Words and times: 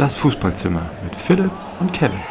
Das 0.00 0.16
Fußballzimmer 0.16 0.90
mit 1.04 1.14
Philipp 1.14 1.50
und 1.78 1.92
Kevin. 1.92 2.22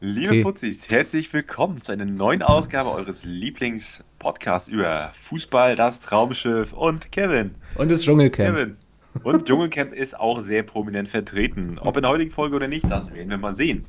Liebe 0.00 0.30
Okay. 0.30 0.42
Fuzis, 0.42 0.90
herzlich 0.90 1.32
willkommen 1.32 1.80
zu 1.80 1.92
einer 1.92 2.04
neuen 2.04 2.42
Ausgabe 2.42 2.90
eures 2.90 3.24
Lieblingspodcasts 3.24 4.66
über 4.66 5.12
Fußball, 5.14 5.76
das 5.76 6.00
Traumschiff 6.00 6.72
und 6.72 7.12
Kevin. 7.12 7.54
Und 7.76 7.92
das 7.92 8.02
Dschungelcamp. 8.02 8.56
Kevin. 8.56 8.76
Und 9.22 9.44
Dschungelcamp 9.44 9.92
ist 9.94 10.18
auch 10.18 10.40
sehr 10.40 10.64
prominent 10.64 11.08
vertreten. 11.08 11.78
Ob 11.78 11.96
in 11.96 12.02
der 12.02 12.10
heutigen 12.10 12.32
Folge 12.32 12.56
oder 12.56 12.66
nicht, 12.66 12.90
das 12.90 13.14
werden 13.14 13.30
wir 13.30 13.38
mal 13.38 13.52
sehen. 13.52 13.84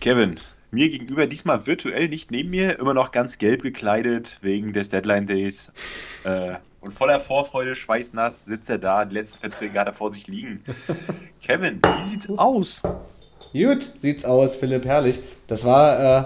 Kevin, 0.00 0.34
mir 0.70 0.90
gegenüber, 0.90 1.26
diesmal 1.26 1.66
virtuell, 1.66 2.10
nicht 2.10 2.30
neben 2.30 2.50
mir, 2.50 2.78
immer 2.78 2.92
noch 2.92 3.10
ganz 3.10 3.38
gelb 3.38 3.62
gekleidet 3.62 4.38
wegen 4.42 4.74
des 4.74 4.90
Deadline 4.90 5.24
Days. 5.24 5.72
Äh, 6.24 6.56
und 6.84 6.90
voller 6.92 7.18
Vorfreude, 7.18 7.74
schweißnass, 7.74 8.44
sitzt 8.44 8.68
er 8.68 8.76
da, 8.78 9.04
die 9.06 9.14
letzten 9.14 9.38
Verträge 9.40 9.80
hat 9.80 9.86
er 9.86 9.94
vor 9.94 10.12
sich 10.12 10.26
liegen. 10.28 10.62
Kevin, 11.42 11.80
wie 11.96 12.02
sieht's 12.02 12.28
aus? 12.36 12.82
Gut, 13.52 13.90
sieht's 14.02 14.24
aus, 14.24 14.54
Philipp, 14.56 14.84
herrlich. 14.84 15.18
Das 15.46 15.64
war, 15.64 15.98
äh, 15.98 16.24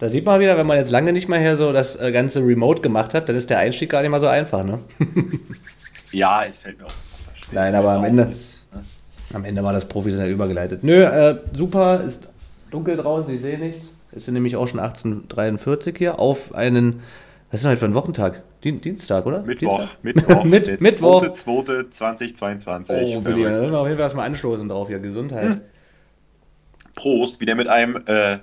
da 0.00 0.10
sieht 0.10 0.24
man 0.26 0.40
wieder, 0.40 0.58
wenn 0.58 0.66
man 0.66 0.78
jetzt 0.78 0.90
lange 0.90 1.12
nicht 1.12 1.28
mehr 1.28 1.38
hier 1.38 1.56
so 1.56 1.72
das 1.72 1.94
äh, 1.94 2.10
ganze 2.10 2.40
Remote 2.40 2.80
gemacht 2.80 3.14
hat, 3.14 3.28
dann 3.28 3.36
ist 3.36 3.50
der 3.50 3.58
Einstieg 3.58 3.90
gar 3.90 4.02
nicht 4.02 4.10
mal 4.10 4.20
so 4.20 4.26
einfach, 4.26 4.64
ne? 4.64 4.80
Ja, 6.12 6.42
es 6.42 6.58
fällt 6.58 6.78
mir 6.78 6.86
auch 6.86 6.92
unfassbar 6.92 7.34
schwer. 7.36 7.60
Nein, 7.62 7.74
aber 7.76 7.94
am 7.94 8.04
Ende- 8.04 8.24
ist, 8.24 8.66
ne? 8.74 8.84
Am 9.32 9.44
Ende 9.44 9.62
war 9.62 9.72
das 9.72 9.84
professionell 9.84 10.32
übergeleitet. 10.32 10.82
Nö, 10.82 11.04
äh, 11.04 11.38
super, 11.56 12.00
ist 12.00 12.18
dunkel 12.72 12.96
draußen, 12.96 13.32
ich 13.32 13.40
sehe 13.40 13.58
nichts. 13.60 13.90
Es 14.10 14.24
sind 14.24 14.34
nämlich 14.34 14.56
auch 14.56 14.66
schon 14.66 14.80
18.43 14.80 15.96
hier 15.96 16.18
auf 16.18 16.52
einen, 16.52 17.04
was 17.52 17.60
ist 17.60 17.62
denn 17.62 17.70
heute 17.70 17.78
für 17.78 17.84
ein 17.84 17.94
Wochentag? 17.94 18.42
Dien 18.62 18.80
Dienstag, 18.80 19.24
oder? 19.26 19.42
Mittwoch, 19.42 19.78
Dienstag? 19.78 19.98
Mittwoch, 20.04 20.44
Mit- 20.44 20.80
Mittwoch. 20.82 21.22
2.2.2022. 21.24 23.16
Oh, 23.16 23.20
Billy, 23.20 23.44
da 23.44 23.50
müssen 23.50 23.72
wir 23.72 23.78
auf 23.78 23.86
jeden 23.86 23.96
Fall 23.96 24.04
erstmal 24.04 24.26
anstoßen 24.26 24.68
drauf 24.68 24.88
hier. 24.88 24.98
Gesundheit. 24.98 25.44
Hm. 25.48 25.60
Prost, 26.94 27.40
wieder 27.40 27.54
mit 27.54 27.68
einem 27.68 28.02
äh, 28.06 28.38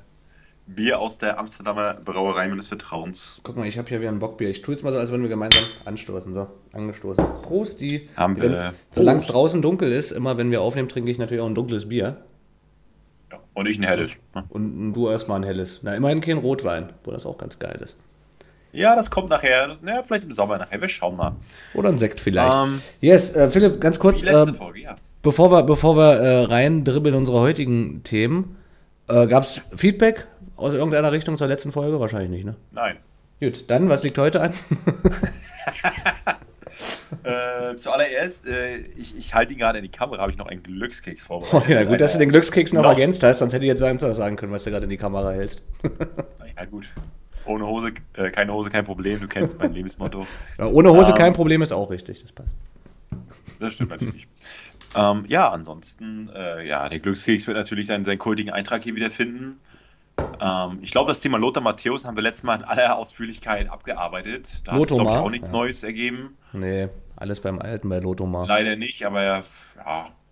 Bier 0.65 0.99
aus 0.99 1.17
der 1.19 1.37
Amsterdamer 1.37 1.93
Brauerei 2.03 2.47
meines 2.47 2.67
Vertrauens. 2.67 3.39
Guck 3.43 3.55
mal, 3.57 3.67
ich 3.67 3.77
habe 3.77 3.87
hier 3.87 3.99
wieder 3.99 4.09
ein 4.09 4.19
Bockbier. 4.19 4.49
Ich 4.49 4.61
tue 4.63 4.73
jetzt 4.73 4.83
mal 4.83 4.91
so, 4.91 4.97
als 4.99 5.11
wenn 5.11 5.21
wir 5.21 5.29
gemeinsam 5.29 5.63
anstoßen. 5.85 6.33
So, 6.33 6.47
angestoßen. 6.73 7.23
Prost, 7.43 7.79
die. 7.81 8.09
Haben 8.15 8.41
wir. 8.41 8.73
Solange 8.95 9.19
es 9.19 9.25
Prost. 9.25 9.35
draußen 9.35 9.61
dunkel 9.61 9.91
ist, 9.91 10.11
immer 10.11 10.37
wenn 10.37 10.49
wir 10.51 10.61
aufnehmen, 10.61 10.89
trinke 10.89 11.11
ich 11.11 11.19
natürlich 11.19 11.41
auch 11.41 11.47
ein 11.47 11.55
dunkles 11.55 11.87
Bier. 11.89 12.17
Ja, 13.31 13.39
und 13.53 13.67
ich 13.67 13.77
ein 13.77 13.83
helles. 13.83 14.17
ne? 14.33 14.43
Und 14.49 14.93
du 14.93 15.09
erstmal 15.09 15.39
ein 15.39 15.43
helles. 15.43 15.79
Na, 15.83 15.93
immerhin 15.93 16.21
kein 16.21 16.37
Rotwein, 16.39 16.89
wo 17.03 17.11
das 17.11 17.25
auch 17.25 17.37
ganz 17.37 17.59
geil 17.59 17.79
ist. 17.83 17.95
Ja, 18.71 18.95
das 18.95 19.09
kommt 19.09 19.29
nachher. 19.29 19.77
Na, 19.81 20.01
vielleicht 20.03 20.23
im 20.23 20.31
Sommer 20.31 20.57
nachher. 20.57 20.81
Wir 20.81 20.87
schauen 20.89 21.15
mal. 21.15 21.35
Oder 21.73 21.89
ein 21.89 21.97
Sekt 21.97 22.19
vielleicht. 22.19 22.53
Ähm, 22.53 22.81
yes, 23.01 23.33
äh, 23.33 23.49
Philipp, 23.49 23.81
ganz 23.81 23.97
kurz, 23.99 24.19
die 24.19 24.25
letzte 24.25 24.51
äh, 24.51 24.53
Folge, 24.53 24.81
ja. 24.81 24.95
bevor 25.21 25.51
wir, 25.51 25.63
bevor 25.63 25.95
wir 25.95 26.13
äh, 26.19 26.43
rein 26.45 26.83
dribbeln 26.83 27.15
in 27.15 27.19
unsere 27.19 27.39
heutigen 27.39 28.03
Themen, 28.03 28.57
äh, 29.07 29.25
gab 29.27 29.43
es 29.43 29.61
Feedback 29.75 30.27
aus 30.55 30.73
irgendeiner 30.73 31.11
Richtung 31.11 31.37
zur 31.37 31.47
letzten 31.47 31.71
Folge? 31.71 31.99
Wahrscheinlich 31.99 32.29
nicht, 32.29 32.45
ne? 32.45 32.55
Nein. 32.71 32.97
Gut, 33.39 33.65
dann, 33.69 33.89
was 33.89 34.03
liegt 34.03 34.17
heute 34.17 34.41
an? 34.41 34.53
Äh, 37.23 37.75
zuallererst, 37.77 38.47
äh, 38.47 38.77
ich, 38.97 39.17
ich 39.17 39.33
halte 39.33 39.53
ihn 39.53 39.59
gerade 39.59 39.79
in 39.79 39.83
die 39.83 39.91
Kamera, 39.91 40.21
habe 40.21 40.31
ich 40.31 40.37
noch 40.37 40.47
einen 40.47 40.61
Glückskeks 40.61 41.23
Oh, 41.29 41.39
vorbereitet. 41.41 41.69
ja, 41.69 41.83
gut, 41.83 42.01
dass 42.01 42.13
du 42.13 42.19
den 42.19 42.29
Glückskeks 42.29 42.73
noch, 42.73 42.83
Noch. 42.83 42.91
ergänzt 42.91 43.23
hast, 43.23 43.39
sonst 43.39 43.53
hätte 43.53 43.65
ich 43.65 43.69
jetzt 43.69 43.79
sagen 43.79 44.35
können, 44.35 44.51
was 44.51 44.63
du 44.63 44.71
gerade 44.71 44.83
in 44.83 44.89
die 44.89 44.97
Kamera 44.97 45.31
hältst. 45.31 45.61
Ja, 46.57 46.65
gut. 46.65 46.89
Ohne 47.47 47.65
Hose, 47.65 47.93
äh, 48.13 48.29
keine 48.29 48.53
Hose, 48.53 48.69
kein 48.69 48.85
Problem. 48.85 49.19
Du 49.21 49.27
kennst 49.27 49.59
mein 49.59 49.73
Lebensmotto. 49.73 50.27
Ja, 50.57 50.65
ohne 50.67 50.91
Hose 50.91 51.11
Ähm, 51.11 51.17
kein 51.17 51.33
Problem 51.33 51.61
ist 51.61 51.71
auch 51.71 51.89
richtig, 51.89 52.21
das 52.21 52.31
passt. 52.31 52.55
Das 53.59 53.73
stimmt 53.73 53.91
natürlich. 53.91 54.27
ähm, 54.95 55.25
ja, 55.27 55.49
ansonsten, 55.49 56.29
äh, 56.35 56.67
ja, 56.67 56.87
der 56.89 56.99
Glückskeks 56.99 57.47
wird 57.47 57.57
natürlich 57.57 57.87
seinen, 57.87 58.05
seinen 58.05 58.17
kultigen 58.19 58.51
Eintrag 58.51 58.83
hier 58.83 58.95
wiederfinden. 58.95 59.59
Ähm, 60.41 60.79
ich 60.81 60.91
glaube, 60.91 61.09
das 61.09 61.19
Thema 61.19 61.37
Lothar 61.37 61.63
Matthäus 61.63 62.05
haben 62.05 62.15
wir 62.15 62.23
letztes 62.23 62.43
Mal 62.43 62.55
in 62.59 62.63
aller 62.63 62.97
Ausführlichkeit 62.97 63.69
abgearbeitet. 63.69 64.67
Da 64.67 64.73
hat 64.73 64.79
sich, 64.79 64.87
glaube 64.87 65.03
ich, 65.03 65.07
Lothar, 65.07 65.23
auch 65.23 65.29
nichts 65.29 65.47
ja. 65.47 65.53
Neues 65.53 65.83
ergeben. 65.83 66.37
Nee, 66.53 66.89
alles 67.15 67.39
beim 67.39 67.59
Alten 67.59 67.89
bei 67.89 67.99
Lotomar. 67.99 68.47
Leider 68.47 68.75
nicht, 68.75 69.05
aber 69.05 69.23
ja, 69.23 69.43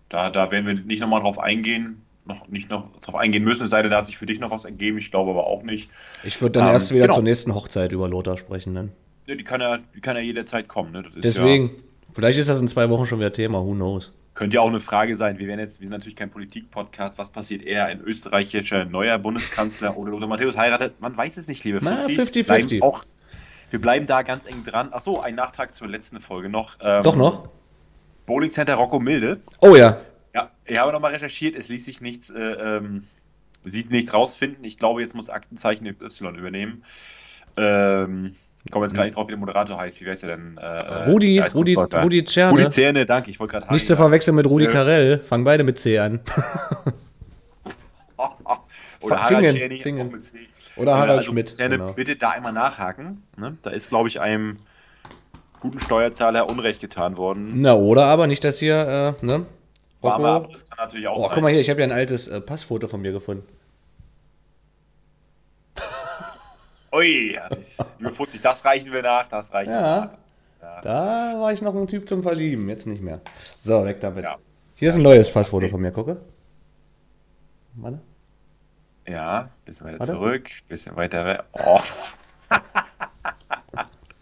da, 0.09 0.29
da 0.29 0.51
werden 0.51 0.67
wir 0.67 0.73
nicht 0.75 0.99
nochmal 0.99 1.21
drauf 1.21 1.39
eingehen. 1.39 2.04
Noch 2.25 2.47
nicht 2.47 2.69
noch 2.69 2.91
drauf 3.01 3.15
eingehen 3.15 3.43
müssen, 3.43 3.65
es 3.65 3.69
sei 3.69 3.81
denn, 3.83 3.91
da 3.91 3.97
hat 3.97 4.07
sich 4.07 4.17
für 4.17 4.25
dich 4.25 4.39
noch 4.39 4.49
was 4.49 4.65
ergeben. 4.65 4.97
Ich 4.97 5.11
glaube 5.11 5.31
aber 5.31 5.45
auch 5.45 5.61
nicht. 5.63 5.89
Ich 6.23 6.41
würde 6.41 6.59
dann 6.59 6.67
Ähm, 6.67 6.73
erst 6.73 6.89
wieder 6.89 7.01
genau. 7.01 7.15
zur 7.15 7.23
nächsten 7.23 7.53
Hochzeit 7.53 7.91
über 7.91 8.07
Lothar 8.09 8.37
sprechen. 8.37 8.73
Dann. 8.73 8.91
Ja, 9.27 9.35
die, 9.35 9.43
kann 9.43 9.61
ja, 9.61 9.79
die 9.95 10.01
kann 10.01 10.15
ja 10.15 10.21
jederzeit 10.23 10.67
kommen. 10.67 10.91
Ne? 10.91 11.03
Deswegen, 11.15 11.71
vielleicht 12.13 12.39
ist 12.39 12.49
das 12.49 12.59
in 12.59 12.67
zwei 12.67 12.89
Wochen 12.89 13.05
schon 13.05 13.19
wieder 13.19 13.31
Thema, 13.31 13.59
who 13.63 13.73
knows. 13.73 14.07
Ja, 14.07 14.11
könnte 14.33 14.55
ja 14.55 14.61
auch 14.61 14.69
eine 14.69 14.79
Frage 14.79 15.15
sein. 15.15 15.37
Wir 15.37 15.47
werden 15.47 15.59
jetzt, 15.59 15.79
wir 15.79 15.85
sind 15.85 15.91
natürlich 15.91 16.15
kein 16.15 16.29
Politik-Podcast. 16.31 17.17
Was 17.17 17.29
passiert 17.29 17.63
eher? 17.63 17.85
Ein 17.85 18.01
österreichischer 18.01 18.85
neuer 18.85 19.17
Bundeskanzler 19.17 19.95
oder 19.95 20.11
Lothar 20.11 20.27
Matthäus 20.27 20.57
heiratet? 20.57 20.99
Man 20.99 21.15
weiß 21.15 21.37
es 21.37 21.47
nicht, 21.47 21.63
liebe 21.63 21.79
Fuzis. 21.79 22.19
50-50. 22.33 22.43
Bleiben 22.43 22.81
Auch, 22.81 23.05
wir 23.69 23.79
bleiben 23.79 24.07
da 24.07 24.23
ganz 24.23 24.45
eng 24.45 24.63
dran. 24.63 24.91
Achso, 24.91 25.19
ein 25.19 25.35
Nachtrag 25.35 25.73
zur 25.75 25.87
letzten 25.87 26.19
Folge 26.19 26.49
noch. 26.49 26.77
Ähm, 26.81 27.03
Doch 27.03 27.15
noch? 27.15 27.49
Bowling 28.25 28.49
Center 28.49 28.75
Rocco 28.75 28.99
Milde. 28.99 29.39
Oh 29.59 29.75
ja. 29.75 29.97
Ja, 30.35 30.51
ich 30.65 30.77
habe 30.77 30.91
nochmal 30.91 31.13
recherchiert, 31.13 31.55
es 31.55 31.69
ließ 31.69 31.85
sich 31.85 32.01
nichts, 32.01 32.29
äh, 32.29 32.39
ähm, 32.39 33.03
sieht 33.63 33.89
nichts 33.89 34.13
rausfinden. 34.13 34.65
Ich 34.65 34.77
glaube, 34.77 34.99
jetzt 35.01 35.15
muss 35.15 35.29
Aktenzeichen 35.29 35.87
Y 35.87 36.35
übernehmen. 36.35 36.83
Ähm, 37.55 38.35
ich 38.65 38.71
komme 38.71 38.85
jetzt 38.85 38.95
gar 38.95 39.05
nicht 39.05 39.15
drauf, 39.15 39.27
wie 39.27 39.31
der 39.31 39.39
Moderator 39.39 39.77
heißt. 39.77 40.03
Wie 40.03 40.09
es 40.09 40.21
ja 40.23 40.27
denn? 40.27 40.57
Äh, 40.57 40.65
Rudi, 41.09 41.37
Geist- 41.37 41.55
Rudi, 41.55 41.73
Kunstläufer. 41.75 42.03
Rudi 42.03 42.23
Czerne. 42.25 42.51
Rudi 42.51 42.67
Zähne, 42.69 43.05
danke, 43.05 43.31
ich 43.31 43.39
wollte 43.39 43.53
gerade 43.59 43.73
Nicht 43.73 43.87
zu 43.87 43.95
verwechseln 43.95 44.35
mit 44.35 44.45
Rudi 44.45 44.65
Ja. 44.65 44.71
Carell. 44.73 45.19
Fangen 45.19 45.45
beide 45.45 45.63
mit 45.63 45.79
C 45.79 45.97
an. 45.99 46.19
Oder 49.01 49.17
Fingen, 49.19 49.43
Harald 49.45 49.55
Czerny, 49.55 49.77
Fingen. 49.77 50.07
auch 50.07 50.11
mit 50.11 50.23
C. 50.23 50.37
Oder 50.77 50.91
Äh, 50.91 50.95
Harald 50.95 51.19
also, 51.19 51.31
Schmidt. 51.31 51.53
Zähne, 51.53 51.77
Genau. 51.77 51.93
bitte 51.93 52.15
da 52.15 52.29
einmal 52.31 52.53
nachhaken. 52.53 53.21
Ne? 53.37 53.55
Da 53.61 53.69
ist, 53.69 53.89
glaube 53.89 54.07
ich, 54.09 54.19
einem 54.19 54.57
guten 55.59 55.79
Steuerzahler 55.79 56.49
Unrecht 56.49 56.81
getan 56.81 57.15
worden. 57.17 57.61
Na, 57.61 57.75
oder 57.75 58.05
aber 58.07 58.25
nicht, 58.27 58.43
dass 58.43 58.57
hier, 58.59 59.15
äh, 59.21 59.25
ne? 59.25 59.45
Rocco- 60.13 60.25
Abriss 60.25 60.69
kann 60.69 60.77
natürlich 60.77 61.07
auch 61.07 61.17
Oh, 61.17 61.19
sein. 61.21 61.31
guck 61.33 61.43
mal 61.43 61.51
hier, 61.51 61.61
ich 61.61 61.69
habe 61.69 61.79
ja 61.81 61.85
ein 61.87 61.91
altes 61.91 62.27
äh, 62.27 62.41
Passfoto 62.41 62.87
von 62.87 63.01
mir 63.01 63.11
gefunden. 63.11 63.47
Ui, 66.93 67.33
ja, 67.33 67.49
das, 67.49 67.77
liebe 67.99 68.11
Fuzis, 68.11 68.41
das 68.41 68.63
reichen 68.63 68.91
wir 68.93 69.01
nach, 69.01 69.27
das 69.27 69.53
reichen 69.53 69.71
Ja. 69.73 69.81
wir 69.81 70.05
nach. 70.05 70.13
Ja. 70.61 70.81
Da 70.81 71.39
war 71.41 71.51
ich 71.51 71.61
noch 71.61 71.75
ein 71.75 71.87
Typ 71.87 72.07
zum 72.07 72.23
Verlieben, 72.23 72.69
jetzt 72.69 72.87
nicht 72.87 73.01
mehr. 73.01 73.19
So, 73.61 73.83
weg 73.85 73.99
damit. 74.01 74.23
Ja. 74.23 74.37
Hier 74.75 74.89
ist 74.89 74.95
ein 74.95 75.01
neues. 75.01 75.29
Passfoto 75.31 75.67
von 75.69 75.81
mir, 75.81 75.91
gucke. 75.91 76.17
Warte. 77.75 77.99
Ja, 79.07 79.49
bisschen 79.65 79.87
weiter 79.87 79.99
Warte. 79.99 80.13
zurück, 80.13 80.49
bisschen 80.67 80.95
weiter 80.95 81.25
weg. 81.25 81.43
Oh, 81.53 81.79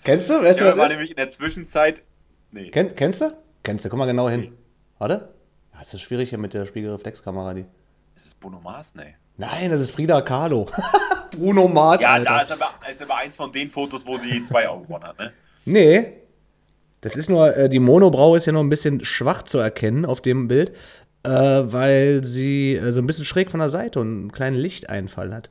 Kennst 0.04 0.30
du? 0.30 0.42
Weißt 0.44 0.60
du, 0.60 0.66
ja, 0.66 0.72
was 0.72 0.78
war 0.78 0.90
nämlich 0.90 1.12
in 1.12 1.16
der 1.16 1.30
Zwischenzeit. 1.30 2.04
Nee. 2.52 2.72
Kenn, 2.72 2.94
kennst 2.94 3.22
du? 3.22 3.32
Kennst 3.64 3.86
du, 3.86 3.90
guck 3.90 4.00
mal 4.00 4.06
genau 4.06 4.28
hin. 4.30 4.42
Nee. 4.42 4.52
Warte. 4.98 5.30
Ja, 5.74 5.80
Es 5.82 5.94
ist 5.94 6.02
schwierig 6.02 6.30
hier 6.30 6.38
mit 6.38 6.54
der 6.54 6.66
Spiegelreflexkamera. 6.66 7.54
Die. 7.54 7.66
Ist 8.16 8.28
es 8.28 8.36
Bruno 8.36 8.60
Mars? 8.60 8.96
Nee. 8.96 9.16
Nein, 9.38 9.72
das 9.72 9.80
ist 9.80 9.92
Frida 9.92 10.22
Kahlo. 10.22 10.70
Bruno 11.32 11.68
Mars, 11.68 12.02
Ja, 12.02 12.14
Alter. 12.14 12.30
da 12.30 12.42
ist 12.42 12.52
aber, 12.52 12.70
ist 12.90 13.02
aber 13.02 13.18
eins 13.18 13.36
von 13.36 13.52
den 13.52 13.70
Fotos, 13.70 14.06
wo 14.06 14.18
sie 14.18 14.44
zwei 14.44 14.68
Augen 14.70 14.84
gewonnen 14.86 15.06
hat, 15.06 15.18
ne? 15.18 15.34
Nee. 15.66 16.14
Das 17.02 17.16
ist 17.16 17.30
nur, 17.30 17.56
äh, 17.58 17.70
die 17.70 17.80
Monobraue 17.80 18.38
ist 18.38 18.46
ja 18.46 18.54
noch 18.54 18.60
ein 18.62 18.70
bisschen 18.70 19.04
schwach 19.04 19.42
zu 19.44 19.58
erkennen 19.58 20.06
auf 20.06 20.22
dem 20.22 20.48
Bild, 20.48 20.74
äh, 21.24 21.30
weil 21.30 22.24
sie 22.24 22.76
äh, 22.76 22.92
so 22.92 23.00
ein 23.00 23.08
bisschen 23.08 23.26
schräg 23.26 23.50
von 23.52 23.60
der 23.60 23.72
Seite 23.72 24.00
und 24.00 24.08
einen 24.08 24.32
kleinen 24.32 24.56
Lichteinfall 24.58 25.34
hat. 25.34 25.50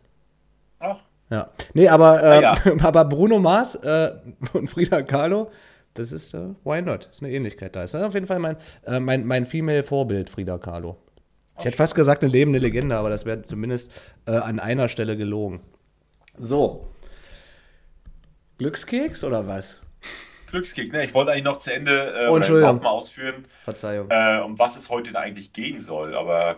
Ach, 0.79 1.01
Ja. 1.31 1.51
Nee, 1.75 1.89
aber, 1.89 2.23
äh, 2.23 2.45
Ah, 2.45 2.57
aber 2.83 3.05
Bruno 3.05 3.39
Mars 3.41 3.75
äh, 3.75 4.13
und 4.53 4.69
Frida 4.71 5.03
Kahlo, 5.03 5.51
das 5.95 6.13
ist, 6.13 6.35
äh, 6.35 6.49
why 6.65 6.81
not? 6.83 7.07
Das 7.07 7.17
ist 7.17 7.23
eine 7.23 7.33
Ähnlichkeit 7.33 7.77
da. 7.77 7.85
Ist 7.85 7.95
auf 7.95 8.15
jeden 8.15 8.27
Fall 8.27 8.39
mein, 8.39 8.57
äh, 8.87 9.01
mein, 9.01 9.27
mein 9.27 9.47
Female-Vorbild, 9.47 10.31
Frida 10.31 10.59
Kahlo. 10.59 10.97
Ich 11.59 11.67
hätte 11.67 11.77
fast 11.77 11.95
gesagt, 11.95 12.23
eine 12.23 12.33
lebende 12.33 12.59
Legende, 12.59 12.97
aber 12.97 13.11
das 13.11 13.25
wäre 13.27 13.47
zumindest 13.47 13.91
äh, 14.27 14.33
an 14.33 14.59
einer 14.59 14.89
Stelle 14.89 15.17
gelogen. 15.17 15.61
So. 16.39 16.89
Glückskeks 18.59 19.23
oder 19.23 19.47
was? 19.47 19.77
Glückskeks, 20.51 20.93
ne? 20.93 21.05
Ich 21.05 21.15
wollte 21.15 21.33
eigentlich 21.33 21.45
noch 21.45 21.59
zu 21.59 21.73
Ende 21.73 22.15
äh, 22.15 22.29
Oh, 22.29 22.39
mal 22.39 22.87
ausführen, 22.87 23.47
Verzeihung. 23.65 24.09
äh, 24.11 24.41
um 24.41 24.59
was 24.59 24.77
es 24.77 24.89
heute 24.91 25.13
denn 25.13 25.17
eigentlich 25.17 25.53
gehen 25.53 25.79
soll. 25.79 26.15
Aber 26.15 26.57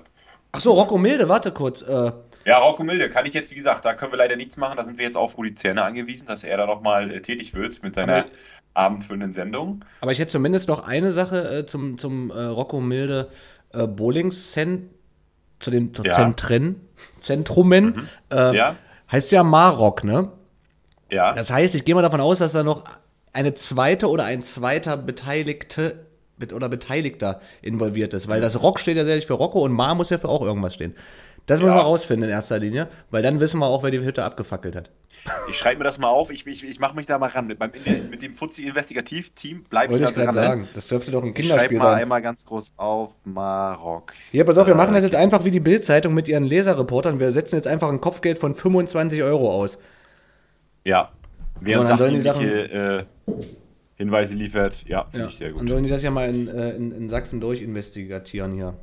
Ach 0.53 0.61
so, 0.61 0.73
Rocco 0.73 0.99
Milde, 0.99 1.29
warte 1.29 1.53
kurz. 1.53 1.82
Äh, 1.82 2.12
ja, 2.44 2.59
Rocco 2.59 2.85
Milde 2.85 3.09
kann 3.09 3.26
ich 3.26 3.35
jetzt, 3.35 3.50
wie 3.50 3.55
gesagt, 3.56 3.85
da 3.85 3.94
können 3.94 4.12
wir 4.12 4.19
leider 4.19 4.37
nichts 4.37 4.56
machen. 4.56 4.76
Da 4.76 4.85
sind 4.85 4.99
wir 4.99 5.05
jetzt 5.05 5.17
auf 5.17 5.37
Rudi 5.38 5.55
Zerne 5.55 5.82
angewiesen, 5.82 6.26
dass 6.26 6.44
er 6.44 6.56
da 6.56 6.67
nochmal 6.67 7.11
äh, 7.11 7.20
tätig 7.20 7.55
wird 7.55 7.82
mit 7.82 7.94
seiner 7.94 8.26
abendfüllenden 8.75 9.32
Sendung. 9.32 9.85
aber 10.00 10.12
ich 10.12 10.19
hätte 10.19 10.32
zumindest 10.32 10.69
noch 10.69 10.87
eine 10.87 11.12
Sache 11.12 11.59
äh, 11.59 11.67
zum, 11.67 11.97
zum 11.99 12.31
äh, 12.31 12.43
Rocco 12.43 12.81
Milde 12.81 13.29
äh, 13.73 13.87
Bowling-Cent 13.87 14.91
zu 15.61 15.71
den 15.71 15.94
zu 15.94 16.03
Ja. 16.05 16.15
Zentren, 16.15 16.81
Zentrumen. 17.21 18.09
Äh, 18.31 18.56
Ja, 18.56 18.76
Heißt 19.11 19.31
ja 19.32 19.43
Marok, 19.44 20.03
ne? 20.05 20.31
ja. 21.11 21.32
Das 21.35 21.50
heißt, 21.50 21.75
ich 21.75 21.85
gehe 21.85 21.94
mal 21.94 22.03
davon 22.03 22.21
aus, 22.21 22.38
dass 22.38 22.53
da 22.53 22.62
noch 22.62 22.85
eine 23.32 23.55
zweite 23.55 24.09
oder 24.09 24.25
ein 24.25 24.43
zweiter 24.43 24.97
Beteiligte 24.97 26.06
bet- 26.38 26.53
oder 26.53 26.69
Beteiligter 26.69 27.41
involviert 27.62 28.15
ist. 28.15 28.26
Weil 28.29 28.41
das 28.41 28.61
Rock 28.61 28.81
steht 28.81 28.97
ja 28.97 29.05
sicherlich 29.05 29.26
für 29.26 29.35
Rocco 29.35 29.61
und 29.62 29.73
Ma 29.73 29.94
muss 29.94 30.11
ja 30.11 30.19
für 30.19 30.29
auch 30.29 30.43
irgendwas 30.43 30.75
stehen. 30.75 30.94
Das 31.47 31.61
müssen 31.61 31.73
Ja. 31.73 31.79
wir 31.79 31.82
rausfinden 31.82 32.25
in 32.29 32.31
erster 32.35 32.59
Linie, 32.59 32.88
weil 33.11 33.23
dann 33.23 33.38
wissen 33.41 33.59
wir 33.61 33.67
auch, 33.67 33.82
wer 33.82 33.91
die 33.91 34.00
Hütte 34.00 34.25
abgefackelt 34.25 34.75
hat. 34.75 34.91
Ich 35.49 35.56
schreibe 35.56 35.79
mir 35.79 35.85
das 35.85 35.99
mal 35.99 36.09
auf, 36.09 36.31
ich, 36.31 36.47
ich, 36.47 36.62
ich 36.65 36.79
mache 36.81 36.94
mich 36.97 37.06
da 37.06 37.19
mal 37.19 37.29
ran. 37.31 37.47
Mit, 37.47 37.59
beim, 37.59 37.71
mit 38.11 38.21
dem 38.23 38.35
Fuzzi-Investigativ-Team 38.35 39.65
bleibe 39.71 39.94
ich 39.97 40.03
da 40.03 40.11
dran. 40.11 40.35
sagen. 40.35 40.69
Das 40.75 40.87
dürfte 40.88 41.11
doch 41.11 41.23
ein 41.23 41.29
Ich 41.37 41.47
schreibe 41.47 41.53
Kinderspiel 41.69 41.79
mal 41.79 41.91
sein. 41.93 42.03
einmal 42.03 42.23
ganz 42.23 42.44
groß 42.44 42.73
auf 42.76 43.15
Marok. 43.25 44.12
Hier, 44.32 44.44
pass 44.44 44.59
auf, 44.59 44.67
wir 44.67 44.75
Äh, 44.75 44.76
machen 44.76 44.94
das 44.94 45.03
jetzt 45.03 45.15
einfach 45.15 45.44
wie 45.44 45.50
die 45.50 45.61
Bild-Zeitung 45.61 46.12
mit 46.15 46.29
ihren 46.29 46.44
Leserreportern. 46.44 47.21
Wir 47.21 47.32
setzen 47.32 47.55
jetzt 47.56 47.67
einfach 47.67 47.88
ein 47.88 48.00
Kopfgeld 48.00 48.38
von 48.38 48.55
25 48.55 49.23
Euro 49.23 49.50
aus. 49.50 49.79
Ja. 50.85 51.11
Wer 51.61 51.81
uns 51.81 51.88
dann 51.88 51.99
sachdienliche 51.99 52.73
äh, 52.73 53.05
Hinweise 53.97 54.35
liefert, 54.35 54.85
ja, 54.88 55.05
finde 55.05 55.19
Ja. 55.21 55.26
ich 55.29 55.37
sehr 55.38 55.49
Dann 55.50 55.59
gut. 55.61 55.69
sollen 55.69 55.85
die 55.85 55.91
das 55.91 56.03
ja 56.03 56.11
mal 56.11 56.29
in, 56.29 56.49
äh, 56.49 56.71
in, 56.73 56.93
in 56.93 57.09
Sachsen 57.09 57.41
durchinvestigatieren 57.41 58.53
hier. 58.53 58.75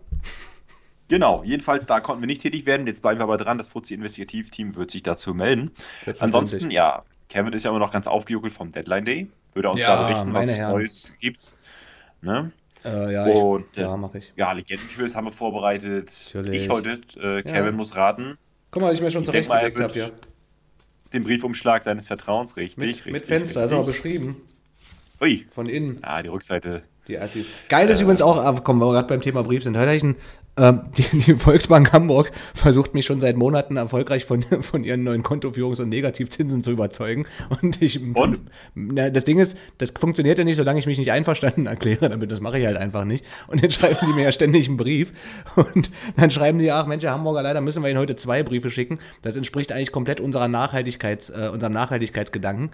Genau, 1.12 1.44
jedenfalls 1.44 1.86
da 1.88 2.00
konnten 2.00 2.22
wir 2.22 2.28
nicht 2.28 2.42
tätig 2.42 2.66
werden. 2.66 2.88
Jetzt 2.88 3.02
bleiben 3.02 3.20
wir 3.20 3.24
aber 3.26 3.36
dran. 3.36 3.58
Das 3.58 3.68
Fuzzi-Investigativ-Team 3.68 4.78
wird 4.78 4.92
sich 4.92 5.04
dazu 5.04 5.34
melden. 5.34 5.72
Ansonsten, 6.20 6.72
ja, 6.72 7.04
Kevin 7.28 7.52
ist 7.52 7.66
ja 7.66 7.70
immer 7.70 7.80
noch 7.80 7.92
ganz 7.92 8.08
aufgejuckelt 8.08 8.54
vom 8.54 8.70
Deadline 8.70 9.04
Day. 9.04 9.28
Würde 9.52 9.70
uns 9.72 9.82
Ja, 9.82 9.98
da 9.98 10.04
berichten, 10.08 10.34
was 10.34 10.58
Herren. 10.58 10.72
Neues 10.72 11.14
gibt. 11.20 11.56
Ne? 12.22 12.54
Äh, 12.86 13.12
ja, 13.12 13.26
Und, 13.26 13.66
ich, 13.74 13.78
ja, 13.80 13.94
äh, 13.94 13.98
mache 13.98 14.20
ich. 14.20 14.32
Ja, 14.38 14.54
Legendenquiz 14.54 15.14
haben 15.14 15.26
wir 15.28 15.34
vorbereitet. 15.34 16.32
Natürlich. 16.34 16.64
Ich 16.64 16.70
heute, 16.70 17.02
äh, 17.18 17.42
Kevin 17.44 17.66
Ja. 17.66 17.72
muss 17.74 17.94
raten. 17.98 18.38
Guck 18.72 18.82
mal, 18.82 18.94
ich 18.94 19.02
mir 19.02 19.12
schon 19.12 19.26
zurechtgelegt 19.26 19.78
habe 19.82 19.92
hier. 19.94 20.12
Den 21.12 21.26
Briefumschlag 21.26 21.84
seines 21.84 22.08
Vertrauens, 22.08 22.56
richtig. 22.56 22.78
Mit, 22.78 22.88
richtig, 22.88 23.12
mit 23.12 23.28
Fenster, 23.28 23.66
ist 23.66 23.72
richtig. 23.74 23.78
auch 23.80 23.86
beschrieben. 23.86 24.38
Ui, 25.22 25.46
Von 25.54 25.68
innen, 25.68 26.00
ja, 26.02 26.22
die 26.24 26.30
Rückseite. 26.30 26.84
die 27.10 27.20
Assis. 27.20 27.66
Geil 27.68 27.90
ist 27.90 28.00
Äh. 28.00 28.04
übrigens 28.04 28.22
auch, 28.22 28.38
aber 28.38 28.62
kommen 28.62 28.80
wir 28.80 28.92
gerade 28.94 29.10
beim 29.10 29.22
Thema 29.22 29.44
Brief 29.44 29.64
sind. 29.64 29.76
Heute 29.76 29.88
habe 29.88 29.98
ich 29.98 30.04
einen, 30.04 30.16
die, 30.98 31.04
die 31.14 31.36
Volksbank 31.36 31.94
Hamburg 31.94 32.32
versucht 32.54 32.94
mich 32.94 33.06
schon 33.06 33.22
seit 33.22 33.38
Monaten 33.38 33.78
erfolgreich 33.78 34.26
von, 34.26 34.44
von 34.62 34.84
ihren 34.84 35.04
neuen 35.04 35.24
Kontoführungs- 35.24 35.82
und 35.82 35.90
Negativzinsen 35.90 36.62
zu 36.62 36.72
überzeugen. 36.72 37.26
Und 37.62 37.82
ich. 37.82 38.02
Und? 38.02 38.40
Na, 38.76 39.10
das 39.10 39.24
Ding 39.24 39.40
ist, 39.40 39.58
das 39.78 39.92
funktioniert 39.92 40.38
ja 40.38 40.44
nicht, 40.44 40.58
solange 40.58 40.80
ich 40.80 40.86
mich 40.86 40.98
nicht 40.98 41.12
einverstanden 41.12 41.68
erkläre 41.68 42.10
damit. 42.10 42.32
Das 42.32 42.42
mache 42.42 42.60
ich 42.60 42.66
halt 42.66 42.78
einfach 42.78 43.06
nicht. 43.06 43.26
Und 43.48 43.64
dann 43.64 43.72
schreiben 43.72 43.98
die 44.02 44.14
mir 44.14 44.24
ja 44.24 44.32
ständig 44.32 44.68
einen 44.68 44.78
Brief. 44.78 45.14
Und 45.56 45.90
dann 46.18 46.32
schreiben 46.32 46.60
die, 46.60 46.70
ach 46.72 46.86
Mensch, 46.86 47.04
Herr 47.04 47.12
Hamburger, 47.12 47.44
leider 47.44 47.62
müssen 47.62 47.82
wir 47.82 47.90
Ihnen 47.90 48.00
heute 48.00 48.18
zwei 48.18 48.44
Briefe 48.44 48.70
schicken. 48.70 49.00
Das 49.22 49.38
entspricht 49.38 49.72
eigentlich 49.72 49.92
komplett 49.92 50.20
unserer 50.20 50.48
Nachhaltigkeits, 50.50 51.30
äh, 51.30 51.50
unserem 51.52 51.74
Nachhaltigkeitsgedanken. 51.74 52.72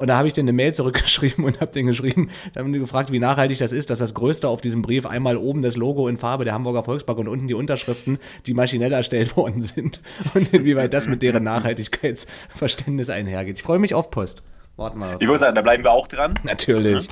Und 0.00 0.06
da 0.06 0.16
habe 0.16 0.28
ich 0.28 0.34
denen 0.34 0.48
eine 0.48 0.54
Mail 0.56 0.72
zurückgeschrieben 0.74 1.44
und 1.44 1.60
habe 1.60 1.72
denen 1.72 1.88
geschrieben, 1.88 2.30
da 2.54 2.60
haben 2.60 2.72
die 2.72 2.78
gefragt, 2.78 3.10
wie 3.10 3.18
nachhaltig 3.18 3.58
das 3.58 3.72
ist, 3.72 3.90
dass 3.90 3.98
das 3.98 4.14
Größte 4.14 4.48
auf 4.48 4.60
diesem 4.60 4.80
Brief 4.80 5.04
einmal 5.06 5.36
oben 5.36 5.60
das 5.60 5.76
Logo 5.76 6.06
in 6.08 6.18
Farbe 6.18 6.44
der 6.44 6.54
Hamburger 6.54 6.84
Volksbank 6.84 7.18
und 7.18 7.26
unten 7.28 7.48
die 7.48 7.54
Unterschriften, 7.54 8.18
die 8.46 8.54
maschinell 8.54 8.92
erstellt 8.92 9.36
worden 9.36 9.62
sind. 9.62 10.00
Und 10.34 10.54
inwieweit 10.54 10.94
das 10.94 11.06
mit 11.08 11.20
deren 11.22 11.42
Nachhaltigkeitsverständnis 11.44 13.10
einhergeht. 13.10 13.56
Ich 13.56 13.62
freue 13.62 13.78
mich 13.78 13.94
auf 13.94 14.10
Post. 14.10 14.42
Warten 14.76 15.00
wir. 15.00 15.16
Ich 15.18 15.26
würde 15.26 15.40
sagen, 15.40 15.54
da 15.56 15.62
bleiben 15.62 15.82
wir 15.84 15.90
auch 15.90 16.06
dran. 16.06 16.38
Natürlich. 16.44 17.08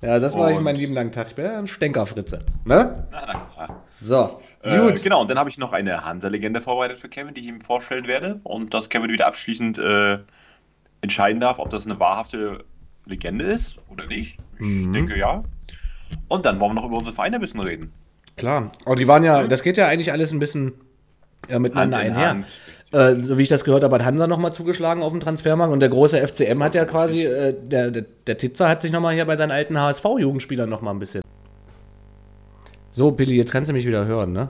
Ja, 0.00 0.18
das 0.18 0.34
ich 0.34 0.40
Und- 0.40 0.62
meinen 0.62 0.76
lieben 0.76 0.94
langen 0.94 1.12
Tag. 1.12 1.28
Ich 1.28 1.34
bin 1.34 1.44
ja 1.44 1.58
ein 1.58 1.66
Stänkerfritze. 1.68 2.40
Ne? 2.64 3.06
Na, 3.10 3.24
na 3.26 3.40
klar. 3.40 3.82
So. 4.00 4.40
Äh, 4.62 4.78
Gut. 4.78 5.02
genau, 5.02 5.20
und 5.20 5.30
dann 5.30 5.38
habe 5.38 5.50
ich 5.50 5.58
noch 5.58 5.72
eine 5.72 6.04
Hansa-Legende 6.04 6.60
vorbereitet 6.62 6.96
für 6.98 7.08
Kevin, 7.08 7.34
die 7.34 7.42
ich 7.42 7.48
ihm 7.48 7.60
vorstellen 7.60 8.06
werde. 8.06 8.40
Und 8.44 8.72
dass 8.72 8.88
Kevin 8.88 9.10
wieder 9.10 9.26
abschließend 9.26 9.76
äh, 9.78 10.18
entscheiden 11.04 11.40
darf, 11.40 11.58
ob 11.58 11.70
das 11.70 11.86
eine 11.86 12.00
wahrhafte 12.00 12.58
Legende 13.06 13.44
ist 13.44 13.78
oder 13.90 14.06
nicht. 14.06 14.38
Ich 14.58 14.66
Mhm. 14.66 14.92
denke 14.92 15.18
ja. 15.18 15.40
Und 16.28 16.44
dann 16.46 16.58
wollen 16.60 16.72
wir 16.72 16.80
noch 16.80 16.86
über 16.86 16.96
unsere 16.98 17.14
Vereine 17.14 17.36
ein 17.36 17.40
bisschen 17.40 17.60
reden. 17.60 17.92
Klar. 18.36 18.72
Aber 18.84 18.96
die 18.96 19.06
waren 19.06 19.22
ja, 19.24 19.46
das 19.46 19.62
geht 19.62 19.76
ja 19.76 19.86
eigentlich 19.86 20.10
alles 20.12 20.32
ein 20.32 20.38
bisschen 20.40 20.72
äh, 21.48 21.58
miteinander 21.58 21.98
Hand 21.98 22.06
in 22.08 22.12
einher. 22.14 22.28
Hand. 22.30 22.60
Äh, 22.92 23.22
so 23.22 23.36
wie 23.38 23.42
ich 23.42 23.48
das 23.48 23.64
gehört 23.64 23.84
habe, 23.84 23.94
hat 23.96 24.04
Hansa 24.04 24.26
nochmal 24.26 24.52
zugeschlagen 24.52 25.02
auf 25.02 25.12
dem 25.12 25.20
Transfermarkt 25.20 25.72
und 25.72 25.80
der 25.80 25.88
große 25.88 26.16
FCM 26.26 26.62
hat 26.62 26.74
ja 26.74 26.84
quasi, 26.84 27.24
äh, 27.24 27.54
der, 27.60 27.90
der, 27.90 28.04
der 28.26 28.38
Titzer 28.38 28.68
hat 28.68 28.82
sich 28.82 28.92
nochmal 28.92 29.14
hier 29.14 29.24
bei 29.24 29.36
seinen 29.36 29.50
alten 29.50 29.78
HSV-Jugendspielern 29.78 30.68
nochmal 30.68 30.94
ein 30.94 31.00
bisschen. 31.00 31.22
So, 32.92 33.10
Billy, 33.10 33.34
jetzt 33.36 33.50
kannst 33.52 33.68
du 33.68 33.72
mich 33.72 33.86
wieder 33.86 34.06
hören, 34.06 34.32
ne? 34.32 34.48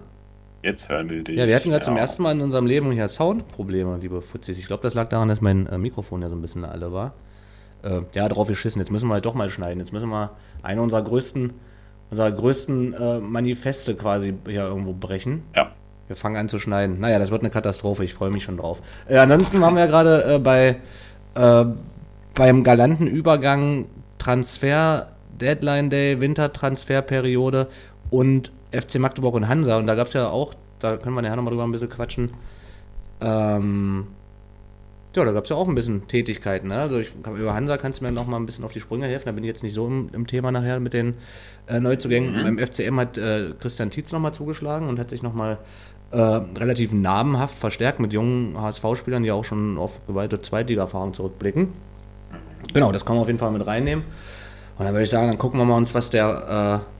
Jetzt 0.65 0.89
hören 0.89 1.11
wir 1.11 1.23
dich. 1.23 1.37
Ja, 1.37 1.47
wir 1.47 1.55
hatten 1.55 1.71
ja 1.71 1.83
zum 1.83 1.99
ersten 1.99 2.23
Mal 2.23 2.33
in 2.33 2.41
unserem 2.41 2.65
Leben 2.65 2.91
hier 2.91 3.07
Soundprobleme, 3.09 3.99
liebe 3.99 4.23
Fuzzis. 4.23 4.57
Ich 4.57 4.67
glaube, 4.67 4.83
das 4.83 4.95
lag 4.95 5.11
daran, 5.11 5.29
dass 5.29 5.43
mein 5.43 5.67
äh, 5.67 5.77
Mikrofon 5.77 6.23
ja 6.23 6.31
so 6.31 6.35
ein 6.35 6.41
bisschen 6.41 6.65
alle 6.65 6.91
war. 6.91 7.13
Äh, 7.83 8.01
ja, 8.15 8.27
drauf 8.31 8.49
geschissen. 8.49 8.81
Jetzt 8.81 8.91
müssen 8.91 9.07
wir 9.09 9.13
halt 9.13 9.27
doch 9.27 9.35
mal 9.35 9.51
schneiden. 9.51 9.81
Jetzt 9.81 9.93
müssen 9.93 10.09
wir 10.09 10.31
eine 10.63 10.81
unserer 10.81 11.03
größten, 11.03 11.53
unserer 12.11 12.33
größten 12.33 12.95
äh, 12.95 13.21
Manifeste 13.21 13.95
quasi 13.95 14.33
hier 14.47 14.63
irgendwo 14.63 14.95
brechen. 14.95 15.43
Ja. 15.55 15.71
Wir 16.07 16.17
fangen 16.17 16.37
an 16.37 16.49
zu 16.49 16.59
schneiden. 16.59 16.99
Naja, 16.99 17.19
das 17.19 17.31
wird 17.31 17.43
eine 17.43 17.51
Katastrophe. 17.51 18.03
Ich 18.03 18.15
freue 18.15 18.31
mich 18.31 18.45
schon 18.45 18.57
drauf. 18.57 18.79
Äh, 19.07 19.19
ansonsten 19.19 19.61
waren 19.61 19.75
wir 19.75 19.81
ja 19.81 19.87
gerade 19.87 20.37
äh, 20.37 20.39
bei 20.39 20.77
äh, 21.35 21.67
beim 22.35 22.65
galanten 22.65 23.07
Übergang 23.07 23.85
Transfer, 24.17 25.09
Deadline 25.39 25.91
Day, 25.91 26.21
Wintertransferperiode 26.21 27.69
und 28.11 28.51
FC 28.81 28.99
Magdeburg 28.99 29.35
und 29.35 29.49
Hansa. 29.49 29.79
Und 29.79 29.87
da 29.87 29.95
gab 29.95 30.09
es 30.09 30.13
ja 30.13 30.29
auch, 30.29 30.55
da 30.81 30.97
können 30.97 31.15
wir 31.15 31.23
nachher 31.23 31.37
nochmal 31.37 31.53
drüber 31.53 31.65
ein 31.65 31.73
bisschen 31.73 31.89
quatschen. 31.89 32.31
Ähm, 33.21 34.07
ja, 35.15 35.25
da 35.25 35.33
gab 35.33 35.45
es 35.45 35.51
ja 35.51 35.57
auch 35.57 35.69
ein 35.69 35.75
bisschen 35.75 36.09
Tätigkeiten. 36.09 36.69
Ne? 36.69 36.81
Also 36.81 36.99
ich, 36.99 37.13
über 37.25 37.55
Hansa 37.55 37.77
kannst 37.77 38.01
du 38.01 38.05
mir 38.05 38.11
noch 38.11 38.27
mal 38.27 38.37
ein 38.37 38.47
bisschen 38.47 38.65
auf 38.65 38.73
die 38.73 38.81
Sprünge 38.81 39.07
helfen. 39.07 39.27
Da 39.27 39.33
bin 39.33 39.45
ich 39.45 39.49
jetzt 39.49 39.63
nicht 39.63 39.75
so 39.75 39.87
im, 39.87 40.11
im 40.13 40.27
Thema 40.27 40.51
nachher 40.51 40.81
mit 40.81 40.93
den 40.93 41.15
äh, 41.69 41.79
Neuzugängen. 41.79 42.37
Mhm. 42.37 42.57
Beim 42.57 42.67
FCM 42.67 42.99
hat 42.99 43.17
äh, 43.17 43.51
Christian 43.61 43.91
Tietz 43.91 44.11
nochmal 44.11 44.35
zugeschlagen 44.35 44.89
und 44.89 44.99
hat 44.99 45.11
sich 45.11 45.23
nochmal 45.23 45.59
äh, 46.11 46.19
relativ 46.19 46.93
namenhaft 46.93 47.57
verstärkt 47.59 48.01
mit 48.01 48.13
jungen 48.13 48.61
HSV-Spielern, 48.61 49.23
die 49.23 49.31
auch 49.31 49.45
schon 49.45 49.79
auf 49.79 49.93
gewalte 50.07 50.41
Zweitliga-Erfahrung 50.41 51.15
zurückblicken. 51.15 51.69
Genau, 52.73 52.93
das 52.93 53.05
kann 53.05 53.17
man 53.17 53.23
auf 53.23 53.29
jeden 53.29 53.39
Fall 53.39 53.53
mit 53.53 53.67
reinnehmen. 53.67 54.05
Und 54.79 54.85
dann 54.85 54.95
würde 54.95 55.05
ich 55.05 55.11
sagen, 55.11 55.29
dann 55.29 55.39
gucken 55.39 55.61
wir 55.61 55.65
mal 55.65 55.77
uns, 55.77 55.95
was 55.95 56.11
der, 56.11 56.83
äh, 56.83 56.94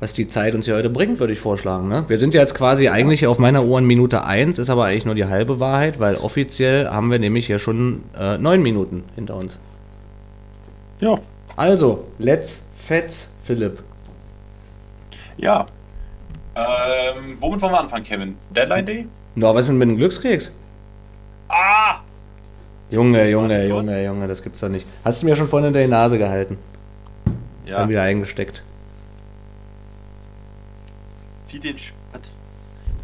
was 0.00 0.14
die 0.14 0.28
Zeit 0.28 0.54
uns 0.54 0.64
hier 0.64 0.74
heute 0.74 0.90
bringt, 0.90 1.20
würde 1.20 1.32
ich 1.32 1.40
vorschlagen. 1.40 1.88
Ne? 1.88 2.04
Wir 2.08 2.18
sind 2.18 2.34
ja 2.34 2.40
jetzt 2.40 2.54
quasi 2.54 2.88
eigentlich 2.88 3.26
auf 3.26 3.38
meiner 3.38 3.64
Uhr 3.64 3.78
in 3.78 3.84
Minute 3.84 4.24
1, 4.24 4.58
ist 4.58 4.70
aber 4.70 4.86
eigentlich 4.86 5.04
nur 5.04 5.14
die 5.14 5.26
halbe 5.26 5.60
Wahrheit, 5.60 6.00
weil 6.00 6.16
offiziell 6.16 6.88
haben 6.88 7.10
wir 7.10 7.18
nämlich 7.18 7.46
hier 7.46 7.58
schon 7.58 8.02
äh, 8.18 8.38
neun 8.38 8.62
Minuten 8.62 9.04
hinter 9.14 9.36
uns. 9.36 9.58
Ja. 11.00 11.18
Also, 11.56 12.06
let's 12.18 12.60
fetz, 12.86 13.28
Philipp. 13.44 13.82
Ja. 15.36 15.66
Ähm, 16.56 17.36
womit 17.38 17.60
wollen 17.60 17.72
wir 17.72 17.80
anfangen, 17.80 18.04
Kevin? 18.04 18.36
Deadline 18.50 18.86
Day? 18.86 19.06
Na, 19.34 19.54
was 19.54 19.62
ist 19.62 19.68
denn 19.68 19.78
mit 19.78 19.88
dem 19.88 19.96
Glückskeks? 19.96 20.50
Ah! 21.48 22.00
Junge, 22.90 23.28
Junge. 23.28 23.66
Junge, 23.68 24.04
Junge, 24.04 24.28
das 24.28 24.42
gibt's 24.42 24.60
doch 24.60 24.68
nicht. 24.68 24.86
Hast 25.04 25.22
du 25.22 25.26
mir 25.26 25.36
schon 25.36 25.48
vorhin 25.48 25.66
hinter 25.66 25.80
die 25.80 25.88
Nase 25.88 26.18
gehalten? 26.18 26.58
Ja. 27.66 27.76
Dann 27.78 27.88
wieder 27.88 28.02
eingesteckt. 28.02 28.62
Zieh 31.50 31.58
den, 31.58 31.76
Sch- 31.76 31.92
was? 32.12 32.20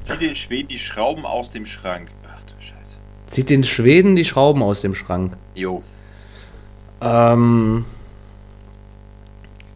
Zieh 0.00 0.16
den 0.18 0.36
Schweden 0.36 0.68
die 0.68 0.78
Schrauben 0.78 1.26
aus 1.26 1.50
dem 1.50 1.66
Schrank. 1.66 2.10
Ach 2.32 2.40
du 2.42 2.54
Scheiße. 2.60 2.98
Zieht 3.32 3.50
den 3.50 3.64
Schweden 3.64 4.14
die 4.14 4.24
Schrauben 4.24 4.62
aus 4.62 4.80
dem 4.82 4.94
Schrank. 4.94 5.32
Jo. 5.56 5.82
Ähm, 7.00 7.84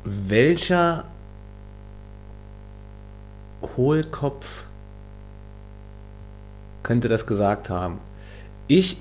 welcher 0.04 1.04
Hohlkopf 3.76 4.46
könnte 6.84 7.08
das 7.08 7.26
gesagt 7.26 7.68
haben? 7.70 7.98
Ich, 8.68 8.98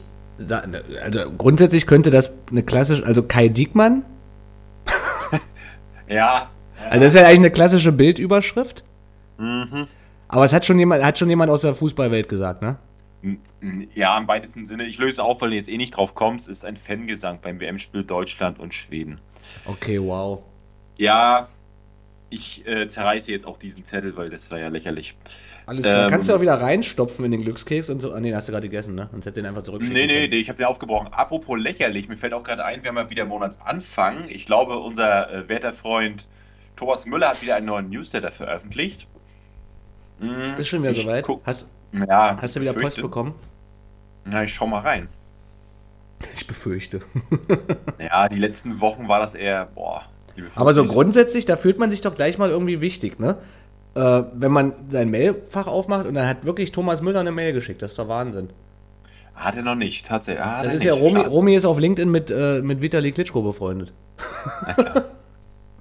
also 1.02 1.32
grundsätzlich 1.38 1.86
könnte 1.86 2.10
das 2.10 2.32
eine 2.50 2.64
klassische, 2.64 3.06
also 3.06 3.22
Kai 3.24 3.50
Diekmann, 3.50 4.04
Ja. 6.10 6.50
also 6.90 7.04
das 7.06 7.14
ist 7.14 7.20
ja 7.20 7.28
eigentlich 7.28 7.38
eine 7.40 7.52
klassische 7.52 7.92
Bildüberschrift, 7.92 8.84
Mhm. 9.40 9.88
aber 10.28 10.44
es 10.44 10.54
hat 10.54 10.66
schon 10.66 10.78
jemand, 10.78 11.04
hat 11.04 11.18
schon 11.18 11.30
jemand 11.30 11.50
aus 11.50 11.62
der 11.62 11.74
Fußballwelt 11.74 12.30
gesagt, 12.30 12.62
ne? 12.62 12.78
Ja, 13.96 14.18
im 14.18 14.28
weitesten 14.28 14.66
Sinne. 14.66 14.86
Ich 14.86 14.98
löse 14.98 15.24
auf, 15.24 15.42
weil 15.42 15.50
du 15.50 15.56
jetzt 15.58 15.70
eh 15.70 15.78
nicht 15.78 15.92
drauf 15.92 16.16
kommst. 16.16 16.48
Es 16.48 16.60
ist 16.60 16.66
ein 16.66 16.78
Fangesang 16.78 17.40
beim 17.42 17.60
WM-Spiel 17.60 18.04
Deutschland 18.04 18.60
und 18.60 18.74
Schweden. 18.74 19.20
Okay, 19.66 20.00
wow. 20.02 20.42
Ja, 20.98 21.48
ich 22.30 22.66
äh, 22.66 22.88
zerreiße 22.88 23.32
jetzt 23.32 23.46
auch 23.46 23.58
diesen 23.58 23.84
Zettel, 23.84 24.16
weil 24.16 24.30
das 24.30 24.50
war 24.52 24.60
ja 24.60 24.70
lächerlich. 24.70 25.16
Alles 25.66 25.84
klar. 25.84 26.06
Ähm, 26.06 26.12
Kannst 26.12 26.30
du 26.30 26.36
auch 26.36 26.42
wieder 26.42 26.60
reinstopfen 26.62 27.26
in 27.26 27.32
den 27.32 27.42
Glückskeks 27.42 27.90
und 27.90 28.02
so. 28.02 28.14
Ah, 28.14 28.20
nee, 28.20 28.34
hast 28.34 28.48
du 28.48 28.52
gerade 28.52 28.68
gegessen, 28.68 28.96
ne? 28.96 29.10
Und 29.12 29.26
hätte 29.26 29.36
den 29.36 29.46
einfach 29.46 29.64
zurückschicken 29.64 29.94
Nee, 29.94 30.08
nee, 30.08 30.28
nee, 30.28 30.38
ich 30.38 30.50
habe 30.50 30.58
den 30.58 30.66
aufgebrochen. 30.66 31.10
Apropos 31.12 31.60
lächerlich, 31.60 32.08
mir 32.08 32.18
fällt 32.18 32.34
auch 32.34 32.44
gerade 32.44 32.64
ein, 32.64 32.84
wir 32.84 32.90
haben 32.90 32.98
ja 32.98 33.10
wieder 33.10 33.26
Monatsanfang. 33.26 34.30
Ich 34.30 34.46
glaube, 34.46 34.78
unser 34.78 35.32
äh, 35.32 35.50
werter 35.50 35.74
Freund 35.74 36.28
Thomas 36.76 37.06
Müller 37.06 37.30
hat 37.30 37.42
wieder 37.42 37.56
einen 37.56 37.66
neuen 37.66 37.90
Newsletter 37.90 38.32
veröffentlicht. 38.32 39.08
Hm, 40.20 40.60
Ist 40.60 40.68
schon 40.68 40.84
wieder 40.84 40.94
soweit. 40.94 41.26
guck- 41.26 41.42
Hast, 41.46 41.66
ja, 41.94 42.38
hast 42.42 42.56
du 42.56 42.60
wieder 42.62 42.74
Post 42.74 42.84
befürchte- 42.98 43.02
bekommen? 43.02 43.34
Na, 44.26 44.44
ich 44.44 44.54
schau 44.54 44.68
mal 44.68 44.80
rein. 44.82 45.08
Ich 46.36 46.46
befürchte. 46.48 47.02
Ja, 48.00 48.28
die 48.28 48.38
letzten 48.38 48.82
Wochen 48.82 49.08
war 49.08 49.20
das 49.20 49.36
eher, 49.36 49.68
boah, 49.76 50.04
Aber 50.56 50.74
so 50.74 50.84
grundsätzlich, 50.84 51.46
da 51.46 51.58
fühlt 51.58 51.78
man 51.80 51.90
sich 51.92 52.02
doch 52.02 52.16
gleich 52.16 52.38
mal 52.38 52.50
irgendwie 52.50 52.82
wichtig, 52.82 53.20
ne? 53.20 53.38
Äh, 53.96 54.24
wenn 54.34 54.52
man 54.52 54.74
sein 54.90 55.10
Mailfach 55.12 55.68
aufmacht 55.68 56.06
und 56.06 56.14
dann 56.16 56.28
hat 56.28 56.46
wirklich 56.46 56.72
Thomas 56.72 57.02
Müller 57.02 57.20
eine 57.22 57.32
Mail 57.32 57.54
geschickt. 57.54 57.82
Das 57.82 57.92
ist 57.92 58.00
doch 58.00 58.08
Wahnsinn. 58.08 58.50
Hat 59.36 59.56
er 59.56 59.64
noch 59.64 59.76
nicht, 59.76 60.06
tatsächlich. 60.06 60.44
Ah, 60.44 60.64
Das 60.64 60.74
ist 60.76 60.84
ja. 60.84 60.94
Romy. 60.94 61.22
Romy 61.22 61.56
ist 61.56 61.66
auf 61.66 61.78
LinkedIn 61.80 62.10
mit, 62.12 62.30
äh, 62.30 62.62
mit 62.62 62.82
Vitali 62.82 63.12
Klitschko 63.12 63.42
befreundet. 63.42 63.92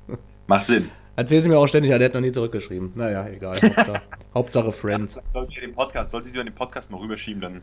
Macht 0.47 0.67
Sinn. 0.69 0.91
Erzählt 1.19 1.43
sie 1.43 1.49
mir 1.49 1.59
auch 1.59 1.67
ständig, 1.67 1.91
ja, 1.91 1.99
der 1.99 2.07
hat 2.11 2.15
noch 2.15 2.21
nie 2.21 2.31
zurückgeschrieben. 2.31 2.93
Naja, 2.95 3.27
egal. 3.27 3.55
Hauptsache, 3.55 4.01
Hauptsache 4.35 4.71
Friends. 4.71 5.17
Sollte 5.33 5.51
ich 5.51 5.59
den 5.59 5.75
Podcast, 5.75 6.13
sollte 6.13 6.29
sie 6.29 6.37
über 6.37 6.45
den 6.45 6.55
Podcast 6.55 6.93
mal 6.93 6.99
rüberschieben, 7.01 7.41
dann. 7.43 7.63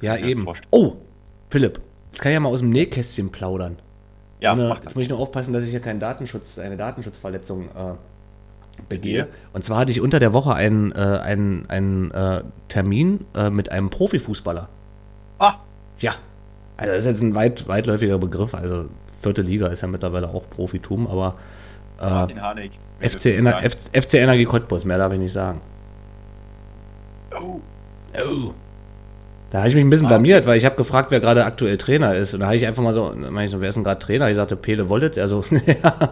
Ja, 0.00 0.16
eben. 0.16 0.46
Oh, 0.70 0.92
Philipp, 1.50 1.80
jetzt 2.12 2.22
kann 2.22 2.30
ich 2.30 2.34
ja 2.34 2.40
mal 2.40 2.50
aus 2.50 2.60
dem 2.60 2.70
Nähkästchen 2.70 3.30
plaudern. 3.32 3.80
Ja, 4.38 4.54
mach 4.54 4.76
Jetzt 4.76 4.86
das. 4.86 4.94
muss 4.94 5.02
ich 5.02 5.10
nur 5.10 5.18
aufpassen, 5.18 5.52
dass 5.52 5.64
ich 5.64 5.70
hier 5.70 5.80
keinen 5.80 5.98
Datenschutz, 5.98 6.56
eine 6.56 6.76
Datenschutzverletzung 6.76 7.64
äh, 7.64 7.94
begehe. 8.88 9.18
Ja. 9.18 9.26
Und 9.52 9.64
zwar 9.64 9.78
hatte 9.78 9.90
ich 9.90 10.00
unter 10.00 10.20
der 10.20 10.32
Woche 10.32 10.54
einen, 10.54 10.92
äh, 10.92 10.94
einen, 10.94 11.68
einen 11.68 12.12
äh, 12.12 12.44
Termin 12.68 13.24
äh, 13.34 13.50
mit 13.50 13.72
einem 13.72 13.90
Profifußballer. 13.90 14.68
Ah, 15.40 15.54
Ja. 15.98 16.14
Also 16.76 16.92
das 16.92 17.00
ist 17.00 17.10
jetzt 17.10 17.22
ein 17.22 17.34
weit, 17.34 17.66
weitläufiger 17.66 18.18
Begriff. 18.18 18.54
Also 18.54 18.84
vierte 19.20 19.42
Liga 19.42 19.66
ist 19.66 19.80
ja 19.80 19.88
mittlerweile 19.88 20.28
auch 20.28 20.48
Profitum, 20.48 21.08
aber 21.08 21.34
Martin 22.00 22.40
Harnik. 22.42 22.72
FC, 23.00 23.26
Ener 23.26 23.62
F 23.64 23.76
FC 23.92 24.14
Energie 24.14 24.44
Cottbus, 24.44 24.84
mehr 24.84 24.98
darf 24.98 25.12
ich 25.12 25.18
nicht 25.18 25.32
sagen. 25.32 25.60
Oh, 27.34 27.60
Oh. 28.14 28.52
Da 29.50 29.58
habe 29.58 29.68
ich 29.68 29.74
mich 29.74 29.84
ein 29.84 29.90
bisschen 29.90 30.06
Ah. 30.06 30.10
blamiert, 30.10 30.46
weil 30.46 30.58
ich 30.58 30.64
habe 30.64 30.76
gefragt, 30.76 31.10
wer 31.10 31.20
gerade 31.20 31.44
aktuell 31.44 31.78
Trainer 31.78 32.14
ist. 32.14 32.34
Und 32.34 32.40
da 32.40 32.46
habe 32.46 32.56
ich 32.56 32.66
einfach 32.66 32.82
mal 32.82 32.92
so, 32.94 33.14
meine 33.16 33.44
ich 33.46 33.50
so, 33.50 33.60
wer 33.60 33.68
ist 33.68 33.76
denn 33.76 33.84
gerade 33.84 34.00
Trainer? 34.00 34.28
Ich 34.28 34.36
sagte, 34.36 34.56
Pele 34.56 34.88
Wollitz. 34.88 35.16
Also, 35.18 35.44
ja, 35.66 36.10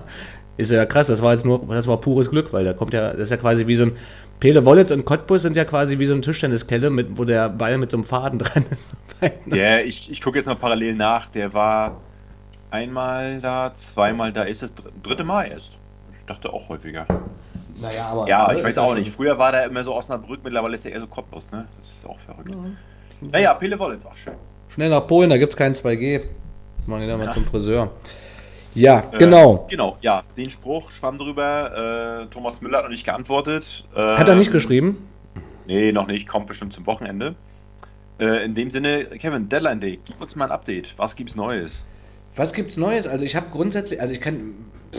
ist 0.57 0.71
ja 0.71 0.87
krass, 0.87 1.09
das 1.09 1.21
war 1.21 1.33
jetzt 1.33 1.45
nur, 1.45 1.61
das 1.69 1.87
war 1.87 2.01
pures 2.01 2.31
Glück, 2.31 2.53
weil 2.53 2.65
da 2.65 2.73
kommt 2.73 2.95
ja, 2.95 3.11
das 3.13 3.21
ist 3.25 3.31
ja 3.31 3.37
quasi 3.37 3.67
wie 3.67 3.75
so 3.77 3.85
ein, 3.85 3.93
Pele 4.41 4.65
Wollitz 4.65 4.91
und 4.91 5.05
Cottbus 5.07 5.43
sind 5.43 5.57
ja 5.57 5.65
quasi 5.65 5.99
wie 5.99 6.07
so 6.07 6.15
ein 6.15 6.21
Tischtenniskelle, 6.23 6.91
mit, 6.91 7.17
wo 7.19 7.25
der 7.25 7.49
Ball 7.49 7.79
mit 7.79 7.91
so 7.91 7.97
einem 7.97 8.05
Faden 8.05 8.39
dran 8.39 8.65
ist. 8.71 8.91
der, 9.47 9.85
ich, 9.87 10.11
ich 10.11 10.21
gucke 10.21 10.39
jetzt 10.39 10.47
mal 10.47 10.57
parallel 10.57 10.95
nach. 10.95 11.29
Der 11.31 11.53
war 11.55 12.01
einmal 12.71 13.41
da, 13.41 13.73
zweimal 13.75 14.33
da. 14.33 14.43
Ist 14.43 14.63
dr- 14.63 14.91
dritte 15.03 15.25
Mal 15.25 15.45
erst? 15.53 15.77
Ich 16.17 16.25
dachte 16.25 16.53
auch 16.53 16.69
häufiger. 16.69 17.07
Naja, 17.81 18.07
aber. 18.07 18.29
Ja, 18.29 18.39
aber 18.45 18.57
ich 18.57 18.65
weiß 18.65 18.77
ja 18.77 18.83
auch 18.83 18.95
nicht. 18.95 19.11
Früher 19.11 19.39
war 19.39 19.53
der 19.53 19.65
immer 19.67 19.85
so 19.85 19.95
Osnabrück, 19.95 20.41
mittlerweile 20.43 20.75
ist 20.75 20.87
er 20.87 20.93
eher 20.93 21.01
so 21.01 21.07
Cottbus, 21.07 21.51
ne? 21.53 21.67
Das 21.79 21.93
ist 21.93 22.07
auch 22.09 22.19
verrückt. 22.19 22.51
Naja, 23.21 23.55
Pele 23.55 23.79
Wollitz, 23.79 24.07
ach 24.11 24.17
schön. 24.17 24.35
Schnell 24.69 24.91
nach 24.91 25.07
Polen, 25.07 25.31
da 25.31 25.39
gibt 25.39 25.53
es 25.53 25.57
kein 25.57 25.75
2G. 25.75 26.23
Machen 26.87 27.01
wir 27.03 27.09
dann 27.09 27.19
mal 27.19 27.27
Ja. 27.27 27.33
zum 27.33 27.45
Friseur. 27.45 27.91
Ja, 28.75 29.05
Äh, 29.13 29.19
genau. 29.19 29.67
Genau, 29.71 29.97
ja. 30.03 30.23
Den 30.37 30.51
Spruch 30.51 30.91
schwamm 30.91 31.17
drüber. 31.19 32.23
Äh, 32.25 32.27
Thomas 32.27 32.61
Müller 32.61 32.79
hat 32.79 32.85
noch 32.85 32.91
nicht 32.91 33.05
geantwortet. 33.07 33.85
Hat 33.95 34.29
er 34.29 34.35
nicht 34.35 34.49
Ähm, 34.49 34.53
geschrieben? 34.53 35.09
Nee, 35.67 35.93
noch 35.93 36.07
nicht. 36.07 36.29
Kommt 36.29 36.47
bestimmt 36.47 36.73
zum 36.75 36.87
Wochenende. 36.87 37.35
Äh, 38.21 38.45
in 38.45 38.55
dem 38.55 38.71
Sinne, 38.71 39.05
Kevin, 39.07 39.49
Deadline 39.49 39.81
Day, 39.81 39.99
gib 40.05 40.21
uns 40.21 40.37
mal 40.37 40.47
ein 40.47 40.51
Update. 40.51 40.95
Was 40.99 41.17
gibt's 41.17 41.37
Neues? 41.37 41.83
Was 42.37 42.53
gibt's 42.53 42.77
Neues? 42.77 43.07
Also 43.07 43.25
ich 43.25 43.35
habe 43.35 43.47
grundsätzlich, 43.51 43.99
also 43.99 44.13
ich 44.13 44.21
kann, 44.21 44.53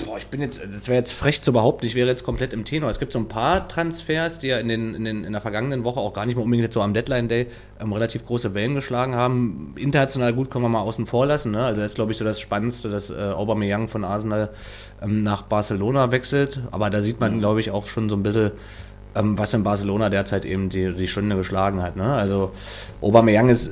boah, 0.07 0.17
ich 0.17 0.25
bin 0.25 0.41
jetzt, 0.41 0.59
das 0.59 0.87
wäre 0.87 0.97
jetzt 0.97 1.11
frech 1.11 1.43
zu 1.43 1.53
behaupten, 1.53 1.85
ich 1.85 1.93
wäre 1.93 2.07
jetzt 2.07 2.23
komplett 2.23 2.51
im 2.51 2.65
Tenor. 2.65 2.89
Es 2.89 2.97
gibt 2.97 3.11
so 3.11 3.19
ein 3.19 3.27
paar 3.27 3.67
Transfers, 3.67 4.39
die 4.39 4.47
ja 4.47 4.57
in, 4.57 4.67
den, 4.67 4.95
in, 4.95 5.05
den, 5.05 5.23
in 5.23 5.33
der 5.33 5.41
vergangenen 5.41 5.83
Woche 5.83 5.99
auch 5.99 6.15
gar 6.15 6.25
nicht 6.25 6.35
mehr 6.35 6.43
unbedingt 6.43 6.65
jetzt 6.65 6.73
so 6.73 6.81
am 6.81 6.95
Deadline 6.95 7.29
Day 7.29 7.45
ähm, 7.79 7.93
relativ 7.93 8.25
große 8.25 8.55
Wellen 8.55 8.73
geschlagen 8.73 9.13
haben. 9.13 9.75
International 9.77 10.33
gut 10.33 10.49
können 10.49 10.65
wir 10.65 10.69
mal 10.69 10.81
außen 10.81 11.05
vor 11.05 11.27
lassen. 11.27 11.51
Ne? 11.51 11.63
Also 11.63 11.79
das 11.79 11.91
ist 11.91 11.95
glaube 11.95 12.11
ich 12.11 12.17
so 12.17 12.25
das 12.25 12.39
Spannendste, 12.39 12.89
dass 12.89 13.11
äh, 13.11 13.13
Aubameyang 13.13 13.87
von 13.87 14.03
Arsenal 14.03 14.49
ähm, 15.03 15.21
nach 15.21 15.43
Barcelona 15.43 16.09
wechselt. 16.11 16.61
Aber 16.71 16.89
da 16.89 17.01
sieht 17.01 17.19
man 17.19 17.37
glaube 17.37 17.59
ich 17.59 17.69
auch 17.69 17.85
schon 17.85 18.09
so 18.09 18.15
ein 18.15 18.23
bisschen 18.23 18.51
ähm, 19.13 19.37
was 19.37 19.53
in 19.53 19.63
Barcelona 19.63 20.09
derzeit 20.09 20.43
eben 20.43 20.69
die, 20.69 20.91
die 20.91 21.07
Stunde 21.07 21.35
geschlagen 21.35 21.83
hat. 21.83 21.95
Ne? 21.97 22.11
Also 22.11 22.51
Aubameyang 23.01 23.49
ist 23.49 23.71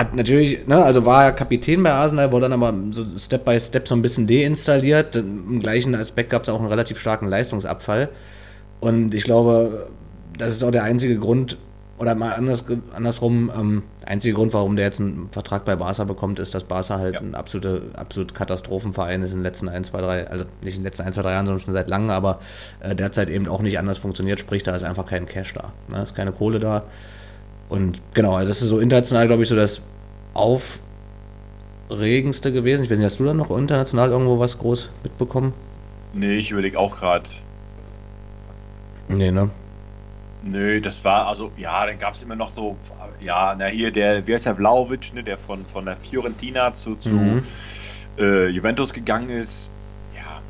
hat 0.00 0.14
natürlich, 0.14 0.66
ne, 0.66 0.82
also 0.82 1.04
war 1.04 1.24
er 1.24 1.32
Kapitän 1.32 1.82
bei 1.82 1.92
Arsenal, 1.92 2.32
wurde 2.32 2.48
dann 2.48 2.62
aber 2.62 2.74
so 2.90 3.04
Step 3.18 3.44
by 3.44 3.60
Step 3.60 3.86
so 3.86 3.94
ein 3.94 4.00
bisschen 4.00 4.26
deinstalliert. 4.26 5.14
Im 5.14 5.60
gleichen 5.60 5.94
Aspekt 5.94 6.30
gab 6.30 6.42
es 6.42 6.48
auch 6.48 6.58
einen 6.58 6.68
relativ 6.68 6.98
starken 6.98 7.28
Leistungsabfall. 7.28 8.08
Und 8.80 9.12
ich 9.14 9.24
glaube, 9.24 9.90
das 10.38 10.54
ist 10.54 10.64
auch 10.64 10.70
der 10.70 10.84
einzige 10.84 11.18
Grund, 11.18 11.58
oder 11.98 12.14
mal 12.14 12.32
anders, 12.32 12.64
andersrum, 12.94 13.52
ähm, 13.54 13.82
der 14.00 14.08
einzige 14.08 14.32
Grund, 14.32 14.54
warum 14.54 14.74
der 14.74 14.86
jetzt 14.86 15.00
einen 15.00 15.28
Vertrag 15.32 15.66
bei 15.66 15.76
Barca 15.76 16.04
bekommt, 16.04 16.38
ist, 16.38 16.54
dass 16.54 16.64
Barca 16.64 16.98
halt 16.98 17.16
Ja. 17.16 17.20
ein 17.20 17.34
absolute, 17.34 17.82
absolut 17.92 18.34
Katastrophenverein 18.34 19.22
ist 19.22 19.32
in 19.32 19.38
den 19.38 19.42
letzten 19.42 19.68
1, 19.68 19.88
2, 19.88 20.00
3, 20.00 20.28
also 20.28 20.46
nicht 20.62 20.76
in 20.76 20.80
den 20.80 20.84
letzten 20.84 21.02
1, 21.02 21.14
2, 21.16 21.22
3 21.22 21.32
Jahren, 21.32 21.44
sondern 21.44 21.60
schon 21.60 21.74
seit 21.74 21.88
langem, 21.88 22.08
aber 22.08 22.40
äh, 22.80 22.94
derzeit 22.94 23.28
eben 23.28 23.46
auch 23.48 23.60
nicht 23.60 23.78
anders 23.78 23.98
funktioniert, 23.98 24.40
sprich, 24.40 24.62
da 24.62 24.74
ist 24.74 24.82
einfach 24.82 25.04
kein 25.04 25.26
Cash 25.26 25.52
da. 25.52 25.72
Ne? 25.88 26.02
ist 26.02 26.14
keine 26.14 26.32
Kohle 26.32 26.58
da. 26.58 26.84
Und 27.68 28.00
genau, 28.14 28.34
also 28.34 28.48
das 28.48 28.62
ist 28.62 28.68
so 28.70 28.78
international, 28.78 29.28
glaube 29.28 29.42
ich, 29.42 29.48
so 29.50 29.54
das 29.54 29.82
Aufregendste 31.88 32.52
gewesen. 32.52 32.84
Ich 32.84 32.90
weiß 32.90 32.98
nicht, 32.98 33.06
hast 33.06 33.20
du 33.20 33.24
dann 33.24 33.36
noch 33.36 33.50
international 33.56 34.10
irgendwo 34.10 34.38
was 34.38 34.58
groß 34.58 34.88
mitbekommen? 35.02 35.52
Nee, 36.12 36.36
ich 36.38 36.50
überlege 36.50 36.78
auch 36.78 36.96
gerade. 36.98 37.28
Nee, 39.08 39.30
ne? 39.30 39.50
Nö, 40.42 40.80
das 40.80 41.04
war, 41.04 41.26
also, 41.26 41.50
ja, 41.56 41.84
dann 41.84 41.98
gab 41.98 42.14
es 42.14 42.22
immer 42.22 42.36
noch 42.36 42.48
so, 42.50 42.76
ja, 43.20 43.54
na 43.58 43.66
hier, 43.66 43.90
der, 43.92 44.26
wer 44.26 44.36
ist 44.36 44.46
der 44.46 44.56
Vlaovic, 44.56 45.12
ne, 45.14 45.22
der 45.22 45.36
von, 45.36 45.66
von 45.66 45.84
der 45.84 45.96
Fiorentina 45.96 46.72
zu, 46.72 46.96
zu 46.96 47.12
Mhm. 47.12 47.42
äh, 48.18 48.46
Juventus 48.48 48.92
gegangen 48.92 49.28
ist. 49.28 49.70
Ja, 50.16 50.40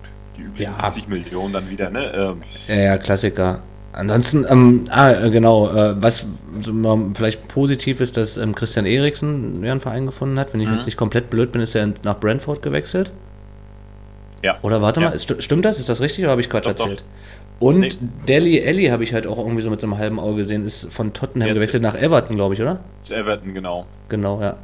gut, 0.00 0.10
die 0.38 0.42
üblichen 0.42 0.72
Ja. 0.72 0.90
70 0.90 1.08
Millionen 1.08 1.52
dann 1.52 1.68
wieder, 1.68 1.90
ne? 1.90 2.12
Ähm, 2.14 2.40
Ja, 2.68 2.74
ja, 2.76 2.98
Klassiker. 2.98 3.60
Ansonsten, 3.96 4.44
ähm, 4.48 4.84
ah, 4.90 5.10
äh, 5.10 5.30
genau, 5.30 5.68
äh, 5.74 5.94
was 6.00 6.24
so 6.62 7.10
vielleicht 7.14 7.48
positiv 7.48 8.00
ist, 8.00 8.16
dass 8.16 8.36
ähm, 8.36 8.54
Christian 8.54 8.84
Eriksen 8.86 9.64
einen 9.64 9.80
Verein 9.80 10.04
gefunden 10.06 10.38
hat. 10.38 10.52
Wenn 10.52 10.60
ich 10.60 10.68
Mhm. 10.68 10.74
jetzt 10.74 10.84
nicht 10.84 10.96
komplett 10.98 11.30
blöd 11.30 11.50
bin, 11.50 11.62
ist 11.62 11.74
er 11.74 11.92
nach 12.02 12.20
Brentford 12.20 12.62
gewechselt. 12.62 13.10
Ja. 14.42 14.58
Oder 14.62 14.82
warte 14.82 15.00
Ja. 15.00 15.08
mal, 15.10 15.18
st 15.18 15.42
stimmt 15.42 15.64
das? 15.64 15.78
Ist 15.78 15.88
das 15.88 16.00
richtig 16.00 16.24
oder 16.24 16.32
habe 16.32 16.40
ich 16.42 16.50
Quatsch 16.50 16.66
Doch, 16.66 16.74
doch. 16.74 16.84
erzählt? 16.90 17.02
Und 17.58 17.78
Nee. 17.80 17.88
Deli 18.28 18.58
Elli 18.58 18.88
habe 18.88 19.02
ich 19.02 19.14
halt 19.14 19.26
auch 19.26 19.38
irgendwie 19.38 19.62
so 19.62 19.70
mit 19.70 19.80
so 19.80 19.86
einem 19.86 19.96
halben 19.96 20.20
Auge 20.20 20.42
gesehen, 20.42 20.66
ist 20.66 20.92
von 20.92 21.14
Tottenham 21.14 21.48
Jetzt- 21.48 21.56
gewechselt 21.56 21.82
nach 21.82 21.94
Everton, 21.98 22.36
glaube 22.36 22.52
ich, 22.52 22.60
oder? 22.60 22.80
zu 23.00 23.14
Everton, 23.14 23.54
genau. 23.54 23.86
Genau, 24.10 24.42
ja. 24.42 24.56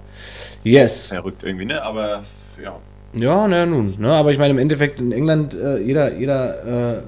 Yes. 0.62 1.06
Verrückt 1.08 1.42
irgendwie, 1.42 1.64
ne? 1.64 1.82
Aber, 1.82 2.22
ja. 2.62 2.76
Ja, 3.14 3.48
na 3.48 3.64
nun. 3.64 3.94
Ne? 3.98 4.10
Aber 4.12 4.30
ich 4.30 4.38
meine, 4.38 4.50
im 4.52 4.58
Endeffekt 4.58 5.00
in 5.00 5.10
England, 5.12 5.54
äh, 5.54 5.78
jeder, 5.78 6.14
jeder 6.18 6.96
äh, 6.98 7.02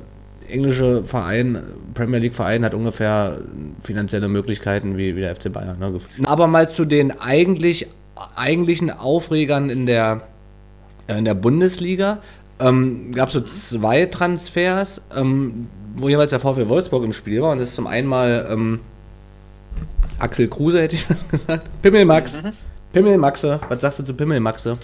englische 0.55 1.05
Verein, 1.05 1.63
Premier 1.95 2.19
League 2.21 2.35
Verein 2.35 2.65
hat 2.65 2.75
ungefähr 2.75 3.39
finanzielle 3.83 4.29
Möglichkeiten 4.29 4.97
wie, 4.97 5.17
wie 5.17 5.21
der 5.21 5.35
FC 5.35 5.53
Bayern. 5.53 5.79
Ne? 5.79 6.01
Aber 6.27 6.47
mal 6.47 6.69
zu 6.69 6.85
den 6.85 7.21
eigentlich, 7.21 7.89
eigentlichen 8.37 8.91
Aufregern 8.91 9.71
in 9.71 9.87
der, 9.87 10.23
äh, 11.09 11.19
in 11.19 11.25
der 11.25 11.35
Bundesliga. 11.35 12.19
Ähm, 12.61 13.13
gab 13.13 13.29
es 13.29 13.35
so 13.35 13.41
zwei 13.41 14.07
Transfers, 14.07 15.03
ähm, 15.15 15.67
wo 15.97 16.09
jeweils 16.09 16.31
der 16.31 16.41
VfL 16.41 16.69
Wolfsburg 16.69 17.05
im 17.05 17.13
Spiel 17.13 17.43
war. 17.43 17.51
Und 17.51 17.59
das 17.59 17.71
ist 17.71 17.75
zum 17.75 17.89
einen 17.89 18.07
mal 18.07 18.47
ähm, 18.49 18.81
Axel 20.21 20.49
Kruse, 20.49 20.81
hätte 20.81 20.95
ich 20.97 21.11
was 21.11 21.29
gesagt. 21.29 21.69
Pimmelmax. 21.83 22.43
Mhm. 22.43 22.53
Pimmelmaxe. 22.93 23.59
Was 23.69 23.81
sagst 23.81 23.99
du 23.99 24.05
zu 24.05 24.15
Pimmelmaxe? 24.15 24.79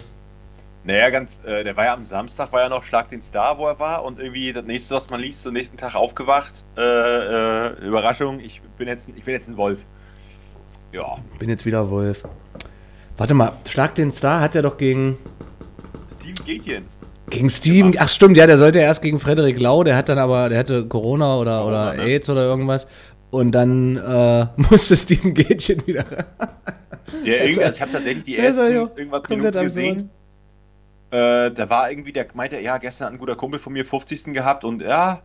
Naja, 0.82 1.10
ganz, 1.10 1.42
äh, 1.44 1.62
der 1.62 1.76
war 1.76 1.84
ja 1.84 1.94
am 1.94 2.04
Samstag, 2.04 2.52
war 2.52 2.62
ja 2.62 2.68
noch 2.70 2.82
Schlag 2.82 3.08
den 3.08 3.20
Star, 3.20 3.58
wo 3.58 3.66
er 3.66 3.78
war 3.78 4.02
und 4.02 4.18
irgendwie 4.18 4.52
das 4.52 4.64
nächste, 4.64 4.94
was 4.94 5.10
man 5.10 5.20
liest, 5.20 5.42
so 5.42 5.50
nächsten 5.50 5.76
Tag 5.76 5.94
aufgewacht. 5.94 6.64
Äh, 6.76 6.80
äh, 6.80 7.86
Überraschung, 7.86 8.40
ich 8.40 8.62
bin 8.78 8.88
jetzt, 8.88 9.10
ich 9.14 9.24
bin 9.24 9.34
jetzt 9.34 9.48
ein 9.48 9.56
Wolf. 9.58 9.84
Ja, 10.92 11.16
Bin 11.38 11.48
jetzt 11.48 11.66
wieder 11.66 11.88
Wolf. 11.90 12.24
Warte 13.16 13.34
mal, 13.34 13.52
Schlag 13.68 13.94
den 13.94 14.10
Star 14.10 14.40
hat 14.40 14.54
er 14.54 14.62
doch 14.62 14.76
gegen. 14.78 15.18
Steven 16.18 16.44
Gätjen. 16.44 16.84
Gegen 17.28 17.50
Steven. 17.50 17.94
Ach 17.98 18.08
stimmt, 18.08 18.36
ja, 18.36 18.46
der 18.46 18.58
sollte 18.58 18.78
erst 18.80 19.02
gegen 19.02 19.20
Frederik 19.20 19.60
Lau, 19.60 19.84
der 19.84 19.96
hat 19.96 20.08
dann 20.08 20.18
aber, 20.18 20.48
der 20.48 20.58
hatte 20.58 20.86
Corona 20.88 21.36
oder, 21.36 21.58
Corona, 21.58 21.90
oder 21.90 21.96
ne? 21.96 22.02
AIDS 22.04 22.28
oder 22.28 22.44
irgendwas. 22.44 22.86
Und 23.30 23.52
dann 23.52 23.98
äh, 23.98 24.46
musste 24.56 24.96
Steven 24.96 25.34
Gätchen 25.34 25.86
wieder. 25.86 26.04
Der 27.24 27.44
irgendwie, 27.44 27.62
also 27.62 27.76
ich 27.76 27.82
habe 27.82 27.92
tatsächlich 27.92 28.24
die 28.24 28.38
ersten 28.38 28.72
irgendwas 28.72 29.22
Minuten 29.28 29.60
gesehen. 29.60 30.10
Äh, 31.10 31.50
da 31.50 31.68
war 31.70 31.90
irgendwie, 31.90 32.12
der 32.12 32.26
meinte, 32.34 32.60
ja, 32.60 32.78
gestern 32.78 33.06
hat 33.06 33.12
ein 33.14 33.18
guter 33.18 33.34
Kumpel 33.34 33.58
von 33.58 33.72
mir 33.72 33.84
50. 33.84 34.32
gehabt 34.32 34.64
und 34.64 34.80
ja. 34.82 35.22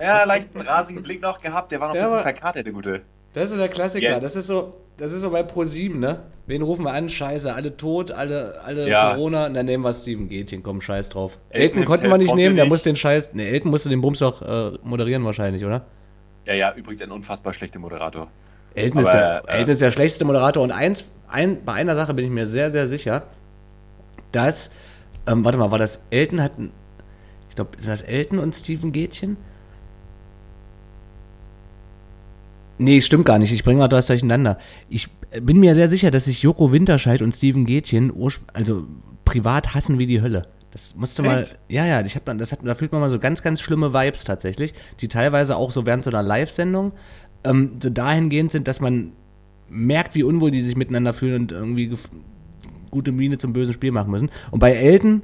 Ja, 0.00 0.24
leicht 0.24 0.48
einen 0.54 0.66
rasigen 0.66 1.02
Blick 1.02 1.20
noch 1.20 1.40
gehabt, 1.40 1.72
der 1.72 1.80
war 1.80 1.88
noch 1.88 1.94
ein 1.94 2.00
bisschen 2.00 2.16
war- 2.16 2.22
verkatert, 2.22 2.64
der 2.66 2.72
Gute. 2.72 3.02
Das 3.34 3.50
ist 3.50 3.56
der 3.58 3.68
Klassiker. 3.68 4.10
Yes. 4.10 4.20
Das 4.20 4.36
ist 4.36 4.46
so, 4.46 4.74
das 4.98 5.10
ist 5.12 5.22
so 5.22 5.30
bei 5.30 5.42
ProSieben, 5.42 6.00
ne? 6.00 6.20
Wen 6.46 6.60
rufen 6.62 6.84
wir 6.84 6.92
an? 6.92 7.08
Scheiße, 7.08 7.52
alle 7.52 7.76
tot, 7.76 8.10
alle, 8.10 8.60
alle 8.64 8.88
Ja. 8.88 9.14
Corona, 9.14 9.46
und 9.46 9.54
dann 9.54 9.66
nehmen 9.66 9.82
wir 9.84 9.94
Steven 9.94 10.28
Gätchen, 10.28 10.62
komm, 10.62 10.80
scheiß 10.80 11.08
drauf. 11.08 11.32
Elton 11.50 11.78
Elton 11.78 11.84
konnten 11.86 12.10
wir 12.10 12.18
nicht 12.18 12.34
nehmen, 12.34 12.56
der 12.56 12.66
muss 12.66 12.82
den 12.82 12.96
Scheiß. 12.96 13.32
Ne, 13.32 13.46
Elton 13.46 13.70
musste 13.70 13.88
den 13.88 14.00
Bums 14.02 14.18
doch 14.18 14.42
äh, 14.42 14.76
moderieren 14.82 15.24
wahrscheinlich, 15.24 15.64
oder? 15.64 15.82
Ja, 16.44 16.54
ja, 16.54 16.74
übrigens 16.74 17.00
ein 17.02 17.10
unfassbar 17.10 17.52
schlechter 17.54 17.78
Moderator. 17.78 18.28
Elton, 18.74 19.00
ist 19.00 19.06
Aber, 19.08 19.18
der, 19.18 19.44
äh, 19.48 19.58
Elton 19.58 19.70
ist 19.72 19.80
der 19.80 19.90
schlechteste 19.92 20.24
Moderator 20.24 20.62
und 20.62 20.72
eins, 20.72 21.04
ein, 21.28 21.64
bei 21.64 21.72
einer 21.74 21.94
Sache 21.94 22.12
bin 22.12 22.24
ich 22.26 22.30
mir 22.30 22.46
sehr, 22.46 22.70
sehr 22.70 22.88
sicher, 22.88 23.22
dass 24.32 24.70
Ähm, 25.26 25.44
warte 25.44 25.58
mal, 25.58 25.70
war 25.70 25.78
das 25.78 26.00
Elton 26.10 26.40
hat. 26.42 26.52
Ich 27.48 27.54
glaube, 27.54 27.76
ist 27.76 27.86
das 27.86 28.02
Elton 28.02 28.38
und 28.38 28.54
Steven 28.56 28.92
Gätchen? 28.92 29.36
Nee, 32.78 33.00
stimmt 33.00 33.26
gar 33.26 33.38
nicht. 33.38 33.52
Ich 33.52 33.62
bringe 33.62 33.78
mal 33.78 33.88
das 33.88 34.06
durcheinander. 34.06 34.58
Ich 34.88 35.08
bin 35.40 35.60
mir 35.60 35.74
sehr 35.74 35.88
sicher, 35.88 36.10
dass 36.10 36.24
sich 36.24 36.42
Joko 36.42 36.72
Winterscheid 36.72 37.22
und 37.22 37.34
Steven 37.34 37.64
Gätchen 37.66 38.12
also 38.52 38.84
privat 39.24 39.74
hassen 39.74 39.98
wie 39.98 40.06
die 40.06 40.20
Hölle. 40.20 40.48
Das 40.72 40.94
musste 40.96 41.22
mal, 41.22 41.42
Echt? 41.42 41.58
ja, 41.68 41.86
ja, 41.86 42.00
ich 42.00 42.16
hab 42.16 42.24
dann, 42.24 42.38
das 42.38 42.50
hat, 42.50 42.60
da 42.64 42.74
fühlt 42.74 42.92
man 42.92 43.02
mal 43.02 43.10
so 43.10 43.18
ganz, 43.18 43.42
ganz 43.42 43.60
schlimme 43.60 43.92
Vibes 43.92 44.24
tatsächlich, 44.24 44.72
die 45.00 45.08
teilweise 45.08 45.54
auch 45.54 45.70
so 45.70 45.84
während 45.84 46.02
so 46.04 46.10
einer 46.10 46.22
Live-Sendung 46.22 46.92
ähm, 47.44 47.72
so 47.80 47.90
dahingehend 47.90 48.50
sind, 48.50 48.66
dass 48.66 48.80
man 48.80 49.12
merkt, 49.68 50.14
wie 50.14 50.22
unwohl 50.22 50.50
die 50.50 50.62
sich 50.62 50.74
miteinander 50.74 51.12
fühlen 51.12 51.42
und 51.42 51.52
irgendwie 51.52 51.94
gute 52.92 53.10
Miene 53.10 53.38
zum 53.38 53.52
bösen 53.52 53.74
Spiel 53.74 53.90
machen 53.90 54.12
müssen. 54.12 54.30
Und 54.52 54.60
bei 54.60 54.72
Elton 54.72 55.22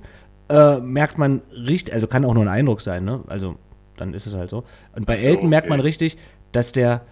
äh, 0.49 0.79
merkt 0.79 1.19
man 1.19 1.43
richtig, 1.53 1.95
also 1.95 2.09
kann 2.09 2.25
auch 2.25 2.35
nur 2.35 2.43
ein 2.43 2.49
Eindruck 2.49 2.81
sein, 2.81 3.05
ne? 3.05 3.21
Also 3.29 3.55
dann 3.97 4.15
ist 4.15 4.27
es 4.27 4.35
halt 4.35 4.51
so. 4.51 4.65
Und 4.97 5.07
bei 5.07 5.17
so, 5.17 5.29
Elton 5.29 5.49
merkt 5.49 5.67
okay. 5.67 5.77
man 5.77 5.81
richtig, 5.81 6.19
dass 6.51 6.73
der 6.73 7.03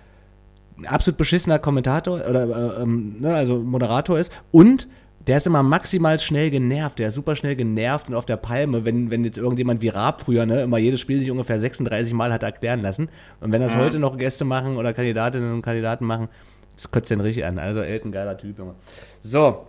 ein 0.79 0.87
absolut 0.87 1.17
beschissener 1.17 1.59
Kommentator 1.59 2.21
oder 2.29 2.79
äh, 2.79 2.83
ähm, 2.83 3.17
ne, 3.21 3.35
also 3.35 3.59
Moderator 3.59 4.19
ist 4.19 4.33
und 4.51 4.89
der 5.27 5.39
ist 5.39 5.47
immer 5.47 5.63
maximal 5.63 6.19
schnell 6.21 6.51
genervt, 6.51 6.99
der 7.01 7.09
ist 7.09 7.15
super 7.15 7.35
schnell 7.35 7.57
genervt 7.57 8.09
und 8.09 8.15
auf 8.15 8.27
der 8.27 8.37
Palme, 8.37 8.85
wenn, 8.85 9.11
wenn 9.11 9.25
jetzt 9.25 9.39
irgendjemand 9.39 9.81
wie 9.81 9.89
Raab 9.89 10.21
früher, 10.21 10.47
ne, 10.47 10.63
immer 10.63 10.79
jedes 10.79 11.01
Spiel 11.01 11.19
sich 11.19 11.31
ungefähr 11.31 11.59
36 11.59 12.15
Mal 12.15 12.33
hat 12.33 12.45
erklären 12.45 12.81
lassen. 12.81 13.09
Und 13.41 13.53
wenn 13.53 13.61
das 13.61 13.75
Mhm. 13.75 13.79
heute 13.79 13.99
noch 13.99 14.17
Gäste 14.19 14.45
machen 14.45 14.77
oder 14.77 14.93
Kandidatinnen 14.93 15.53
und 15.53 15.63
Kandidaten 15.63 16.05
machen, 16.05 16.29
das 16.77 16.91
kotzt 16.91 17.11
den 17.11 17.21
richtig 17.21 17.45
an. 17.45 17.59
Also 17.59 17.81
Elton, 17.81 18.13
geiler 18.13 18.37
Typ, 18.39 18.59
Junge. 18.59 18.75
So. 19.23 19.67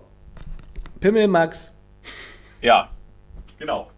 Pimmel 1.00 1.28
Max, 1.28 1.72
Ja, 2.62 2.90
genau. 3.60 3.92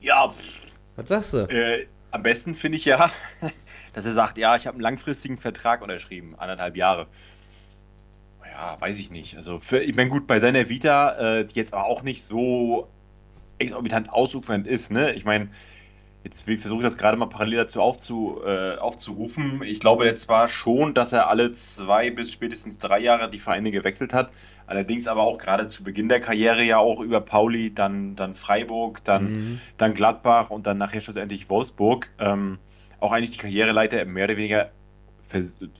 Ja, 0.00 0.28
pff, 0.28 0.66
was 0.96 1.08
sagst 1.08 1.32
du? 1.32 1.38
äh, 1.48 1.86
am 2.10 2.22
besten 2.22 2.54
finde 2.54 2.78
ich 2.78 2.84
ja, 2.84 3.10
dass 3.92 4.04
er 4.04 4.12
sagt, 4.12 4.38
ja, 4.38 4.56
ich 4.56 4.66
habe 4.66 4.74
einen 4.76 4.82
langfristigen 4.82 5.36
Vertrag 5.38 5.82
unterschrieben, 5.82 6.34
anderthalb 6.38 6.76
Jahre. 6.76 7.06
Ja, 8.50 8.76
weiß 8.80 8.98
ich 8.98 9.10
nicht. 9.10 9.36
Also, 9.36 9.58
für, 9.58 9.78
ich 9.78 9.94
meine, 9.96 10.10
gut, 10.10 10.26
bei 10.26 10.38
seiner 10.40 10.68
Vita, 10.68 11.38
äh, 11.38 11.44
die 11.46 11.54
jetzt 11.54 11.72
aber 11.72 11.86
auch 11.86 12.02
nicht 12.02 12.22
so 12.22 12.88
exorbitant 13.58 14.12
ausufernd 14.12 14.66
ist, 14.66 14.90
ne? 14.90 15.12
Ich 15.14 15.24
meine, 15.24 15.48
jetzt 16.24 16.42
versuche 16.42 16.80
ich 16.80 16.84
das 16.84 16.98
gerade 16.98 17.16
mal 17.16 17.26
parallel 17.26 17.58
dazu 17.60 17.80
aufzu, 17.80 18.42
äh, 18.44 18.76
aufzurufen. 18.76 19.62
Ich 19.62 19.80
glaube 19.80 20.04
jetzt 20.04 20.22
zwar 20.22 20.48
schon, 20.48 20.92
dass 20.94 21.12
er 21.12 21.28
alle 21.28 21.52
zwei 21.52 22.10
bis 22.10 22.32
spätestens 22.32 22.78
drei 22.78 23.00
Jahre 23.00 23.30
die 23.30 23.38
Vereine 23.38 23.70
gewechselt 23.70 24.12
hat, 24.12 24.32
allerdings 24.72 25.06
aber 25.06 25.22
auch 25.22 25.38
gerade 25.38 25.66
zu 25.66 25.82
Beginn 25.84 26.08
der 26.08 26.20
Karriere 26.20 26.62
ja 26.64 26.78
auch 26.78 27.00
über 27.00 27.20
Pauli, 27.20 27.72
dann, 27.72 28.16
dann 28.16 28.34
Freiburg, 28.34 29.04
dann 29.04 29.24
Mhm. 29.32 29.60
dann 29.76 29.94
Gladbach 29.94 30.50
und 30.50 30.66
dann 30.66 30.78
nachher 30.78 31.00
schlussendlich 31.00 31.48
Wolfsburg, 31.50 32.08
ähm, 32.18 32.58
auch 32.98 33.12
eigentlich 33.12 33.30
die 33.30 33.38
Karriereleiter 33.38 34.04
mehr 34.06 34.24
oder 34.24 34.36
weniger 34.36 34.70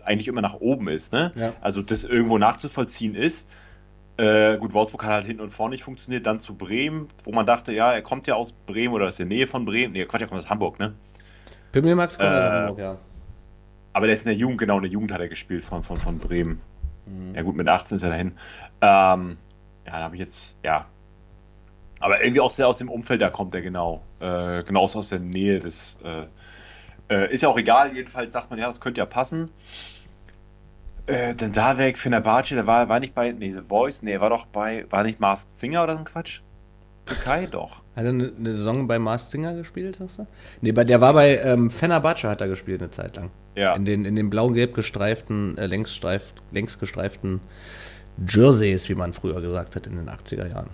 eigentlich 0.04 0.28
immer 0.28 0.40
nach 0.40 0.54
oben 0.54 0.88
ist. 0.88 1.12
Ne? 1.12 1.32
Ja. 1.34 1.52
Also 1.61 1.82
das 1.82 2.04
irgendwo 2.04 2.38
nachzuvollziehen 2.38 3.14
ist. 3.14 3.50
Äh, 4.16 4.56
gut, 4.58 4.72
Wolfsburg 4.72 5.04
hat 5.04 5.11
halt 5.12 5.25
hinten 5.26 5.42
und 5.42 5.50
vorne 5.50 5.72
nicht 5.72 5.84
funktioniert. 5.84 6.26
Dann 6.26 6.38
zu 6.40 6.54
Bremen, 6.54 7.08
wo 7.25 7.32
man 7.32 7.44
dachte, 7.44 7.72
ja, 7.72 7.92
er 7.92 8.02
kommt 8.02 8.26
ja 8.26 8.34
aus 8.34 8.52
Bremen 8.52 8.94
oder 8.94 9.06
aus 9.08 9.16
der 9.16 9.26
Nähe 9.26 9.46
von 9.46 9.64
Bremen. 9.66 9.92
Nee, 9.92 10.04
Quatsch, 10.06 10.22
er 10.22 10.28
kommt 10.28 10.40
aus 10.40 10.49
Hamburg, 10.49 10.78
ne? 10.78 10.94
Pimmel 11.72 11.94
Max 11.96 12.16
kommt 12.16 12.28
aus 12.28 12.34
Äh, 12.34 12.50
Hamburg, 12.50 12.78
ja. 12.78 12.99
Aber 13.94 14.06
der 14.06 14.14
ist 14.14 14.22
in 14.25 14.30
der 14.30 14.37
Jugend, 14.37 14.58
genau, 14.58 14.76
in 14.76 14.82
der 14.84 14.90
Jugend 14.92 15.12
hat 15.12 15.20
er 15.20 15.28
gespielt 15.28 15.64
von, 15.64 15.82
von, 15.82 15.99
von 16.00 16.18
Bremen. 16.18 16.61
Mhm. 17.06 17.35
Ja 17.35 17.42
gut, 17.42 17.56
mit 17.56 17.68
18 17.68 17.97
ist 17.97 18.02
er 18.02 18.11
dahin. 18.11 18.32
Ähm, 18.80 19.37
ja, 19.87 19.92
da 19.92 20.00
habe 20.04 20.14
ich 20.14 20.21
jetzt, 20.21 20.59
ja. 20.64 20.87
Aber 22.00 22.23
irgendwie 22.23 22.40
aus, 22.40 22.56
der, 22.56 22.68
aus 22.68 22.78
dem 22.78 22.88
Umfeld, 22.88 23.21
da 23.21 23.30
kommt 23.30 23.54
er 23.54 23.62
genau. 23.62 24.02
Äh, 24.21 24.62
genau 24.64 24.82
aus, 24.82 25.09
der 25.09 25.21
Nähe 25.21 25.59
des. 25.61 25.99
Äh, 26.04 26.26
äh, 27.12 27.32
ist 27.32 27.42
ja 27.42 27.49
auch 27.49 27.59
egal, 27.59 27.94
jedenfalls 27.94 28.32
sagt 28.32 28.50
man, 28.50 28.59
ja, 28.59 28.66
das 28.66 28.80
könnte 28.80 29.00
ja 29.00 29.06
passen. 29.06 29.50
Äh, 31.06 31.34
denn 31.34 31.52
da 31.52 31.78
weg, 31.78 31.99
Fenerbahce, 31.99 32.54
der 32.54 32.67
war, 32.67 32.88
war 32.88 33.00
nicht 33.00 33.15
bei, 33.15 33.32
nee, 33.32 33.52
The 33.52 33.60
Voice, 33.60 34.02
nee, 34.02 34.19
war 34.21 34.30
doch 34.30 34.47
bei, 34.47 34.86
war 34.91 35.02
nicht 35.02 35.21
Masked 35.21 35.50
Singer 35.50 35.82
oder 35.82 35.95
so 35.95 35.99
ein 35.99 36.04
Quatsch? 36.04 36.41
Türkei 37.06 37.47
doch. 37.47 37.82
Hat 37.97 38.04
er 38.04 38.10
eine, 38.10 38.32
Saison 38.52 38.86
bei 38.86 38.99
Mars 38.99 39.30
Singer 39.30 39.54
gespielt, 39.54 39.97
sagst 39.97 40.19
du? 40.19 40.26
Nee, 40.60 40.73
bei, 40.73 40.84
der 40.84 41.00
war 41.00 41.12
bei 41.12 41.38
ähm, 41.38 41.71
Fenerbahce 41.71 42.28
hat 42.28 42.41
er 42.41 42.49
gespielt 42.49 42.80
eine 42.80 42.91
Zeit 42.91 43.17
lang. 43.17 43.30
Ja. 43.54 43.75
In 43.75 43.84
den, 43.84 44.04
in 44.04 44.17
den 44.17 44.30
blau-gelb 44.30 44.75
gestreiften, 44.75 45.58
äh, 45.58 45.67
längs, 45.67 45.95
streif, 45.95 46.23
längs 46.52 46.78
gestreiften 46.78 47.41
Jerseys, 48.28 48.88
wie 48.88 48.95
man 48.95 49.12
früher 49.12 49.41
gesagt 49.41 49.76
hat 49.76 49.86
in 49.86 49.97
den 49.97 50.08
80er 50.08 50.49
Jahren. 50.49 50.71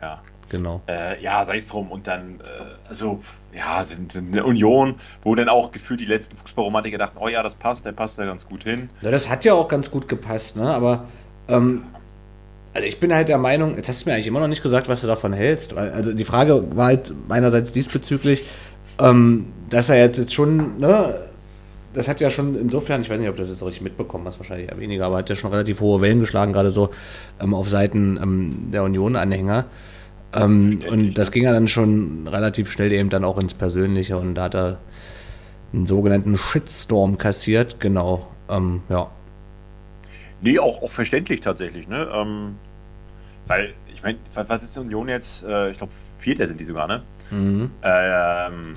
ja. 0.00 0.20
Genau. 0.50 0.82
Äh, 0.88 1.22
ja, 1.22 1.44
sei 1.44 1.56
es 1.56 1.68
drum. 1.68 1.90
Und 1.90 2.06
dann, 2.06 2.40
äh, 2.40 2.88
also, 2.88 3.20
ja, 3.54 3.84
sind 3.84 4.16
eine 4.16 4.44
Union, 4.44 4.96
wo 5.22 5.34
dann 5.34 5.48
auch 5.48 5.70
gefühlt 5.70 6.00
die 6.00 6.06
letzten 6.06 6.36
Fußballromantiker 6.36 6.98
dachten, 6.98 7.18
oh 7.20 7.28
ja, 7.28 7.42
das 7.42 7.54
passt, 7.54 7.86
der 7.86 7.92
passt 7.92 8.18
da 8.18 8.24
ganz 8.24 8.46
gut 8.46 8.64
hin. 8.64 8.90
Ja, 9.00 9.10
das 9.12 9.28
hat 9.28 9.44
ja 9.44 9.54
auch 9.54 9.68
ganz 9.68 9.90
gut 9.90 10.08
gepasst, 10.08 10.56
ne? 10.56 10.68
Aber 10.68 11.06
ähm, 11.48 11.84
also 12.74 12.86
ich 12.86 13.00
bin 13.00 13.14
halt 13.14 13.28
der 13.28 13.38
Meinung, 13.38 13.76
jetzt 13.76 13.88
hast 13.88 14.04
du 14.04 14.08
mir 14.08 14.14
eigentlich 14.14 14.26
immer 14.26 14.40
noch 14.40 14.48
nicht 14.48 14.62
gesagt, 14.62 14.88
was 14.88 15.00
du 15.00 15.06
davon 15.06 15.32
hältst. 15.32 15.74
Weil, 15.74 15.92
also 15.92 16.12
die 16.12 16.24
Frage 16.24 16.76
war 16.76 16.86
halt 16.86 17.12
meinerseits 17.28 17.72
diesbezüglich, 17.72 18.50
ähm, 18.98 19.46
dass 19.70 19.88
er 19.88 19.98
jetzt, 19.98 20.18
jetzt 20.18 20.34
schon, 20.34 20.78
ne, 20.78 21.29
das 21.92 22.08
hat 22.08 22.20
ja 22.20 22.30
schon 22.30 22.54
insofern, 22.54 23.02
ich 23.02 23.10
weiß 23.10 23.18
nicht, 23.18 23.28
ob 23.28 23.36
du 23.36 23.42
das 23.42 23.50
jetzt 23.50 23.62
richtig 23.62 23.82
mitbekommen 23.82 24.26
hast, 24.26 24.38
wahrscheinlich 24.38 24.70
weniger, 24.78 25.06
aber 25.06 25.18
hat 25.18 25.30
ja 25.30 25.36
schon 25.36 25.50
relativ 25.50 25.80
hohe 25.80 26.00
Wellen 26.00 26.20
geschlagen, 26.20 26.52
gerade 26.52 26.70
so 26.70 26.90
ähm, 27.40 27.54
auf 27.54 27.68
Seiten 27.68 28.18
ähm, 28.22 28.68
der 28.72 28.84
Union-Anhänger. 28.84 29.64
Ähm, 30.32 30.80
und 30.88 31.18
das 31.18 31.32
ging 31.32 31.44
ja 31.44 31.52
dann 31.52 31.66
schon 31.66 32.28
relativ 32.28 32.70
schnell 32.70 32.92
eben 32.92 33.10
dann 33.10 33.24
auch 33.24 33.38
ins 33.38 33.54
Persönliche 33.54 34.16
und 34.16 34.36
da 34.36 34.44
hat 34.44 34.54
er 34.54 34.78
einen 35.72 35.86
sogenannten 35.86 36.36
Shitstorm 36.36 37.18
kassiert, 37.18 37.80
genau. 37.80 38.28
Ähm, 38.48 38.82
ja. 38.88 39.10
Nee, 40.40 40.58
auch, 40.58 40.82
auch 40.82 40.90
verständlich 40.90 41.40
tatsächlich, 41.40 41.88
ne? 41.88 42.08
Ähm, 42.12 42.54
weil, 43.46 43.72
ich 43.92 44.02
meine, 44.02 44.18
was, 44.34 44.48
was 44.48 44.62
ist 44.62 44.76
die 44.76 44.80
Union 44.80 45.08
jetzt? 45.08 45.44
Äh, 45.44 45.70
ich 45.70 45.78
glaube, 45.78 45.92
Vierter 46.18 46.46
sind 46.46 46.60
die 46.60 46.64
sogar, 46.64 46.86
ne? 46.86 47.02
Mhm. 47.30 47.70
Ähm, 47.82 48.76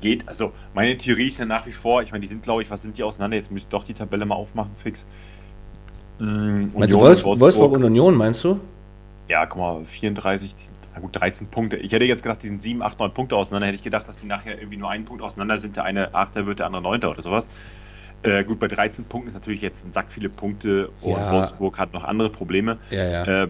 geht, 0.00 0.28
also 0.28 0.52
meine 0.74 0.96
Theorie 0.96 1.26
ist 1.26 1.38
ja 1.38 1.44
nach 1.44 1.66
wie 1.66 1.72
vor, 1.72 2.02
ich 2.02 2.10
meine, 2.12 2.22
die 2.22 2.28
sind, 2.28 2.42
glaube 2.42 2.62
ich, 2.62 2.70
was 2.70 2.82
sind 2.82 2.98
die 2.98 3.02
auseinander? 3.02 3.36
Jetzt 3.36 3.50
müsste 3.50 3.66
ich 3.66 3.70
doch 3.70 3.84
die 3.84 3.94
Tabelle 3.94 4.24
mal 4.24 4.34
aufmachen, 4.34 4.70
fix. 4.76 5.06
Mm, 6.18 6.66
Meinst 6.74 6.92
du 6.92 6.98
und 6.98 7.04
Wolfs 7.04 7.24
Wolfsburg 7.24 7.72
und 7.72 7.84
Union, 7.84 8.14
meinst 8.14 8.42
du? 8.44 8.60
Ja, 9.28 9.46
guck 9.46 9.58
mal, 9.60 9.84
34, 9.84 10.54
na 10.94 11.00
gut, 11.00 11.14
13 11.14 11.46
Punkte. 11.48 11.76
Ich 11.76 11.92
hätte 11.92 12.04
jetzt 12.06 12.22
gedacht, 12.22 12.42
die 12.42 12.48
sind 12.48 12.62
7, 12.62 12.82
8, 12.82 12.98
9 12.98 13.12
Punkte 13.12 13.36
auseinander. 13.36 13.66
Hätte 13.66 13.76
ich 13.76 13.82
gedacht, 13.82 14.08
dass 14.08 14.20
die 14.20 14.26
nachher 14.26 14.58
irgendwie 14.58 14.78
nur 14.78 14.90
einen 14.90 15.04
Punkt 15.04 15.22
auseinander 15.22 15.58
sind. 15.58 15.76
Der 15.76 15.84
eine 15.84 16.14
Achter 16.14 16.46
wird, 16.46 16.58
der 16.60 16.66
andere 16.66 16.82
Neunter 16.82 17.10
oder 17.10 17.22
sowas. 17.22 17.50
Äh, 18.22 18.42
gut, 18.42 18.58
bei 18.58 18.66
13 18.66 19.04
Punkten 19.04 19.28
ist 19.28 19.34
natürlich 19.34 19.60
jetzt 19.60 19.86
ein 19.86 19.92
Sack 19.92 20.06
viele 20.10 20.28
Punkte 20.28 20.90
und 21.02 21.12
Ja. 21.12 21.30
Wolfsburg 21.30 21.78
hat 21.78 21.92
noch 21.92 22.02
andere 22.04 22.30
Probleme. 22.30 22.78
Ja, 22.90 23.04
ja. 23.06 23.42
Äh, 23.44 23.48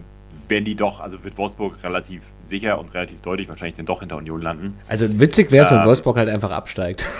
werden 0.49 0.65
die 0.65 0.75
doch, 0.75 0.99
also 0.99 1.23
wird 1.23 1.37
Wolfsburg 1.37 1.83
relativ 1.83 2.23
sicher 2.39 2.79
und 2.79 2.93
relativ 2.93 3.21
deutlich 3.21 3.47
wahrscheinlich 3.49 3.75
dann 3.75 3.85
doch 3.85 3.99
hinter 3.99 4.17
Union 4.17 4.41
landen. 4.41 4.75
Also 4.87 5.07
witzig 5.19 5.51
wäre 5.51 5.65
es, 5.65 5.71
wenn 5.71 5.79
ähm, 5.79 5.85
Wolfsburg 5.85 6.17
halt 6.17 6.29
einfach 6.29 6.51
absteigt. 6.51 7.05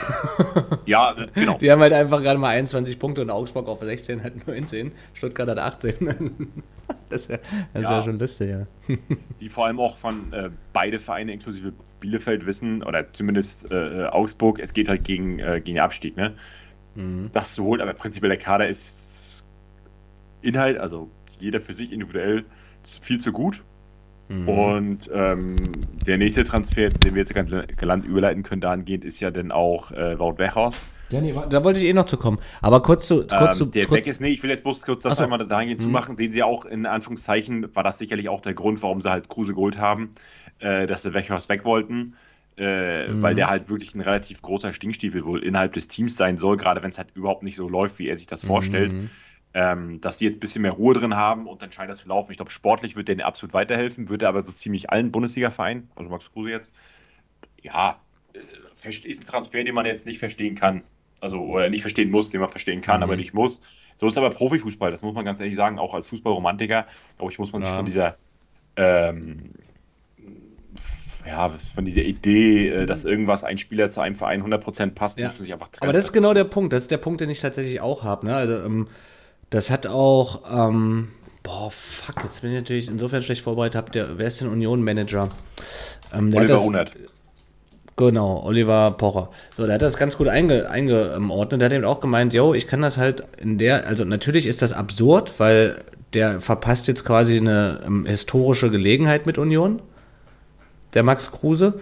Ja, 0.85 1.11
äh, 1.11 1.27
genau. 1.35 1.57
Die 1.59 1.71
haben 1.71 1.81
halt 1.81 1.93
einfach 1.93 2.21
gerade 2.21 2.39
mal 2.39 2.49
21 2.49 2.97
Punkte 2.97 3.21
und 3.21 3.29
Augsburg 3.29 3.67
auf 3.67 3.79
16 3.81 4.23
hat 4.23 4.47
19, 4.47 4.91
Stuttgart 5.13 5.47
hat 5.47 5.59
18. 5.59 5.93
das 7.09 7.21
ist 7.21 7.29
ja, 7.29 7.37
das 7.73 7.83
ja. 7.83 8.03
Schon 8.03 8.17
lustig, 8.17 8.49
ja. 8.49 8.95
die 9.39 9.49
vor 9.49 9.67
allem 9.67 9.79
auch 9.79 9.97
von 9.97 10.33
äh, 10.33 10.49
beide 10.73 10.99
Vereine 10.99 11.33
inklusive 11.33 11.73
Bielefeld 11.99 12.45
wissen, 12.45 12.81
oder 12.83 13.11
zumindest 13.13 13.69
äh, 13.71 14.05
Augsburg, 14.07 14.59
es 14.59 14.73
geht 14.73 14.87
halt 14.87 15.03
gegen, 15.03 15.39
äh, 15.39 15.61
gegen 15.63 15.75
den 15.75 15.83
Abstieg, 15.83 16.17
ne? 16.17 16.33
Mhm. 16.95 17.29
Das 17.33 17.53
zu 17.53 17.63
holen, 17.63 17.81
aber 17.81 17.93
prinzipiell 17.93 18.29
der 18.29 18.39
Kader 18.39 18.67
ist 18.67 19.43
Inhalt, 20.41 20.79
also 20.79 21.09
jeder 21.39 21.61
für 21.61 21.73
sich 21.73 21.91
individuell 21.91 22.45
viel 22.83 23.19
zu 23.19 23.31
gut. 23.31 23.63
Mhm. 24.29 24.47
Und 24.47 25.09
ähm, 25.13 25.71
der 26.05 26.17
nächste 26.17 26.43
Transfer, 26.43 26.89
den 26.89 27.15
wir 27.15 27.21
jetzt 27.23 27.33
ganz 27.33 27.51
galant 27.77 28.05
überleiten 28.05 28.43
können, 28.43 28.61
dahingehend, 28.61 29.03
ist 29.03 29.19
ja 29.19 29.31
dann 29.31 29.51
auch 29.51 29.91
äh, 29.91 30.19
Wout 30.19 30.37
Weghorst. 30.37 30.79
Ja, 31.09 31.19
nee, 31.21 31.33
da 31.49 31.63
wollte 31.63 31.79
ich 31.79 31.85
eh 31.87 31.93
noch 31.93 32.05
zu 32.05 32.17
kommen. 32.17 32.39
Aber 32.61 32.83
kurz 32.83 33.07
zu. 33.07 33.25
Kurz 33.25 33.57
zu 33.57 33.63
Ähm, 33.65 33.71
der 33.71 33.87
kurz, 33.87 33.97
weg 33.97 34.07
ist, 34.07 34.21
nee, 34.21 34.27
ich 34.29 34.43
will 34.43 34.51
jetzt 34.51 34.63
bloß 34.63 34.83
kurz 34.83 35.01
das 35.01 35.13
Ach 35.13 35.17
so. 35.17 35.23
einmal 35.23 35.45
dahingehend 35.47 35.81
Mhm. 35.81 35.83
zu 35.85 35.89
machen, 35.89 36.15
den 36.17 36.31
sie 36.31 36.43
auch 36.43 36.65
in 36.65 36.85
Anführungszeichen, 36.85 37.75
war 37.75 37.81
das 37.83 37.97
sicherlich 37.97 38.29
auch 38.29 38.41
der 38.41 38.53
Grund, 38.53 38.83
warum 38.83 39.01
sie 39.01 39.09
halt 39.09 39.27
Kruse 39.29 39.55
geholt 39.55 39.79
haben, 39.79 40.13
äh, 40.59 40.85
dass 40.85 41.01
sie 41.01 41.13
Weghorst 41.15 41.49
weg 41.49 41.65
wollten, 41.65 42.15
äh, 42.57 43.07
Mhm. 43.07 43.21
weil 43.23 43.33
der 43.33 43.49
halt 43.49 43.69
wirklich 43.69 43.95
ein 43.95 44.01
relativ 44.01 44.43
großer 44.43 44.71
Stinkstiefel 44.71 45.25
wohl 45.25 45.43
innerhalb 45.43 45.73
des 45.73 45.87
Teams 45.87 46.15
sein 46.15 46.37
soll, 46.37 46.57
gerade 46.57 46.83
wenn 46.83 46.91
es 46.91 46.99
halt 46.99 47.09
überhaupt 47.15 47.41
nicht 47.41 47.55
so 47.55 47.67
läuft, 47.67 47.97
wie 47.97 48.07
er 48.07 48.15
sich 48.17 48.27
das 48.27 48.43
vorstellt. 48.45 48.93
Mhm. 49.53 49.59
Ähm, 49.61 50.01
dass 50.01 50.19
sie 50.19 50.25
jetzt 50.25 50.37
ein 50.37 50.39
bisschen 50.41 50.61
mehr 50.61 50.71
Ruhe 50.71 50.93
drin 50.93 51.15
haben 51.15 51.47
und 51.47 51.61
dann 51.61 51.71
scheint 51.71 51.89
das 51.89 51.99
zu 51.99 52.07
laufen. 52.07 52.31
Ich 52.31 52.37
glaube, 52.37 52.51
sportlich 52.51 52.95
wird 52.95 53.07
denen 53.07 53.21
absolut 53.21 53.53
weiterhelfen, 53.53 54.07
würde 54.07 54.27
aber 54.27 54.41
so 54.43 54.51
ziemlich 54.51 54.91
allen 54.91 55.11
Bundesliga-Vereinen, 55.11 55.89
also 55.95 56.09
Max 56.09 56.31
Kruse 56.31 56.51
jetzt, 56.51 56.71
ja, 57.61 57.99
ist 58.83 59.05
ein 59.21 59.25
Transfer, 59.25 59.63
den 59.63 59.73
man 59.73 59.85
jetzt 59.87 60.05
nicht 60.05 60.19
verstehen 60.19 60.53
kann. 60.55 60.83
Also, 61.19 61.39
oder 61.39 61.69
nicht 61.69 61.81
verstehen 61.81 62.11
muss, 62.11 62.29
den 62.29 62.39
man 62.41 62.49
verstehen 62.49 62.81
kann, 62.81 62.97
Mhm. 62.97 63.03
aber 63.03 63.15
nicht 63.15 63.33
muss. 63.33 63.61
So 63.95 64.07
ist 64.07 64.17
aber 64.17 64.29
Profifußball, 64.29 64.91
das 64.91 65.01
muss 65.03 65.15
man 65.15 65.25
ganz 65.25 65.39
ehrlich 65.39 65.55
sagen, 65.55 65.79
auch 65.79 65.93
als 65.93 66.07
Fußballromantiker, 66.07 66.85
glaube 67.17 67.31
ich, 67.33 67.39
muss 67.39 67.51
man 67.51 67.61
sich 67.61 67.71
Ja. 67.71 67.75
von 67.75 67.85
dieser 67.85 68.17
ähm, 68.75 69.51
ja, 71.25 71.49
von 71.49 71.83
dieser 71.85 72.01
Idee, 72.03 72.69
äh, 72.69 72.85
dass 72.85 73.03
irgendwas 73.03 73.43
ein 73.43 73.57
Spieler 73.57 73.89
zu 73.89 73.99
einem 73.99 74.15
Verein 74.15 74.41
100% 74.43 74.95
passt, 74.95 75.17
Ja. 75.17 75.25
muss 75.25 75.37
man 75.37 75.43
sich 75.43 75.53
einfach 75.53 75.67
trennen. 75.67 75.89
Aber 75.89 75.93
das 75.97 76.05
ist 76.05 76.13
genau 76.13 76.33
der 76.33 76.45
Punkt. 76.45 76.71
Das 76.71 76.83
ist 76.83 76.91
der 76.91 76.97
Punkt, 76.97 77.19
den 77.19 77.29
ich 77.29 77.41
tatsächlich 77.41 77.81
auch 77.81 78.03
habe. 78.03 78.27
Ne? 78.27 78.35
Also, 78.35 78.55
ähm, 78.63 78.87
das 79.49 79.69
hat 79.69 79.87
auch. 79.87 80.41
Ähm, 80.51 81.09
boah, 81.43 81.71
fuck, 81.71 82.23
jetzt 82.23 82.41
bin 82.41 82.51
ich 82.51 82.57
natürlich 82.57 82.87
insofern 82.87 83.23
schlecht 83.23 83.43
vorbereitet. 83.43 83.75
Hab 83.75 83.91
der, 83.91 84.17
wer 84.17 84.27
ist 84.27 84.41
denn 84.41 84.49
Union-Manager? 84.49 85.29
Ähm, 86.13 86.33
Oliver 86.33 86.53
das- 86.53 86.63
Runert. 86.63 86.91
Genau, 87.97 88.43
Oliver 88.45 88.91
Pocher. 88.91 89.29
So, 89.53 89.65
der 89.65 89.75
hat 89.75 89.81
das 89.81 89.97
ganz 89.97 90.15
gut 90.15 90.29
einge, 90.29 90.69
eingeordnet. 90.69 91.59
Der 91.59 91.65
hat 91.65 91.75
eben 91.75 91.83
auch 91.83 91.99
gemeint, 91.99 92.33
yo, 92.33 92.53
ich 92.53 92.65
kann 92.65 92.81
das 92.81 92.95
halt 92.95 93.25
in 93.37 93.57
der, 93.57 93.87
also 93.87 94.05
natürlich 94.05 94.45
ist 94.45 94.61
das 94.61 94.71
absurd, 94.71 95.33
weil 95.37 95.81
der 96.13 96.39
verpasst 96.39 96.87
jetzt 96.87 97.03
quasi 97.03 97.35
eine 97.35 97.81
ähm, 97.85 98.05
historische 98.05 98.69
Gelegenheit 98.71 99.25
mit 99.25 99.37
Union, 99.37 99.81
der 100.93 101.03
Max 101.03 101.29
Kruse. 101.29 101.81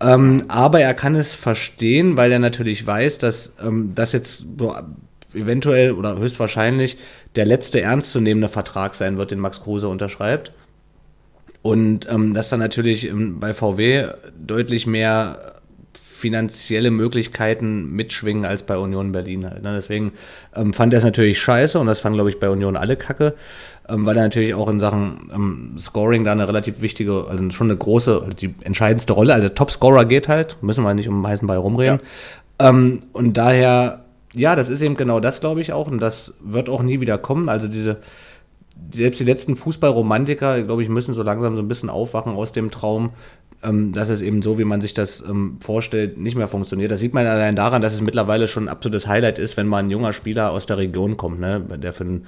Ähm, 0.00 0.44
aber 0.48 0.80
er 0.80 0.92
kann 0.92 1.14
es 1.14 1.32
verstehen, 1.32 2.18
weil 2.18 2.30
er 2.30 2.40
natürlich 2.40 2.86
weiß, 2.86 3.16
dass 3.16 3.54
ähm, 3.64 3.92
das 3.94 4.12
jetzt 4.12 4.44
so 4.58 4.76
eventuell 5.34 5.92
oder 5.92 6.18
höchstwahrscheinlich 6.18 6.98
der 7.36 7.46
letzte 7.46 7.80
ernstzunehmende 7.80 8.48
Vertrag 8.48 8.94
sein 8.94 9.18
wird, 9.18 9.30
den 9.30 9.40
Max 9.40 9.60
Kruse 9.62 9.88
unterschreibt. 9.88 10.52
Und 11.62 12.08
ähm, 12.10 12.34
dass 12.34 12.50
dann 12.50 12.60
natürlich 12.60 13.08
ähm, 13.08 13.40
bei 13.40 13.54
VW 13.54 14.08
deutlich 14.38 14.86
mehr 14.86 15.54
finanzielle 16.24 16.90
Möglichkeiten 16.90 17.90
mitschwingen 17.90 18.46
als 18.46 18.62
bei 18.62 18.78
Union 18.78 19.12
Berlin 19.12 19.44
halt. 19.44 19.62
Ne? 19.62 19.74
Deswegen 19.74 20.12
ähm, 20.56 20.72
fand 20.72 20.94
er 20.94 20.98
es 20.98 21.04
natürlich 21.04 21.38
scheiße 21.38 21.78
und 21.78 21.86
das 21.86 22.00
fanden, 22.00 22.16
glaube 22.16 22.30
ich, 22.30 22.40
bei 22.40 22.48
Union 22.48 22.78
alle 22.78 22.96
kacke, 22.96 23.34
ähm, 23.90 24.06
weil 24.06 24.16
er 24.16 24.22
natürlich 24.22 24.54
auch 24.54 24.68
in 24.68 24.80
Sachen 24.80 25.30
ähm, 25.34 25.76
Scoring 25.78 26.24
da 26.24 26.32
eine 26.32 26.48
relativ 26.48 26.80
wichtige, 26.80 27.26
also 27.28 27.50
schon 27.50 27.66
eine 27.66 27.76
große, 27.76 28.22
also 28.22 28.36
die 28.36 28.54
entscheidendste 28.62 29.12
Rolle, 29.12 29.34
also 29.34 29.50
Topscorer 29.50 30.06
geht 30.06 30.28
halt, 30.28 30.56
müssen 30.62 30.82
wir 30.82 30.94
nicht 30.94 31.08
um 31.08 31.20
den 31.20 31.26
heißen 31.26 31.46
Ball 31.46 31.58
rumreden. 31.58 32.00
Ähm, 32.58 33.02
und 33.12 33.36
daher, 33.36 34.03
ja, 34.34 34.56
das 34.56 34.68
ist 34.68 34.82
eben 34.82 34.96
genau 34.96 35.20
das, 35.20 35.40
glaube 35.40 35.60
ich, 35.60 35.72
auch 35.72 35.88
und 35.88 36.00
das 36.00 36.34
wird 36.40 36.68
auch 36.68 36.82
nie 36.82 37.00
wieder 37.00 37.18
kommen. 37.18 37.48
Also 37.48 37.68
diese, 37.68 37.98
selbst 38.92 39.20
die 39.20 39.24
letzten 39.24 39.56
Fußballromantiker, 39.56 40.62
glaube 40.62 40.82
ich, 40.82 40.88
müssen 40.88 41.14
so 41.14 41.22
langsam 41.22 41.56
so 41.56 41.62
ein 41.62 41.68
bisschen 41.68 41.90
aufwachen 41.90 42.34
aus 42.34 42.52
dem 42.52 42.70
Traum, 42.70 43.10
ähm, 43.62 43.92
dass 43.92 44.08
es 44.08 44.20
eben 44.20 44.42
so, 44.42 44.58
wie 44.58 44.64
man 44.64 44.80
sich 44.80 44.94
das 44.94 45.22
ähm, 45.22 45.58
vorstellt, 45.60 46.18
nicht 46.18 46.36
mehr 46.36 46.48
funktioniert. 46.48 46.90
Das 46.90 47.00
sieht 47.00 47.14
man 47.14 47.26
allein 47.26 47.56
daran, 47.56 47.82
dass 47.82 47.94
es 47.94 48.00
mittlerweile 48.00 48.48
schon 48.48 48.64
ein 48.64 48.68
absolutes 48.68 49.06
Highlight 49.06 49.38
ist, 49.38 49.56
wenn 49.56 49.66
mal 49.66 49.78
ein 49.78 49.90
junger 49.90 50.12
Spieler 50.12 50.50
aus 50.50 50.66
der 50.66 50.78
Region 50.78 51.16
kommt, 51.16 51.40
ne? 51.40 51.60
der 51.60 51.92
für 51.92 52.04
einen 52.04 52.26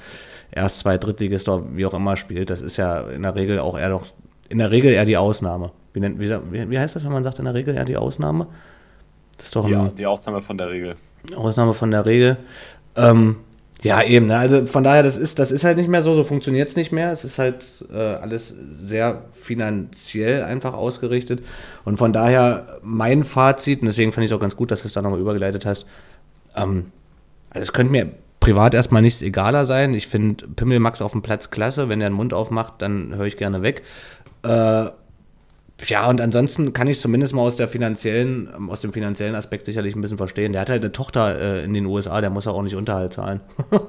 Erst-, 0.52 0.80
Zweit-, 0.80 1.04
Drittligist 1.04 1.48
oder 1.48 1.64
wie 1.74 1.86
auch 1.86 1.94
immer 1.94 2.16
spielt. 2.16 2.50
Das 2.50 2.60
ist 2.60 2.76
ja 2.76 3.00
in 3.00 3.22
der 3.22 3.34
Regel 3.34 3.58
auch 3.58 3.76
eher 3.76 3.90
doch, 3.90 4.06
in 4.48 4.58
der 4.58 4.70
Regel 4.70 4.92
eher 4.92 5.04
die 5.04 5.16
Ausnahme. 5.16 5.72
Wie, 5.92 6.00
nennt, 6.00 6.20
wie, 6.20 6.30
wie 6.70 6.78
heißt 6.78 6.94
das, 6.94 7.04
wenn 7.04 7.12
man 7.12 7.24
sagt, 7.24 7.38
in 7.38 7.46
der 7.46 7.54
Regel 7.54 7.74
eher 7.74 7.84
die 7.84 7.96
Ausnahme? 7.96 8.46
Das 9.36 9.48
ist 9.48 9.56
doch 9.56 9.66
Die, 9.66 9.74
ein, 9.74 9.94
die 9.94 10.06
Ausnahme 10.06 10.40
von 10.40 10.56
der 10.56 10.70
Regel. 10.70 10.94
Ausnahme 11.34 11.74
von 11.74 11.90
der 11.90 12.06
Regel. 12.06 12.36
Ähm, 12.96 13.36
ja, 13.82 14.02
eben, 14.02 14.26
ne? 14.26 14.38
also 14.38 14.66
von 14.66 14.84
daher, 14.84 15.02
das 15.02 15.16
ist, 15.16 15.38
das 15.38 15.52
ist 15.52 15.62
halt 15.62 15.76
nicht 15.76 15.88
mehr 15.88 16.02
so, 16.02 16.14
so 16.14 16.24
funktioniert 16.24 16.68
es 16.68 16.76
nicht 16.76 16.92
mehr. 16.92 17.12
Es 17.12 17.24
ist 17.24 17.38
halt 17.38 17.64
äh, 17.92 17.96
alles 17.96 18.54
sehr 18.80 19.24
finanziell 19.40 20.42
einfach 20.42 20.74
ausgerichtet. 20.74 21.42
Und 21.84 21.98
von 21.98 22.12
daher 22.12 22.78
mein 22.82 23.24
Fazit, 23.24 23.82
und 23.82 23.86
deswegen 23.86 24.12
fand 24.12 24.24
ich 24.24 24.30
es 24.30 24.36
auch 24.36 24.40
ganz 24.40 24.56
gut, 24.56 24.70
dass 24.70 24.82
du 24.82 24.88
es 24.88 24.94
da 24.94 25.02
nochmal 25.02 25.20
übergeleitet 25.20 25.66
hast, 25.66 25.86
ähm, 26.56 26.86
also 27.50 27.62
es 27.62 27.72
könnte 27.72 27.92
mir 27.92 28.10
privat 28.40 28.74
erstmal 28.74 29.02
nichts 29.02 29.22
egaler 29.22 29.66
sein. 29.66 29.94
Ich 29.94 30.08
finde 30.08 30.46
Pimmelmax 30.46 31.02
auf 31.02 31.12
dem 31.12 31.22
Platz 31.22 31.50
klasse. 31.50 31.88
Wenn 31.88 32.00
er 32.00 32.08
den 32.08 32.16
Mund 32.16 32.32
aufmacht, 32.32 32.74
dann 32.78 33.14
höre 33.14 33.26
ich 33.26 33.36
gerne 33.36 33.62
weg. 33.62 33.82
Äh, 34.42 34.86
ja, 35.86 36.08
und 36.08 36.20
ansonsten 36.20 36.72
kann 36.72 36.86
ich 36.88 36.98
zumindest 37.00 37.34
mal 37.34 37.42
aus 37.42 37.56
der 37.56 37.68
finanziellen, 37.68 38.48
ähm, 38.56 38.70
aus 38.70 38.80
dem 38.80 38.92
finanziellen 38.92 39.34
Aspekt 39.34 39.66
sicherlich 39.66 39.94
ein 39.94 40.00
bisschen 40.00 40.16
verstehen. 40.16 40.52
Der 40.52 40.62
hat 40.62 40.70
halt 40.70 40.82
eine 40.82 40.92
Tochter 40.92 41.38
äh, 41.38 41.64
in 41.64 41.74
den 41.74 41.86
USA, 41.86 42.20
der 42.20 42.30
muss 42.30 42.46
ja 42.46 42.52
auch 42.52 42.62
nicht 42.62 42.76
Unterhalt 42.76 43.12
zahlen. 43.12 43.40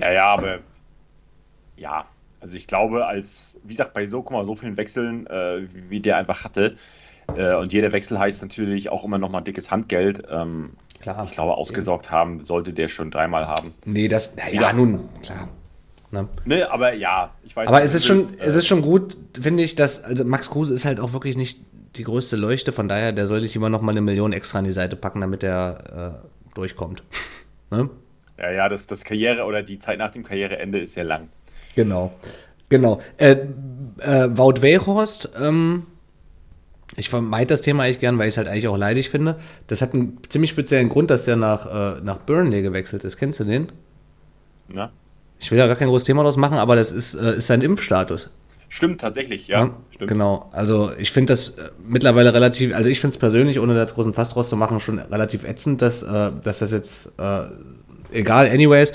Ja, 0.00 0.12
ja, 0.12 0.26
aber 0.26 0.60
ja, 1.76 2.04
also 2.40 2.56
ich 2.56 2.68
glaube, 2.68 3.04
als, 3.04 3.58
wie 3.64 3.72
gesagt, 3.72 3.94
bei 3.94 4.06
so, 4.06 4.22
guck 4.22 4.30
mal, 4.30 4.44
so 4.44 4.54
vielen 4.54 4.76
Wechseln, 4.76 5.26
äh, 5.26 5.62
wie, 5.74 5.90
wie 5.90 6.00
der 6.00 6.16
einfach 6.18 6.44
hatte, 6.44 6.76
äh, 7.36 7.54
und 7.56 7.72
jeder 7.72 7.90
Wechsel 7.92 8.18
heißt 8.18 8.42
natürlich 8.42 8.90
auch 8.90 9.04
immer 9.04 9.18
noch 9.18 9.28
mal 9.28 9.40
dickes 9.40 9.72
Handgeld. 9.72 10.22
Ähm, 10.30 10.70
Klar. 11.00 11.24
ich 11.24 11.32
glaube, 11.32 11.56
ausgesorgt 11.56 12.10
haben 12.10 12.44
sollte 12.44 12.72
der 12.72 12.86
schon 12.88 13.10
dreimal 13.10 13.46
haben. 13.46 13.74
Nee, 13.84 14.06
das, 14.08 14.32
ja, 14.36 14.50
gesagt- 14.50 14.76
nun, 14.76 15.08
klar. 15.22 15.48
Ne? 16.10 16.28
Ne, 16.46 16.70
aber 16.70 16.94
ja, 16.94 17.34
ich 17.44 17.54
weiß 17.54 17.68
Aber 17.68 17.78
was 17.78 17.84
es 17.84 17.94
ist 17.94 18.06
schon, 18.06 18.18
willst, 18.18 18.36
es 18.40 18.54
äh, 18.54 18.58
ist 18.58 18.66
schon 18.66 18.82
gut, 18.82 19.16
finde 19.38 19.62
ich, 19.62 19.74
dass, 19.74 20.02
also 20.02 20.24
Max 20.24 20.48
Kruse 20.48 20.72
ist 20.72 20.84
halt 20.84 21.00
auch 21.00 21.12
wirklich 21.12 21.36
nicht 21.36 21.60
die 21.96 22.04
größte 22.04 22.36
Leuchte, 22.36 22.72
von 22.72 22.88
daher, 22.88 23.12
der 23.12 23.26
soll 23.26 23.40
sich 23.40 23.54
immer 23.56 23.68
noch 23.68 23.82
mal 23.82 23.92
eine 23.92 24.00
Million 24.00 24.32
extra 24.32 24.58
an 24.58 24.64
die 24.64 24.72
Seite 24.72 24.96
packen, 24.96 25.20
damit 25.20 25.42
er 25.42 26.22
äh, 26.24 26.54
durchkommt. 26.54 27.02
ne? 27.70 27.90
Ja, 28.38 28.50
ja, 28.52 28.68
das, 28.68 28.86
das 28.86 29.04
Karriere 29.04 29.44
oder 29.44 29.62
die 29.62 29.78
Zeit 29.78 29.98
nach 29.98 30.10
dem 30.10 30.22
Karriereende 30.22 30.78
ist 30.78 30.94
sehr 30.94 31.04
lang. 31.04 31.28
Genau. 31.74 32.12
Genau. 32.68 33.00
Äh, 33.16 33.36
äh, 33.98 34.28
Wout 34.36 34.62
Weghorst, 34.62 35.30
ähm, 35.40 35.86
ich 36.96 37.08
vermeide 37.08 37.48
das 37.48 37.62
Thema 37.62 37.84
eigentlich 37.84 38.00
gern, 38.00 38.18
weil 38.18 38.28
ich 38.28 38.34
es 38.34 38.38
halt 38.38 38.48
eigentlich 38.48 38.68
auch 38.68 38.76
leidig 38.76 39.10
finde. 39.10 39.38
Das 39.66 39.82
hat 39.82 39.94
einen 39.94 40.18
ziemlich 40.28 40.50
speziellen 40.50 40.88
Grund, 40.88 41.10
dass 41.10 41.24
der 41.24 41.36
nach, 41.36 41.96
äh, 41.96 42.00
nach 42.00 42.18
Burnley 42.18 42.62
gewechselt 42.62 43.04
ist. 43.04 43.16
Kennst 43.16 43.40
du 43.40 43.44
den? 43.44 43.70
Ne? 44.68 44.90
Ich 45.40 45.50
will 45.50 45.58
da 45.58 45.66
gar 45.66 45.76
kein 45.76 45.88
großes 45.88 46.04
Thema 46.06 46.22
draus 46.22 46.36
machen, 46.36 46.58
aber 46.58 46.76
das 46.76 46.90
ist, 46.92 47.14
äh, 47.14 47.36
ist 47.36 47.46
sein 47.46 47.60
Impfstatus. 47.62 48.30
Stimmt, 48.70 49.00
tatsächlich, 49.00 49.48
ja. 49.48 49.64
Ja, 49.66 49.70
Stimmt. 49.92 50.10
Genau. 50.10 50.50
Also 50.52 50.90
ich 50.98 51.10
finde 51.10 51.32
das 51.32 51.50
äh, 51.50 51.70
mittlerweile 51.82 52.34
relativ, 52.34 52.74
also 52.74 52.90
ich 52.90 53.00
finde 53.00 53.14
es 53.14 53.18
persönlich, 53.18 53.58
ohne 53.60 53.74
da 53.74 53.84
großen 53.84 54.12
Fass 54.12 54.30
draus 54.30 54.48
zu 54.50 54.56
machen, 54.56 54.78
schon 54.80 54.98
relativ 54.98 55.44
ätzend, 55.44 55.80
dass, 55.80 56.02
äh, 56.02 56.30
dass 56.42 56.58
das 56.58 56.70
jetzt, 56.72 57.08
äh, 57.18 57.44
egal, 58.12 58.46
anyways, 58.48 58.90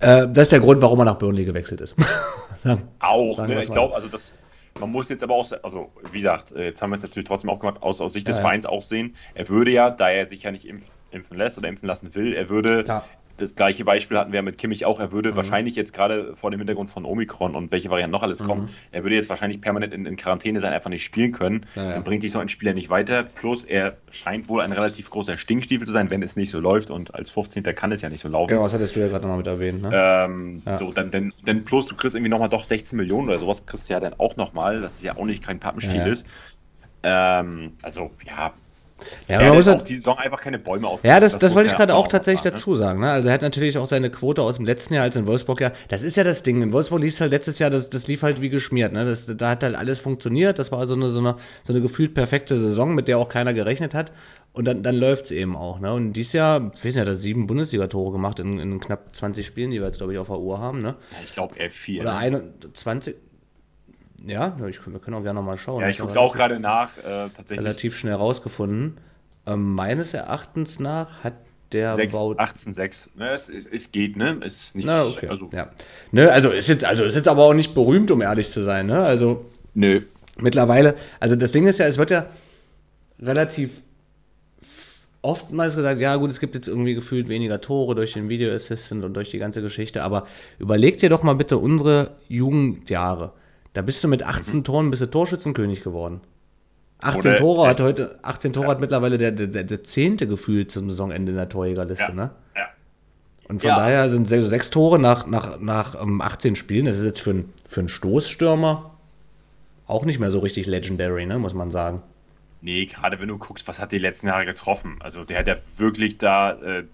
äh, 0.00 0.28
das 0.28 0.44
ist 0.44 0.52
der 0.52 0.60
Grund, 0.60 0.82
warum 0.82 0.98
er 0.98 1.06
nach 1.06 1.16
Burnley 1.18 1.44
gewechselt 1.44 1.80
ist. 1.80 1.94
Sagen- 2.62 2.88
Auch, 2.98 3.36
sagen 3.36 3.54
ne? 3.54 3.64
Ich 3.64 3.70
glaube, 3.70 3.94
also 3.94 4.08
das, 4.08 4.36
man 4.78 4.90
muss 4.92 5.08
jetzt 5.08 5.22
aber 5.22 5.34
auch, 5.34 5.50
also 5.62 5.90
wie 6.12 6.18
gesagt, 6.18 6.52
äh, 6.52 6.66
jetzt 6.66 6.82
haben 6.82 6.90
wir 6.90 6.96
es 6.96 7.02
natürlich 7.02 7.26
trotzdem 7.26 7.48
auch 7.48 7.58
gemacht, 7.58 7.82
aus, 7.82 8.02
aus 8.02 8.12
Sicht 8.12 8.28
des 8.28 8.36
Ja, 8.36 8.42
ja. 8.42 8.48
Vereins 8.48 8.66
auch 8.66 8.82
sehen, 8.82 9.14
er 9.34 9.48
würde 9.48 9.70
ja, 9.70 9.90
da 9.90 10.10
er 10.10 10.26
sich 10.26 10.42
ja 10.42 10.50
nicht 10.50 10.66
impf, 10.66 10.88
impfen 11.10 11.38
lässt 11.38 11.56
oder 11.56 11.68
impfen 11.70 11.88
lassen 11.88 12.14
will, 12.14 12.34
er 12.34 12.50
würde, 12.50 12.84
Klar. 12.84 13.04
Das 13.40 13.54
gleiche 13.56 13.84
Beispiel 13.84 14.16
hatten 14.18 14.32
wir 14.32 14.42
mit 14.42 14.58
Kimmich 14.58 14.84
auch, 14.86 15.00
er 15.00 15.08
Mhm. 15.08 15.12
würde 15.12 15.34
wahrscheinlich 15.36 15.74
jetzt 15.74 15.92
gerade 15.92 16.36
vor 16.36 16.50
dem 16.50 16.60
Hintergrund 16.60 16.90
von 16.90 17.04
Omikron 17.04 17.54
und 17.56 17.72
welche 17.72 17.90
Varianten 17.90 18.12
noch 18.12 18.22
alles 18.22 18.42
kommen, 18.44 18.68
er 18.92 19.02
würde 19.02 19.16
jetzt 19.16 19.28
wahrscheinlich 19.28 19.60
permanent 19.60 19.92
in, 19.92 20.06
in 20.06 20.16
Quarantäne 20.16 20.60
sein, 20.60 20.72
einfach 20.72 20.90
nicht 20.90 21.02
spielen 21.02 21.32
können. 21.32 21.66
Ja, 21.74 21.84
ja. 21.86 21.92
Dann 21.92 22.04
bringt 22.04 22.22
dich 22.22 22.30
so 22.32 22.38
ein 22.38 22.48
Spieler 22.48 22.72
nicht 22.74 22.90
weiter. 22.90 23.22
Plus, 23.24 23.64
er 23.64 23.96
scheint 24.10 24.48
wohl 24.48 24.60
ein 24.60 24.72
relativ 24.72 25.10
großer 25.10 25.36
Stinkstiefel 25.36 25.86
zu 25.86 25.92
sein, 25.92 26.10
wenn 26.10 26.22
es 26.22 26.36
nicht 26.36 26.50
so 26.50 26.60
läuft. 26.60 26.90
Und 26.90 27.14
als 27.14 27.30
15. 27.30 27.62
kann 27.74 27.90
es 27.92 28.02
ja 28.02 28.08
nicht 28.08 28.20
so 28.20 28.28
laufen. 28.28 28.48
Genau, 28.50 28.64
das 28.64 28.72
hattest 28.74 28.94
du 28.94 29.00
ja 29.00 29.08
gerade 29.08 29.22
nochmal 29.22 29.38
mit 29.38 29.46
erwähnt. 29.46 29.82
Ne? 29.82 29.90
Ähm, 29.92 30.62
Ja. 30.66 30.76
So, 30.76 30.92
dann, 30.92 31.10
dann, 31.10 31.32
dann 31.44 31.64
plus, 31.64 31.86
du 31.86 31.96
kriegst 31.96 32.14
irgendwie 32.14 32.30
nochmal 32.30 32.48
doch 32.48 32.64
16 32.64 32.96
Millionen 32.96 33.28
oder 33.28 33.38
sowas, 33.38 33.64
kriegst 33.66 33.88
du 33.88 33.94
ja 33.94 34.00
dann 34.00 34.14
auch 34.18 34.36
nochmal, 34.36 34.80
dass 34.82 34.94
es 34.96 35.02
ja 35.02 35.16
auch 35.16 35.24
nicht 35.24 35.42
kein 35.44 35.58
Pappenstiel 35.58 36.00
Ja, 36.00 36.06
ja. 36.06 36.12
ist. 36.12 36.26
Ähm, 37.02 37.76
also, 37.82 38.10
ja. 38.26 38.52
Ja, 39.28 39.40
er 39.40 39.48
hat 39.48 39.54
jetzt 39.56 39.66
halt- 39.68 39.80
auch 39.80 39.84
die 39.84 39.94
Saison 39.94 40.18
einfach 40.18 40.40
keine 40.40 40.58
Bäume 40.58 40.88
aus. 40.88 41.02
Ja, 41.02 41.20
das, 41.20 41.36
das, 41.36 41.54
wollte 41.54 41.68
ich 41.70 41.76
gerade 41.76 41.94
auch 41.94 42.08
tatsächlich 42.08 42.44
mal, 42.44 42.50
ne? 42.50 42.56
dazu 42.56 42.76
sagen. 42.76 43.00
Ne? 43.00 43.10
Also 43.10 43.28
er 43.28 43.34
hat 43.34 43.42
natürlich 43.42 43.78
auch 43.78 43.86
seine 43.86 44.10
Quote 44.10 44.42
aus 44.42 44.56
dem 44.56 44.64
letzten 44.64 44.94
Jahr 44.94 45.04
als 45.04 45.16
in 45.16 45.26
Wolfsburg 45.26 45.60
ja. 45.60 45.72
Das 45.88 46.02
ist 46.02 46.16
ja 46.16 46.24
das 46.24 46.42
Ding. 46.42 46.62
In 46.62 46.72
Wolfsburg 46.72 47.00
lief 47.00 47.18
halt 47.20 47.30
letztes 47.30 47.58
Jahr, 47.58 47.70
das, 47.70 47.90
das 47.90 48.06
lief 48.06 48.22
halt 48.22 48.40
wie 48.40 48.48
geschmiert. 48.48 48.92
Ne? 48.92 49.04
Das, 49.04 49.26
da 49.26 49.50
hat 49.50 49.62
halt 49.62 49.74
alles 49.74 49.98
funktioniert. 49.98 50.58
Das 50.58 50.72
war 50.72 50.86
so 50.86 50.94
eine, 50.94 51.10
so, 51.10 51.18
eine, 51.18 51.36
so 51.62 51.72
eine 51.72 51.82
gefühlt 51.82 52.14
perfekte 52.14 52.56
Saison, 52.56 52.94
mit 52.94 53.08
der 53.08 53.18
auch 53.18 53.28
keiner 53.28 53.52
gerechnet 53.54 53.94
hat. 53.94 54.12
Und 54.52 54.64
dann, 54.64 54.82
dann 54.82 54.96
läuft 54.96 55.26
es 55.26 55.30
eben 55.30 55.56
auch. 55.56 55.78
Ne? 55.78 55.92
Und 55.92 56.12
dieses 56.14 56.32
Jahr, 56.32 56.72
ich 56.74 56.84
weiß 56.84 56.94
nicht, 56.94 56.98
hat 56.98 57.06
er 57.06 57.16
sieben 57.16 57.46
Bundesligatore 57.46 58.10
gemacht 58.10 58.40
in, 58.40 58.58
in 58.58 58.80
knapp 58.80 59.14
20 59.14 59.46
Spielen, 59.46 59.70
die 59.70 59.78
wir 59.78 59.86
jetzt, 59.86 59.98
glaube 59.98 60.12
ich, 60.12 60.18
auf 60.18 60.26
der 60.26 60.40
Uhr 60.40 60.58
haben. 60.58 60.82
Ne? 60.82 60.96
Ja, 61.12 61.18
ich 61.24 61.30
glaube, 61.30 61.54
F4. 61.54 62.00
Oder 62.00 62.12
ne? 62.12 62.18
21. 62.18 63.14
Ja, 64.26 64.56
ich, 64.68 64.86
wir 64.86 64.98
können 64.98 65.16
auch 65.16 65.22
gerne 65.22 65.40
noch 65.40 65.46
mal 65.46 65.58
schauen. 65.58 65.80
Ja, 65.80 65.88
ich 65.88 65.98
gucke 65.98 66.10
es 66.10 66.16
auch 66.16 66.32
gerade 66.32 66.60
nach, 66.60 66.98
äh, 66.98 67.30
tatsächlich. 67.30 67.60
relativ 67.60 67.96
schnell 67.96 68.14
rausgefunden. 68.14 68.98
Ähm, 69.46 69.74
meines 69.74 70.12
Erachtens 70.12 70.78
nach 70.78 71.24
hat 71.24 71.34
der 71.72 71.92
6, 71.92 72.14
Wout 72.14 72.34
18, 72.38 72.72
6. 72.72 73.10
Ne, 73.16 73.30
es, 73.30 73.48
es, 73.48 73.66
es 73.66 73.92
geht, 73.92 74.16
ne? 74.16 74.38
Es 74.44 74.60
ist 74.60 74.76
nicht. 74.76 74.86
Na, 74.86 75.04
okay. 75.04 75.28
Also, 75.28 75.48
ja. 75.52 75.70
Ne, 76.10 76.30
also 76.30 76.50
ist 76.50 76.68
jetzt, 76.68 76.84
also 76.84 77.04
ist 77.04 77.14
jetzt 77.14 77.28
aber 77.28 77.44
auch 77.44 77.54
nicht 77.54 77.74
berühmt, 77.74 78.10
um 78.10 78.20
ehrlich 78.20 78.50
zu 78.50 78.64
sein. 78.64 78.86
Ne? 78.86 78.98
Also 78.98 79.46
Nö. 79.74 80.02
mittlerweile, 80.36 80.96
also 81.20 81.36
das 81.36 81.52
Ding 81.52 81.66
ist 81.66 81.78
ja, 81.78 81.86
es 81.86 81.96
wird 81.96 82.10
ja 82.10 82.26
relativ 83.20 83.70
oftmals 85.22 85.76
gesagt, 85.76 86.00
ja 86.00 86.16
gut, 86.16 86.30
es 86.30 86.40
gibt 86.40 86.54
jetzt 86.54 86.66
irgendwie 86.66 86.94
gefühlt 86.94 87.28
weniger 87.28 87.60
Tore 87.60 87.94
durch 87.94 88.12
den 88.12 88.28
Video 88.28 88.52
Assistant 88.52 89.04
und 89.04 89.14
durch 89.14 89.30
die 89.30 89.38
ganze 89.38 89.62
Geschichte, 89.62 90.02
aber 90.02 90.26
überleg 90.58 90.98
dir 90.98 91.10
doch 91.10 91.22
mal 91.22 91.34
bitte 91.34 91.58
unsere 91.58 92.16
Jugendjahre. 92.28 93.32
Da 93.72 93.82
bist 93.82 94.02
du 94.02 94.08
mit 94.08 94.22
18 94.22 94.64
Toren 94.64 94.90
bist 94.90 95.02
du 95.02 95.06
Torschützenkönig 95.06 95.82
geworden. 95.82 96.20
18 96.98 97.30
Oder 97.32 97.38
Tore 97.38 97.68
hat 97.68 97.80
heute, 97.80 98.18
18 98.22 98.52
Tore 98.52 98.66
hat 98.68 98.80
mittlerweile 98.80 99.16
der, 99.16 99.30
der, 99.32 99.46
der, 99.64 99.84
zehnte 99.84 100.26
gefühlt 100.26 100.70
zum 100.70 100.90
Saisonende 100.90 101.30
in 101.32 101.36
der 101.38 101.48
Torjägerliste, 101.48 102.04
Ja. 102.08 102.12
ne? 102.12 102.30
Ja. 102.56 102.66
Und 103.48 103.60
von 103.62 103.68
Ja. 103.70 103.78
daher 103.78 104.10
sind 104.10 104.28
sechs, 104.28 104.48
sechs 104.48 104.70
Tore 104.70 104.98
nach, 104.98 105.26
nach, 105.26 105.58
nach 105.60 106.00
ähm, 106.00 106.20
18 106.20 106.56
Spielen, 106.56 106.86
das 106.86 106.96
ist 106.98 107.04
jetzt 107.04 107.20
für, 107.20 107.30
einen- 107.30 107.52
für 107.68 107.80
einen 107.80 107.88
Stoßstürmer 107.88 108.90
auch 109.86 110.04
nicht 110.04 110.18
mehr 110.20 110.30
so 110.30 110.40
richtig 110.40 110.66
legendary, 110.66 111.24
ne, 111.26 111.38
muss 111.38 111.54
man 111.54 111.70
sagen. 111.70 112.02
Nee, 112.60 112.84
gerade 112.84 113.18
wenn 113.20 113.28
du 113.28 113.38
guckst, 113.38 113.66
was 113.66 113.80
hat 113.80 113.90
die 113.92 113.98
letzten 113.98 114.26
Jahre 114.26 114.44
getroffen. 114.44 114.96
Also 115.00 115.24
der 115.24 115.38
hat 115.38 115.48
ja 115.48 115.56
wirklich 115.78 116.18
da 116.18 116.50
äh, 116.52 116.84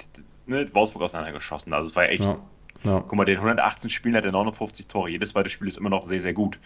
ne, 0.46 0.66
Wolfsburg 0.72 1.02
auseinandergeschossen. 1.02 1.72
Also 1.72 1.88
es 1.88 1.96
war 1.96 2.04
ja 2.04 2.10
echt. 2.10 2.24
Ja. 2.24 2.38
Ja. 2.84 3.00
Guck 3.00 3.14
mal, 3.16 3.24
den 3.24 3.36
118 3.38 3.90
Spielen 3.90 4.16
hat 4.16 4.24
er 4.24 4.32
59 4.32 4.86
Tore. 4.86 5.08
Jedes 5.10 5.30
zweite 5.30 5.48
Spiel 5.50 5.68
ist 5.68 5.78
immer 5.78 5.90
noch 5.90 6.04
sehr, 6.04 6.20
sehr 6.20 6.32
gut. 6.34 6.58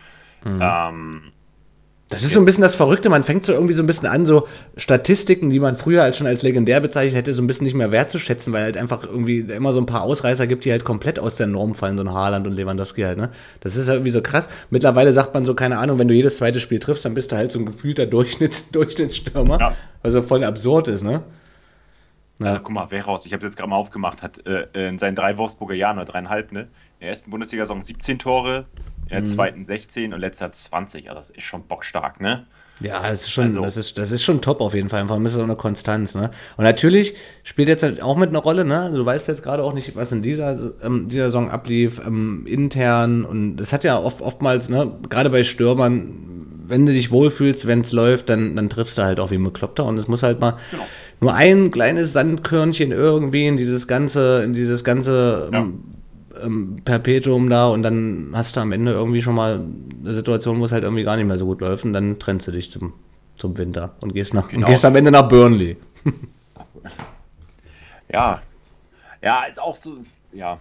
Mhm. 0.44 0.60
Ähm, 0.62 1.22
Das 2.08 2.24
ist 2.24 2.32
so 2.32 2.38
ein 2.38 2.42
Jetzt- 2.42 2.46
bisschen 2.46 2.62
das 2.62 2.74
Verrückte, 2.74 3.08
man 3.08 3.22
fängt 3.22 3.46
so 3.46 3.52
irgendwie 3.52 3.72
so 3.72 3.82
ein 3.84 3.86
bisschen 3.86 4.08
an, 4.08 4.26
so 4.26 4.48
Statistiken, 4.76 5.48
die 5.50 5.60
man 5.60 5.76
früher 5.76 6.02
als 6.02 6.16
schon 6.16 6.26
als 6.26 6.42
legendär 6.42 6.80
bezeichnet 6.80 7.14
hätte, 7.16 7.32
so 7.34 7.40
ein 7.40 7.46
bisschen 7.46 7.64
nicht 7.64 7.74
mehr 7.74 7.92
wertzuschätzen, 7.92 8.52
weil 8.52 8.64
halt 8.64 8.76
einfach 8.76 9.04
irgendwie 9.04 9.38
immer 9.38 9.72
so 9.72 9.78
ein 9.80 9.86
paar 9.86 10.02
Ausreißer 10.02 10.48
gibt, 10.48 10.64
die 10.64 10.72
halt 10.72 10.82
komplett 10.84 11.20
aus 11.20 11.36
der 11.36 11.46
Norm 11.46 11.74
fallen, 11.76 11.96
so 11.96 12.02
ein 12.02 12.12
Haaland 12.12 12.48
und 12.48 12.54
Lewandowski 12.54 13.02
halt, 13.02 13.16
ne? 13.18 13.30
Das 13.60 13.76
ist 13.76 13.86
halt 13.86 13.98
irgendwie 13.98 14.10
so 14.10 14.22
krass. 14.22 14.48
Mittlerweile 14.70 15.12
sagt 15.12 15.34
man 15.34 15.44
so, 15.44 15.54
keine 15.54 15.78
Ahnung, 15.78 16.00
wenn 16.00 16.08
du 16.08 16.14
jedes 16.14 16.38
zweite 16.38 16.58
Spiel 16.58 16.80
triffst, 16.80 17.04
dann 17.04 17.14
bist 17.14 17.30
du 17.30 17.36
halt 17.36 17.52
so 17.52 17.60
ein 17.60 17.66
gefühlter 17.66 18.06
Durchschnitts 18.06 18.68
Durchschnittsstürmer, 18.72 19.60
Ja. 19.60 19.74
was 20.02 20.12
so 20.12 20.22
voll 20.22 20.42
absurd 20.42 20.88
ist, 20.88 21.04
ne? 21.04 21.22
Ja, 22.40 22.46
Ja. 22.54 22.58
guck 22.58 22.70
mal, 22.72 22.86
wer 22.90 23.04
raus? 23.04 23.26
Ich 23.26 23.32
habe 23.32 23.44
jetzt 23.44 23.56
gerade 23.56 23.68
mal 23.70 23.76
aufgemacht, 23.76 24.22
hat 24.22 24.44
äh, 24.46 24.88
in 24.88 24.98
seinen 24.98 25.14
drei 25.14 25.36
Wolfsburger 25.38 25.74
Jahren 25.74 25.98
oder 25.98 26.06
dreieinhalb, 26.06 26.52
ne? 26.52 26.60
In 26.62 26.68
der 27.00 27.08
ersten 27.10 27.30
Bundesliga-Saison 27.30 27.82
17 27.82 28.18
Tore, 28.18 28.66
in 29.04 29.10
der 29.10 29.20
Mhm. 29.20 29.26
zweiten 29.26 29.64
16 29.64 30.12
und 30.14 30.20
letzter 30.20 30.50
20. 30.50 31.08
Also 31.10 31.18
das 31.18 31.30
ist 31.30 31.42
schon 31.42 31.64
bockstark, 31.66 32.20
ne? 32.20 32.46
Ja, 32.80 33.02
das 33.10 33.22
ist 33.24 33.30
schon, 33.30 33.44
Also- 33.44 33.60
das 33.60 33.76
ist, 33.76 33.98
das 33.98 34.10
ist 34.10 34.22
schon 34.24 34.40
top 34.40 34.62
auf 34.62 34.72
jeden 34.72 34.88
Fall. 34.88 35.04
Vor 35.06 35.14
allem 35.16 35.26
ist 35.26 35.34
es 35.34 35.38
auch 35.38 35.44
eine 35.44 35.54
Konstanz, 35.56 36.14
ne? 36.14 36.30
Und 36.56 36.64
natürlich 36.64 37.14
spielt 37.42 37.68
jetzt 37.68 37.82
halt 37.82 38.00
auch 38.00 38.16
mit 38.16 38.30
einer 38.30 38.38
Rolle, 38.38 38.64
ne? 38.64 38.80
Also 38.80 38.96
Du 38.96 39.04
weißt 39.04 39.28
jetzt 39.28 39.42
gerade 39.42 39.62
auch 39.62 39.74
nicht, 39.74 39.94
was 39.96 40.10
in 40.12 40.22
dieser, 40.22 40.58
ähm, 40.82 41.10
dieser 41.10 41.24
Saison 41.26 41.50
ablief, 41.50 42.00
ähm, 42.04 42.46
intern 42.46 43.26
und 43.26 43.58
das 43.58 43.74
hat 43.74 43.84
ja 43.84 43.98
oft, 43.98 44.22
oftmals, 44.22 44.70
ne, 44.70 44.90
gerade 45.10 45.28
bei 45.28 45.42
Stürmern, 45.44 46.26
wenn 46.66 46.86
du 46.86 46.92
dich 46.92 47.10
wohlfühlst, 47.10 47.66
wenn 47.66 47.80
es 47.80 47.92
läuft, 47.92 48.28
dann, 48.30 48.54
dann 48.56 48.70
triffst 48.70 48.96
du 48.96 49.02
halt 49.02 49.18
auch 49.20 49.30
wie 49.30 49.34
ein 49.34 49.44
Bekloppter 49.44 49.84
und 49.84 49.98
es 49.98 50.06
muss 50.08 50.22
halt 50.22 50.40
mal 50.40 50.56
Genau. 50.70 50.84
Nur 51.20 51.34
ein 51.34 51.70
kleines 51.70 52.12
Sandkörnchen 52.12 52.92
irgendwie 52.92 53.46
in 53.46 53.56
dieses 53.56 53.86
ganze, 53.86 54.42
in 54.42 54.54
dieses 54.54 54.84
ganze 54.84 55.50
ähm, 55.52 55.84
ähm, 56.42 56.76
Perpetuum 56.84 57.50
da 57.50 57.68
und 57.68 57.82
dann 57.82 58.30
hast 58.32 58.56
du 58.56 58.60
am 58.60 58.72
Ende 58.72 58.92
irgendwie 58.92 59.22
schon 59.22 59.34
mal 59.34 59.64
eine 60.02 60.14
Situation, 60.14 60.60
wo 60.60 60.64
es 60.64 60.72
halt 60.72 60.84
irgendwie 60.84 61.04
gar 61.04 61.16
nicht 61.16 61.26
mehr 61.26 61.38
so 61.38 61.46
gut 61.46 61.60
läuft 61.60 61.84
und 61.84 61.92
dann 61.92 62.18
trennst 62.18 62.46
du 62.46 62.52
dich 62.52 62.70
zum, 62.70 62.94
zum 63.36 63.56
Winter 63.56 63.94
und 64.00 64.14
gehst, 64.14 64.32
nach, 64.34 64.46
Genau. 64.46 64.66
und 64.66 64.72
gehst 64.72 64.84
am 64.84 64.96
Ende 64.96 65.10
nach 65.10 65.28
Burnley. 65.28 65.76
Ja. 68.12 68.42
Ja, 69.22 69.44
ist 69.44 69.60
auch 69.60 69.76
so, 69.76 69.98
ja. 70.32 70.58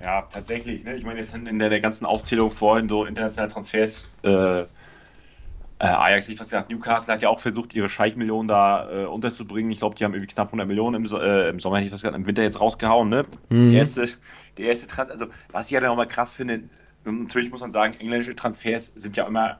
Ja, 0.00 0.22
tatsächlich, 0.22 0.84
ne? 0.84 0.96
Ich 0.96 1.04
meine, 1.04 1.20
jetzt 1.20 1.32
sind 1.32 1.48
in 1.48 1.58
der, 1.58 1.70
der 1.70 1.80
ganzen 1.80 2.04
Aufzählung 2.04 2.50
vorhin 2.50 2.88
so 2.88 3.04
internationale 3.06 3.50
Transfers, 3.50 4.06
äh, 4.22 4.64
Ajax, 5.86 6.28
ich 6.28 6.38
was 6.40 6.48
gesagt, 6.48 6.70
Newcastle 6.70 7.12
hat 7.14 7.22
ja 7.22 7.28
auch 7.28 7.40
versucht, 7.40 7.74
ihre 7.74 7.88
Scheichmillionen 7.88 8.48
da 8.48 8.90
äh, 8.90 9.04
unterzubringen. 9.06 9.70
Ich 9.70 9.78
glaube, 9.78 9.94
die 9.96 10.04
haben 10.04 10.14
irgendwie 10.14 10.32
knapp 10.32 10.48
100 10.48 10.66
Millionen 10.66 11.04
im, 11.04 11.12
äh, 11.20 11.48
im 11.48 11.58
Sommer, 11.60 11.76
hätte 11.76 11.86
ich 11.86 11.92
was 11.92 12.00
gesagt, 12.02 12.16
im 12.16 12.26
Winter 12.26 12.42
jetzt 12.42 12.60
rausgehauen, 12.60 13.08
ne? 13.08 13.24
Mhm. 13.50 13.70
Der 13.72 13.78
erste, 13.80 14.08
der 14.58 14.66
erste 14.66 14.86
Trans 14.86 15.10
also 15.10 15.26
was 15.52 15.66
ich 15.66 15.72
ja 15.72 15.80
dann 15.80 15.90
auch 15.90 15.96
mal 15.96 16.06
krass 16.06 16.34
finde, 16.34 16.60
natürlich 17.04 17.50
muss 17.50 17.60
man 17.60 17.70
sagen, 17.72 17.94
englische 17.98 18.34
Transfers 18.34 18.92
sind 18.96 19.16
ja 19.16 19.26
immer, 19.26 19.58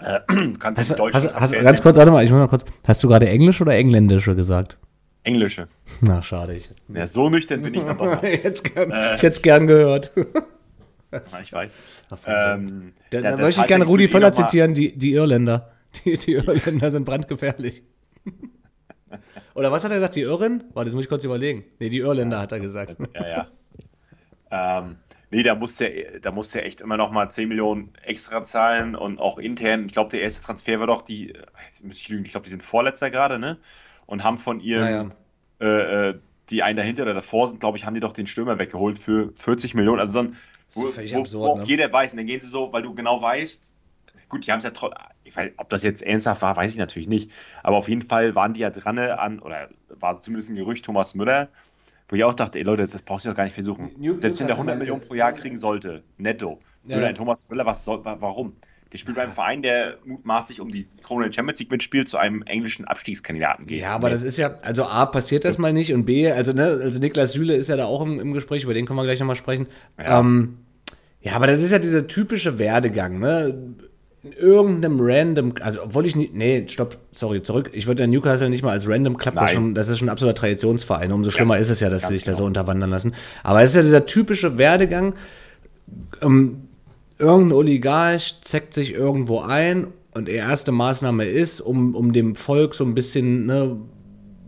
äh, 0.00 0.20
kannst 0.58 0.80
Hast, 0.80 0.88
die 0.90 0.94
du- 0.94 0.98
deutschen 0.98 1.22
hast, 1.34 1.52
hast, 1.54 1.64
ganz 1.64 1.82
kurz, 1.82 1.96
warte 1.96 2.10
mal, 2.10 2.24
ich 2.24 2.30
muss 2.30 2.40
mal 2.40 2.48
kurz. 2.48 2.64
Hast 2.84 3.02
du 3.04 3.08
gerade 3.08 3.28
Englisch 3.28 3.60
oder 3.60 3.74
Engländische 3.74 4.34
gesagt? 4.34 4.76
Englische. 5.22 5.68
Na, 6.02 6.20
schade. 6.22 6.54
Ich, 6.54 6.70
Ja, 6.92 7.06
so 7.06 7.30
nüchtern 7.30 7.62
bin 7.62 7.72
ich 7.74 7.80
dann 7.82 7.96
doch 7.96 8.04
noch. 8.16 8.22
jetzt 8.22 8.62
gern, 8.64 8.90
Äh. 8.90 9.14
ich 9.16 9.22
hätte 9.22 9.36
es 9.36 9.42
gern 9.42 9.66
gehört. 9.66 10.10
Ja, 11.32 11.40
ich 11.40 11.52
weiß. 11.52 11.76
Ähm, 12.26 12.92
Da, 13.10 13.20
da- 13.20 13.30
da 13.32 13.42
möchte 13.42 13.60
ich 13.60 13.66
gerne 13.66 13.84
der 13.84 13.88
Rudi 13.90 14.08
Völler 14.08 14.32
zitieren, 14.32 14.74
die, 14.74 14.96
die 14.96 15.12
Irländer. 15.12 15.70
Die, 16.04 16.18
die 16.18 16.32
Irländer 16.32 16.90
sind 16.90 17.04
brandgefährlich. 17.04 17.84
Oder 19.54 19.70
was 19.70 19.84
hat 19.84 19.92
er 19.92 19.96
gesagt? 19.98 20.16
Die 20.16 20.22
Irren? 20.22 20.64
Warte, 20.74 20.90
das 20.90 20.94
muss 20.96 21.04
ich 21.04 21.08
kurz 21.08 21.22
überlegen. 21.22 21.64
Nee, 21.78 21.88
die 21.88 21.98
Irländer 21.98 22.40
hat 22.40 22.50
er 22.50 22.58
gesagt. 22.58 22.96
Ja, 23.14 23.46
ja. 24.50 24.80
ähm, 24.80 24.96
nee, 25.30 25.42
da 25.42 25.54
musste 25.54 25.86
er, 25.86 26.20
da 26.20 26.30
musste 26.32 26.60
er 26.60 26.66
echt 26.66 26.80
immer 26.80 26.96
noch 26.96 27.10
mal 27.12 27.28
10 27.30 27.48
Millionen 27.48 27.92
extra 28.02 28.42
zahlen 28.42 28.96
und 28.96 29.20
auch 29.20 29.38
intern. 29.38 29.86
Ich 29.86 29.92
glaube, 29.92 30.10
der 30.10 30.22
erste 30.22 30.44
Transfer 30.44 30.80
war 30.80 30.86
doch 30.88 31.02
die, 31.02 31.32
jetzt 31.68 31.84
muss 31.84 31.98
ich 32.00 32.08
lügen, 32.08 32.24
ich 32.24 32.32
glaube, 32.32 32.44
die 32.44 32.50
sind 32.50 32.62
Vorletzter 32.64 33.10
gerade, 33.10 33.38
ne? 33.38 33.58
Und 34.06 34.24
haben 34.24 34.38
von 34.38 34.58
ihrem, 34.60 35.12
äh, 35.60 36.08
äh, 36.10 36.18
die 36.50 36.62
einen 36.62 36.76
dahinter 36.76 37.04
oder 37.04 37.14
davor 37.14 37.48
sind, 37.48 37.60
glaube 37.60 37.78
ich, 37.78 37.86
haben 37.86 37.94
die 37.94 38.00
doch 38.00 38.12
den 38.12 38.26
Stürmer 38.26 38.58
weggeholt 38.58 38.98
für 38.98 39.32
40 39.36 39.74
Millionen. 39.74 40.00
Also 40.00 40.12
so 40.14 40.18
ein, 40.20 40.36
wo, 40.74 40.82
wo, 40.82 41.20
absurd, 41.20 41.32
wo 41.34 41.46
auch 41.46 41.58
ne? 41.58 41.64
jeder 41.66 41.92
weiß. 41.92 42.12
Und 42.12 42.18
dann 42.18 42.26
gehen 42.26 42.40
sie 42.40 42.48
so, 42.48 42.72
weil 42.72 42.82
du 42.82 42.94
genau 42.94 43.20
weißt, 43.20 43.70
gut, 44.28 44.46
die 44.46 44.50
haben 44.52 44.58
es 44.58 44.64
ja 44.64 44.70
trotzdem, 44.70 44.98
ob 45.56 45.68
das 45.70 45.82
jetzt 45.82 46.02
ernsthaft 46.02 46.42
war, 46.42 46.56
weiß 46.56 46.70
ich 46.72 46.78
natürlich 46.78 47.08
nicht. 47.08 47.30
Aber 47.62 47.76
auf 47.76 47.88
jeden 47.88 48.02
Fall 48.02 48.34
waren 48.34 48.54
die 48.54 48.60
ja 48.60 48.70
dran 48.70 48.98
an, 48.98 49.38
oder 49.38 49.68
war 49.88 50.20
zumindest 50.20 50.50
ein 50.50 50.56
Gerücht, 50.56 50.84
Thomas 50.84 51.14
Müller, 51.14 51.48
wo 52.08 52.16
ich 52.16 52.24
auch 52.24 52.34
dachte, 52.34 52.58
ey 52.58 52.64
Leute, 52.64 52.86
das 52.86 53.02
brauchst 53.02 53.24
du 53.24 53.30
doch 53.30 53.36
gar 53.36 53.44
nicht 53.44 53.54
versuchen. 53.54 53.90
New- 53.98 54.20
Selbst 54.20 54.40
wenn 54.40 54.46
der 54.46 54.56
Newcastle 54.56 54.72
100 54.72 54.78
Millionen 54.78 55.00
pro 55.00 55.14
Jahr 55.14 55.32
kriegen 55.32 55.56
sollte, 55.56 56.02
netto, 56.18 56.60
Ja. 56.86 56.96
würde 56.96 57.08
ein 57.08 57.14
Thomas 57.14 57.48
Müller, 57.48 57.64
was 57.66 57.84
soll, 57.84 58.04
wa- 58.04 58.16
warum? 58.20 58.54
Der 58.92 58.98
spielt 58.98 59.16
beim 59.16 59.30
Verein, 59.30 59.60
der 59.62 59.98
mutmaßlich 60.04 60.60
um 60.60 60.70
die 60.70 60.86
Krone 61.02 61.24
der 61.24 61.32
Champions 61.32 61.58
League 61.58 61.70
mitspielt, 61.72 62.08
zu 62.08 62.16
einem 62.16 62.42
englischen 62.42 62.84
Abstiegskandidaten 62.84 63.66
geht. 63.66 63.80
Ja, 63.80 63.92
aber 63.94 64.08
das 64.08 64.22
ist 64.22 64.36
ja, 64.36 64.58
also 64.62 64.84
A, 64.84 65.06
passiert 65.06 65.44
das 65.44 65.58
mal 65.58 65.72
nicht 65.72 65.92
und 65.92 66.04
B, 66.04 66.30
also, 66.30 66.52
ne, 66.52 66.78
also 66.80 67.00
Niklas 67.00 67.32
Süle 67.32 67.56
ist 67.56 67.68
ja 67.68 67.76
da 67.76 67.86
auch 67.86 68.02
im, 68.02 68.20
im 68.20 68.32
Gespräch, 68.34 68.62
über 68.62 68.74
den 68.74 68.86
können 68.86 68.98
wir 68.98 69.02
gleich 69.04 69.18
nochmal 69.18 69.34
sprechen. 69.34 69.66
Ja. 69.98 70.20
Ähm, 70.20 70.58
ja, 71.24 71.32
aber 71.32 71.46
das 71.46 71.62
ist 71.62 71.70
ja 71.70 71.78
dieser 71.78 72.06
typische 72.06 72.58
Werdegang, 72.58 73.18
ne? 73.18 73.54
In 74.22 74.32
irgendeinem 74.32 74.98
random, 75.00 75.54
also 75.60 75.82
obwohl 75.82 76.06
ich 76.06 76.16
nicht, 76.16 76.34
nee, 76.34 76.64
stopp, 76.68 76.96
sorry, 77.12 77.42
zurück. 77.42 77.70
Ich 77.72 77.86
würde 77.86 78.02
ja 78.02 78.06
Newcastle 78.06 78.48
nicht 78.48 78.62
mal 78.62 78.70
als 78.70 78.88
random 78.88 79.16
Club, 79.16 79.34
das, 79.34 79.52
schon, 79.52 79.74
das 79.74 79.88
ist 79.88 79.98
schon 79.98 80.08
ein 80.08 80.12
absoluter 80.12 80.36
Traditionsverein. 80.36 81.12
Umso 81.12 81.30
schlimmer 81.30 81.58
ist 81.58 81.68
es 81.70 81.80
ja, 81.80 81.90
dass 81.90 82.08
sie 82.08 82.16
sich 82.16 82.24
da 82.24 82.32
so 82.32 82.38
genau. 82.38 82.46
unterwandern 82.48 82.90
lassen. 82.90 83.14
Aber 83.42 83.62
es 83.62 83.70
ist 83.70 83.76
ja 83.76 83.82
dieser 83.82 84.06
typische 84.06 84.56
Werdegang, 84.56 85.14
ähm, 86.22 86.68
irgendein 87.18 87.52
Oligarch 87.52 88.36
zeckt 88.42 88.74
sich 88.74 88.92
irgendwo 88.92 89.40
ein 89.40 89.88
und 90.12 90.28
die 90.28 90.32
erste 90.32 90.72
Maßnahme 90.72 91.24
ist, 91.24 91.60
um, 91.60 91.94
um 91.94 92.12
dem 92.12 92.34
Volk 92.34 92.74
so 92.74 92.84
ein 92.84 92.94
bisschen 92.94 93.46
ne, 93.46 93.76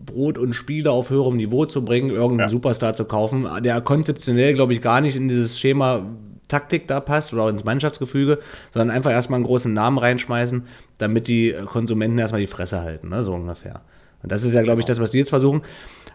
Brot 0.05 0.37
und 0.37 0.53
Spiele 0.53 0.91
auf 0.91 1.09
höherem 1.09 1.37
Niveau 1.37 1.65
zu 1.65 1.83
bringen, 1.83 2.09
irgendeinen 2.09 2.49
Ja. 2.49 2.49
Superstar 2.49 2.95
zu 2.95 3.05
kaufen, 3.05 3.47
der 3.63 3.81
konzeptionell, 3.81 4.53
glaube 4.53 4.73
ich, 4.73 4.81
gar 4.81 5.01
nicht 5.01 5.15
in 5.15 5.27
dieses 5.27 5.59
Schema 5.59 6.05
Taktik 6.47 6.87
da 6.87 6.99
passt 6.99 7.33
oder 7.33 7.49
ins 7.49 7.63
Mannschaftsgefüge, 7.63 8.39
sondern 8.73 8.95
einfach 8.95 9.11
erstmal 9.11 9.37
einen 9.37 9.45
großen 9.45 9.73
Namen 9.73 9.97
reinschmeißen, 9.97 10.65
damit 10.97 11.27
die 11.27 11.55
Konsumenten 11.65 12.17
erstmal 12.17 12.41
die 12.41 12.47
Fresse 12.47 12.81
halten, 12.81 13.09
ne, 13.09 13.23
so 13.23 13.33
ungefähr. 13.33 13.81
Und 14.23 14.31
das 14.31 14.43
ist 14.43 14.53
ja, 14.53 14.61
glaube 14.63 14.81
ich, 14.81 14.85
das, 14.85 14.99
was 14.99 15.11
die 15.11 15.19
jetzt 15.19 15.29
versuchen. 15.29 15.61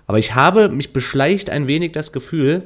Aber 0.07 0.19
ich 0.19 0.35
habe, 0.35 0.69
mich 0.69 0.93
beschleicht 0.93 1.51
ein 1.51 1.67
wenig 1.67 1.93
das 1.93 2.13
Gefühl, 2.13 2.65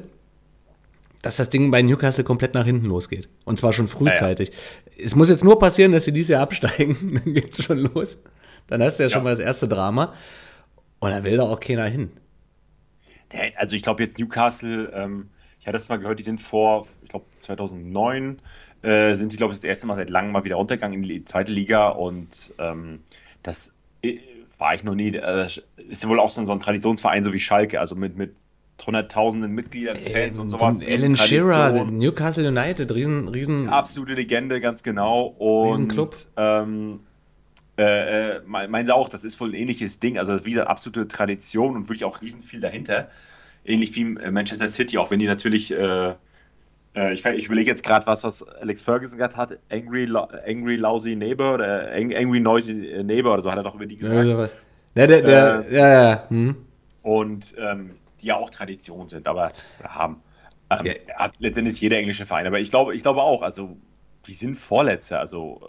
dass 1.21 1.37
das 1.37 1.49
Ding 1.49 1.71
bei 1.71 1.81
Newcastle 1.81 2.23
komplett 2.23 2.53
nach 2.53 2.65
hinten 2.65 2.87
losgeht. 2.87 3.27
Und 3.45 3.57
zwar 3.57 3.73
schon 3.73 3.87
frühzeitig. 3.87 4.51
Es 4.97 5.15
muss 5.15 5.29
jetzt 5.29 5.43
nur 5.43 5.59
passieren, 5.59 5.91
dass 5.91 6.05
sie 6.05 6.11
dieses 6.11 6.29
Jahr 6.29 6.41
absteigen, 6.41 7.21
dann 7.23 7.33
geht's 7.33 7.63
schon 7.63 7.79
los. 7.79 8.17
Dann 8.67 8.81
hast 8.81 8.97
du 8.99 9.03
ja, 9.03 9.09
schon 9.09 9.19
Ja. 9.19 9.23
mal 9.23 9.29
das 9.31 9.39
erste 9.39 9.67
Drama. 9.67 10.13
Und 10.99 11.11
da 11.11 11.23
will 11.23 11.37
da 11.37 11.43
auch 11.43 11.59
keiner 11.59 11.85
hin. 11.85 12.11
Also 13.57 13.75
ich 13.75 13.81
glaube 13.81 14.03
jetzt 14.03 14.19
Newcastle, 14.19 14.91
ähm, 14.93 15.29
ich 15.67 15.69
hatte 15.69 15.75
das 15.79 15.89
mal 15.89 15.97
gehört, 15.99 16.19
die 16.19 16.23
sind 16.23 16.41
vor, 16.41 16.87
ich 17.01 17.09
glaube 17.09 17.25
2009, 17.41 18.41
äh, 18.83 19.15
sind 19.15 19.33
die 19.33 19.35
glaube 19.37 19.51
ich 19.53 19.57
das 19.59 19.65
erste 19.65 19.85
Mal 19.87 19.95
seit 19.95 20.09
langem 20.09 20.31
mal 20.31 20.45
wieder 20.45 20.55
runtergegangen 20.55 21.03
in 21.03 21.09
die 21.09 21.25
zweite 21.25 21.51
Liga 21.51 21.89
und 21.89 22.53
ähm, 22.57 23.03
das 23.43 23.73
äh, 24.01 24.19
war 24.59 24.75
ich 24.75 24.83
noch 24.83 24.95
nie. 24.95 25.09
Äh, 25.09 25.11
das 25.21 25.61
ist 25.75 26.03
ja 26.03 26.09
wohl 26.09 26.19
auch 26.21 26.29
so, 26.29 26.39
ein- 26.41 26.47
so 26.47 26.53
ein 26.53 26.61
Traditionsverein, 26.61 27.23
so 27.25 27.33
wie 27.33 27.39
Schalke, 27.39 27.81
also 27.81 27.95
mit, 27.95 28.15
mit 28.15 28.35
hunderttausenden 28.85 29.51
Mitgliedern, 29.51 29.97
Fans 29.99 30.39
und 30.39 30.47
sowas. 30.49 30.81
Ähm, 30.83 30.87
Alan 30.87 31.51
Shearer. 31.51 31.85
Newcastle 31.91 32.47
United, 32.47 32.91
riesen, 32.91 33.27
riesen. 33.27 33.67
Absolute 33.67 34.13
Legende, 34.13 34.61
ganz 34.61 34.83
genau. 34.83 35.25
Und 35.25 35.81
Riesenclub. 35.81 36.15
ähm, 36.37 36.99
äh, 37.77 38.37
äh, 38.37 38.41
me- 38.45 38.67
meinen 38.67 38.85
sie 38.85 38.95
auch, 38.95 39.09
das 39.09 39.23
ist 39.23 39.39
wohl 39.39 39.49
ein 39.49 39.53
ähnliches 39.53 39.99
Ding. 39.99 40.17
Also 40.17 40.45
wie 40.45 40.51
gesagt, 40.51 40.69
absolute 40.69 41.07
Tradition 41.07 41.75
und 41.75 41.83
wirklich 41.89 42.05
auch 42.05 42.21
riesen 42.21 42.41
viel 42.41 42.59
dahinter. 42.59 43.09
Ähnlich 43.67 43.95
wie 43.95 44.01
äh, 44.03 44.31
Manchester 44.31 44.67
City, 44.69 44.97
auch 44.97 45.11
wenn 45.11 45.19
die 45.19 45.27
natürlich, 45.27 45.71
äh, 45.71 46.15
äh, 46.95 47.13
ich, 47.13 47.25
ich 47.25 47.45
überlege 47.47 47.69
jetzt 47.69 47.83
gerade 47.83 48.05
was, 48.07 48.23
was 48.23 48.43
Alex 48.43 48.83
Ferguson 48.83 49.17
gerade 49.19 49.35
hat, 49.35 49.59
Angry, 49.69 50.07
Angry 50.47 50.75
Lousy 50.77 51.15
Neighbor 51.15 51.55
oder 51.55 51.91
Ang- 51.93 52.15
Angry 52.15 52.39
Noisy 52.39 52.73
Neighbor 53.03 53.33
oder 53.33 53.41
so 53.43 53.51
hat 53.51 53.57
er 53.57 53.63
doch 53.63 53.75
über 53.75 53.85
die 53.85 53.97
Ja, 53.99 53.99
gesagt. 53.99 54.25
sowas. 54.25 54.51
Der, 54.95 55.07
der, 55.07 55.21
der, 55.21 55.65
Äh, 55.69 55.75
ja, 55.75 55.89
ja. 55.89 56.29
Hm. 56.29 56.55
Und 57.01 57.55
ähm, 57.57 57.95
die 58.21 58.27
ja 58.27 58.35
auch 58.37 58.49
Tradition 58.49 59.09
sind, 59.09 59.27
aber 59.27 59.53
oder 59.79 59.95
haben. 59.95 60.23
Ähm, 60.69 60.85
Ja. 60.85 60.93
Hat 61.15 61.39
letztendlich 61.39 61.79
jeder 61.79 61.97
englische 61.97 62.25
Verein. 62.25 62.47
Aber 62.47 62.59
ich 62.59 62.69
glaube, 62.69 62.95
ich 62.95 63.01
glaube 63.01 63.21
auch, 63.21 63.41
also 63.41 63.77
die 64.25 64.33
sind 64.33 64.55
Vorletzter, 64.55 65.19
also 65.19 65.61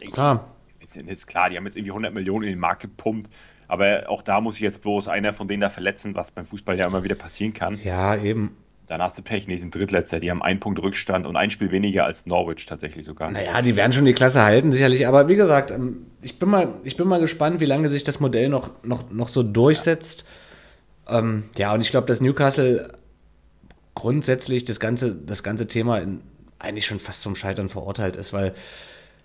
äh, 0.00 0.04
ich, 0.06 0.12
Klar. 0.12 0.54
Jetzt 0.80 0.96
ist 0.96 1.26
klar, 1.26 1.50
die 1.50 1.56
haben 1.56 1.66
jetzt 1.66 1.76
irgendwie 1.76 1.92
100 1.92 2.14
Millionen 2.14 2.44
in 2.44 2.50
den 2.50 2.58
Markt 2.60 2.82
gepumpt, 2.82 3.30
aber 3.68 4.04
auch 4.08 4.22
da 4.22 4.40
muss 4.40 4.56
ich 4.56 4.62
jetzt 4.62 4.82
bloß 4.82 5.08
einer 5.08 5.32
von 5.32 5.46
denen 5.46 5.60
da 5.60 5.68
verletzen, 5.68 6.14
was 6.14 6.30
beim 6.30 6.46
Fußball 6.46 6.76
ja 6.76 6.86
immer 6.86 7.04
wieder 7.04 7.14
passieren 7.14 7.52
kann. 7.52 7.78
ja, 7.84 8.16
eben. 8.16 8.56
dann 8.86 9.02
hast 9.02 9.18
du 9.18 9.22
Pech. 9.22 9.46
Nee, 9.46 9.56
sind 9.56 9.74
Drittletzter. 9.74 10.18
Die 10.18 10.30
haben 10.30 10.42
einen 10.42 10.58
Punkt 10.58 10.82
Rückstand 10.82 11.26
und 11.26 11.36
ein 11.36 11.50
Spiel 11.50 11.70
weniger 11.70 12.06
als 12.06 12.24
Norwich 12.24 12.64
tatsächlich 12.64 13.04
sogar. 13.04 13.30
Naja, 13.30 13.60
die 13.60 13.76
werden 13.76 13.92
schon 13.92 14.06
die 14.06 14.14
Klasse 14.14 14.42
halten, 14.42 14.72
sicherlich. 14.72 15.06
Aber 15.06 15.28
wie 15.28 15.36
gesagt, 15.36 15.70
ähm, 15.70 16.06
ich 16.22 16.38
bin 16.38 16.48
mal, 16.48 16.74
ich 16.84 16.96
bin 16.96 17.06
mal 17.06 17.20
gespannt, 17.20 17.60
wie 17.60 17.66
lange 17.66 17.90
sich 17.90 18.02
das 18.02 18.18
Modell 18.18 18.48
noch, 18.48 18.70
noch, 18.82 19.10
noch 19.10 19.28
so 19.28 19.42
durchsetzt. 19.42 20.24
Ja, 21.06 21.18
ähm, 21.18 21.44
ja 21.56 21.74
und 21.74 21.82
ich 21.82 21.90
glaube, 21.90 22.06
dass 22.06 22.22
Newcastle 22.22 22.94
grundsätzlich 23.94 24.64
das 24.64 24.80
ganze, 24.80 25.14
das 25.14 25.42
ganze 25.42 25.66
Thema 25.66 25.98
in, 25.98 26.20
eigentlich 26.58 26.86
schon 26.86 27.00
fast 27.00 27.22
zum 27.22 27.36
Scheitern 27.36 27.68
verurteilt 27.68 28.16
ist, 28.16 28.32
weil 28.32 28.54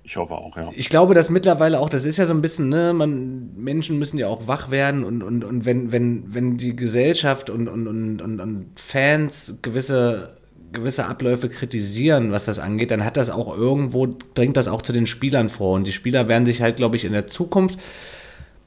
ich 0.03 0.17
hoffe 0.17 0.35
auch, 0.35 0.57
ja. 0.57 0.69
Ich 0.75 0.89
glaube, 0.89 1.13
dass 1.13 1.29
mittlerweile 1.29 1.79
auch, 1.79 1.89
das 1.89 2.03
ist 2.03 2.17
ja 2.17 2.25
so 2.25 2.33
ein 2.33 2.41
bisschen, 2.41 2.67
ne, 2.67 2.93
man, 2.93 3.55
Menschen 3.55 3.97
müssen 3.97 4.17
ja 4.17 4.27
auch 4.27 4.47
wach 4.47 4.69
werden 4.69 5.05
und, 5.05 5.23
und, 5.23 5.45
und 5.45 5.65
wenn, 5.65 5.93
wenn, 5.93 6.33
wenn 6.33 6.57
die 6.57 6.75
Gesellschaft 6.75 7.49
und, 7.49 7.69
und, 7.69 7.87
und, 7.87 8.21
und, 8.21 8.39
und 8.41 8.71
Fans 8.75 9.59
gewisse, 9.61 10.37
gewisse 10.73 11.05
Abläufe 11.05 11.47
kritisieren, 11.47 12.33
was 12.33 12.45
das 12.45 12.59
angeht, 12.59 12.91
dann 12.91 13.05
hat 13.05 13.15
das 13.15 13.29
auch 13.29 13.57
irgendwo, 13.57 14.07
dringt 14.33 14.57
das 14.57 14.67
auch 14.67 14.81
zu 14.81 14.91
den 14.91 15.07
Spielern 15.07 15.47
vor. 15.47 15.75
Und 15.75 15.85
die 15.87 15.93
Spieler 15.93 16.27
werden 16.27 16.45
sich 16.45 16.61
halt, 16.61 16.75
glaube 16.75 16.97
ich, 16.97 17.05
in 17.05 17.13
der 17.13 17.27
Zukunft 17.27 17.79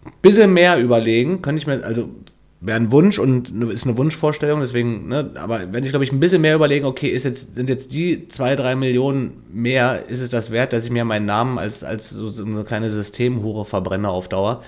ein 0.06 0.12
bisschen 0.22 0.54
mehr 0.54 0.78
überlegen, 0.78 1.42
könnte 1.42 1.60
ich 1.60 1.66
mir, 1.66 1.84
also 1.84 2.08
wäre 2.60 2.78
ein 2.78 2.90
Wunsch 2.90 3.18
und 3.18 3.50
ist 3.70 3.84
eine 3.84 3.96
Wunschvorstellung, 3.98 4.60
deswegen, 4.60 5.08
ne, 5.08 5.30
aber 5.36 5.72
wenn 5.72 5.84
ich, 5.84 5.90
glaube 5.90 6.04
ich, 6.04 6.12
ein 6.12 6.20
bisschen 6.20 6.40
mehr 6.40 6.54
überlegen, 6.54 6.86
okay, 6.86 7.08
ist 7.08 7.24
jetzt, 7.24 7.54
sind 7.54 7.68
jetzt 7.68 7.92
die 7.92 8.28
zwei, 8.28 8.56
drei 8.56 8.74
Millionen 8.74 9.44
mehr, 9.52 10.06
ist 10.08 10.20
es 10.20 10.30
das 10.30 10.50
wert, 10.50 10.72
dass 10.72 10.84
ich 10.84 10.90
mir 10.90 11.04
meinen 11.04 11.26
Namen 11.26 11.58
als, 11.58 11.84
als 11.84 12.10
so, 12.10 12.30
so 12.30 12.44
eine 12.44 12.64
kleine 12.64 12.90
Systemhure 12.90 13.64
verbrenne 13.66 14.08
auf 14.08 14.28
Dauer? 14.28 14.62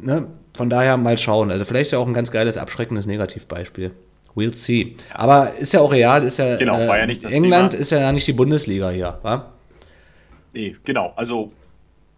Ne? 0.00 0.26
Von 0.54 0.70
daher 0.70 0.96
mal 0.96 1.18
schauen. 1.18 1.50
Also 1.50 1.64
vielleicht 1.64 1.86
ist 1.86 1.92
ja 1.92 1.98
auch 1.98 2.06
ein 2.06 2.14
ganz 2.14 2.30
geiles, 2.30 2.56
abschreckendes 2.56 3.06
Negativbeispiel. 3.06 3.90
We'll 4.34 4.54
see. 4.54 4.96
Aber 5.12 5.54
ist 5.54 5.72
ja 5.72 5.80
auch 5.80 5.92
real, 5.92 6.24
ist 6.24 6.38
ja, 6.38 6.56
genau, 6.56 6.78
äh, 6.78 6.88
war 6.88 6.98
ja 6.98 7.06
nicht 7.06 7.24
das 7.24 7.32
England 7.32 7.72
Thema. 7.72 7.82
ist 7.82 7.90
ja 7.90 8.12
nicht 8.12 8.26
die 8.26 8.32
Bundesliga 8.32 8.90
hier, 8.90 9.18
wa? 9.22 9.52
Nee, 10.52 10.74
genau. 10.84 11.12
Also, 11.16 11.52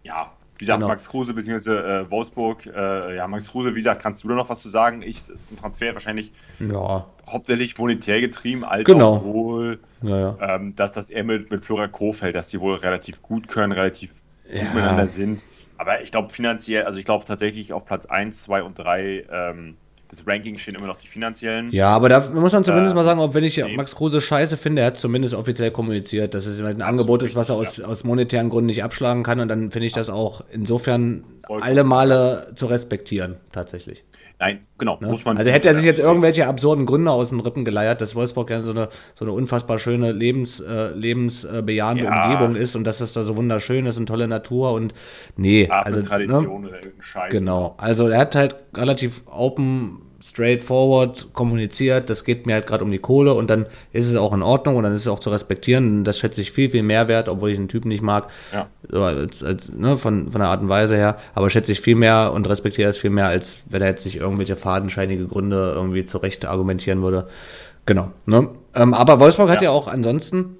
ja, 0.03 0.31
wie 0.57 0.65
gesagt, 0.65 0.79
Genau. 0.79 0.87
Max 0.87 1.07
Kruse 1.09 1.33
bzw. 1.33 1.71
Äh, 2.01 2.11
Wolfsburg, 2.11 2.65
äh, 2.65 3.15
ja, 3.15 3.27
Max 3.27 3.49
Kruse, 3.51 3.71
wie 3.71 3.75
gesagt, 3.79 4.01
kannst 4.01 4.23
du 4.23 4.27
da 4.27 4.35
noch 4.35 4.49
was 4.49 4.61
zu 4.61 4.69
sagen? 4.69 5.01
Ich, 5.01 5.27
ist 5.29 5.51
ein 5.51 5.55
Transfer 5.57 5.93
wahrscheinlich 5.93 6.33
Ja, 6.59 7.05
hauptsächlich 7.29 7.77
monetär 7.77 8.21
getrieben, 8.21 8.63
als 8.65 8.85
Genau. 8.85 9.23
wohl, 9.23 9.81
ja, 10.01 10.19
ja. 10.19 10.37
ähm, 10.55 10.73
dass 10.73 10.93
das 10.93 11.09
er 11.09 11.23
mit, 11.23 11.51
mit 11.51 11.63
Flora 11.65 11.87
Kofeld, 11.87 12.35
dass 12.35 12.49
die 12.49 12.59
wohl 12.61 12.75
relativ 12.75 13.21
gut 13.21 13.47
können, 13.47 13.71
relativ 13.71 14.23
Ja. 14.49 14.63
gut 14.63 14.73
miteinander 14.73 15.07
sind. 15.07 15.45
Aber 15.77 16.01
ich 16.01 16.11
glaube 16.11 16.29
finanziell, 16.29 16.83
also 16.85 16.97
ich 16.99 17.05
glaube 17.05 17.25
tatsächlich 17.25 17.73
auf 17.73 17.85
Platz 17.85 18.05
1, 18.05 18.41
2 18.43 18.63
und 18.63 18.79
3 18.79 19.25
ähm, 19.29 19.77
des 20.11 20.25
Rankings 20.25 20.61
stehen 20.61 20.75
immer 20.75 20.87
noch 20.87 20.97
die 20.97 21.07
finanziellen. 21.07 21.71
Ja, 21.71 21.89
aber 21.89 22.09
da 22.09 22.29
muss 22.29 22.53
man 22.53 22.63
zumindest 22.63 22.93
Äh, 22.93 22.95
mal 22.95 23.03
sagen, 23.05 23.19
auch 23.19 23.33
wenn 23.33 23.43
ich 23.43 23.57
nee. 23.57 23.75
Max 23.75 23.95
Kruse 23.95 24.21
scheiße 24.21 24.57
finde, 24.57 24.81
er 24.81 24.87
hat 24.87 24.97
zumindest 24.97 25.33
offiziell 25.33 25.71
kommuniziert, 25.71 26.33
dass 26.33 26.45
es 26.45 26.59
ein 26.59 26.81
Angebot 26.81 27.23
ist, 27.23 27.35
was 27.35 27.49
er 27.49 27.55
aus, 27.55 27.67
richtig, 27.67 27.85
aus 27.85 28.03
monetären 28.03 28.49
Gründen 28.49 28.67
nicht 28.67 28.83
abschlagen 28.83 29.23
kann. 29.23 29.39
Und 29.39 29.49
dann 29.49 29.71
finde 29.71 29.87
ich 29.87 29.93
das 29.93 30.09
auch 30.09 30.43
insofern 30.51 31.23
Vollkommen. 31.45 31.69
alle 31.69 31.83
Male 31.83 32.53
zu 32.55 32.67
respektieren, 32.67 33.35
tatsächlich. 33.51 34.03
Nein, 34.39 34.67
genau, 34.77 34.99
Ne? 35.01 35.07
muss 35.07 35.25
man. 35.25 35.35
also 35.37 35.49
hätte 35.49 35.67
er 35.67 35.73
sich 35.75 35.83
jetzt 35.83 35.95
sehen. 35.95 36.05
irgendwelche 36.05 36.45
absurden 36.45 36.85
Gründe 36.85 37.09
aus 37.11 37.29
den 37.29 37.39
Rippen 37.39 37.65
geleiert, 37.65 38.01
dass 38.01 38.13
Wolfsburg 38.13 38.51
ja 38.51 38.61
so 38.61 38.69
eine, 38.69 38.89
so 39.15 39.25
eine 39.25 39.31
unfassbar 39.31 39.79
schöne 39.79 40.11
Lebens, 40.11 40.59
äh, 40.59 40.89
lebensbejahende 40.93 42.03
Ja. 42.03 42.25
Umgebung 42.31 42.55
ist 42.55 42.75
und 42.75 42.83
dass 42.83 43.01
es 43.01 43.13
da 43.13 43.23
so 43.23 43.35
wunderschön 43.35 43.87
ist 43.87 43.97
und 43.97 44.05
tolle 44.05 44.27
Natur 44.27 44.73
und 44.73 44.93
nee, 45.37 45.67
Art 45.69 45.87
also 45.87 45.99
ne? 45.99 46.05
Tradition 46.05 46.65
oder 46.65 46.75
irgendein 46.75 47.01
Scheiß. 47.01 47.31
Genau. 47.31 47.73
Also 47.77 48.07
er 48.09 48.19
hat 48.19 48.35
halt 48.35 48.55
relativ 48.75 49.21
open, 49.25 50.01
straightforward 50.29 51.33
kommuniziert, 51.33 52.09
das 52.09 52.23
geht 52.23 52.45
mir 52.45 52.55
halt 52.55 52.67
gerade 52.67 52.83
um 52.83 52.91
die 52.91 52.99
Kohle 52.99 53.33
und 53.33 53.49
dann 53.49 53.65
ist 53.93 54.09
es 54.09 54.15
auch 54.15 54.33
in 54.33 54.43
Ordnung 54.43 54.75
und 54.75 54.83
dann 54.83 54.93
ist 54.93 55.01
es 55.01 55.07
auch 55.07 55.19
zu 55.19 55.29
respektieren. 55.29 56.03
Das 56.03 56.19
schätze 56.19 56.41
ich 56.41 56.51
viel, 56.51 56.69
viel 56.69 56.83
mehr 56.83 57.07
wert, 57.07 57.29
obwohl 57.29 57.51
ich 57.51 57.57
den 57.57 57.67
Typen 57.69 57.87
nicht 57.89 58.01
mag. 58.01 58.29
Ja. 58.53 58.67
So 58.89 59.03
als, 59.03 59.43
als, 59.43 59.69
ne, 59.69 59.97
von, 59.97 60.31
von 60.31 60.41
der 60.41 60.49
Art 60.49 60.61
und 60.61 60.69
Weise 60.69 60.95
her. 60.95 61.17
Aber 61.33 61.49
schätze 61.49 61.71
ich 61.71 61.81
viel 61.81 61.95
mehr 61.95 62.33
und 62.33 62.47
respektiere 62.47 62.87
das 62.89 62.97
viel 62.97 63.09
mehr, 63.09 63.27
als 63.27 63.59
wenn 63.67 63.81
er 63.81 63.89
jetzt 63.89 64.03
sich 64.03 64.17
irgendwelche 64.17 64.55
fadenscheinige 64.55 65.27
Gründe 65.27 65.73
irgendwie 65.75 66.05
zurecht 66.05 66.45
argumentieren 66.45 67.01
würde. 67.01 67.27
Genau. 67.85 68.11
Ne? 68.25 68.49
Ähm, 68.75 68.93
aber 68.93 69.19
Wolfsburg 69.19 69.49
hat 69.49 69.61
ja 69.61 69.69
Ja. 69.69 69.71
auch 69.71 69.87
ansonsten, 69.87 70.57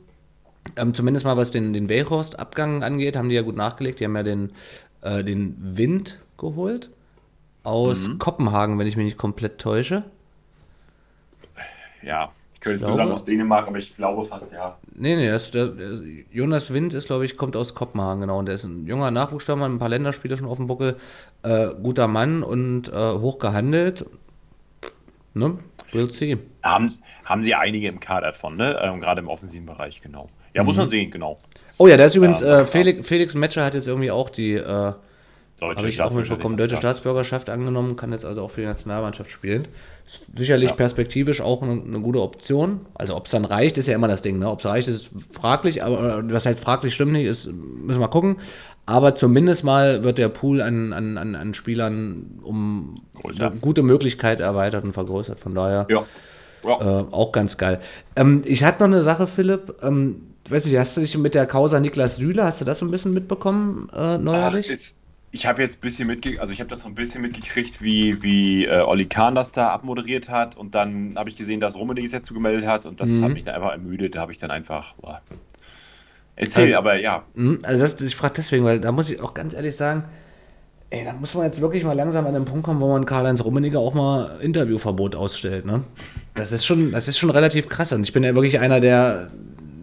ähm, 0.78 0.94
zumindest 0.94 1.26
mal 1.26 1.36
was 1.38 1.52
den, 1.52 1.74
den 1.74 1.90
Weghorst-Abgang 1.90 2.84
angeht, 2.84 3.16
haben 3.18 3.30
die 3.30 3.36
ja 3.36 3.42
gut 3.42 3.58
nachgelegt. 3.58 4.00
Die 4.00 4.06
haben 4.06 4.16
ja 4.16 4.24
den, 4.24 4.52
äh, 5.02 5.24
den 5.24 5.56
Wind 5.60 6.20
geholt 6.38 6.90
aus 7.68 8.08
Mhm. 8.08 8.18
Kopenhagen, 8.18 8.80
wenn 8.80 8.88
ich 8.88 8.96
mich 8.96 9.06
nicht 9.06 9.18
komplett 9.18 9.60
täusche. 9.60 10.04
Ja, 12.02 12.30
ich 12.54 12.60
könnte 12.62 12.80
Glaube- 12.80 12.96
sagen 12.96 13.12
aus 13.12 13.26
Dänemark, 13.26 13.68
aber 13.68 13.78
ich 13.78 13.96
glaube 13.96 14.24
fast, 14.24 14.52
ja. 14.54 14.78
Nee, 14.96 15.16
nee, 15.16 15.28
das, 15.30 15.52
der, 15.52 15.68
der, 15.68 16.00
Jonas 16.32 16.72
Wind 16.72 16.94
ist, 16.94 17.08
glaube 17.08 17.26
ich, 17.26 17.36
kommt 17.38 17.56
aus 17.56 17.76
Kopenhagen, 17.76 18.22
genau. 18.22 18.40
Und 18.40 18.46
der 18.46 18.56
ist 18.56 18.64
ein 18.64 18.88
junger 18.88 19.12
Nachwuchsstürmer, 19.12 19.66
ein 19.66 19.80
paar 19.80 19.90
Länderspiele 19.90 20.38
schon 20.38 20.48
auf 20.48 20.58
dem 20.58 20.68
Buckel. 20.68 20.98
Äh, 21.44 21.68
guter 21.84 22.08
Mann 22.08 22.42
und 22.44 22.88
äh, 22.88 23.14
hoch 23.14 23.38
gehandelt. 23.40 24.06
Ne? 25.34 25.58
We'll 25.92 26.12
see. 26.12 26.38
Haben, 26.64 26.90
haben 27.26 27.42
sie 27.44 27.54
einige 27.54 27.88
im 27.90 28.00
Kader 28.00 28.34
von, 28.34 28.56
ne? 28.58 28.80
Ähm, 28.82 29.00
Gerade 29.02 29.22
im 29.22 29.28
offensiven 29.28 29.66
Bereich, 29.66 30.02
genau. 30.02 30.28
Ja, 30.54 30.64
muss 30.64 30.76
Mhm. 30.76 30.82
man 30.84 30.90
sehen, 30.90 31.12
genau. 31.12 31.38
Oh 31.78 31.88
ja, 31.88 31.98
der 31.98 32.08
ist 32.08 32.16
übrigens, 32.16 32.42
Ja, 32.42 32.48
äh, 32.48 32.50
das 32.52 32.68
Felix, 32.70 33.08
Felix 33.08 33.34
Metscher 33.36 33.64
hat 33.66 33.74
jetzt 33.76 33.88
irgendwie 33.88 34.10
auch 34.12 34.30
die, 34.30 34.54
äh, 34.54 34.94
Deutsche 35.60 35.78
habe 35.80 35.90
ich 35.90 36.02
auch 36.02 36.14
mitbekommen, 36.14 36.56
deutsche 36.56 36.78
Staatsbürgerschaft 36.78 37.50
angenommen, 37.50 37.96
kann 37.96 38.12
jetzt 38.12 38.26
also 38.26 38.42
auch 38.44 38.52
für 38.52 38.62
die 38.62 38.68
Nationalmannschaft 38.68 39.32
spielen. 39.32 39.68
Ist 40.08 40.22
sicherlich 40.38 40.70
Ja. 40.70 40.76
perspektivisch 40.76 41.42
auch 41.42 41.62
eine, 41.64 41.82
eine 41.82 42.00
gute 42.00 42.22
Option. 42.22 42.82
Also 42.94 43.16
ob 43.16 43.26
es 43.26 43.32
dann 43.32 43.44
reicht, 43.44 43.78
ist 43.78 43.88
ja 43.88 43.96
immer 43.96 44.08
das 44.08 44.22
Ding. 44.22 44.38
Ne? 44.40 44.50
Ob 44.50 44.60
es 44.60 44.66
reicht, 44.66 44.88
ist 44.88 45.10
fraglich, 45.34 45.84
aber 45.84 46.24
was 46.32 46.46
heißt 46.46 46.60
fraglich, 46.60 46.94
stimmt 46.94 47.12
nicht, 47.14 47.26
ist, 47.26 47.48
müssen 47.48 47.88
wir 47.90 47.98
mal 48.00 48.08
gucken. 48.08 48.38
Aber 48.86 49.16
zumindest 49.16 49.64
mal 49.66 50.04
wird 50.04 50.18
der 50.18 50.30
Pool 50.30 50.62
an, 50.62 50.94
an, 50.94 51.18
an, 51.18 51.36
an 51.36 51.54
Spielern 51.54 52.40
um 52.44 52.96
Größer. 53.22 53.48
eine 53.48 53.56
gute 53.58 53.84
Möglichkeit 53.84 54.40
erweitert 54.40 54.84
und 54.86 54.94
vergrößert. 54.94 55.40
Von 55.42 55.56
daher 55.56 55.88
Ja. 55.90 56.06
ja. 56.64 57.02
äh, 57.02 57.06
auch 57.12 57.32
ganz 57.34 57.58
geil. 57.58 57.82
Ähm, 58.16 58.44
ich 58.46 58.64
hatte 58.64 58.80
noch 58.80 58.86
eine 58.88 59.02
Sache, 59.04 59.28
Philipp. 59.28 59.76
Ähm, 59.82 60.14
weiß 60.50 60.66
nicht, 60.66 60.78
hast 60.78 60.96
du 60.96 61.02
dich 61.02 61.18
mit 61.18 61.36
der 61.36 61.48
Causa 61.48 61.80
Niklas 61.82 62.16
Süle, 62.16 62.46
hast 62.46 62.62
du 62.62 62.66
das 62.66 62.80
so 62.80 62.86
ein 62.86 62.92
bisschen 62.92 63.14
mitbekommen 63.14 63.90
äh, 63.92 63.98
Ach, 63.98 64.18
neuerlich? 64.20 64.70
ist, 64.70 64.96
ich 65.38 65.46
habe 65.46 65.62
jetzt 65.62 65.78
ein 65.78 65.82
bisschen 65.82 66.08
mitgekriegt, 66.08 66.42
also 66.42 66.52
ich 66.52 66.60
habe 66.60 66.70
das 66.70 66.82
so 66.82 66.88
ein 66.90 66.96
bisschen 66.96 67.22
mitgekriegt, 67.22 67.84
wie, 67.84 68.24
wie 68.24 68.66
äh, 68.66 68.82
Olli 68.82 69.06
Kahn 69.06 69.36
das 69.36 69.52
da 69.52 69.70
abmoderiert 69.70 70.30
hat 70.30 70.58
und 70.58 70.74
dann 70.74 71.14
habe 71.16 71.30
ich 71.30 71.36
gesehen, 71.36 71.60
dass 71.60 71.76
Rummenigge 71.78 72.08
sich 72.08 72.20
dazu 72.20 72.34
gemeldet 72.34 72.66
hat 72.68 72.86
und 72.88 73.00
das 73.00 73.20
Mhm. 73.22 73.24
hat 73.26 73.34
mich 73.34 73.44
dann 73.44 73.54
einfach 73.56 73.72
ermüdet, 73.72 74.16
da 74.16 74.22
habe 74.22 74.32
ich 74.32 74.40
dann 74.40 74.50
einfach, 74.52 74.96
boah. 74.96 75.22
erzähl, 76.36 76.64
Also- 76.66 76.76
aber 76.78 76.96
ja, 77.00 77.24
Hm, 77.36 77.60
Also 77.64 77.82
das, 77.82 78.02
ich 78.02 78.16
frage 78.16 78.34
deswegen, 78.38 78.64
weil 78.66 78.80
da 78.82 78.92
muss 78.92 79.10
ich 79.12 79.20
auch 79.22 79.34
ganz 79.36 79.54
ehrlich 79.54 79.76
sagen, 79.76 80.06
ey, 80.90 81.04
da 81.06 81.14
muss 81.14 81.34
man 81.36 81.46
jetzt 81.46 81.62
wirklich 81.62 81.84
mal 81.84 81.94
langsam 81.96 82.26
an 82.26 82.34
den 82.34 82.46
Punkt 82.46 82.64
kommen, 82.64 82.80
wo 82.80 82.88
man 82.88 83.06
Karl-Heinz 83.06 83.44
Rummenigge 83.44 83.78
auch 83.78 83.94
mal 83.94 84.40
Interviewverbot 84.42 85.16
ausstellt, 85.16 85.66
ne? 85.66 85.84
Das 86.36 86.52
ist 86.52 86.66
schon, 86.66 86.92
das 86.92 87.08
ist 87.08 87.18
schon 87.20 87.30
relativ 87.30 87.68
krass. 87.70 87.92
Und 87.92 88.04
ich 88.04 88.14
bin 88.14 88.24
ja 88.24 88.34
wirklich 88.34 88.60
einer 88.60 88.80
der 88.80 89.30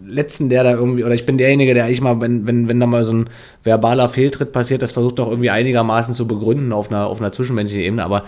letzten, 0.05 0.49
der 0.49 0.63
da 0.63 0.71
irgendwie, 0.71 1.03
oder 1.03 1.13
ich 1.15 1.25
bin 1.25 1.37
derjenige, 1.37 1.73
der 1.73 1.89
ich 1.89 2.01
mal, 2.01 2.19
wenn, 2.21 2.45
wenn, 2.45 2.67
wenn 2.67 2.79
da 2.79 2.85
mal 2.85 3.03
so 3.03 3.13
ein 3.13 3.29
verbaler 3.63 4.09
Fehltritt 4.09 4.51
passiert, 4.51 4.81
das 4.81 4.91
versucht 4.91 5.19
doch 5.19 5.29
irgendwie 5.29 5.49
einigermaßen 5.49 6.13
zu 6.15 6.27
begründen 6.27 6.71
auf 6.73 6.89
einer, 6.89 7.07
auf 7.07 7.19
einer 7.19 7.31
zwischenmenschlichen 7.31 7.85
Ebene, 7.85 8.03
aber 8.05 8.23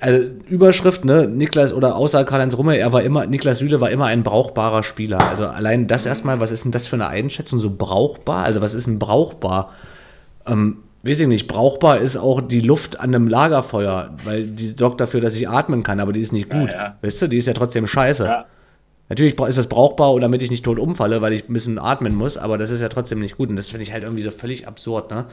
also 0.00 0.26
Überschrift, 0.48 1.04
ne, 1.04 1.26
Niklas 1.26 1.72
oder 1.72 1.96
außer 1.96 2.24
Karl-Heinz 2.24 2.56
Rumme, 2.56 2.76
er 2.76 2.92
war 2.92 3.02
immer, 3.02 3.26
Niklas 3.26 3.58
Süle 3.60 3.80
war 3.80 3.90
immer 3.90 4.06
ein 4.06 4.22
brauchbarer 4.22 4.82
Spieler. 4.82 5.20
Also 5.22 5.46
allein 5.46 5.86
das 5.86 6.06
erstmal, 6.06 6.40
was 6.40 6.50
ist 6.50 6.64
denn 6.64 6.72
das 6.72 6.86
für 6.86 6.96
eine 6.96 7.08
Einschätzung, 7.08 7.60
so 7.60 7.70
brauchbar? 7.70 8.44
Also 8.44 8.60
was 8.60 8.74
ist 8.74 8.86
denn 8.86 8.98
brauchbar? 8.98 9.72
Ähm, 10.46 10.78
weiß 11.02 11.20
ich 11.20 11.28
nicht, 11.28 11.46
brauchbar 11.46 11.98
ist 11.98 12.16
auch 12.16 12.40
die 12.40 12.60
Luft 12.60 12.98
an 13.00 13.14
einem 13.14 13.28
Lagerfeuer, 13.28 14.10
weil 14.24 14.44
die 14.46 14.74
sorgt 14.76 15.00
dafür, 15.00 15.20
dass 15.20 15.34
ich 15.34 15.48
atmen 15.48 15.82
kann, 15.82 16.00
aber 16.00 16.12
die 16.12 16.20
ist 16.20 16.32
nicht 16.32 16.52
Ja, 16.52 16.60
gut. 16.60 16.70
ja. 16.72 16.96
Weißt 17.02 17.22
du, 17.22 17.28
die 17.28 17.36
ist 17.38 17.46
ja 17.46 17.52
trotzdem 17.54 17.86
scheiße. 17.86 18.24
ja, 18.24 18.44
Natürlich 19.08 19.38
ist 19.38 19.58
das 19.58 19.68
brauchbar, 19.68 20.18
damit 20.18 20.42
ich 20.42 20.50
nicht 20.50 20.64
tot 20.64 20.78
umfalle, 20.80 21.22
weil 21.22 21.32
ich 21.32 21.48
ein 21.48 21.52
bisschen 21.52 21.78
atmen 21.78 22.14
muss, 22.14 22.36
aber 22.36 22.58
das 22.58 22.70
ist 22.70 22.80
ja 22.80 22.88
trotzdem 22.88 23.20
nicht 23.20 23.36
gut. 23.36 23.48
Und 23.50 23.56
das 23.56 23.68
finde 23.68 23.84
ich 23.84 23.92
halt 23.92 24.02
irgendwie 24.02 24.22
so 24.22 24.32
völlig 24.32 24.66
absurd. 24.66 25.10
Ne? 25.10 25.26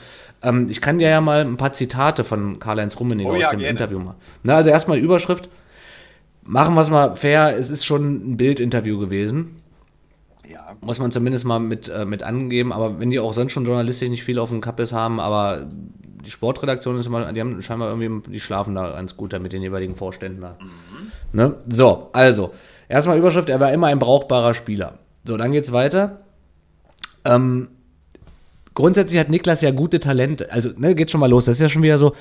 Ähm, 0.44 0.68
ich 0.70 0.80
kann 0.80 1.00
dir 1.00 1.10
ja 1.10 1.22
mal 1.22 1.42
ein 1.42 1.58
paar 1.58 1.74
Zitate 1.74 2.24
von 2.24 2.60
Karl-Heinz 2.60 3.00
Rummenigge 3.00 3.30
Oh 3.30 3.34
aus 3.34 3.42
ja, 3.42 3.50
dem 3.50 3.60
gerne. 3.60 3.72
Interview 3.72 4.00
machen. 4.00 4.18
Na, 4.44 4.58
also 4.58 4.70
erstmal 4.70 5.00
Überschrift. 5.00 5.50
Machen 6.46 6.76
wir 6.76 6.82
es 6.82 6.90
mal 6.92 7.16
fair, 7.16 7.58
es 7.58 7.70
ist 7.70 7.86
schon 7.86 8.34
ein 8.34 8.38
Bildinterview 8.38 9.00
gewesen. 9.00 9.56
ja, 10.48 10.76
Muss 10.82 11.00
man 11.00 11.12
zumindest 11.12 11.46
mal 11.46 11.60
mit, 11.60 11.88
äh, 11.90 12.06
mit 12.06 12.22
angeben. 12.22 12.72
Aber 12.74 13.00
wenn 13.00 13.10
die 13.10 13.20
auch 13.20 13.34
sonst 13.34 13.54
schon 13.54 13.66
journalistisch 13.66 14.10
nicht 14.10 14.24
viel 14.24 14.38
auf 14.38 14.50
dem 14.50 14.62
Kappes 14.62 14.94
haben, 14.94 15.20
aber 15.20 15.66
die 16.26 16.32
Sportredaktion 16.32 16.98
ist 17.00 17.08
immer, 17.08 17.34
die 17.34 17.40
haben 17.40 17.62
scheinbar 17.64 17.90
irgendwie, 17.90 18.30
die 18.32 18.40
schlafen 18.40 18.76
da 18.76 18.92
ganz 18.92 19.18
gut 19.18 19.34
da 19.34 19.40
mit 19.40 19.52
den 19.52 19.62
jeweiligen 19.62 19.96
Vorständen 19.96 20.42
da. 20.42 20.58
Ne? 21.32 21.56
So, 21.70 22.10
also, 22.14 22.54
erstmal 22.94 23.18
Überschrift, 23.18 23.50
er 23.50 23.60
war 23.60 23.72
immer 23.72 23.88
ein 23.88 24.00
brauchbarer 24.00 24.54
Spieler. 24.54 25.00
So, 25.26 25.38
dann 25.38 25.52
geht's 25.52 25.72
weiter. 25.72 26.20
Ähm, 27.26 27.70
grundsätzlich 28.74 29.20
hat 29.20 29.30
Niklas 29.30 29.62
ja 29.62 29.72
gute 29.72 30.00
Talente. 30.00 30.52
Also, 30.52 30.70
ne, 30.78 30.96
geht 30.96 31.12
schon 31.12 31.20
mal 31.20 31.30
los. 31.30 31.46
Das 31.46 31.56
ist 31.56 31.62
ja 31.62 31.70
schon 31.70 31.84
wieder 31.84 31.98
so, 31.98 32.14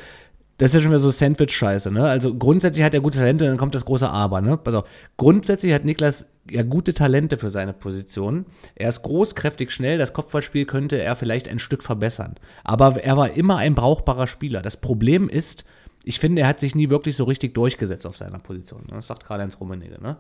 das 0.59 0.71
ist 0.71 0.75
ja 0.75 0.81
schon 0.81 0.91
wieder 0.91 1.01
so 1.01 1.11
Sandwich-Scheiße, 1.11 1.91
ne? 1.91 2.05
Also 2.05 2.35
grundsätzlich 2.35 2.85
hat 2.85 2.95
er 2.95 3.01
gute 3.01 3.19
Talente, 3.19 3.47
dann 3.47 3.57
kommt 3.57 3.75
das 3.75 3.85
große 3.85 4.09
Aber, 4.09 4.41
ne? 4.41 4.57
Pass 4.57 4.75
auf. 4.75 4.85
Grundsätzlich 5.17 5.73
hat 5.73 5.85
Niklas 5.85 6.25
ja 6.51 6.63
gute 6.63 6.95
Talente 6.95 7.37
für 7.37 7.51
seine 7.51 7.73
Position. 7.73 8.47
Er 8.75 8.89
ist 8.89 9.03
groß, 9.03 9.35
kräftig, 9.35 9.73
schnell. 9.73 9.99
Das 9.99 10.13
Kopfballspiel 10.13 10.67
könnte 10.67 10.97
er 11.01 11.17
vielleicht 11.17 11.49
ein 11.49 11.59
Stück 11.59 11.83
verbessern. 11.83 12.37
Aber 12.65 13.03
er 13.03 13.17
war 13.17 13.33
immer 13.33 13.57
ein 13.57 13.75
brauchbarer 13.75 14.27
Spieler. 14.27 14.63
Das 14.63 14.77
Problem 14.77 15.29
ist, 15.29 15.65
ich 16.05 16.21
finde, 16.21 16.43
er 16.43 16.49
hat 16.49 16.61
sich 16.61 16.75
nie 16.75 16.91
wirklich 16.91 17.17
so 17.17 17.25
richtig 17.25 17.55
durchgesetzt 17.55 18.07
auf 18.07 18.17
seiner 18.17 18.39
Position. 18.39 18.85
Das 18.89 19.07
sagt 19.07 19.25
Karl-Heinz 19.25 19.59
Rummenigge, 19.59 20.01
ne? 20.01 20.17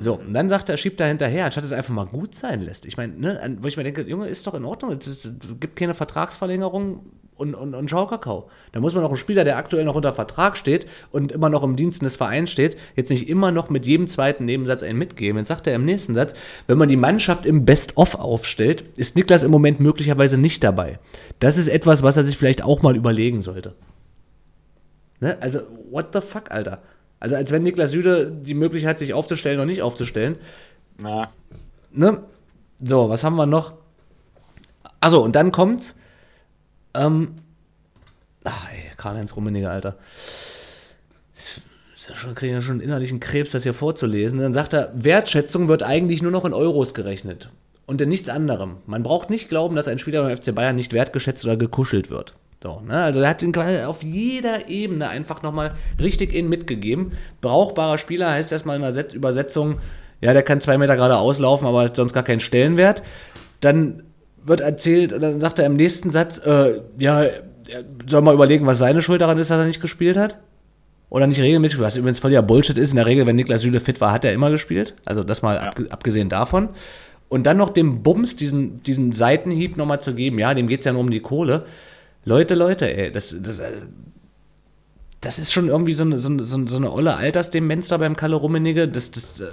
So, 0.00 0.14
und 0.14 0.34
dann 0.34 0.48
sagt 0.48 0.68
er, 0.68 0.76
schiebt 0.76 1.00
er 1.00 1.08
hinterher, 1.08 1.44
anstatt 1.46 1.64
es 1.64 1.72
einfach 1.72 1.92
mal 1.92 2.06
gut 2.06 2.34
sein 2.34 2.62
lässt. 2.62 2.84
Ich 2.86 2.96
meine, 2.96 3.14
ne, 3.14 3.56
wo 3.60 3.68
ich 3.68 3.76
mir 3.76 3.84
denke, 3.84 4.02
Junge, 4.02 4.28
ist 4.28 4.46
doch 4.46 4.54
in 4.54 4.64
Ordnung, 4.64 4.92
es, 4.92 5.06
ist, 5.06 5.24
es 5.24 5.32
gibt 5.60 5.76
keine 5.76 5.94
Vertragsverlängerung 5.94 7.00
und, 7.36 7.54
und, 7.54 7.74
und 7.74 7.90
Schaukakao. 7.90 8.48
Da 8.72 8.80
muss 8.80 8.94
man 8.94 9.04
auch 9.04 9.10
einen 9.10 9.16
Spieler, 9.16 9.44
der 9.44 9.56
aktuell 9.56 9.84
noch 9.84 9.94
unter 9.94 10.14
Vertrag 10.14 10.56
steht 10.56 10.86
und 11.12 11.32
immer 11.32 11.48
noch 11.48 11.62
im 11.62 11.76
Diensten 11.76 12.04
des 12.04 12.16
Vereins 12.16 12.50
steht, 12.50 12.76
jetzt 12.94 13.10
nicht 13.10 13.28
immer 13.28 13.52
noch 13.52 13.70
mit 13.70 13.86
jedem 13.86 14.08
zweiten 14.08 14.44
Nebensatz 14.44 14.82
einen 14.82 14.98
mitgeben. 14.98 15.38
Jetzt 15.38 15.48
sagt 15.48 15.66
er 15.66 15.74
im 15.74 15.84
nächsten 15.84 16.14
Satz, 16.14 16.34
wenn 16.66 16.78
man 16.78 16.88
die 16.88 16.96
Mannschaft 16.96 17.46
im 17.46 17.64
Best-of 17.64 18.14
aufstellt, 18.14 18.84
ist 18.96 19.16
Niklas 19.16 19.42
im 19.42 19.50
Moment 19.50 19.80
möglicherweise 19.80 20.38
nicht 20.38 20.64
dabei. 20.64 20.98
Das 21.38 21.58
ist 21.58 21.68
etwas, 21.68 22.02
was 22.02 22.16
er 22.16 22.24
sich 22.24 22.38
vielleicht 22.38 22.62
auch 22.62 22.82
mal 22.82 22.96
überlegen 22.96 23.42
sollte. 23.42 23.74
Ne? 25.20 25.36
Also, 25.40 25.60
what 25.90 26.08
the 26.12 26.20
fuck, 26.20 26.50
Alter? 26.50 26.82
Also 27.20 27.36
als 27.36 27.50
wenn 27.50 27.62
Niklas 27.62 27.90
Süde 27.90 28.30
die 28.30 28.54
Möglichkeit 28.54 28.90
hat, 28.90 28.98
sich 28.98 29.14
aufzustellen 29.14 29.58
oder 29.58 29.66
nicht 29.66 29.82
aufzustellen. 29.82 30.36
Na. 31.00 31.30
Ne? 31.92 32.22
So, 32.80 33.08
was 33.08 33.24
haben 33.24 33.36
wir 33.36 33.46
noch? 33.46 33.72
Achso, 35.00 35.20
und 35.20 35.34
dann 35.34 35.52
kommt. 35.52 35.94
Ähm, 36.94 37.36
ach, 38.44 38.68
ey, 38.72 38.92
Karl-Heinz 38.96 39.34
Rummenigge, 39.34 39.70
Alter. 39.70 39.96
Ich 41.36 41.62
schon, 42.16 42.34
kriege 42.34 42.54
ja 42.54 42.62
schon 42.62 42.80
innerlichen 42.80 43.20
Krebs, 43.20 43.50
das 43.50 43.64
hier 43.64 43.74
vorzulesen. 43.74 44.38
dann 44.38 44.54
sagt 44.54 44.72
er, 44.72 44.92
Wertschätzung 44.94 45.68
wird 45.68 45.82
eigentlich 45.82 46.22
nur 46.22 46.30
noch 46.30 46.44
in 46.44 46.52
Euros 46.52 46.94
gerechnet. 46.94 47.50
Und 47.86 48.00
in 48.00 48.08
nichts 48.08 48.28
anderem. 48.28 48.78
Man 48.86 49.02
braucht 49.02 49.30
nicht 49.30 49.48
glauben, 49.48 49.76
dass 49.76 49.88
ein 49.88 49.98
Spieler 49.98 50.22
beim 50.22 50.36
FC 50.36 50.54
Bayern 50.54 50.76
nicht 50.76 50.92
wertgeschätzt 50.92 51.44
oder 51.44 51.56
gekuschelt 51.56 52.10
wird. 52.10 52.34
So, 52.66 52.82
ne? 52.84 53.00
Also 53.00 53.20
er 53.20 53.28
hat 53.28 53.42
ihn 53.44 53.52
quasi 53.52 53.80
auf 53.84 54.02
jeder 54.02 54.68
Ebene 54.68 55.08
einfach 55.08 55.40
nochmal 55.44 55.76
richtig 56.00 56.34
in 56.34 56.48
mitgegeben. 56.48 57.12
Brauchbarer 57.40 57.96
Spieler 57.96 58.32
heißt 58.32 58.50
erstmal 58.50 58.76
in 58.76 58.94
der 58.94 59.14
Übersetzung, 59.14 59.76
ja, 60.20 60.32
der 60.32 60.42
kann 60.42 60.60
zwei 60.60 60.76
Meter 60.76 60.96
gerade 60.96 61.16
auslaufen, 61.16 61.64
aber 61.64 61.82
hat 61.82 61.94
sonst 61.94 62.12
gar 62.12 62.24
keinen 62.24 62.40
Stellenwert. 62.40 63.04
Dann 63.60 64.02
wird 64.44 64.62
erzählt, 64.62 65.12
und 65.12 65.20
dann 65.20 65.40
sagt 65.40 65.60
er 65.60 65.66
im 65.66 65.76
nächsten 65.76 66.10
Satz, 66.10 66.38
äh, 66.38 66.80
ja, 66.98 67.22
er 67.22 67.84
soll 68.08 68.22
mal 68.22 68.34
überlegen, 68.34 68.66
was 68.66 68.78
seine 68.78 69.00
Schuld 69.00 69.20
daran 69.20 69.38
ist, 69.38 69.48
dass 69.48 69.58
er 69.58 69.66
nicht 69.66 69.80
gespielt 69.80 70.16
hat. 70.16 70.36
Oder 71.08 71.28
nicht 71.28 71.40
regelmäßig, 71.40 71.78
was 71.78 71.96
übrigens 71.96 72.18
völliger 72.18 72.42
Bullshit 72.42 72.78
ist. 72.78 72.90
In 72.90 72.96
der 72.96 73.06
Regel, 73.06 73.26
wenn 73.26 73.36
Niklas 73.36 73.62
Süle 73.62 73.78
fit 73.78 74.00
war, 74.00 74.10
hat 74.10 74.24
er 74.24 74.32
immer 74.32 74.50
gespielt. 74.50 74.96
Also 75.04 75.22
das 75.22 75.40
mal 75.40 75.54
ja. 75.54 75.86
abgesehen 75.90 76.30
davon. 76.30 76.70
Und 77.28 77.46
dann 77.46 77.58
noch 77.58 77.70
dem 77.70 78.02
Bums, 78.02 78.34
diesen, 78.34 78.82
diesen 78.82 79.12
Seitenhieb 79.12 79.76
nochmal 79.76 80.00
zu 80.00 80.14
geben. 80.14 80.40
Ja, 80.40 80.52
dem 80.52 80.66
geht 80.66 80.80
es 80.80 80.86
ja 80.86 80.92
nur 80.92 81.02
um 81.02 81.12
die 81.12 81.20
Kohle. 81.20 81.66
Leute, 82.26 82.56
Leute, 82.56 82.92
ey, 82.94 83.12
das, 83.12 83.34
das, 83.40 83.60
äh, 83.60 83.70
das 85.20 85.38
ist 85.38 85.52
schon 85.52 85.68
irgendwie 85.68 85.94
so 85.94 86.02
eine, 86.02 86.18
so 86.18 86.28
eine, 86.28 86.44
so 86.44 86.76
eine 86.76 86.92
olle 86.92 87.16
Altersdemenz 87.16 87.86
da 87.86 87.98
beim 87.98 88.16
Kalle 88.16 88.34
Rummenigge. 88.34 88.88
Das, 88.88 89.12
das 89.12 89.40
äh, 89.40 89.52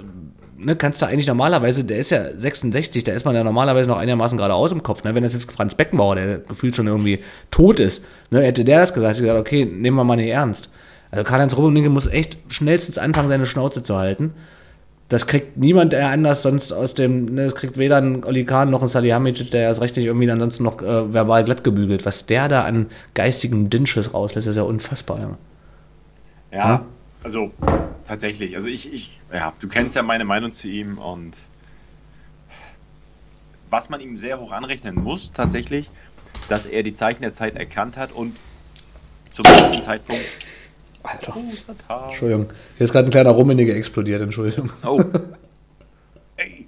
ne, 0.58 0.74
kannst 0.74 1.00
du 1.00 1.06
eigentlich 1.06 1.28
normalerweise, 1.28 1.84
der 1.84 1.98
ist 1.98 2.10
ja 2.10 2.36
66, 2.36 3.04
da 3.04 3.12
ist 3.12 3.24
man 3.24 3.36
ja 3.36 3.44
normalerweise 3.44 3.88
noch 3.88 3.96
einigermaßen 3.96 4.36
geradeaus 4.36 4.72
im 4.72 4.82
Kopf. 4.82 5.04
Ne? 5.04 5.14
Wenn 5.14 5.22
das 5.22 5.34
jetzt 5.34 5.50
Franz 5.52 5.76
Beckenbauer, 5.76 6.16
der 6.16 6.38
gefühlt 6.38 6.74
schon 6.74 6.88
irgendwie 6.88 7.20
tot 7.52 7.78
ist, 7.78 8.02
ne, 8.30 8.42
hätte 8.42 8.64
der 8.64 8.80
das 8.80 8.92
gesagt, 8.92 9.14
ich 9.14 9.22
gesagt, 9.22 9.40
okay, 9.40 9.64
nehmen 9.64 9.96
wir 9.96 10.04
mal 10.04 10.16
nicht 10.16 10.30
ernst. 10.30 10.68
Also 11.12 11.22
Karl-Heinz 11.22 11.56
Rummenigge 11.56 11.90
muss 11.90 12.08
echt 12.08 12.38
schnellstens 12.48 12.98
anfangen, 12.98 13.28
seine 13.28 13.46
Schnauze 13.46 13.84
zu 13.84 13.96
halten 13.96 14.34
das 15.14 15.28
kriegt 15.28 15.56
niemand 15.56 15.94
anders 15.94 16.42
sonst 16.42 16.72
aus 16.72 16.94
dem, 16.94 17.26
ne, 17.26 17.44
das 17.44 17.54
kriegt 17.54 17.78
weder 17.78 17.98
ein 17.98 18.24
Oli 18.24 18.44
Kahn 18.44 18.68
noch 18.68 18.82
ein 18.82 18.88
Salihamidzic, 18.88 19.52
der 19.52 19.62
erst 19.62 19.80
recht 19.80 19.96
nicht 19.96 20.06
irgendwie 20.06 20.28
ansonsten 20.28 20.64
noch 20.64 20.82
äh, 20.82 21.12
verbal 21.12 21.44
glatt 21.44 21.62
gebügelt. 21.62 22.04
Was 22.04 22.26
der 22.26 22.48
da 22.48 22.64
an 22.64 22.90
geistigen 23.14 23.70
Dinsches 23.70 24.12
rauslässt, 24.12 24.48
ist 24.48 24.56
ja 24.56 24.64
unfassbar. 24.64 25.20
Ja, 25.20 25.38
ja, 26.50 26.58
ja? 26.58 26.86
also 27.22 27.52
tatsächlich. 28.08 28.56
Also 28.56 28.68
ich, 28.68 28.92
ich, 28.92 29.22
ja, 29.32 29.52
du 29.60 29.68
kennst 29.68 29.94
ja 29.94 30.02
meine 30.02 30.24
Meinung 30.24 30.50
zu 30.50 30.66
ihm 30.66 30.98
und 30.98 31.38
was 33.70 33.88
man 33.90 34.00
ihm 34.00 34.16
sehr 34.16 34.40
hoch 34.40 34.50
anrechnen 34.50 34.96
muss, 34.96 35.30
tatsächlich, 35.30 35.92
dass 36.48 36.66
er 36.66 36.82
die 36.82 36.92
Zeichen 36.92 37.22
der 37.22 37.32
Zeit 37.32 37.54
erkannt 37.54 37.96
hat 37.96 38.10
und 38.10 38.36
zum 39.30 39.44
gleichen 39.44 39.84
Zeitpunkt 39.84 40.24
Alter. 41.04 41.34
Entschuldigung. 42.08 42.46
Hier 42.76 42.84
ist 42.84 42.92
gerade 42.92 43.08
ein 43.08 43.10
kleiner 43.10 43.30
Rummenigge 43.30 43.74
explodiert, 43.74 44.22
Entschuldigung. 44.22 44.72
Oh. 44.84 45.02
Ey. 46.36 46.66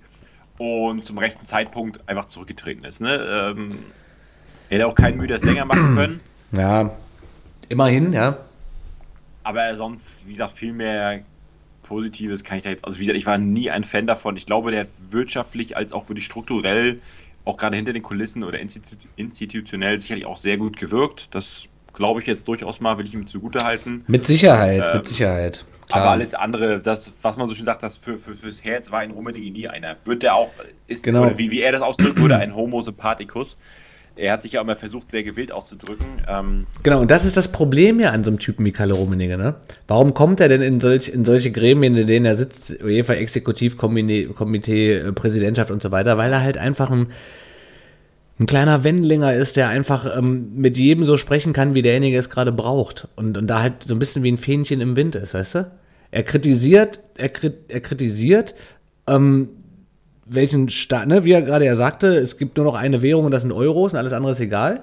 Und 0.58 1.04
zum 1.04 1.18
rechten 1.18 1.44
Zeitpunkt 1.44 2.00
einfach 2.08 2.26
zurückgetreten 2.26 2.84
ist. 2.84 3.00
Ne? 3.00 3.54
Ähm, 3.56 3.78
hätte 4.68 4.86
auch 4.86 4.94
keinen 4.94 5.16
Mühe 5.16 5.26
das 5.26 5.42
länger 5.42 5.64
machen 5.64 5.96
können. 5.96 6.20
Ja, 6.52 6.90
immerhin, 7.68 8.12
ja. 8.12 8.38
Aber 9.42 9.74
sonst, 9.76 10.26
wie 10.26 10.32
gesagt, 10.32 10.52
viel 10.52 10.72
mehr 10.72 11.22
Positives 11.82 12.44
kann 12.44 12.58
ich 12.58 12.64
da 12.64 12.70
jetzt. 12.70 12.84
Also, 12.84 12.98
wie 12.98 13.02
gesagt, 13.02 13.18
ich 13.18 13.26
war 13.26 13.38
nie 13.38 13.70
ein 13.70 13.84
Fan 13.84 14.06
davon. 14.06 14.36
Ich 14.36 14.46
glaube, 14.46 14.70
der 14.70 14.80
hat 14.80 14.88
wirtschaftlich 15.10 15.76
als 15.76 15.92
auch 15.92 16.08
wirklich 16.08 16.26
strukturell, 16.26 16.98
auch 17.44 17.56
gerade 17.56 17.76
hinter 17.76 17.92
den 17.92 18.02
Kulissen 18.02 18.42
oder 18.42 18.58
institutionell 19.16 20.00
sicherlich 20.00 20.26
auch 20.26 20.36
sehr 20.36 20.58
gut 20.58 20.76
gewirkt. 20.76 21.34
Das 21.34 21.68
glaube 21.96 22.20
ich 22.20 22.26
jetzt 22.26 22.46
durchaus 22.46 22.80
mal, 22.80 22.98
will 22.98 23.06
ich 23.06 23.14
ihm 23.14 23.26
zugute 23.26 23.60
halten. 23.64 24.04
Mit 24.06 24.26
Sicherheit, 24.26 24.82
ähm, 24.84 24.98
mit 24.98 25.08
Sicherheit. 25.08 25.64
Klar. 25.88 26.02
Aber 26.02 26.10
alles 26.12 26.34
andere, 26.34 26.78
das, 26.78 27.12
was 27.22 27.36
man 27.36 27.48
so 27.48 27.54
schön 27.54 27.64
sagt, 27.64 27.82
das 27.82 27.96
für, 27.96 28.18
für, 28.18 28.34
fürs 28.34 28.64
Herz 28.64 28.90
war 28.90 29.00
ein 29.00 29.12
Rummenigge 29.12 29.50
nie 29.50 29.68
einer. 29.68 29.96
Wird 30.04 30.22
der 30.22 30.34
auch, 30.34 30.50
ist, 30.88 31.04
genau. 31.04 31.22
oder 31.22 31.38
wie, 31.38 31.50
wie 31.50 31.60
er 31.60 31.72
das 31.72 31.80
ausdrücken 31.80 32.22
würde, 32.22 32.36
ein 32.36 32.54
Homo 32.54 32.80
sympathicus. 32.80 33.56
Er 34.16 34.32
hat 34.32 34.42
sich 34.42 34.52
ja 34.52 34.62
immer 34.62 34.76
versucht, 34.76 35.10
sehr 35.10 35.22
gewählt 35.22 35.52
auszudrücken. 35.52 36.06
Ähm, 36.26 36.66
genau, 36.82 37.02
und 37.02 37.10
das 37.10 37.24
ist 37.24 37.36
das 37.36 37.48
Problem 37.48 38.00
ja 38.00 38.10
an 38.10 38.24
so 38.24 38.30
einem 38.30 38.38
Typen 38.38 38.64
wie 38.64 38.72
Kalle 38.72 38.94
Rummenigge. 38.94 39.36
Ne? 39.36 39.56
Warum 39.86 40.14
kommt 40.14 40.40
er 40.40 40.48
denn 40.48 40.62
in, 40.62 40.80
solch, 40.80 41.08
in 41.08 41.24
solche 41.24 41.52
Gremien, 41.52 41.96
in 41.96 42.06
denen 42.06 42.24
er 42.24 42.34
sitzt, 42.34 42.82
UEFA 42.82 43.12
Exekutivkomitee, 43.12 44.94
äh, 44.94 45.12
Präsidentschaft 45.12 45.70
und 45.70 45.82
so 45.82 45.90
weiter? 45.90 46.16
Weil 46.16 46.32
er 46.32 46.42
halt 46.42 46.56
einfach 46.56 46.90
ein 46.90 47.08
ein 48.38 48.46
kleiner 48.46 48.84
Wendlinger 48.84 49.32
ist, 49.34 49.56
der 49.56 49.68
einfach 49.68 50.16
ähm, 50.16 50.52
mit 50.56 50.76
jedem 50.76 51.04
so 51.04 51.16
sprechen 51.16 51.52
kann, 51.52 51.74
wie 51.74 51.82
derjenige 51.82 52.18
es 52.18 52.28
gerade 52.28 52.52
braucht. 52.52 53.08
Und, 53.16 53.38
und 53.38 53.46
da 53.46 53.62
halt 53.62 53.84
so 53.84 53.94
ein 53.94 53.98
bisschen 53.98 54.22
wie 54.22 54.32
ein 54.32 54.38
Fähnchen 54.38 54.80
im 54.80 54.94
Wind 54.94 55.14
ist, 55.14 55.32
weißt 55.32 55.54
du? 55.54 55.70
Er 56.10 56.22
kritisiert, 56.22 57.00
er, 57.16 57.30
er 57.68 57.80
kritisiert, 57.80 58.54
ähm, 59.06 59.48
welchen 60.26 60.68
Staat, 60.68 61.08
ne, 61.08 61.24
wie 61.24 61.32
er 61.32 61.42
gerade 61.42 61.64
ja 61.64 61.76
sagte, 61.76 62.08
es 62.08 62.36
gibt 62.36 62.56
nur 62.56 62.66
noch 62.66 62.74
eine 62.74 63.00
Währung 63.02 63.24
und 63.24 63.30
das 63.30 63.42
sind 63.42 63.52
Euros 63.52 63.92
und 63.92 63.98
alles 63.98 64.12
andere 64.12 64.32
ist 64.32 64.40
egal. 64.40 64.82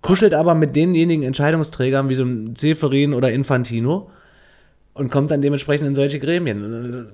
Kuschelt 0.00 0.34
aber 0.34 0.54
mit 0.54 0.76
denjenigen 0.76 1.24
Entscheidungsträgern 1.24 2.08
wie 2.08 2.14
so 2.14 2.24
ein 2.24 2.54
Zeferin 2.54 3.14
oder 3.14 3.32
Infantino 3.32 4.10
und 4.94 5.10
kommt 5.10 5.30
dann 5.30 5.42
dementsprechend 5.42 5.86
in 5.88 5.94
solche 5.94 6.18
Gremien 6.18 7.08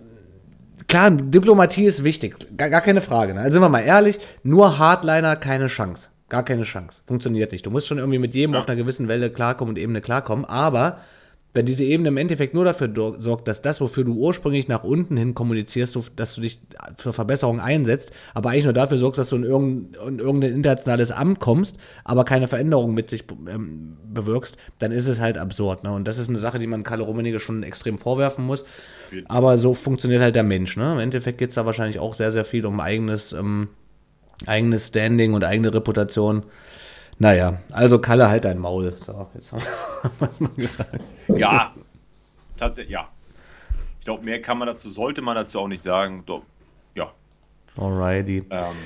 klar, 0.88 1.10
Diplomatie 1.10 1.84
ist 1.84 2.02
wichtig, 2.02 2.34
gar, 2.56 2.70
gar 2.70 2.80
keine 2.80 3.00
Frage. 3.00 3.34
Ne? 3.34 3.40
Also 3.40 3.54
sind 3.54 3.62
wir 3.62 3.68
mal 3.68 3.80
ehrlich, 3.80 4.18
nur 4.42 4.78
Hardliner 4.78 5.36
keine 5.36 5.68
Chance. 5.68 6.08
Gar 6.28 6.44
keine 6.44 6.64
Chance. 6.64 7.00
Funktioniert 7.06 7.52
nicht. 7.52 7.64
Du 7.64 7.70
musst 7.70 7.86
schon 7.86 7.98
irgendwie 7.98 8.18
mit 8.18 8.34
jedem 8.34 8.54
ja. 8.54 8.60
auf 8.60 8.68
einer 8.68 8.76
gewissen 8.76 9.08
Welle 9.08 9.30
klarkommen 9.30 9.70
und 9.70 9.78
Ebene 9.78 10.00
klarkommen. 10.00 10.44
Aber 10.44 10.98
wenn 11.58 11.66
diese 11.66 11.82
Ebene 11.82 12.10
im 12.10 12.16
Endeffekt 12.16 12.54
nur 12.54 12.64
dafür 12.64 12.88
sorgt, 13.18 13.48
dass 13.48 13.60
das, 13.60 13.80
wofür 13.80 14.04
du 14.04 14.14
ursprünglich 14.14 14.68
nach 14.68 14.84
unten 14.84 15.16
hin 15.16 15.34
kommunizierst, 15.34 15.98
dass 16.14 16.36
du 16.36 16.40
dich 16.40 16.60
für 16.98 17.12
Verbesserungen 17.12 17.60
einsetzt, 17.60 18.12
aber 18.32 18.50
eigentlich 18.50 18.62
nur 18.62 18.72
dafür 18.72 18.98
sorgst, 18.98 19.18
dass 19.18 19.30
du 19.30 19.36
in 19.36 19.42
irgendein, 19.42 20.08
in 20.08 20.18
irgendein 20.20 20.52
internationales 20.52 21.10
Amt 21.10 21.40
kommst, 21.40 21.76
aber 22.04 22.24
keine 22.24 22.46
Veränderungen 22.46 22.94
mit 22.94 23.10
sich 23.10 23.24
ähm, 23.52 23.96
bewirkst, 24.08 24.56
dann 24.78 24.92
ist 24.92 25.08
es 25.08 25.18
halt 25.18 25.36
absurd. 25.36 25.82
Ne? 25.82 25.92
Und 25.92 26.06
das 26.06 26.18
ist 26.18 26.28
eine 26.28 26.38
Sache, 26.38 26.60
die 26.60 26.68
man 26.68 26.84
Kalle 26.84 27.02
Rummenigge 27.02 27.40
schon 27.40 27.64
extrem 27.64 27.98
vorwerfen 27.98 28.46
muss. 28.46 28.64
Aber 29.26 29.58
so 29.58 29.74
funktioniert 29.74 30.22
halt 30.22 30.36
der 30.36 30.44
Mensch. 30.44 30.76
Ne? 30.76 30.92
Im 30.92 31.00
Endeffekt 31.00 31.38
geht 31.38 31.48
es 31.48 31.56
da 31.56 31.66
wahrscheinlich 31.66 31.98
auch 31.98 32.14
sehr, 32.14 32.30
sehr 32.30 32.44
viel 32.44 32.66
um 32.66 32.78
eigenes, 32.78 33.32
ähm, 33.32 33.66
eigenes 34.46 34.86
Standing 34.86 35.34
und 35.34 35.42
eigene 35.42 35.74
Reputation. 35.74 36.44
Naja, 37.18 37.60
also 37.72 37.98
Kalle 38.00 38.28
halt 38.28 38.44
dein 38.44 38.58
Maul. 38.58 38.96
So, 39.04 39.28
jetzt 39.34 39.52
haben 39.52 39.62
wir 40.18 40.30
mal 40.38 40.50
gesagt. 40.56 41.00
Ja, 41.28 41.74
tatsächlich, 42.56 42.92
ja. 42.92 43.08
Ich 43.98 44.04
glaube, 44.04 44.24
mehr 44.24 44.40
kann 44.40 44.58
man 44.58 44.68
dazu, 44.68 44.88
sollte 44.88 45.20
man 45.22 45.34
dazu 45.34 45.60
auch 45.60 45.68
nicht 45.68 45.82
sagen. 45.82 46.22
Doch, 46.26 46.42
ja. 46.94 47.12
Alrighty. 47.76 48.44
Ähm, 48.50 48.76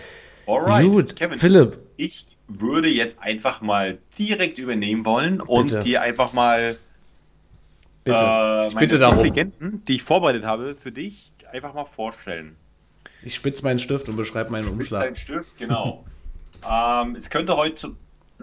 alright, 0.46 0.90
Gut, 0.90 1.16
Kevin, 1.16 1.38
Philipp. 1.38 1.78
Ich 1.96 2.36
würde 2.48 2.88
jetzt 2.88 3.18
einfach 3.20 3.60
mal 3.60 3.98
direkt 4.18 4.58
übernehmen 4.58 5.04
wollen 5.04 5.38
Bitte. 5.38 5.50
und 5.50 5.84
dir 5.84 6.02
einfach 6.02 6.32
mal 6.32 6.78
Bitte. 8.04 8.16
Äh, 8.16 8.68
ich 8.68 8.74
bitte 8.76 8.98
darum. 8.98 9.24
Legenden, 9.24 9.84
die 9.86 9.94
ich 9.96 10.02
vorbereitet 10.02 10.44
habe, 10.44 10.74
für 10.74 10.90
dich 10.90 11.32
einfach 11.52 11.74
mal 11.74 11.84
vorstellen. 11.84 12.56
Ich 13.22 13.34
spitze 13.36 13.62
meinen 13.62 13.78
Stift 13.78 14.08
und 14.08 14.16
beschreibe 14.16 14.50
meinen 14.50 14.62
Spitz 14.64 14.72
Umschlag. 14.72 15.02
deinen 15.04 15.16
Stift, 15.16 15.58
genau. 15.58 16.04
ähm, 16.68 17.14
es 17.14 17.30
könnte 17.30 17.56
heute 17.56 17.92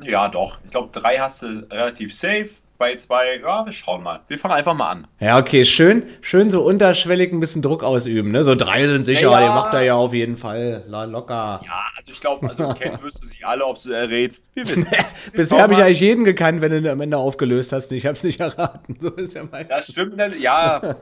Ja, 0.03 0.27
doch. 0.29 0.59
Ich 0.65 0.71
glaube, 0.71 0.89
drei 0.91 1.17
hast 1.17 1.41
du 1.41 1.67
relativ 1.71 2.13
safe. 2.15 2.47
Bei 2.77 2.95
zwei, 2.95 3.39
ja, 3.41 3.65
wir 3.65 3.73
schauen 3.73 4.03
mal. 4.03 4.21
Wir 4.29 4.37
fangen 4.37 4.53
einfach 4.53 4.73
mal 4.73 4.89
an. 4.89 5.07
Ja, 5.19 5.37
okay, 5.37 5.65
schön, 5.65 6.03
schön 6.21 6.49
so 6.49 6.63
unterschwellig 6.63 7.33
ein 7.33 7.41
bisschen 7.41 7.61
Druck 7.61 7.83
ausüben, 7.83 8.31
ne? 8.31 8.45
So 8.45 8.55
drei 8.55 8.87
sind 8.87 9.03
sicher, 9.05 9.23
Ja, 9.23 9.31
ja. 9.41 9.47
den 9.47 9.53
macht 9.55 9.73
er 9.73 9.81
ja 9.83 9.95
auf 9.95 10.13
jeden 10.13 10.37
Fall. 10.37 10.85
La, 10.87 11.03
locker. 11.03 11.59
Ja, 11.65 11.83
also 11.97 12.11
ich 12.11 12.21
glaube, 12.21 12.47
also 12.47 12.71
kennen 12.73 12.97
wirst 13.03 13.21
du 13.21 13.27
sie 13.27 13.43
alle, 13.43 13.65
ob 13.65 13.77
du 13.83 13.91
errätst. 13.91 14.49
Wir 14.53 14.65
wissen 14.65 14.87
Bisher 15.33 15.61
habe 15.61 15.73
ich 15.73 15.79
eigentlich 15.79 15.99
jeden 15.99 16.23
gekannt, 16.23 16.61
wenn 16.61 16.71
du 16.71 16.77
ihn 16.77 16.87
am 16.87 17.01
Ende 17.01 17.17
aufgelöst 17.17 17.73
hast. 17.73 17.91
Ich 17.91 18.05
habe 18.05 18.15
es 18.15 18.23
nicht 18.23 18.39
erraten. 18.39 18.97
So 19.01 19.09
ist 19.09 19.33
ja 19.33 19.43
mein. 19.51 19.67
Das 19.67 19.87
stimmt 19.91 20.15
nicht. 20.15 20.39
Ja, 20.39 20.95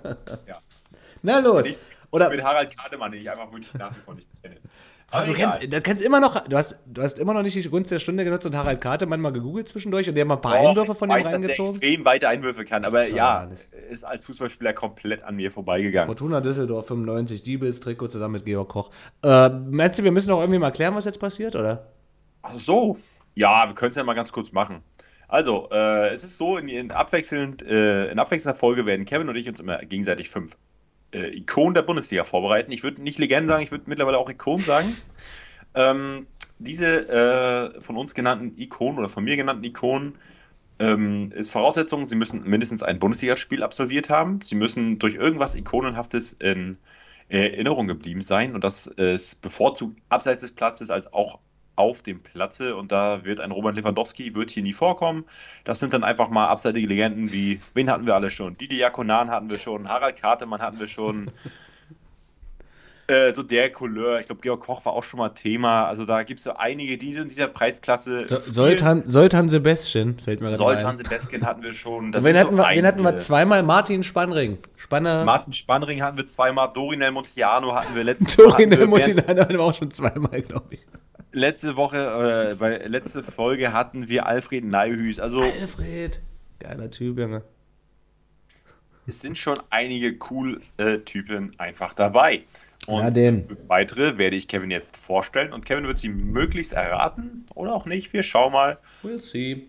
Na 1.22 1.39
los. 1.39 1.64
nicht 1.64 1.84
Oder- 2.10 2.30
mit 2.30 2.43
Harald 2.43 2.76
Kademann, 2.76 3.12
den 3.12 3.22
ich 3.22 3.30
einfach 3.30 3.52
wirklich 3.52 3.74
nach 3.76 3.91
wie 3.95 4.00
vor 4.04 4.16
nicht 4.16 4.28
kenne. 4.41 4.56
Aber 5.12 5.26
du 5.26 5.34
egal. 5.34 5.60
kennst, 5.60 5.74
du 5.74 5.82
kennst 5.82 6.03
immer 6.03 6.20
noch, 6.20 6.47
du 6.47 6.58
hast, 6.58 6.76
du 6.86 7.01
hast 7.01 7.18
immer 7.20 7.34
noch 7.34 7.41
nicht 7.41 7.55
die 7.55 7.70
Gunst 7.70 7.91
der 7.91 7.99
Stunde 7.99 8.26
genutzt 8.26 8.45
und 8.45 8.55
Harald 8.55 8.82
Kartemann 8.82 9.22
mal 9.22 9.32
gegoogelt 9.32 9.70
zwischendurch 9.70 10.10
und 10.10 10.16
der 10.16 10.24
hat 10.24 10.28
mal 10.28 10.36
ein 10.36 10.41
paar 10.41 10.58
Doch, 10.62 10.70
Einwürfe 10.70 10.95
von 10.95 11.10
ich 11.10 11.16
ihm 11.16 11.24
weiß, 11.24 11.30
dass 11.30 11.43
der 11.43 11.58
reingezogen. 11.58 11.82
extrem 11.82 12.05
weite 12.05 12.28
Einwürfe 12.28 12.66
kann, 12.66 12.84
aber 12.84 13.08
Das 13.08 13.12
ja, 13.12 13.49
ist 13.89 14.03
als 14.03 14.26
Fußballspieler 14.26 14.74
komplett 14.74 15.24
an 15.24 15.36
mir 15.38 15.51
vorbeigegangen. 15.51 16.08
Fortuna 16.08 16.41
Düsseldorf 16.41 16.88
95, 16.88 17.41
Diebels 17.43 17.80
Trikot 17.80 18.10
zusammen 18.10 18.34
mit 18.34 18.45
Georg 18.45 18.68
Koch. 18.70 18.91
Äh, 19.24 19.49
meinst 19.49 19.97
du, 19.97 20.03
wir 20.03 20.12
müssen 20.12 20.30
doch 20.30 20.41
irgendwie 20.41 20.60
mal 20.60 20.72
klären, 20.72 20.95
was 20.95 21.05
jetzt 21.05 21.20
passiert, 21.20 21.55
oder? 21.55 21.88
Ach 22.41 22.53
so. 22.53 22.97
Ja, 23.36 23.68
wir 23.68 23.76
können 23.76 23.91
es 23.91 23.95
ja 23.95 24.03
mal 24.03 24.14
ganz 24.16 24.32
kurz 24.32 24.51
machen. 24.51 24.82
Also, 25.30 25.70
äh, 25.72 26.10
es 26.10 26.24
ist 26.24 26.38
so, 26.38 26.58
in, 26.58 26.70
in, 26.70 26.91
abwechselnd, 26.91 27.62
äh, 27.62 28.10
in 28.12 28.20
abwechselnder 28.20 28.55
Folge 28.58 28.86
werden 28.86 29.05
Kevin 29.05 29.30
und 29.30 29.36
ich 29.36 29.47
uns 29.47 29.60
immer 29.60 29.78
gegenseitig 29.80 30.30
fünf 30.30 30.58
äh, 31.18 31.38
Ikonen 31.38 31.74
der 31.74 31.82
Bundesliga 31.82 32.24
vorbereiten. 32.24 32.72
Ich 32.72 32.84
würde 32.84 33.01
nicht 33.01 33.20
Legenden 33.20 33.49
sagen, 33.49 33.63
ich 33.63 33.72
würde 33.72 33.86
mittlerweile 33.88 34.18
auch 34.18 34.30
Ikonen 34.30 34.63
sagen. 34.63 34.97
Ähm, 35.76 36.28
diese 36.59 37.07
äh, 37.09 37.82
von 37.82 37.97
uns 37.97 38.13
genannten 38.13 38.59
Ikonen 38.59 38.99
oder 38.99 39.09
von 39.09 39.24
mir 39.24 39.36
genannten 39.36 39.63
Ikonen 39.63 40.18
ähm, 40.80 41.32
ist 41.34 41.51
Voraussetzung, 41.51 42.05
sie 42.05 42.15
müssen 42.15 42.43
mindestens 42.43 42.84
ein 42.84 42.99
Bundesligaspiel 42.99 43.63
absolviert 43.63 44.09
haben. 44.09 44.41
Sie 44.41 44.55
müssen 44.55 44.99
durch 44.99 45.15
irgendwas 45.15 45.55
Ikonenhaftes 45.55 46.34
in 46.34 46.78
Erinnerung 47.30 47.88
geblieben 47.88 48.22
sein 48.22 48.55
und 48.55 48.63
das 48.63 48.88
ist 48.88 49.41
bevorzugt 49.41 49.99
abseits 50.07 50.41
des 50.41 50.53
Platzes 50.53 50.89
als 50.89 51.11
auch 51.11 51.39
auf 51.78 52.04
dem 52.04 52.22
Platze 52.22 52.76
und 52.76 52.92
da 52.92 53.24
wird 53.24 53.40
ein 53.40 53.52
Robert 53.52 53.76
Lewandowski, 53.78 54.36
wird 54.36 54.50
hier 54.52 54.64
nie 54.64 54.74
vorkommen. 54.74 55.24
Das 55.64 55.80
sind 55.80 55.94
dann 55.94 56.04
einfach 56.04 56.30
mal 56.30 56.48
abseitige 56.48 56.88
Legenden 56.88 57.32
wie, 57.32 57.62
wen 57.74 57.90
hatten 57.90 58.06
wir 58.06 58.16
alle 58.16 58.30
schon? 58.30 58.58
Didi 58.58 58.78
Jakonan 58.78 59.30
hatten 59.30 59.50
wir 59.50 59.58
schon, 59.58 59.88
Harald 59.88 60.20
Kartemann 60.20 60.62
hatten 60.62 60.80
wir 60.80 60.88
schon. 60.88 61.32
Äh, 63.10 63.32
so 63.32 63.42
der 63.42 63.72
Couleur, 63.72 64.20
ich 64.20 64.26
glaube, 64.26 64.42
Georg 64.42 64.60
Koch 64.60 64.86
war 64.86 64.92
auch 64.92 65.04
schon 65.06 65.20
mal 65.20 65.30
Thema. 65.30 65.86
Also 65.88 66.06
da 66.06 66.24
gibt 66.24 66.40
es 66.40 66.44
so 66.44 66.58
einige, 66.58 66.98
die 66.98 67.14
in 67.14 67.30
dieser 67.30 67.48
Preisklasse. 67.48 68.28
So, 68.28 68.42
Soltan, 68.52 69.06
Soltan 69.08 69.50
Sebastian 69.50 70.20
fällt 70.20 70.42
mir 70.42 70.48
gerade 70.48 70.58
Soltan 70.58 70.90
ein. 70.90 70.98
Sebastian 70.98 71.46
hatten 71.46 71.64
wir 71.64 71.72
schon. 71.72 72.12
Das 72.12 72.26
wen 72.26 72.38
hatten, 72.38 72.58
so 72.58 72.62
wir, 72.62 72.68
wen 72.70 72.86
hatten 72.86 73.02
wir 73.04 73.16
zweimal? 73.16 73.64
Martin 73.64 74.04
Spannring. 74.04 74.58
Spanner. 74.76 75.24
Martin 75.24 75.54
Spannring 75.54 76.02
hatten 76.02 76.18
wir 76.18 76.28
zweimal, 76.28 76.70
Dorinel 76.74 77.12
Montiano 77.12 77.74
hatten 77.74 77.96
wir 77.96 78.04
letztes 78.04 78.38
Mal. 78.46 78.58
wir- 78.58 78.86
Motinana 78.86 79.42
hatten 79.42 79.54
wir 79.54 79.62
auch 79.62 79.74
schon 79.74 79.90
zweimal, 79.92 80.42
glaube 80.42 80.76
ich. 80.76 80.82
Letzte 81.38 81.76
Woche, 81.78 82.52
äh, 82.52 82.56
bei 82.56 82.78
letzte 82.88 83.22
Folge 83.22 83.72
hatten 83.72 84.10
wir 84.10 84.26
Alfred 84.26 84.66
Neihüß. 84.66 85.20
Also 85.20 85.44
Alfred. 85.44 86.20
Geiler 86.60 86.90
Typ, 86.90 87.20
Junge. 87.20 87.44
es 89.06 89.22
sind 89.22 89.38
schon 89.38 89.60
einige 89.70 90.18
cool 90.32 90.62
äh, 90.78 90.98
Typen 90.98 91.52
einfach 91.60 91.94
dabei. 91.94 92.42
Und 92.88 93.04
Ja, 93.04 93.10
den. 93.12 93.56
weitere 93.68 94.18
werde 94.18 94.36
ich 94.36 94.48
Kevin 94.48 94.72
jetzt 94.72 94.98
vorstellen 94.98 95.54
und 95.54 95.64
Kevin 95.66 95.86
wird 95.86 96.00
sie 96.00 96.10
möglichst 96.10 96.74
erraten 96.74 97.46
oder 97.54 97.74
auch 97.74 97.86
nicht. 97.86 98.14
Wir 98.14 98.24
schauen 98.24 98.54
mal. 98.54 98.80
We'll 99.04 99.22
see. 99.22 99.68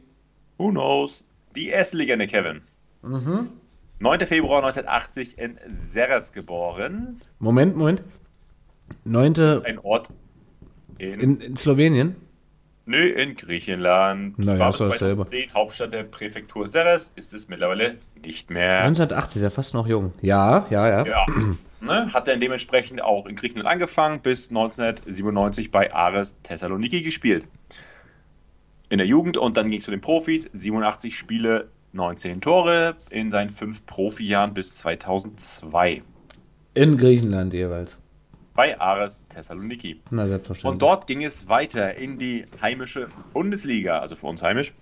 Who 0.56 0.70
knows? 0.70 1.22
Die 1.54 1.68
erste 1.68 1.98
Legende, 1.98 2.26
Kevin. 2.26 2.62
Mhm. 3.02 3.50
9. 3.98 4.20
Februar 4.20 4.62
1980 4.64 5.36
in 5.36 5.58
Serres 5.68 6.32
geboren. 6.32 7.20
Moment, 7.40 7.76
Moment. 7.76 8.02
Neunte 9.04 9.42
Ist 9.42 9.66
ein 9.66 9.78
Ort 9.80 10.08
in, 10.98 11.20
in, 11.20 11.40
in 11.40 11.56
Slowenien. 11.56 12.16
nö, 12.86 12.98
in 12.98 13.34
Griechenland. 13.34 14.34
Na 14.38 14.54
ja, 14.54 14.58
War 14.58 14.70
bis 14.72 14.80
doch 14.80 14.88
dasselbe. 14.88 15.22
2010 15.22 15.54
Hauptstadt 15.54 15.92
der 15.92 16.02
Präfektur 16.04 16.66
Serres. 16.66 17.12
Ist 17.16 17.32
es 17.34 17.48
mittlerweile 17.48 17.98
nicht 18.24 18.50
mehr. 18.50 18.80
1980 18.82 19.36
ist 19.36 19.42
ja 19.42 19.50
fast 19.50 19.74
noch 19.74 19.86
jung. 19.86 20.12
Ja, 20.22 20.66
ja, 20.70 20.88
ja. 20.88 21.06
Ja. 21.06 21.26
ne, 21.80 22.12
hat 22.12 22.28
dann 22.28 22.40
dementsprechend 22.40 23.02
auch 23.02 23.26
in 23.26 23.36
Griechenland 23.36 23.68
angefangen, 23.68 24.20
bis 24.20 24.48
1997 24.48 25.70
bei 25.70 25.92
Ares 25.92 26.36
Thessaloniki 26.42 27.02
gespielt. 27.02 27.44
In 28.90 28.98
der 28.98 29.06
Jugend 29.06 29.36
und 29.36 29.56
dann 29.56 29.68
ging 29.68 29.78
es 29.78 29.84
zu 29.84 29.90
den 29.90 30.00
Profis. 30.00 30.48
87 30.54 31.14
Spiele, 31.14 31.68
19 31.92 32.40
Tore 32.40 32.96
in 33.10 33.30
seinen 33.30 33.50
fünf 33.50 33.84
Profijahren 33.84 34.54
bis 34.54 34.76
2002 34.78 36.02
In 36.72 36.96
Griechenland 36.96 37.52
jeweils. 37.52 37.97
Bei 38.58 38.80
Ares 38.80 39.20
Thessaloniki. 39.28 40.00
Na. 40.10 40.26
Von 40.60 40.78
dort 40.78 41.06
ging 41.06 41.22
es 41.22 41.48
weiter 41.48 41.94
in 41.94 42.18
die 42.18 42.44
heimische 42.60 43.06
Bundesliga, 43.32 44.00
also 44.00 44.16
für 44.16 44.26
uns 44.26 44.42
heimisch, 44.42 44.72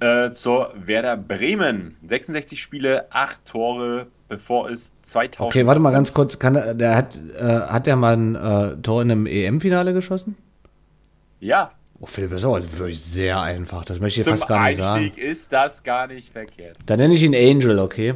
äh, 0.00 0.30
zur 0.32 0.74
Werder 0.76 1.16
Bremen. 1.16 1.96
66 2.06 2.60
Spiele, 2.60 3.06
8 3.10 3.42
Tore, 3.46 4.08
bevor 4.28 4.68
es 4.68 4.92
2000. 5.00 5.56
Okay, 5.56 5.66
warte 5.66 5.80
mal 5.80 5.90
ganz 5.90 6.12
kurz. 6.12 6.38
Kann, 6.38 6.54
er- 6.56 6.74
der 6.74 6.96
hat, 6.96 7.16
äh, 7.16 7.42
hat 7.42 7.86
der 7.86 7.96
mal 7.96 8.14
ein 8.14 8.34
äh, 8.34 8.76
Tor 8.82 9.00
in 9.00 9.10
einem 9.10 9.24
EM-Finale 9.26 9.94
geschossen? 9.94 10.36
Ja, 11.40 11.72
Oh, 12.00 12.06
Philipp, 12.06 12.30
das 12.30 12.42
ist 12.42 12.44
aber 12.46 12.62
wirklich 12.78 13.00
sehr 13.02 13.40
einfach. 13.40 13.84
Das 13.86 13.98
möchte 14.00 14.20
ich 14.20 14.24
zum 14.24 14.36
fast 14.36 14.48
gar 14.48 14.68
nicht 14.68 14.80
Einstieg 14.82 15.14
sagen. 15.14 15.26
ist 15.30 15.52
das 15.52 15.82
gar 15.82 16.06
nicht 16.06 16.30
verkehrt. 16.30 16.76
Dann 16.86 16.98
nenne 17.00 17.14
ich 17.14 17.22
ihn 17.24 17.34
Angel, 17.34 17.78
okay? 17.80 18.14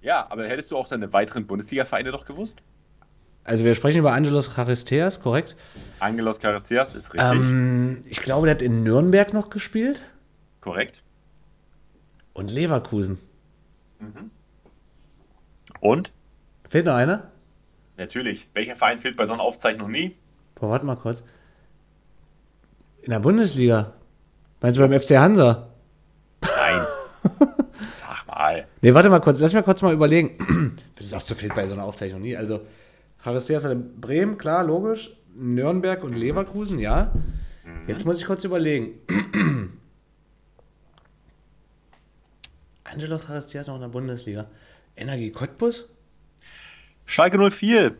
Ja, 0.00 0.26
aber 0.30 0.48
hättest 0.48 0.70
du 0.72 0.76
auch 0.78 0.86
seine 0.86 1.12
weiteren 1.12 1.46
Bundesliga-Vereine 1.46 2.10
doch 2.10 2.24
gewusst? 2.24 2.62
Also 3.44 3.64
wir 3.64 3.74
sprechen 3.74 3.98
über 3.98 4.12
Angelos 4.12 4.54
Charisteas, 4.54 5.20
korrekt? 5.20 5.56
Angelos 5.98 6.38
Caristeas 6.38 6.94
ist 6.94 7.14
richtig. 7.14 7.30
Ähm, 7.32 8.04
ich 8.08 8.20
glaube, 8.20 8.46
der 8.46 8.54
hat 8.54 8.62
in 8.62 8.82
Nürnberg 8.82 9.32
noch 9.32 9.50
gespielt. 9.50 10.00
Korrekt. 10.60 11.02
Und 12.32 12.50
Leverkusen. 12.50 13.18
Und? 15.80 16.12
Fehlt 16.68 16.86
noch 16.86 16.94
einer? 16.94 17.30
Natürlich. 17.96 18.48
Welcher 18.54 18.76
Verein 18.76 18.98
fehlt 18.98 19.16
bei 19.16 19.26
so 19.26 19.32
einer 19.34 19.42
Aufzeichnung 19.42 19.90
nie? 19.90 20.16
Boah, 20.54 20.70
warte 20.70 20.86
mal 20.86 20.96
kurz. 20.96 21.22
In 23.02 23.10
der 23.10 23.20
Bundesliga. 23.20 23.92
Meinst 24.60 24.78
du 24.78 24.86
beim 24.86 24.98
FC 24.98 25.18
Hansa? 25.18 25.68
Nein. 26.42 26.86
Sag 27.90 28.26
mal. 28.26 28.66
Nee, 28.82 28.94
warte 28.94 29.08
mal 29.08 29.20
kurz, 29.20 29.40
lass 29.40 29.52
mich 29.52 29.64
kurz 29.64 29.82
mal 29.82 29.92
überlegen. 29.92 30.76
Du 31.00 31.06
sagst, 31.06 31.30
du 31.30 31.34
fehlt 31.34 31.54
bei 31.54 31.66
so 31.66 31.72
einer 31.72 31.84
Aufzeichnung 31.84 32.20
nie. 32.20 32.36
Also, 32.36 32.60
Charisteas 33.24 33.64
hat 33.64 33.72
in 33.72 34.00
Bremen, 34.00 34.38
klar, 34.38 34.64
logisch. 34.64 35.10
Nürnberg 35.34 36.02
und 36.04 36.14
Leverkusen, 36.14 36.78
ja. 36.78 37.12
Jetzt 37.86 38.04
muss 38.04 38.18
ich 38.20 38.26
kurz 38.26 38.42
überlegen. 38.44 38.98
Angelos 42.84 43.22
Charisteas 43.26 43.66
noch 43.66 43.76
in 43.76 43.82
der 43.82 43.88
Bundesliga. 43.88 44.46
Energie 44.96 45.30
Cottbus? 45.30 45.88
Schalke 47.06 47.38
04. 47.50 47.94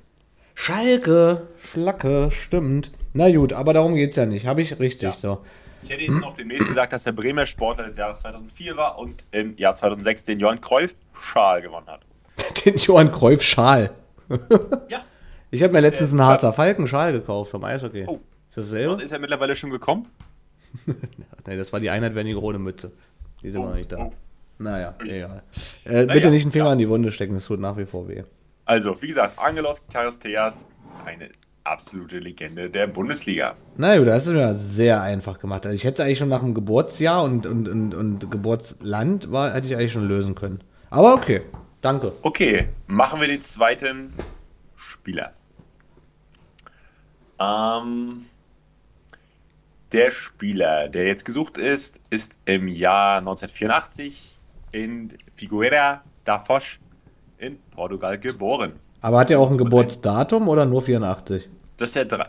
Schalke, 0.55 1.47
Schlacke, 1.71 2.31
stimmt. 2.33 2.91
Na 3.12 3.31
gut, 3.31 3.53
aber 3.53 3.73
darum 3.73 3.95
geht's 3.95 4.16
ja 4.16 4.27
nicht. 4.27 4.47
Habe 4.47 4.62
ich 4.62 4.79
richtig 4.79 5.03
Ja. 5.03 5.12
so. 5.12 5.45
Ich 5.83 5.89
hätte 5.91 6.03
jetzt 6.05 6.21
noch 6.21 6.35
demnächst 6.35 6.66
gesagt, 6.68 6.93
dass 6.93 7.05
der 7.05 7.12
Bremer 7.12 7.47
Sportler 7.47 7.85
des 7.85 7.97
Jahres 7.97 8.21
2004 8.21 8.77
war 8.77 8.99
und 8.99 9.25
im 9.33 9.57
Jahr 9.57 9.75
2006 9.75 10.25
den 10.25 10.39
Johann 10.39 10.61
Cruyff 10.61 10.95
Schal 11.18 11.62
gewonnen 11.62 11.87
hat. 11.87 12.03
Den 12.64 12.77
Johann 12.77 13.11
Cruyff 13.11 13.43
Schal. 13.43 13.91
Ja. 14.89 15.01
Ich 15.51 15.63
habe 15.63 15.73
mir 15.73 15.79
ist 15.79 15.85
letztens 15.85 16.11
einen 16.13 16.23
Harzer 16.23 16.53
Falken 16.53 16.87
Schal 16.87 17.13
gekauft 17.13 17.51
vom 17.51 17.65
Eishockey. 17.65 18.05
Oh. 18.07 18.21
Ist 18.49 18.57
das 18.57 18.65
dasselbe? 18.67 18.93
Und 18.93 19.03
ist 19.03 19.13
er 19.13 19.19
mittlerweile 19.19 19.57
schon 19.57 19.71
gekommen? 19.71 20.07
Nee, 21.47 21.57
das 21.57 21.73
war 21.73 21.81
die 21.81 21.91
Einheit 21.91 22.15
Wernigerode 22.15 22.61
Mütze. 22.61 22.93
Die 23.43 23.49
ist 23.49 23.55
immer 23.55 23.71
noch 23.71 23.75
nicht 23.75 23.91
da. 23.91 23.99
oh. 23.99 24.13
Naja, 24.59 24.95
egal. 25.01 25.43
Äh, 25.85 26.03
bitte 26.03 26.07
Naja, 26.07 26.31
nicht 26.31 26.43
einen 26.43 26.53
Finger 26.53 26.67
ja. 26.67 26.73
an 26.73 26.79
die 26.79 26.89
Wunde 26.89 27.11
stecken, 27.11 27.35
das 27.35 27.47
tut 27.47 27.59
nach 27.59 27.77
wie 27.77 27.87
vor 27.87 28.07
weh. 28.09 28.23
Also, 28.67 28.95
wie 29.03 29.09
gesagt, 29.09 29.37
Angelos 29.39 29.83
Charisteas, 29.91 30.69
eine 31.07 31.31
absolute 31.65 32.19
Legende 32.19 32.71
der 32.71 32.87
Bundesliga. 32.87 33.55
Na 33.77 33.97
gut, 33.97 34.07
das 34.07 34.27
ist 34.27 34.33
mir 34.33 34.55
sehr 34.57 35.01
einfach 35.03 35.39
gemacht. 35.41 35.65
Also 35.65 35.75
ich 35.75 35.85
hätte 35.85 36.03
es 36.03 36.07
eigentlich 36.07 36.19
schon 36.19 36.29
nach 36.29 36.41
dem 36.41 36.55
Geburtsjahr 36.55 37.23
und, 37.23 37.47
und, 37.47 37.69
und, 37.69 37.95
und 37.95 38.31
Geburtsland 38.31 39.33
war, 39.33 39.55
hätte 39.55 39.67
ich 39.67 39.77
eigentlich 39.77 39.93
schon 39.93 40.07
lösen 40.07 40.35
können. 40.35 40.61
Aber 40.91 41.15
okay, 41.15 41.43
danke. 41.81 42.13
Okay, 42.23 42.69
machen 42.87 43.21
wir 43.21 43.29
den 43.29 43.41
zweiten 43.41 44.13
Spieler. 44.77 45.33
Ähm, 47.41 48.26
der 49.93 50.11
Spieler, 50.11 50.88
der 50.88 51.07
jetzt 51.07 51.24
gesucht 51.24 51.57
ist, 51.57 52.01
ist 52.11 52.38
im 52.45 52.68
Jahr 52.68 53.18
1984 53.18 54.41
in 54.72 55.16
Figueira 55.34 56.03
da 56.24 56.38
Foz 56.38 56.78
in 57.38 57.59
Portugal 57.70 58.18
geboren. 58.18 58.72
Aber 59.01 59.18
hat 59.18 59.30
er 59.30 59.41
auch 59.41 59.51
ein 59.51 59.59
Geburtsdatum 59.59 60.49
oder 60.49 60.66
nur 60.66 60.82
84? 60.82 61.49
Das 61.78 61.88
ist 61.88 61.97
der 61.97 62.05
drei. 62.05 62.28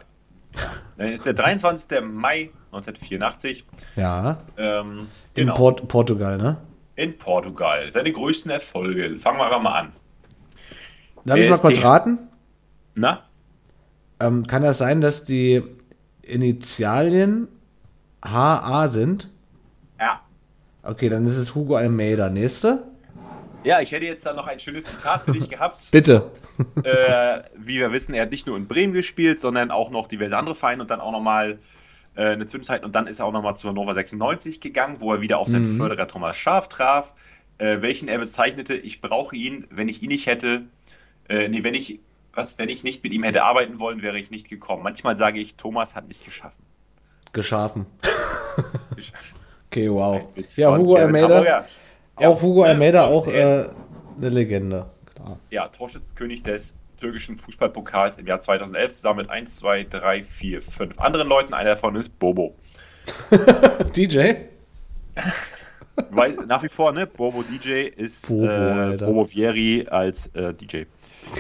Dann 0.98 1.10
ist 1.10 1.26
der 1.26 1.34
23. 1.34 2.02
Mai 2.02 2.50
1984. 2.72 3.66
Ja. 3.96 4.42
Ähm, 4.58 5.08
In 5.36 5.44
genau. 5.46 5.56
Port 5.56 5.88
Portugal, 5.88 6.38
ne? 6.38 6.58
in 6.96 7.18
Portugal. 7.18 7.90
Seine 7.92 8.12
größten 8.12 8.52
Erfolge. 8.52 9.18
Fangen 9.18 9.40
wir 9.40 9.46
einfach 9.46 9.62
mal 9.62 9.80
an. 9.80 9.92
Darf 11.26 11.38
Wer 11.38 11.46
ich 11.46 11.52
mal 11.52 11.60
kurz 11.60 11.84
raten? 11.84 12.20
Na? 12.96 13.24
Ähm, 14.22 14.46
kann 14.46 14.62
das 14.62 14.78
sein, 14.78 15.02
dass 15.02 15.24
die 15.24 15.64
Initialien 16.22 17.48
HA 18.24 18.88
sind? 18.90 19.30
Ja. 20.00 20.22
Okay, 20.84 21.10
dann 21.10 21.26
ist 21.26 21.38
es 21.38 21.56
Hugo 21.56 21.76
Almeida. 21.76 22.30
Nächste? 22.30 22.84
Ja, 23.64 23.80
ich 23.82 23.92
hätte 23.92 24.06
jetzt 24.06 24.26
da 24.26 24.34
noch 24.34 24.48
ein 24.48 24.60
schönes 24.60 24.86
Zitat 24.86 25.26
für 25.26 25.32
dich 25.32 25.50
gehabt. 25.50 25.88
Bitte. 25.92 26.32
äh, 26.84 27.42
wie 27.58 27.80
wir 27.80 27.92
wissen, 27.92 28.14
er 28.14 28.24
hat 28.24 28.32
nicht 28.32 28.48
nur 28.48 28.58
in 28.58 28.68
Bremen 28.68 28.94
gespielt, 28.94 29.40
sondern 29.40 29.72
auch 29.72 29.90
noch 29.90 30.08
diverse 30.08 30.38
andere 30.38 30.56
Vereine 30.56 30.82
und 30.84 30.92
dann 30.92 31.00
auch 31.02 31.12
nochmal 31.12 31.60
äh, 32.16 32.26
eine 32.26 32.46
Zwischenzeit 32.46 32.84
und 32.84 32.96
dann 32.96 33.08
ist 33.08 33.20
er 33.20 33.26
auch 33.26 33.32
nochmal 33.32 33.56
zu 33.56 33.70
Hannover 33.70 33.94
96 33.94 34.60
gegangen, 34.60 35.00
wo 35.00 35.14
er 35.14 35.22
wieder 35.22 35.38
auf 35.40 35.48
seinen 35.48 35.62
Mhm. 35.64 35.78
Förderer 35.78 36.08
Thomas 36.08 36.38
Schaaf 36.38 36.68
traf, 36.70 37.14
äh, 37.58 37.82
welchen 37.82 38.08
er 38.08 38.20
bezeichnete, 38.20 38.76
ich 38.76 39.02
brauche 39.02 39.36
ihn, 39.36 39.68
wenn 39.70 39.90
ich 39.90 40.02
ihn 40.02 40.10
nicht 40.10 40.26
hätte, 40.26 40.64
äh, 41.30 41.48
nee, 41.48 41.64
wenn 41.64 41.74
ich, 41.76 42.00
was, 42.34 42.58
wenn 42.58 42.70
ich 42.70 42.84
nicht 42.84 43.04
mit 43.04 43.14
ihm 43.14 43.24
hätte 43.24 43.44
arbeiten 43.44 43.80
wollen, 43.80 44.02
wäre 44.02 44.18
ich 44.18 44.32
nicht 44.32 44.50
gekommen. 44.50 44.84
Manchmal 44.84 45.16
sage 45.18 45.40
ich, 45.40 45.56
Thomas 45.56 45.96
hat 45.96 46.08
mich 46.08 46.24
geschaffen. 46.24 46.64
Geschaffen. 47.34 47.86
Geschaffen. 48.96 49.38
Okay, 49.70 49.90
wow. 49.90 50.22
Ja, 50.56 50.78
Hugo 50.78 50.96
Almeida. 50.96 51.44
Ja, 51.44 51.66
Auch 52.28 52.42
Hugo 52.42 52.64
Almeida, 52.64 53.06
auch 53.06 53.26
äh, 53.26 53.70
eine 54.18 54.30
Legende. 54.30 54.90
Klar. 55.16 55.40
ja, 55.50 55.68
Torschützenkönig 55.70 56.44
des 56.44 56.76
türkischen 57.00 57.36
Fußballpokals 57.36 58.18
im 58.18 58.28
Jahr 58.28 58.40
2011 58.40 58.94
zusammen 58.94 59.20
mit 59.20 59.30
1, 59.30 59.58
2, 59.58 59.86
3, 59.86 60.24
4, 60.24 60.62
5 60.62 61.00
anderen 61.00 61.28
Leuten. 61.28 61.54
Einer 61.54 61.72
davon 61.72 61.96
ist 61.96 62.18
Bobo. 62.20 62.54
DJ? 63.96 64.34
Weil 66.12 66.34
nach 66.48 66.64
wie 66.64 66.70
vor, 66.70 66.92
ne, 66.92 67.06
Bobo 67.08 67.44
DJ 67.44 67.88
ist 67.96 68.30
Bobo, 68.30 68.46
äh. 68.46 68.98
Bobo 68.98 69.24
Vieri 69.24 69.88
als 69.90 70.28
äh, 70.28 70.54
DJ. 70.54 70.84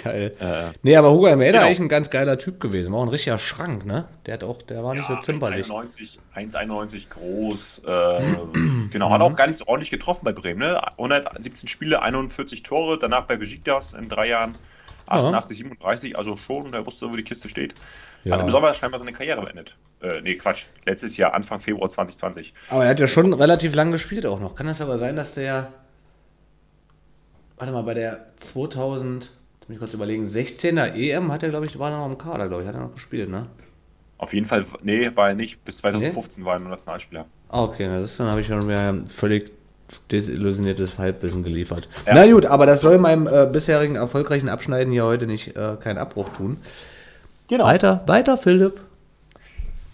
Geil. 0.04 0.34
Äh, 0.40 0.78
Nee, 0.84 0.96
aber 0.96 1.12
Hugo 1.12 1.26
Almeida 1.26 1.52
Genau. 1.54 1.66
eigentlich 1.66 1.80
ein 1.80 1.90
ganz 1.90 2.10
geiler 2.10 2.38
Typ 2.38 2.60
gewesen. 2.60 2.92
War 2.94 3.00
auch 3.00 3.04
ein 3.04 3.10
richtiger 3.10 3.38
Schrank, 3.40 3.86
ne? 3.86 4.08
Der 4.26 4.36
hat 4.36 4.44
auch, 4.44 4.62
der 4.62 4.84
war 4.84 4.94
nicht 4.94 5.08
so 5.08 5.16
zimperlich. 5.18 5.66
1,91 5.66 6.20
1,91 6.36 7.10
groß. 7.10 7.80
Äh, 7.86 8.22
genau, 8.92 9.10
hat 9.10 9.22
auch 9.22 9.36
ganz 9.36 9.62
ordentlich 9.62 9.92
getroffen 9.92 10.22
bei 10.24 10.32
Bremen. 10.34 10.60
Ne? 10.60 10.82
117 10.98 11.68
Spiele, 11.68 12.02
41 12.02 12.64
Tore. 12.64 12.98
Danach 13.00 13.26
bei 13.26 13.38
Besiktas 13.38 13.94
in 13.94 14.08
drei 14.10 14.28
Jahren 14.30 14.58
88, 15.08 15.58
37. 15.58 16.18
Also 16.18 16.38
schon, 16.38 16.72
der 16.72 16.86
wusste, 16.86 17.12
wo 17.12 17.16
die 17.16 17.24
Kiste 17.24 17.50
steht. 17.50 17.74
Ja. 18.24 18.36
Hat 18.36 18.42
im 18.42 18.50
Sommer 18.50 18.74
scheinbar 18.74 19.00
seine 19.00 19.12
Karriere 19.14 19.42
beendet. 19.42 19.76
Äh, 20.02 20.22
nee, 20.22 20.36
Quatsch. 20.36 20.68
Letztes 20.86 21.18
Jahr, 21.18 21.34
Anfang 21.34 21.60
Februar 21.60 21.90
2020. 21.90 22.54
Aber 22.70 22.84
er 22.84 22.92
hat 22.92 23.00
ja 23.00 23.08
schon 23.08 23.34
relativ 23.34 23.74
lang 23.74 23.92
gespielt 23.92 24.26
auch 24.28 24.40
noch. 24.40 24.56
Kann 24.56 24.68
das 24.68 24.80
aber 24.80 25.00
sein, 25.00 25.16
dass 25.16 25.34
der. 25.34 25.74
Warte 27.58 27.74
mal, 27.74 27.84
bei 27.84 27.94
der 27.94 28.28
2000, 28.38 29.26
jetzt 29.26 29.32
muss 29.72 29.76
ich 29.76 29.80
kurz 29.80 29.93
überlegen, 29.93 30.28
16er 30.28 30.93
EM 30.95 31.32
hat 31.32 31.43
er, 31.43 31.49
glaube 31.49 31.65
ich, 31.65 31.80
war 31.80 31.89
noch 31.91 32.05
im 32.05 32.17
Kader, 32.17 32.47
glaube 32.47 32.63
ich, 32.63 32.67
hat 32.67 32.76
er 32.76 32.82
noch 32.82 32.93
gespielt, 32.93 33.30
ne? 33.30 33.47
Auf 34.17 34.34
jeden 34.34 34.45
Fall, 34.45 34.65
nee, 34.84 35.09
war 35.15 35.30
er 35.30 35.36
nicht. 35.36 35.63
Bis 35.63 35.78
2015 35.78 36.43
war 36.43 36.55
er 36.55 36.59
nur 36.59 36.69
Nationalspieler. 36.69 37.26
Ah, 37.49 37.63
okay, 37.63 37.88
das 37.88 38.17
dann 38.17 38.28
habe 38.28 38.41
ich 38.41 38.47
schon 38.47 38.67
wieder 38.67 38.89
ein 38.89 39.07
völlig 39.07 39.51
desillusioniertes 40.11 40.97
Halbwissen 40.97 41.43
geliefert. 41.43 41.88
Ja. 42.05 42.13
Na 42.13 42.30
gut, 42.30 42.45
aber 42.45 42.65
das 42.65 42.82
soll 42.82 42.97
meinem 42.97 43.28
äh, 43.28 43.49
bisherigen 43.51 43.95
erfolgreichen 43.95 44.49
Abschneiden 44.49 44.91
hier 44.91 45.05
heute 45.05 45.26
nicht 45.26 45.55
äh, 45.55 45.78
keinen 45.82 45.97
Abbruch 45.97 46.30
tun. 46.30 46.57
Genau. 47.47 47.63
Weiter, 47.65 48.03
weiter, 48.07 48.38
Philipp. 48.38 48.80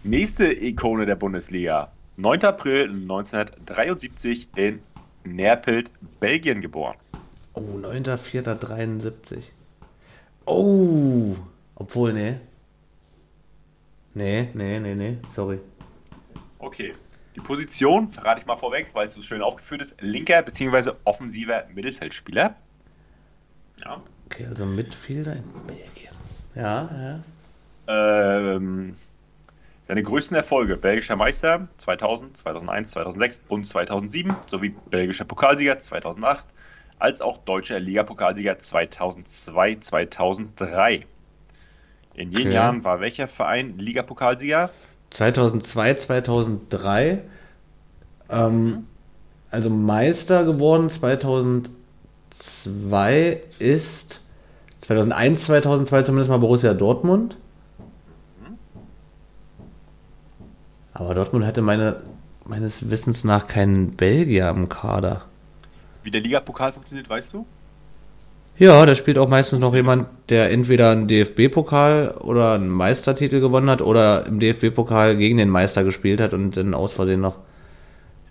Nächste 0.03 0.51
Ikone 0.51 1.05
der 1.05 1.15
Bundesliga. 1.15 1.91
9. 2.17 2.43
April 2.43 2.89
1973 2.89 4.49
in 4.55 4.79
Nerpelt, 5.23 5.91
Belgien 6.19 6.61
geboren. 6.61 6.97
Oh, 7.53 7.61
9.4.73. 7.61 9.43
Oh, 10.47 11.35
obwohl, 11.75 12.13
ne. 12.13 12.39
Nee, 14.13 14.49
nee, 14.53 14.79
nee, 14.79 14.95
nee, 14.95 15.17
sorry. 15.35 15.59
Okay. 16.57 16.93
Die 17.35 17.41
Position 17.41 18.07
verrate 18.07 18.39
ich 18.39 18.47
mal 18.47 18.55
vorweg, 18.55 18.89
weil 18.93 19.07
es 19.07 19.13
so 19.13 19.21
schön 19.21 19.41
aufgeführt 19.41 19.81
ist. 19.81 20.01
Linker 20.01 20.41
bzw. 20.41 20.93
offensiver 21.03 21.65
Mittelfeldspieler. 21.75 22.55
Ja. 23.83 24.01
Okay, 24.25 24.45
also 24.47 24.65
Midfielder 24.65 25.33
in 25.33 25.43
Belgien. 25.67 26.13
Ja, 26.55 26.89
ja. 27.87 28.55
Ähm, 28.55 28.95
seine 29.81 30.01
größten 30.01 30.35
Erfolge: 30.35 30.77
belgischer 30.77 31.17
Meister 31.17 31.67
2000, 31.77 32.37
2001, 32.37 32.91
2006 32.91 33.41
und 33.49 33.65
2007 33.65 34.35
sowie 34.49 34.73
belgischer 34.89 35.25
Pokalsieger 35.25 35.77
2008, 35.77 36.47
als 36.99 37.21
auch 37.21 37.37
deutscher 37.39 37.79
Ligapokalsieger 37.79 38.59
2002, 38.59 39.75
2003. 39.75 41.05
In 42.15 42.31
jenen 42.31 42.47
Okay. 42.47 42.53
Jahren 42.53 42.83
war 42.83 42.99
welcher 42.99 43.27
Verein 43.27 43.77
Ligapokalsieger? 43.77 44.71
2002, 45.11 45.93
2003. 45.95 47.21
Ähm, 48.29 48.87
also 49.51 49.69
Meister 49.69 50.43
geworden 50.43 50.89
2002 50.89 53.41
ist 53.59 54.19
2001, 54.81 55.45
2002 55.45 56.03
zumindest 56.03 56.29
mal 56.29 56.39
Borussia 56.39 56.73
Dortmund. 56.73 57.37
Aber 60.93 61.13
Dortmund 61.13 61.45
hatte 61.45 61.61
meine, 61.61 62.01
meines 62.43 62.89
Wissens 62.89 63.23
nach 63.23 63.47
keinen 63.47 63.95
Belgier 63.95 64.49
im 64.49 64.67
Kader. 64.67 65.25
Wie 66.07 66.11
der 66.11 66.21
Ligapokal 66.21 66.71
funktioniert, 66.71 67.09
weißt 67.09 67.33
du? 67.33 67.45
Ja, 68.57 68.85
da 68.85 68.95
spielt 68.95 69.17
auch 69.17 69.27
meistens 69.27 69.59
noch 69.59 69.75
jemand, 69.75 70.07
der 70.29 70.51
entweder 70.51 70.91
einen 70.91 71.09
DFB-Pokal 71.09 72.11
oder 72.21 72.53
einen 72.53 72.69
Meistertitel 72.69 73.41
gewonnen 73.41 73.69
hat 73.69 73.81
oder 73.81 74.25
im 74.25 74.39
DFB-Pokal 74.39 75.17
gegen 75.17 75.35
den 75.35 75.49
Meister 75.49 75.83
gespielt 75.83 76.21
hat 76.21 76.31
und 76.31 76.55
dann 76.55 76.73
aus 76.73 76.93
Versehen 76.93 77.19
noch. 77.19 77.35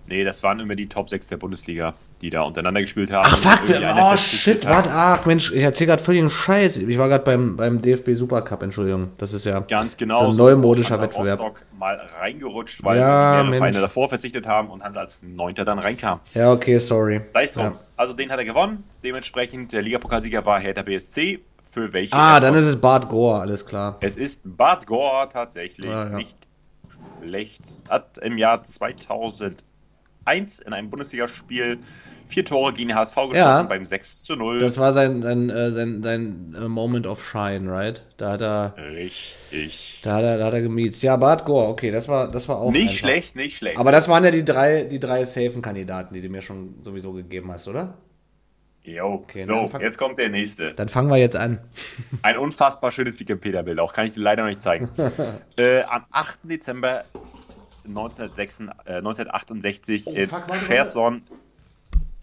Nee, 0.08 0.24
das 0.24 0.42
waren 0.42 0.60
immer 0.60 0.76
die 0.76 0.88
Top 0.88 1.08
6 1.08 1.28
der 1.28 1.36
Bundesliga, 1.36 1.94
die 2.20 2.30
da 2.30 2.42
untereinander 2.42 2.80
gespielt 2.80 3.10
haben. 3.10 3.26
Ach 3.28 3.38
fuck, 3.38 3.60
oh 3.68 4.16
shit, 4.16 4.64
warte, 4.64 4.90
ach 4.92 5.26
Mensch, 5.26 5.50
ich 5.52 5.62
erzähl 5.62 5.86
gerade 5.86 6.02
völligen 6.02 6.30
Scheiß. 6.30 6.76
Ich 6.76 6.98
war 6.98 7.08
gerade 7.08 7.24
beim, 7.24 7.56
beim 7.56 7.82
DFB 7.82 8.14
Supercup, 8.14 8.62
Entschuldigung. 8.62 9.08
Das 9.18 9.32
ist 9.32 9.44
ja 9.46 9.60
Ganz 9.60 9.96
genau. 9.96 10.30
so 10.30 10.46
ein 10.46 10.54
neumodischer 10.54 11.00
Wettbewerb. 11.00 11.40
Rostock 11.40 11.62
mal 11.78 12.00
reingerutscht, 12.20 12.84
weil 12.84 12.98
Ja, 12.98 13.04
mehrere 13.32 13.44
Mensch. 13.44 13.56
Vereine 13.58 13.80
davor 13.80 14.08
verzichtet 14.08 14.46
haben 14.46 14.70
und 14.70 14.82
Hansa 14.84 15.00
als 15.00 15.22
Neunter 15.22 15.64
dann 15.64 15.78
reinkam. 15.78 16.20
Ja, 16.34 16.52
okay, 16.52 16.78
sorry. 16.78 17.20
Sei 17.30 17.42
es 17.42 17.52
drum. 17.54 17.64
Ja. 17.64 17.80
Also 17.96 18.12
den 18.12 18.30
hat 18.30 18.38
er 18.38 18.44
gewonnen. 18.44 18.84
Dementsprechend 19.02 19.72
der 19.72 19.82
Ligapokalsieger 19.82 20.44
war 20.46 20.60
Hertha 20.60 20.82
BSC. 20.82 21.40
Für 21.62 21.92
welche? 21.92 22.14
Ah, 22.14 22.40
dann 22.40 22.54
ist 22.54 22.64
es 22.64 22.80
Bart 22.80 23.08
Gore, 23.10 23.40
alles 23.40 23.66
klar. 23.66 23.96
Es 24.00 24.16
ist 24.16 24.40
Bad 24.44 24.86
Gore 24.86 25.28
tatsächlich 25.30 25.90
Ah, 25.90 26.04
ja. 26.10 26.16
nicht 26.16 26.36
schlecht. 27.22 27.60
Hat 27.88 28.16
im 28.18 28.38
Jahr 28.38 28.62
2001 30.26 30.58
in 30.60 30.72
einem 30.72 30.90
Bundesligaspiel 30.90 31.78
vier 32.26 32.44
Tore 32.44 32.72
gegen 32.72 32.88
den 32.88 32.96
HSV 32.98 33.14
geschossen 33.14 33.36
Ja. 33.36 33.62
beim 33.62 33.84
6 33.84 34.24
zu 34.24 34.34
0. 34.34 34.58
Das 34.58 34.76
war 34.78 34.92
sein, 34.92 35.22
sein, 35.22 35.48
äh, 35.48 35.70
sein, 35.72 36.02
sein 36.02 36.56
äh, 36.58 36.66
Moment 36.66 37.06
of 37.06 37.24
Shine, 37.24 37.70
right? 37.70 38.02
Da 38.16 38.32
hat 38.32 38.40
er, 38.42 38.74
Richtig. 38.76 40.00
da 40.02 40.16
hat 40.16 40.24
er, 40.24 40.38
da 40.38 40.46
hat 40.46 40.54
er 40.54 40.62
gemiezt. 40.62 41.02
Ja, 41.04 41.16
Bart 41.16 41.44
Gore, 41.44 41.68
okay, 41.68 41.92
das 41.92 42.08
war, 42.08 42.28
das 42.30 42.48
war 42.48 42.58
auch 42.58 42.72
Nicht 42.72 42.82
einfach. 42.82 42.94
schlecht, 42.96 43.36
nicht 43.36 43.56
schlecht. 43.56 43.78
Aber 43.78 43.92
das 43.92 44.08
waren 44.08 44.24
ja 44.24 44.32
die 44.32 44.44
drei, 44.44 44.82
die 44.84 44.98
drei 44.98 45.24
safen 45.24 45.62
Kandidaten, 45.62 46.14
die 46.14 46.20
du 46.20 46.28
mir 46.28 46.42
schon 46.42 46.74
sowieso 46.82 47.12
gegeben 47.12 47.52
hast, 47.52 47.68
oder? 47.68 47.94
Jo, 48.82 49.06
Okay, 49.24 49.42
so, 49.42 49.68
fang- 49.68 49.80
jetzt 49.80 49.98
kommt 49.98 50.18
der 50.18 50.28
nächste. 50.28 50.72
Dann 50.74 50.88
fangen 50.88 51.08
wir 51.08 51.16
jetzt 51.18 51.36
an. 51.36 51.58
Ein 52.22 52.36
unfassbar 52.38 52.90
schönes 52.90 53.18
Wikipedia-Bild, 53.20 53.78
auch 53.78 53.92
kann 53.92 54.06
ich 54.08 54.14
dir 54.14 54.20
leider 54.20 54.42
noch 54.42 54.48
nicht 54.48 54.62
zeigen. 54.62 54.88
äh, 55.56 55.82
am 55.82 56.04
8. 56.10 56.40
Dezember 56.44 57.04
1966, 57.88 58.68
äh, 58.86 58.96
1968 58.98 60.06
Oh, 60.06 60.10
in 60.12 60.30
Cherson 60.66 61.22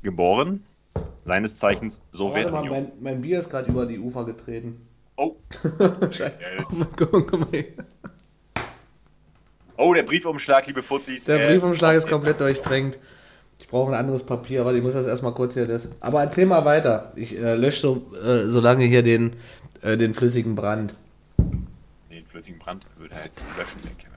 geboren. 0.01 0.63
Seines 1.23 1.57
Zeichens 1.57 1.99
Oh, 1.99 2.03
mal, 2.03 2.17
Sowjetunion. 2.17 2.69
mein, 2.69 2.91
mein 2.99 3.21
Bier 3.21 3.39
ist 3.39 3.49
gerade 3.49 3.69
über 3.69 3.85
die 3.85 3.97
Ufer 3.99 4.25
getreten. 4.25 4.85
Oh, 5.15 5.35
Scheiße. 6.11 6.37
Oh 7.11 7.45
hier. 7.51 7.65
oh, 9.77 9.93
der 9.93 10.03
Briefumschlag, 10.03 10.67
liebe 10.67 10.81
Fuzzis. 10.81 11.25
Der 11.25 11.39
äh, 11.39 11.53
Briefumschlag 11.53 11.95
ist 11.95 12.09
komplett 12.09 12.39
durchdrängt. 12.39 12.97
Ich 13.59 13.67
brauche 13.67 13.91
ein 13.91 13.97
anderes 13.99 14.23
Papier, 14.23 14.61
aber 14.61 14.73
ich 14.73 14.83
muss 14.83 14.93
das 14.93 15.07
erstmal 15.07 15.33
kurz 15.33 15.53
hier. 15.53 15.67
Das. 15.67 15.87
Aber 15.99 16.21
erzähl 16.21 16.45
mal 16.45 16.65
weiter. 16.65 17.13
Ich 17.15 17.35
äh, 17.37 17.55
lösche 17.55 17.79
so, 17.79 18.15
äh, 18.15 18.49
so 18.49 18.59
lange 18.59 18.85
hier 18.85 19.03
den, 19.03 19.33
äh, 19.81 19.95
den 19.97 20.13
flüssigen 20.13 20.55
Brand. 20.55 20.93
Den 22.11 22.25
flüssigen 22.25 22.59
Brand 22.59 22.85
würde 22.97 23.15
er 23.15 23.23
jetzt 23.25 23.41
löschen, 23.57 23.81
der 23.83 23.91
Kevin. 23.91 24.12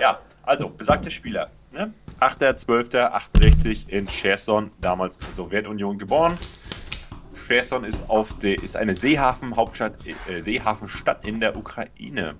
Ja, 0.00 0.18
also, 0.44 0.68
besagter 0.68 1.10
Spieler. 1.10 1.50
Ne? 1.72 1.92
8.12.68 2.20 3.88
in 3.88 4.06
Cherson, 4.06 4.70
damals 4.80 5.18
Sowjetunion, 5.30 5.98
geboren. 5.98 6.38
Cherson 7.46 7.84
ist, 7.84 8.08
auf 8.08 8.38
der, 8.38 8.62
ist 8.62 8.76
eine 8.76 8.94
Seehafenhauptstadt, 8.94 9.94
äh, 10.28 10.40
Seehafenstadt 10.40 11.24
in 11.24 11.40
der 11.40 11.56
Ukraine. 11.56 12.34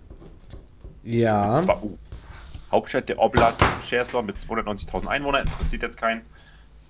Ja. 1.03 1.53
Das 1.53 1.67
war, 1.67 1.83
uh, 1.83 1.97
Hauptstadt 2.71 3.09
der 3.09 3.19
Oblast 3.19 3.63
Cherson 3.81 4.27
mit 4.27 4.37
290.000 4.39 5.07
Einwohnern, 5.07 5.47
interessiert 5.47 5.83
jetzt 5.83 5.99
keinen. 6.01 6.23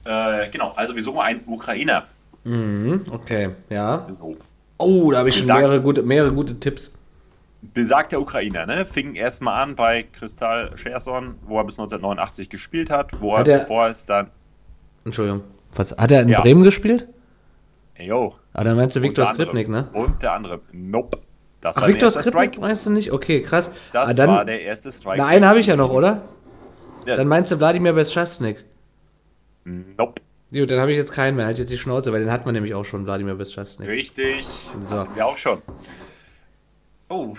Äh, 0.05 0.49
genau, 0.51 0.73
also 0.73 0.95
wir 0.95 1.03
suchen 1.03 1.21
einen 1.21 1.43
Ukrainer. 1.47 2.05
Mhm, 2.45 3.07
okay, 3.11 3.51
ja. 3.71 4.07
So. 4.09 4.37
Oh, 4.79 5.11
da 5.13 5.19
habe 5.19 5.29
ich 5.29 5.37
schon 5.37 5.43
Gesagt- 5.43 5.61
mehrere 5.61 5.81
gute, 5.81 6.03
mehrere 6.03 6.33
gute 6.33 6.59
Tipps. 6.59 6.91
Besagter 7.63 8.21
Ukrainer, 8.21 8.67
ne? 8.67 8.85
Fing 8.85 9.15
erstmal 9.15 9.63
an 9.63 9.77
bei 9.77 10.03
Kristall 10.03 10.75
Cherson, 10.75 11.37
wo 11.43 11.59
er 11.59 11.65
bis 11.65 11.79
1989 11.79 12.51
gespielt 12.51 12.91
hat, 12.91 13.21
wo 13.21 13.35
er, 13.35 13.41
Hat 13.41 13.49
er- 13.49 13.59
bevor 13.61 13.89
es 13.89 14.05
dann. 14.05 14.31
Entschuldigung. 15.05 15.43
Was, 15.75 15.93
hat 15.93 16.11
er 16.11 16.23
in 16.23 16.29
Ja. 16.29 16.41
Bremen 16.41 16.65
gespielt? 16.65 17.07
Yo. 17.99 18.35
Ah, 18.53 18.65
dann 18.65 18.77
meinst 18.77 18.97
du 18.97 19.03
Viktor 19.03 19.27
Skripnik, 19.27 19.69
ne? 19.69 19.79
anderem. 19.87 20.05
Und 20.05 20.23
der 20.23 20.33
andere. 20.33 20.61
Nope. 20.73 21.19
Das 21.61 21.77
Ach, 21.77 21.83
war 21.83 21.89
der 21.89 21.95
Viktor 21.95 22.09
erste 22.09 22.23
Skripnik 22.23 22.61
meinst 22.61 22.85
du 22.85 22.91
nicht? 22.91 23.13
Okay, 23.13 23.43
krass. 23.43 23.71
Das 23.93 24.11
ah, 24.11 24.15
dann, 24.15 24.29
war 24.31 24.45
der 24.45 24.61
erste 24.63 24.91
Strike. 24.91 25.19
Na, 25.19 25.27
einen 25.27 25.47
habe 25.47 25.61
ich 25.61 25.67
ja 25.67 25.77
noch, 25.77 25.91
oder? 25.91 26.23
Ja. 27.07 27.17
Dann 27.17 27.29
meinst 27.29 27.53
du 27.53 27.59
Wladimir 27.59 27.93
Beschastnik. 27.93 28.65
Nope. 29.65 30.21
Gut, 30.53 30.71
dann 30.71 30.81
habe 30.81 30.91
ich 30.93 30.99
jetzt 30.99 31.13
keinen 31.13 31.37
mehr. 31.37 31.47
Halt 31.47 31.59
jetzt 31.59 31.71
die 31.71 31.79
Schnauze, 31.79 32.13
weil 32.13 32.21
den 32.21 32.31
hat 32.33 32.45
man 32.45 32.55
nämlich 32.55 32.75
auch 32.75 32.85
schon, 32.85 33.07
Wladimir 33.07 33.35
Beschastnik. 33.37 33.89
Richtig. 33.89 34.47
So. 34.89 35.07
Wir 35.15 35.27
auch 35.27 35.37
schon. 35.37 35.63
Oh. 37.09 37.37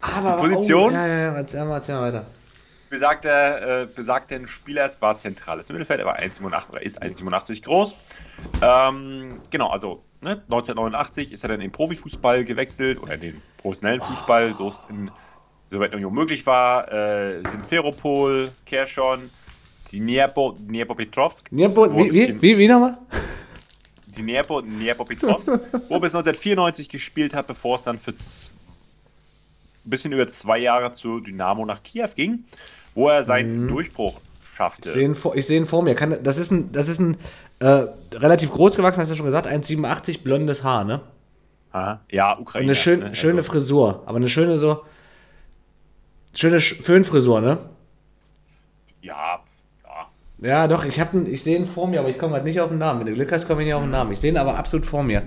Aber, 0.00 0.36
Position? 0.36 0.90
Oh, 0.92 0.94
ja, 0.96 1.06
ja, 1.06 1.18
ja, 1.18 1.34
erzähl 1.34 1.64
mal, 1.64 1.76
erzähl 1.76 1.94
mal 1.94 2.12
weiter. 2.12 2.26
Besagter, 2.88 3.82
äh, 3.82 3.86
besagten 3.86 4.48
Spieler, 4.48 4.84
es 4.84 5.00
war 5.00 5.16
zentrales 5.16 5.68
Mittelfeld, 5.68 6.00
er 6.00 6.06
war 6.06 6.18
1,87 6.18 6.70
oder 6.70 6.82
ist 6.82 7.00
1,87 7.00 7.62
groß. 7.62 7.96
Ähm, 8.60 9.40
genau, 9.50 9.68
also 9.68 10.04
ne, 10.20 10.42
1989 10.48 11.30
ist 11.30 11.44
er 11.44 11.48
dann 11.48 11.60
in 11.60 11.68
den 11.68 11.72
Profifußball 11.72 12.44
gewechselt 12.44 12.98
oder 13.00 13.14
in 13.14 13.20
den 13.20 13.42
professionellen 13.56 14.00
Fußball, 14.00 14.52
so 14.54 14.68
es 14.68 14.84
in 14.84 15.12
Sowjetunion 15.66 16.12
möglich 16.12 16.46
war. 16.46 16.90
Äh, 16.92 17.44
Simferopol, 17.44 18.56
Dniepo, 19.92 20.52
Dniepropetrovsk, 20.52 21.48
Dniepo, 21.50 21.92
Wo 21.92 22.04
wie, 22.04 22.08
ist 22.08 22.14
wie, 22.14 22.26
die- 22.26 22.42
wie, 22.42 22.58
wie 22.58 22.68
nochmal? 22.68 22.98
Dniepo, 24.06 24.60
Dniepropetrovsk, 24.62 25.52
wo 25.88 25.94
er 25.94 26.00
bis 26.00 26.12
1994 26.12 26.88
gespielt 26.88 27.34
hat, 27.34 27.46
bevor 27.46 27.76
es 27.76 27.82
dann 27.82 27.98
für 27.98 28.14
z- 28.14 28.50
ein 29.86 29.90
bisschen 29.90 30.12
über 30.12 30.26
zwei 30.28 30.58
Jahre 30.58 30.92
zu 30.92 31.20
Dynamo 31.20 31.64
nach 31.64 31.82
Kiew 31.82 32.08
ging, 32.14 32.44
wo 32.94 33.08
er 33.08 33.22
seinen 33.22 33.64
Mhm. 33.64 33.68
Durchbruch 33.68 34.20
Ich 34.50 34.56
schaffte. 34.56 34.92
sehe 34.92 35.04
ihn, 35.04 35.16
ich 35.34 35.46
seh 35.46 35.56
ihn 35.56 35.66
vor 35.66 35.82
mir. 35.82 35.94
Kann, 35.94 36.18
das 36.22 36.36
ist 36.36 36.50
ein, 36.50 36.70
das 36.72 36.88
ist 36.88 36.98
ein 37.00 37.16
äh, 37.60 37.86
relativ 38.12 38.50
groß 38.52 38.76
gewachsen, 38.76 39.00
hast 39.00 39.08
du 39.08 39.14
ja 39.14 39.16
schon 39.16 39.26
gesagt, 39.26 39.46
1,87 39.46 40.22
blondes 40.22 40.62
Haar, 40.64 40.84
ne? 40.84 41.00
Aha. 41.72 42.00
Ja, 42.10 42.32
Und 42.32 42.42
Ukraine. 42.42 42.64
eine 42.66 42.74
schön, 42.74 43.00
ne? 43.00 43.14
schöne 43.14 43.38
Also, 43.38 43.50
Frisur. 43.52 44.02
Aber 44.06 44.16
eine 44.16 44.28
schöne 44.28 44.58
so. 44.58 44.82
Schöne 46.34 46.58
Sch- 46.58 46.82
Föhnfrisur, 46.82 47.40
ne? 47.40 47.58
ja, 49.02 49.40
ja. 49.84 50.08
Ja, 50.48 50.68
doch, 50.68 50.84
ich, 50.84 50.98
hab 51.00 51.14
ich 51.14 51.42
sehe 51.42 51.56
ihn 51.58 51.66
vor 51.66 51.86
mir, 51.88 52.00
aber 52.00 52.08
ich 52.08 52.18
komme 52.18 52.34
halt 52.34 52.44
nicht 52.44 52.60
auf 52.60 52.68
den 52.70 52.78
Namen. 52.78 53.00
Wenn 53.00 53.06
du 53.08 53.14
Glück 53.14 53.32
hast, 53.32 53.46
komme 53.46 53.60
ich 53.62 53.66
nicht 53.66 53.74
auf 53.74 53.82
den 53.82 53.90
Namen. 53.90 54.12
Ich 54.12 54.20
sehe 54.20 54.30
ihn 54.30 54.36
aber 54.38 54.56
absolut 54.56 54.86
vor 54.86 55.02
mir. 55.02 55.22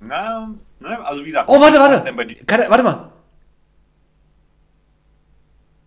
Na, 0.00 0.50
ne, 0.80 1.04
also 1.06 1.22
wie 1.22 1.26
gesagt. 1.26 1.48
Oh, 1.48 1.60
warte, 1.60 1.78
warte! 1.78 2.14
Kann 2.46 2.60
warte 2.68 2.82
mal! 2.82 3.10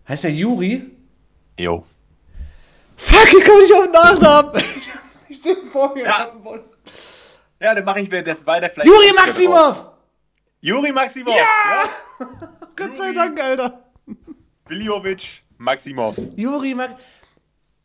Heißt 0.07 0.23
der 0.23 0.31
Juri? 0.31 0.91
Jo. 1.57 1.83
Fuck, 2.97 3.33
ich 3.33 3.45
komme 3.45 3.61
nicht 3.61 3.73
auf 3.73 3.83
den 3.83 3.91
Nachnamen! 3.91 4.63
ich 5.29 5.45
ihn 5.45 5.69
vor 5.71 5.93
mir. 5.93 6.03
Ja. 6.05 6.31
Ja, 7.59 7.75
dann 7.75 7.85
mache 7.85 8.01
ich 8.01 8.09
mir 8.09 8.23
das 8.23 8.45
weiter 8.45 8.69
vielleicht. 8.69 8.87
Juri. 8.89 9.11
Maximov! 9.15 9.85
Juri 10.61 10.91
Maximov! 10.91 11.35
Ja! 11.35 11.89
Gott 12.75 12.97
sei. 12.97 13.13
Dank, 13.13 13.39
Alter. 13.39 13.83
Viljovic 14.67 15.43
Maximov. 15.57 16.17
Juri 16.35 16.73
Max. 16.73 16.93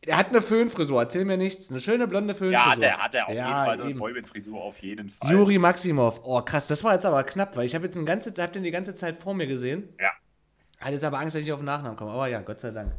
Der 0.06 0.16
hat 0.16 0.28
eine 0.28 0.40
Föhnfrisur, 0.40 1.00
erzähl 1.02 1.24
mir 1.24 1.36
nichts. 1.36 1.68
Eine 1.68 1.80
schöne 1.80 2.06
blonde 2.06 2.34
Föhnfrisur. 2.34 2.52
Ja, 2.52 2.70
hat 2.70 2.82
er, 2.82 2.98
hat 2.98 3.14
er 3.14 3.28
auf 3.28 3.34
Ja, 3.34 3.48
jeden 3.48 3.66
Fall. 3.66 3.78
So 3.78 3.84
eine. 3.84 3.94
Boyband-Frisur 3.94 4.62
auf 4.62 4.80
jeden 4.80 5.08
Fall. 5.08 5.32
Juri 5.32 5.58
Maximov. 5.58 6.20
Oh, 6.22 6.40
krass, 6.42 6.68
das 6.68 6.84
war 6.84 6.94
jetzt 6.94 7.04
aber 7.04 7.24
knapp, 7.24 7.56
weil 7.56 7.66
ich 7.66 7.74
habe 7.74 7.86
jetzt 7.86 7.96
eine 7.96 8.04
ganze, 8.06 8.32
hab 8.38 8.52
den 8.52 8.62
die 8.62 8.70
ganze 8.70 8.94
Zeit 8.94 9.20
vor 9.20 9.34
mir 9.34 9.46
gesehen. 9.48 9.88
Ja. 10.00 10.10
Hatte 10.80 10.92
jetzt 10.92 11.04
aber 11.04 11.18
Angst, 11.18 11.34
dass 11.34 11.40
ich 11.40 11.46
nicht 11.46 11.52
auf 11.52 11.60
den 11.60 11.66
Nachnamen 11.66 11.96
komme. 11.96 12.10
Aber 12.12 12.26
ja, 12.28 12.40
Gott 12.40 12.60
sei 12.60 12.70
Dank. 12.70 12.92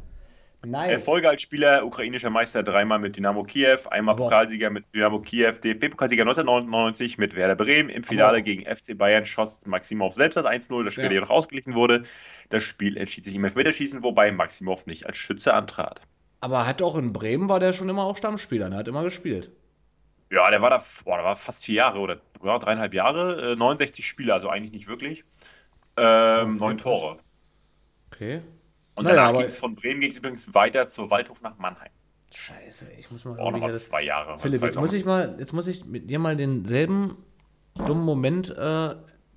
Nice. 0.66 0.90
Erfolge 0.90 1.28
als 1.28 1.40
Spieler, 1.42 1.84
ukrainischer 1.84 2.30
Meister 2.30 2.64
dreimal 2.64 2.98
mit 2.98 3.14
Dynamo 3.16 3.44
Kiew, 3.44 3.78
einmal 3.92 4.14
Aber- 4.14 4.24
Pokalsieger 4.24 4.70
mit 4.70 4.84
Dynamo 4.92 5.20
Kiew, 5.20 5.52
DFB-Pokalsieger 5.52 6.22
1999 6.24 7.16
mit 7.16 7.36
Werder 7.36 7.54
Bremen. 7.54 7.88
Im 7.88 8.02
Finale 8.02 8.28
Aber- 8.38 8.40
gegen 8.42 8.64
FC 8.66 8.94
Bayern 8.98 9.24
schoss 9.24 9.64
Maximov 9.66 10.14
selbst 10.14 10.34
das 10.36 10.44
1-0, 10.46 10.82
das 10.82 10.94
Spiel 10.94 11.04
Ja. 11.04 11.12
jedoch 11.12 11.30
ausgeglichen 11.30 11.74
wurde. 11.74 12.04
Das 12.48 12.64
Spiel 12.64 12.96
entschied 12.96 13.24
sich 13.24 13.36
im 13.36 13.44
Elfmeterschießen, 13.44 14.02
wobei 14.02 14.32
Maximov 14.32 14.86
nicht 14.86 15.06
als 15.06 15.16
Schütze 15.16 15.54
antrat. 15.54 16.00
Aber 16.40 16.66
hat 16.66 16.82
auch 16.82 16.96
in 16.96 17.12
Bremen 17.12 17.48
war 17.48 17.60
der 17.60 17.72
schon 17.72 17.88
immer 17.88 18.02
auch 18.02 18.16
Stammspieler, 18.16 18.68
der 18.68 18.80
hat 18.80 18.88
immer 18.88 19.04
gespielt. 19.04 19.52
Ja, 20.32 20.50
der 20.50 20.60
war 20.60 20.70
da, 20.70 20.82
boah, 21.04 21.16
der 21.18 21.24
war 21.24 21.36
fast 21.36 21.64
vier 21.66 21.76
Jahre 21.76 22.00
oder 22.00 22.18
ja, 22.44 22.58
dreieinhalb 22.58 22.94
Jahre, 22.94 23.52
äh, 23.52 23.56
69 23.56 24.06
Spiele, 24.06 24.34
also 24.34 24.48
eigentlich 24.48 24.72
nicht 24.72 24.88
wirklich. 24.88 25.24
Ähm, 25.96 26.56
neun. 26.56 26.78
Tore. 26.78 27.18
Okay. 28.18 28.40
Und 28.96 29.04
Naja, 29.04 29.16
danach 29.26 29.32
ging 29.34 29.46
es 29.46 29.56
von 29.60 29.76
Bremen 29.76 30.00
ging's 30.00 30.16
übrigens 30.16 30.52
weiter 30.54 30.88
zur 30.88 31.08
Waldhof 31.10 31.40
nach 31.42 31.56
Mannheim. 31.58 31.90
Scheiße, 32.34 32.84
ich 32.96 33.10
muss 33.12 33.24
mal 33.24 33.38
Auch 33.38 33.52
nochmal 33.52 33.70
das- 33.70 33.86
zwei 33.86 34.02
Jahre. 34.02 34.38
Philipp, 34.40 34.58
zwei 34.58 34.66
jetzt 34.66 34.76
muss 34.80 34.94
ich 34.94 35.06
mal, 35.06 35.36
jetzt 35.38 35.52
muss 35.52 35.66
ich 35.68 35.84
mit 35.84 36.10
dir 36.10 36.18
mal 36.18 36.36
denselben 36.36 37.16
dummen 37.76 38.04
Moment 38.04 38.50
äh, 38.50 38.90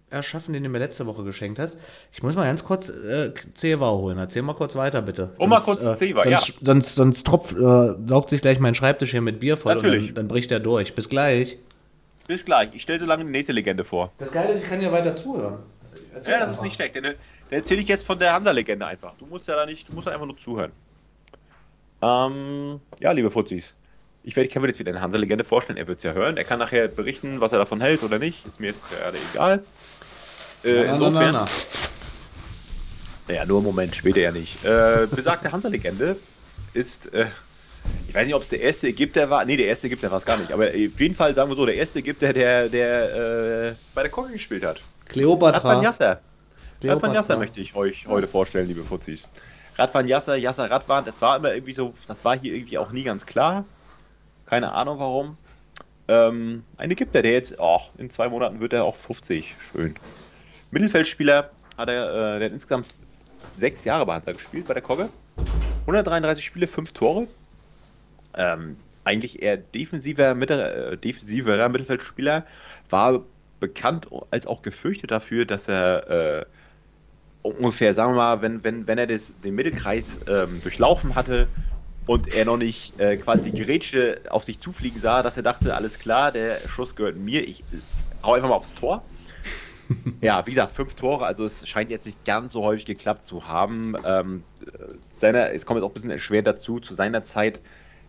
erschaffen, 0.10 0.54
den 0.54 0.64
du 0.64 0.70
mir 0.70 0.80
letzte 0.80 1.06
Woche 1.06 1.24
geschenkt 1.24 1.60
hast. 1.60 1.78
Ich 2.12 2.24
muss 2.24 2.34
mal 2.36 2.46
ganz 2.46 2.64
kurz 2.66 2.90
äh, 2.90 3.34
Zewa 3.54 3.92
holen. 3.92 4.18
Erzähl 4.18 4.42
mal 4.42 4.56
kurz 4.56 4.76
weiter, 4.76 5.02
bitte. 5.04 5.30
Oh, 5.38 5.46
mal 5.48 5.62
kurz 5.62 5.84
Zewa, 5.98 6.24
sonst, 6.24 6.48
ja. 6.50 6.54
Sonst, 6.64 6.96
sonst 6.96 7.26
tropft, 7.28 7.54
äh, 7.54 7.94
saugt 8.08 8.30
sich 8.32 8.42
gleich 8.42 8.60
mein 8.60 8.74
Schreibtisch 8.76 9.12
hier 9.12 9.22
mit 9.22 9.40
Bier 9.40 9.58
voll 9.58 9.76
Natürlich. 9.76 10.10
und 10.10 10.18
dann, 10.18 10.26
dann 10.26 10.28
bricht 10.28 10.52
er 10.52 10.60
durch. 10.60 10.96
Bis 10.96 11.08
gleich. 11.08 11.60
Bis 12.28 12.44
gleich. 12.46 12.70
Ich 12.74 12.82
stelle 12.82 13.00
so 13.00 13.06
lange 13.06 13.24
die 13.26 13.32
nächste 13.32 13.54
Legende 13.54 13.84
vor. 13.84 14.12
Das 14.18 14.32
Geile 14.32 14.54
ist, 14.54 14.64
ich 14.64 14.70
kann 14.70 14.80
dir 14.80 14.92
weiter 14.92 15.16
zuhören. 15.16 15.60
Erzähl 16.14 16.32
Ja, 16.34 16.40
das 16.40 16.50
ist 16.50 16.54
einfach. 16.56 16.64
nicht 16.64 16.76
schlecht. 16.76 16.96
Dann, 16.96 17.16
erzähle 17.50 17.82
ich 17.82 17.88
jetzt 17.88 18.06
von 18.06 18.20
der 18.20 18.34
Hansa-Legende 18.34 18.86
einfach. 18.86 19.14
Du 19.18 19.26
musst 19.26 19.48
ja 19.48 19.56
da 19.56 19.66
nicht, 19.66 19.88
du 19.90 19.94
musst 19.94 20.08
einfach 20.08 20.26
nur 20.26 20.38
zuhören. 20.38 20.72
Ähm, 22.02 22.80
ja, 23.00 23.12
liebe 23.12 23.30
Fuzis. 23.30 23.74
Ich 24.24 24.36
werde 24.36 24.50
Kevin 24.50 24.68
jetzt 24.70 24.80
wieder 24.80 24.92
eine 24.92 25.02
Hansa-Legende 25.02 25.44
vorstellen. 25.44 25.78
Er 25.78 25.88
wird 25.88 25.98
es 25.98 26.04
ja 26.04 26.14
hören. 26.14 26.38
Er 26.38 26.44
kann 26.44 26.60
nachher 26.60 26.88
berichten, 26.88 27.42
was 27.42 27.52
er 27.52 27.60
davon 27.60 27.82
hält 27.82 28.04
oder 28.04 28.20
nicht. 28.20 28.46
Ist 28.46 28.60
mir 28.60 28.68
jetzt 28.68 28.90
gerade 28.90 29.18
egal. 29.32 29.64
Äh, 30.64 30.84
Na, 30.86 30.94
insofern. 30.94 31.34
na, 31.34 31.46
na. 33.28 33.34
Ja, 33.34 33.46
nur 33.46 33.58
einen 33.58 33.66
Moment, 33.66 33.96
später 33.96 34.20
ja 34.20 34.32
nicht. 34.32 34.64
Äh, 34.64 35.08
besagte 35.10 35.52
Hansa-Legende 35.52 36.18
ist, 36.74 37.12
äh, 37.14 37.28
ich 38.08 38.14
weiß 38.14 38.26
nicht, 38.28 38.36
ob 38.36 38.42
es 38.42 38.50
der 38.50 38.62
erste 38.62 38.88
Ägypter 38.90 39.30
war. 39.30 39.46
Nee, 39.46 39.58
der 39.58 39.68
erste 39.68 39.88
Ägypter 39.88 40.12
war 40.12 40.18
es 40.18 40.26
gar 40.26 40.38
nicht. 40.38 40.52
Aber 40.52 40.66
auf 40.68 40.74
jeden 41.00 41.16
Fall, 41.16 41.34
sagen 41.34 41.50
wir 41.50 41.56
so, 41.56 41.66
der 41.66 41.76
erste 41.76 42.00
Ägypter, 42.00 42.34
der, 42.34 42.70
der 42.70 43.70
äh, 43.70 43.74
bei 43.96 44.02
der 44.04 44.12
Kogge 44.12 44.34
gespielt 44.34 44.64
hat. 44.66 44.82
Radvan 45.12 45.52
Kleopatra. 45.52 45.82
Yasser. 45.84 46.08
Radvan 46.08 46.22
Kleopatra. 46.80 47.14
Yasser 47.14 47.38
möchte 47.38 47.60
ich 47.60 47.76
euch 47.76 48.08
heute 48.08 48.28
vorstellen, 48.28 48.68
liebe 48.68 48.84
Fuzis. 48.84 49.28
Radvan 49.78 50.08
Yasser, 50.08 50.36
Yasser 50.36 50.70
Radvan, 50.70 51.06
das 51.06 51.22
war 51.22 51.38
immer 51.38 51.54
irgendwie 51.54 51.74
so, 51.74 51.94
das 52.08 52.24
war 52.24 52.38
hier 52.38 52.54
irgendwie 52.54 52.78
auch 52.78 52.92
nie 52.92 53.04
ganz 53.04 53.26
klar. 53.26 53.66
Keine 54.46 54.72
Ahnung 54.74 55.00
warum. 55.00 55.38
Ähm, 56.08 56.64
ein 56.78 56.92
Ägypter, 56.92 57.22
der 57.22 57.32
jetzt, 57.34 57.56
oh, 57.58 57.82
in 57.98 58.10
zwei 58.10 58.30
Monaten 58.30 58.60
wird 58.60 58.74
er 58.74 58.84
auch 58.84 58.96
50. 58.96 59.56
Schön. 59.72 59.96
Mittelfeldspieler 60.72 61.52
hat 61.78 61.90
er, 61.90 62.36
äh, 62.36 62.40
der 62.40 62.46
hat 62.46 62.54
insgesamt 62.54 62.96
sechs 63.58 63.84
Jahre 63.86 64.06
bei 64.06 64.14
Hansa 64.14 64.32
gespielt, 64.32 64.68
bei 64.68 64.74
der 64.74 64.84
Kogge. 64.84 65.10
133 65.82 66.44
Spiele, 66.44 66.68
fünf 66.68 66.92
Tore. 66.92 67.28
Ähm, 68.36 68.78
eigentlich 69.04 69.42
eher 69.42 69.58
defensiver, 69.58 70.36
Mitte, 70.36 70.92
äh, 70.92 70.98
defensiverer 70.98 71.70
Mittelfeldspieler, 71.70 72.46
war 72.90 73.22
bekannt 73.62 74.10
als 74.32 74.46
auch 74.48 74.62
gefürchtet 74.62 75.12
dafür, 75.12 75.46
dass 75.46 75.70
er 75.70 76.42
äh, 76.42 76.46
ungefähr, 77.44 77.94
sagen 77.94 78.12
wir 78.14 78.18
mal, 78.18 78.42
wenn, 78.42 78.64
wenn, 78.64 78.88
wenn 78.88 78.98
er 78.98 79.08
das, 79.08 79.34
den 79.40 79.56
Mittelkreis 79.56 80.20
ähm, 80.28 80.62
durchlaufen 80.62 81.16
hatte 81.16 81.48
und 82.06 82.28
er 82.28 82.46
noch 82.46 82.58
nicht 82.58 83.00
äh, 83.00 83.18
quasi 83.18 83.44
die 83.44 83.54
Gerätsche 83.54 84.22
auf 84.30 84.44
sich 84.44 84.60
zufliegen 84.60 85.00
sah, 85.00 85.24
dass 85.24 85.38
er 85.38 85.44
dachte, 85.44 85.76
alles 85.76 85.98
klar, 85.98 86.32
der 86.34 86.68
Schuss 86.68 86.96
gehört 86.96 87.16
mir, 87.18 87.48
ich 87.48 87.62
äh, 87.72 87.78
hau 88.24 88.34
einfach 88.34 88.50
mal 88.50 88.56
aufs 88.56 88.76
Tor. 88.76 89.10
ja, 90.22 90.46
wie 90.46 90.52
gesagt, 90.52 90.72
fünf 90.74 90.96
Tore, 90.96 91.26
also 91.26 91.46
es 91.46 91.68
scheint 91.68 91.92
jetzt 91.92 92.06
nicht 92.06 92.26
ganz 92.26 92.54
so 92.54 92.64
häufig 92.64 92.86
geklappt 92.86 93.24
zu 93.24 93.48
haben. 93.48 93.96
Ähm, 94.04 94.46
äh, 94.60 94.96
seiner, 95.08 95.52
es 95.54 95.66
kommt 95.66 95.78
jetzt 95.78 95.86
auch 95.86 95.92
ein 95.92 95.94
bisschen 95.94 96.12
erschwert 96.12 96.48
dazu, 96.48 96.80
zu 96.80 96.94
seiner 96.94 97.24
Zeit 97.24 97.62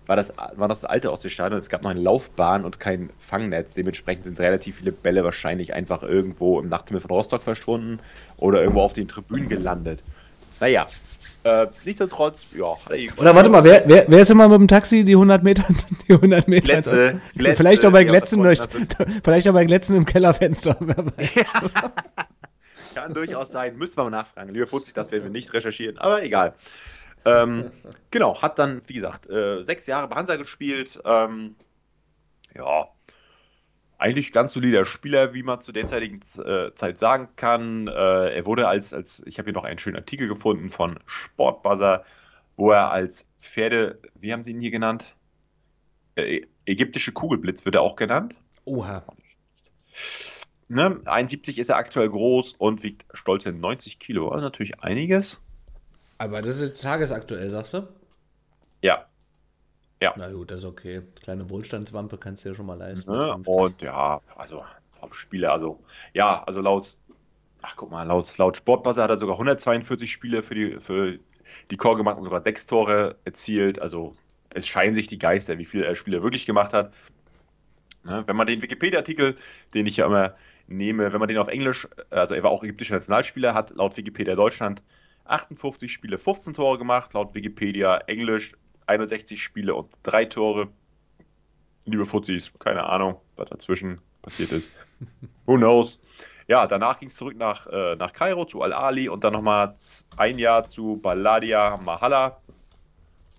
war 0.06 0.16
das, 0.16 0.32
war 0.56 0.68
das 0.68 0.84
alte 0.84 1.12
Ostseestadion, 1.12 1.58
es 1.58 1.68
gab 1.68 1.82
noch 1.82 1.90
eine 1.90 2.00
Laufbahn 2.00 2.64
und 2.64 2.80
kein 2.80 3.10
Fangnetz. 3.18 3.74
Dementsprechend 3.74 4.24
sind 4.24 4.40
relativ 4.40 4.76
viele 4.76 4.92
Bälle 4.92 5.24
wahrscheinlich 5.24 5.74
einfach 5.74 6.02
irgendwo 6.02 6.60
im 6.60 6.68
Nachthimmel 6.68 7.00
von 7.00 7.10
Rostock 7.10 7.42
verschwunden 7.42 8.00
oder 8.36 8.60
irgendwo 8.60 8.82
auf 8.82 8.92
den 8.92 9.08
Tribünen 9.08 9.48
gelandet. 9.48 10.02
Naja, 10.60 10.86
äh, 11.44 11.66
nichtsdestotrotz, 11.84 12.46
ja, 12.56 12.76
hat 12.84 12.92
er 12.92 13.18
Oder 13.18 13.34
warte 13.34 13.48
mal, 13.48 13.64
wer, 13.64 13.82
wer, 13.86 14.04
wer 14.06 14.20
ist 14.20 14.30
immer 14.30 14.48
mit 14.48 14.60
dem 14.60 14.68
Taxi 14.68 15.04
die 15.04 15.14
100 15.14 15.42
Meter? 15.42 15.64
Die 16.08 16.12
100 16.12 16.46
Meter 16.46 16.66
Glätze, 16.66 17.20
Glätze, 17.34 17.56
vielleicht 17.56 17.84
auch 17.84 17.90
bei 17.90 18.04
Glätzen, 18.04 18.42
durch, 18.42 18.60
vielleicht 19.24 19.48
auch 19.48 19.52
bei 19.52 19.64
Glätzen 19.64 19.96
im 19.96 20.06
Kellerfenster. 20.06 20.76
Kann 22.94 23.12
durchaus 23.14 23.50
sein. 23.50 23.76
Müssen 23.76 23.96
wir 23.96 24.04
mal 24.04 24.10
nachfragen. 24.10 24.52
Lieber 24.52 24.68
Fuzzi, 24.68 24.92
das 24.92 25.10
werden 25.10 25.24
wir 25.24 25.30
nicht 25.30 25.52
recherchieren, 25.52 25.98
aber 25.98 26.22
egal. 26.22 26.54
Ähm, 27.24 27.70
genau, 28.10 28.40
hat 28.40 28.58
dann, 28.58 28.80
wie 28.88 28.94
gesagt, 28.94 29.28
äh, 29.28 29.62
sechs 29.62 29.86
Jahre 29.86 30.08
bei 30.08 30.16
Hansa 30.16 30.36
gespielt. 30.36 31.00
Ähm, 31.04 31.56
ja, 32.56 32.88
eigentlich 34.02 34.32
ganz 34.32 34.52
solider 34.52 34.84
Spieler, 34.84 35.32
wie 35.32 35.44
man 35.44 35.60
zu 35.60 35.70
derzeitigen 35.70 36.20
äh, 36.44 36.74
Zeit 36.74 36.98
sagen 36.98 37.28
kann. 37.36 37.86
Äh, 37.86 38.36
er 38.36 38.46
wurde 38.46 38.66
als, 38.66 38.92
als 38.92 39.22
ich 39.26 39.38
habe 39.38 39.46
hier 39.46 39.54
noch 39.54 39.64
einen 39.64 39.78
schönen 39.78 39.96
Artikel 39.96 40.26
gefunden 40.26 40.70
von 40.70 40.98
Sportbuzzer, 41.06 42.04
wo 42.56 42.72
er 42.72 42.90
als 42.90 43.28
Pferde, 43.38 44.00
wie 44.14 44.32
haben 44.32 44.42
sie 44.42 44.50
ihn 44.50 44.60
hier 44.60 44.72
genannt? 44.72 45.14
Äh, 46.16 46.42
ägyptische 46.66 47.12
Kugelblitz 47.12 47.64
wird 47.64 47.76
er 47.76 47.82
auch 47.82 47.96
genannt. 47.96 48.38
Oha. 48.64 49.04
Ne? 50.68 51.00
71 51.04 51.58
ist 51.58 51.68
er 51.68 51.76
aktuell 51.76 52.08
groß 52.08 52.54
und 52.54 52.82
wiegt 52.82 53.04
stolze 53.14 53.52
90 53.52 53.98
Kilo. 53.98 54.30
Also 54.30 54.42
natürlich 54.42 54.80
einiges. 54.80 55.42
Aber 56.22 56.40
das 56.40 56.54
ist 56.54 56.62
jetzt 56.62 56.82
tagesaktuell, 56.82 57.50
sagst 57.50 57.74
du? 57.74 57.88
Ja. 58.80 59.06
Ja. 60.00 60.14
Na 60.16 60.30
gut, 60.30 60.52
das 60.52 60.60
ist 60.60 60.64
okay. 60.64 61.02
Kleine 61.20 61.50
Wohlstandswampe 61.50 62.16
kannst 62.16 62.44
du 62.44 62.50
ja 62.50 62.54
schon 62.54 62.66
mal 62.66 62.78
leisten. 62.78 63.10
Ne? 63.10 63.36
Und 63.44 63.82
ja, 63.82 64.20
also 64.36 64.62
Top-Spiele, 65.00 65.50
also 65.50 65.82
ja, 66.12 66.44
also 66.44 66.60
laut, 66.60 66.96
ach 67.62 67.74
guck 67.74 67.90
mal, 67.90 68.04
laut, 68.04 68.38
laut 68.38 68.56
Sportbuzzer 68.56 69.02
hat 69.02 69.10
er 69.10 69.16
sogar 69.16 69.34
142 69.34 70.12
Spiele 70.12 70.44
für 70.44 70.54
die, 70.54 70.78
für 70.78 71.18
die 71.72 71.76
Core 71.76 71.96
gemacht 71.96 72.18
und 72.18 72.24
sogar 72.24 72.44
sechs 72.44 72.68
Tore 72.68 73.16
erzielt. 73.24 73.80
Also 73.80 74.14
es 74.50 74.68
scheinen 74.68 74.94
sich 74.94 75.08
die 75.08 75.18
Geister, 75.18 75.58
wie 75.58 75.64
viele 75.64 75.92
Spiele 75.96 76.22
wirklich 76.22 76.46
gemacht 76.46 76.72
hat. 76.72 76.94
Ne? 78.04 78.22
Wenn 78.28 78.36
man 78.36 78.46
den 78.46 78.62
Wikipedia-Artikel, 78.62 79.34
den 79.74 79.86
ich 79.86 79.96
ja 79.96 80.06
immer 80.06 80.36
nehme, 80.68 81.12
wenn 81.12 81.18
man 81.18 81.28
den 81.28 81.38
auf 81.38 81.48
Englisch, 81.48 81.88
also 82.10 82.36
er 82.36 82.44
war 82.44 82.52
auch 82.52 82.62
ägyptischer 82.62 82.94
Nationalspieler, 82.94 83.54
hat 83.54 83.70
laut 83.70 83.96
Wikipedia 83.96 84.36
Deutschland 84.36 84.82
58 85.24 85.92
Spiele, 85.92 86.18
15 86.18 86.54
Tore 86.54 86.78
gemacht, 86.78 87.12
laut 87.14 87.34
Wikipedia 87.34 87.98
Englisch 88.06 88.52
61 88.86 89.42
Spiele 89.42 89.74
und 89.74 89.92
3 90.02 90.24
Tore. 90.26 90.68
Liebe 91.86 92.06
Fuzis, 92.06 92.52
keine 92.58 92.84
Ahnung, 92.84 93.16
was 93.36 93.48
dazwischen 93.48 94.00
passiert 94.22 94.52
ist. 94.52 94.70
Who 95.46 95.56
knows? 95.56 96.00
Ja, 96.48 96.66
danach 96.66 96.98
ging 96.98 97.08
es 97.08 97.16
zurück 97.16 97.36
nach, 97.36 97.66
äh, 97.66 97.96
nach 97.96 98.12
Kairo 98.12 98.44
zu 98.44 98.62
Al-Ali 98.62 99.08
und 99.08 99.24
dann 99.24 99.32
nochmal 99.32 99.74
ein 100.16 100.38
Jahr 100.38 100.64
zu 100.64 100.96
Baladia 100.96 101.76
Mahala. 101.78 102.40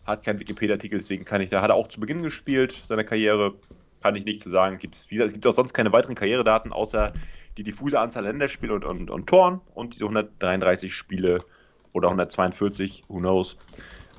Hat 0.05 0.23
keinen 0.23 0.39
Wikipedia-Artikel, 0.39 0.99
deswegen 0.99 1.23
kann 1.23 1.41
ich, 1.41 1.49
da 1.49 1.61
hat 1.61 1.69
er 1.69 1.75
auch 1.75 1.87
zu 1.87 1.99
Beginn 1.99 2.23
gespielt, 2.23 2.83
seiner 2.85 3.03
Karriere. 3.03 3.53
Kann 4.01 4.15
ich 4.17 4.25
nicht 4.25 4.41
zu 4.41 4.49
sagen. 4.49 4.79
Gibt's, 4.79 5.09
wie, 5.09 5.21
es 5.21 5.31
gibt 5.31 5.47
auch 5.47 5.53
sonst 5.53 5.73
keine 5.73 5.93
weiteren 5.93 6.15
Karrieredaten, 6.15 6.73
außer 6.73 7.13
die 7.57 7.63
diffuse 7.63 7.99
Anzahl 7.99 8.23
Länderspiele 8.23 8.73
und, 8.73 8.83
und, 8.83 9.09
und 9.09 9.27
Toren 9.27 9.61
und 9.73 9.93
diese 9.93 10.05
133 10.05 10.93
Spiele 10.93 11.45
oder 11.93 12.07
142, 12.09 13.05
who 13.07 13.19
knows, 13.19 13.57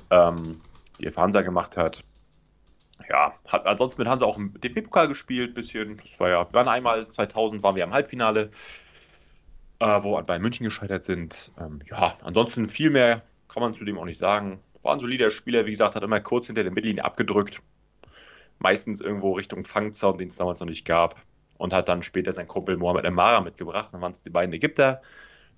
ähm, 0.09 0.61
die 0.99 1.05
er 1.05 1.11
für 1.11 1.21
Hansa 1.21 1.41
gemacht 1.41 1.77
hat. 1.77 2.03
Ja, 3.09 3.33
hat 3.47 3.65
ansonsten 3.65 4.01
mit 4.01 4.07
Hansa 4.07 4.25
auch 4.25 4.37
im 4.37 4.53
DP-Pokal 4.59 5.07
gespielt, 5.07 5.53
bisschen. 5.53 5.97
Das 5.97 6.19
war 6.19 6.29
ja, 6.29 6.47
wir 6.47 6.53
waren 6.53 6.67
einmal 6.67 7.07
2000, 7.07 7.61
waren 7.61 7.75
wir 7.75 7.83
im 7.83 7.93
Halbfinale, 7.93 8.49
äh, 9.79 9.85
wo 10.01 10.13
wir 10.13 10.23
bei 10.23 10.39
München 10.39 10.63
gescheitert 10.63 11.03
sind. 11.03 11.51
Ähm, 11.59 11.81
ja, 11.89 12.13
ansonsten 12.23 12.67
viel 12.67 12.89
mehr 12.89 13.21
kann 13.49 13.61
man 13.61 13.73
zu 13.73 13.83
dem 13.83 13.97
auch 13.97 14.05
nicht 14.05 14.17
sagen. 14.17 14.59
War 14.81 14.93
ein 14.93 14.99
solider 14.99 15.29
Spieler, 15.29 15.65
wie 15.65 15.71
gesagt, 15.71 15.95
hat 15.95 16.03
immer 16.03 16.21
kurz 16.21 16.47
hinter 16.47 16.63
der 16.63 16.71
Mittellinie 16.71 17.03
abgedrückt. 17.03 17.61
Meistens 18.59 19.01
irgendwo 19.01 19.33
Richtung 19.33 19.63
Fangzaun, 19.63 20.17
den 20.17 20.29
es 20.29 20.37
damals 20.37 20.61
noch 20.61 20.67
nicht 20.67 20.85
gab. 20.85 21.21
Und 21.57 21.73
hat 21.73 21.87
dann 21.87 22.03
später 22.03 22.33
sein 22.33 22.47
Kumpel 22.47 22.77
Mohamed 22.77 23.05
Emara 23.05 23.41
mitgebracht. 23.41 23.89
Dann 23.91 24.01
waren 24.01 24.11
es 24.11 24.21
die 24.21 24.29
beiden 24.29 24.53
Ägypter, 24.53 25.01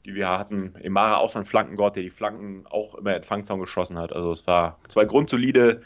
die 0.05 0.15
wir 0.15 0.29
hatten. 0.29 0.75
Emara 0.81 1.17
auch 1.17 1.29
so 1.29 1.39
ein 1.39 1.45
Flankengott, 1.45 1.95
der 1.95 2.03
die 2.03 2.09
Flanken 2.09 2.65
auch 2.67 2.95
immer 2.95 3.15
in 3.15 3.23
Fangzaun 3.23 3.59
geschossen 3.59 3.97
hat. 3.97 4.13
Also 4.13 4.31
es 4.31 4.47
war 4.47 4.79
zwei 4.87 5.05
grundsolide 5.05 5.81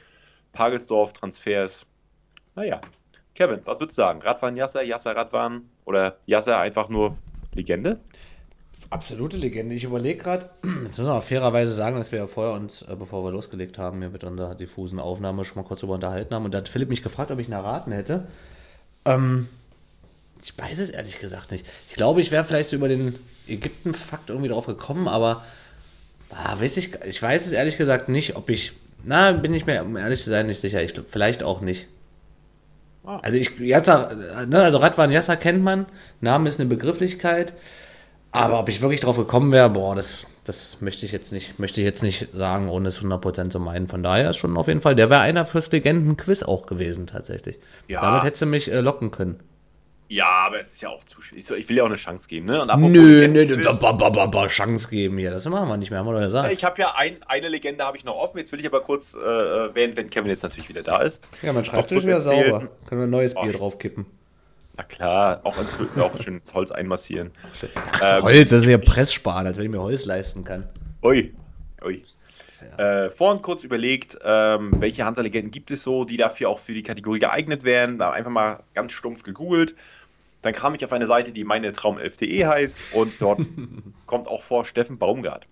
Pagelsdorf-Transfers. 0.53 1.85
Naja, 2.55 2.81
Kevin, 3.35 3.61
was 3.65 3.79
würdest 3.79 3.97
du 3.97 4.03
sagen? 4.03 4.21
Radwan 4.21 4.55
Yasser, 4.55 4.83
Yasser 4.83 5.15
Radwan 5.15 5.63
oder 5.85 6.17
Yasser 6.25 6.59
einfach 6.59 6.89
nur 6.89 7.17
Legende? 7.53 7.99
Absolute 8.89 9.37
Legende. 9.37 9.73
Ich 9.73 9.85
überlege 9.85 10.21
gerade, 10.21 10.49
jetzt 10.63 10.97
müssen 10.97 11.05
wir 11.05 11.13
mal 11.13 11.21
fairerweise 11.21 11.73
sagen, 11.73 11.97
dass 11.97 12.11
wir 12.11 12.19
ja 12.19 12.27
vorher 12.27 12.53
uns, 12.53 12.81
äh, 12.81 12.95
bevor 12.95 13.23
wir 13.23 13.31
losgelegt 13.31 13.77
haben, 13.77 13.99
hier 13.99 14.09
mit 14.09 14.25
unserer 14.25 14.53
diffusen 14.53 14.99
Aufnahme 14.99 15.45
schon 15.45 15.55
mal 15.55 15.67
kurz 15.67 15.79
darüber 15.79 15.95
unterhalten 15.95 16.35
haben. 16.35 16.43
Und 16.43 16.53
da 16.53 16.57
hat 16.57 16.67
Philipp 16.69 16.89
mich 16.89 17.01
gefragt, 17.01 17.31
ob 17.31 17.39
ich 17.39 17.47
ihn 17.47 17.53
erraten 17.53 17.93
hätte. 17.93 18.27
Ähm, 19.05 19.47
ich 20.43 20.57
weiß 20.57 20.79
es 20.79 20.89
ehrlich 20.89 21.19
gesagt 21.19 21.51
nicht. 21.51 21.65
Ich 21.89 21.95
glaube, 21.95 22.21
ich 22.21 22.31
wäre 22.31 22.43
vielleicht 22.43 22.69
so 22.69 22.75
über 22.75 22.89
den 22.89 23.15
Ägypten-Fakt 23.51 24.29
irgendwie 24.29 24.49
drauf 24.49 24.65
gekommen, 24.65 25.07
aber 25.07 25.43
ah, 26.29 26.59
weiß 26.59 26.77
ich, 26.77 26.91
ich 27.05 27.21
weiß 27.21 27.45
es 27.45 27.51
ehrlich 27.51 27.77
gesagt 27.77 28.09
nicht, 28.09 28.35
ob 28.35 28.49
ich. 28.49 28.73
Na, 29.03 29.31
bin 29.31 29.53
ich 29.53 29.65
mir, 29.65 29.83
um 29.83 29.97
ehrlich 29.97 30.23
zu 30.23 30.29
sein, 30.29 30.47
nicht 30.47 30.61
sicher. 30.61 30.83
Ich, 30.83 30.93
vielleicht 31.09 31.43
auch 31.43 31.61
nicht. 31.61 31.87
Ah. 33.03 33.19
Also 33.21 33.37
ich, 33.37 33.59
Yasser, 33.59 34.45
ne, 34.47 34.61
also 34.61 34.77
Radwan 34.77 35.11
Yasser 35.11 35.35
kennt 35.35 35.63
man, 35.63 35.87
Name 36.19 36.47
ist 36.47 36.59
eine 36.59 36.69
Begrifflichkeit, 36.69 37.53
aber 38.31 38.59
ob 38.59 38.69
ich 38.69 38.81
wirklich 38.81 39.01
drauf 39.01 39.17
gekommen 39.17 39.51
wäre, 39.51 39.69
boah, 39.69 39.95
das, 39.95 40.25
das 40.45 40.77
möchte 40.81 41.05
ich 41.05 41.11
jetzt 41.11 41.31
nicht, 41.31 41.57
möchte 41.57 41.81
ich 41.81 41.85
jetzt 41.85 42.03
nicht 42.03 42.27
sagen, 42.33 42.69
ohne 42.69 42.89
es 42.89 43.01
100% 43.01 43.49
zu 43.49 43.59
meinen. 43.59 43.87
Von 43.87 44.03
daher 44.03 44.29
ist 44.29 44.37
schon 44.37 44.55
auf 44.55 44.67
jeden 44.67 44.81
Fall, 44.81 44.95
der 44.95 45.09
wäre 45.09 45.21
einer 45.21 45.45
fürs 45.45 45.71
Legenden-Quiz 45.71 46.43
auch 46.43 46.67
gewesen, 46.67 47.07
tatsächlich. 47.07 47.57
Ja. 47.87 48.01
Damit 48.01 48.23
hättest 48.23 48.43
du 48.43 48.45
mich 48.45 48.71
äh, 48.71 48.79
locken 48.79 49.11
können. 49.11 49.39
Ja, 50.11 50.27
aber 50.27 50.59
es 50.59 50.73
ist 50.73 50.81
ja 50.81 50.89
auch 50.89 51.05
zu 51.05 51.21
schwierig. 51.21 51.49
Ich 51.49 51.69
will 51.69 51.77
ja 51.77 51.83
auch 51.83 51.87
eine 51.87 51.95
Chance 51.95 52.27
geben, 52.27 52.45
ne? 52.45 52.67
Nö, 52.77 53.27
nö, 53.29 53.45
nö, 53.45 54.47
Chance 54.47 54.89
geben 54.89 55.17
hier. 55.17 55.31
Das 55.31 55.45
machen 55.45 55.69
wir 55.69 55.77
nicht 55.77 55.89
mehr, 55.89 55.99
haben 55.99 56.07
wir 56.07 56.15
doch 56.15 56.19
gesagt. 56.19 56.51
Ich 56.51 56.65
habe 56.65 56.81
ja 56.81 56.93
ein, 56.97 57.15
eine 57.27 57.47
Legende 57.47 57.85
habe 57.85 57.95
ich 57.95 58.03
noch 58.03 58.17
offen. 58.17 58.37
Jetzt 58.37 58.51
will 58.51 58.59
ich 58.59 58.65
aber 58.65 58.81
kurz 58.81 59.15
äh, 59.15 59.19
erwähnen, 59.19 59.95
wenn 59.95 60.09
Kevin 60.09 60.29
jetzt 60.29 60.43
natürlich 60.43 60.67
wieder 60.67 60.83
da 60.83 60.97
ist. 61.01 61.23
Ja, 61.41 61.53
mein 61.53 61.63
Schreibtisch 61.63 62.03
wäre 62.03 62.19
erzählen. 62.19 62.49
sauber. 62.49 62.67
Können 62.89 63.01
wir 63.01 63.07
ein 63.07 63.09
neues 63.09 63.33
Bier 63.33 63.55
Och. 63.55 63.57
draufkippen. 63.57 64.05
Na 64.75 64.83
klar, 64.83 65.39
auch, 65.43 65.57
ins, 65.57 65.77
auch 65.97 66.17
schön 66.21 66.39
ins 66.39 66.53
Holz 66.53 66.71
einmassieren. 66.71 67.31
Ähm, 68.03 68.23
Holz, 68.23 68.49
das 68.49 68.63
ist 68.63 68.69
ja 68.69 68.79
Presssparen, 68.79 69.47
als 69.47 69.55
wenn 69.55 69.63
ich 69.63 69.71
mir 69.71 69.81
Holz 69.81 70.03
leisten 70.03 70.43
kann. 70.43 70.67
Ui, 71.03 71.33
ui. 71.85 72.03
Äh, 72.77 73.09
vorhin 73.09 73.41
kurz 73.41 73.63
überlegt, 73.63 74.17
ähm, 74.23 74.71
welche 74.77 75.05
Hansa-Legenden 75.05 75.51
gibt 75.51 75.71
es 75.71 75.83
so, 75.83 76.05
die 76.05 76.17
dafür 76.17 76.49
auch 76.49 76.59
für 76.59 76.73
die 76.73 76.83
Kategorie 76.83 77.19
geeignet 77.19 77.63
wären. 77.63 77.97
Da 77.97 78.11
einfach 78.11 78.31
mal 78.31 78.59
ganz 78.73 78.91
stumpf 78.91 79.23
gegoogelt. 79.23 79.75
Dann 80.41 80.53
kam 80.53 80.75
ich 80.75 80.83
auf 80.83 80.93
eine 80.93 81.07
Seite, 81.07 81.31
die 81.31 81.43
meine 81.43 81.71
Traumelf.de 81.71 82.45
heißt 82.45 82.83
und 82.93 83.13
dort 83.19 83.41
kommt 84.05 84.27
auch 84.27 84.41
vor 84.41 84.65
Steffen 84.65 84.97
Baumgart. 84.97 85.47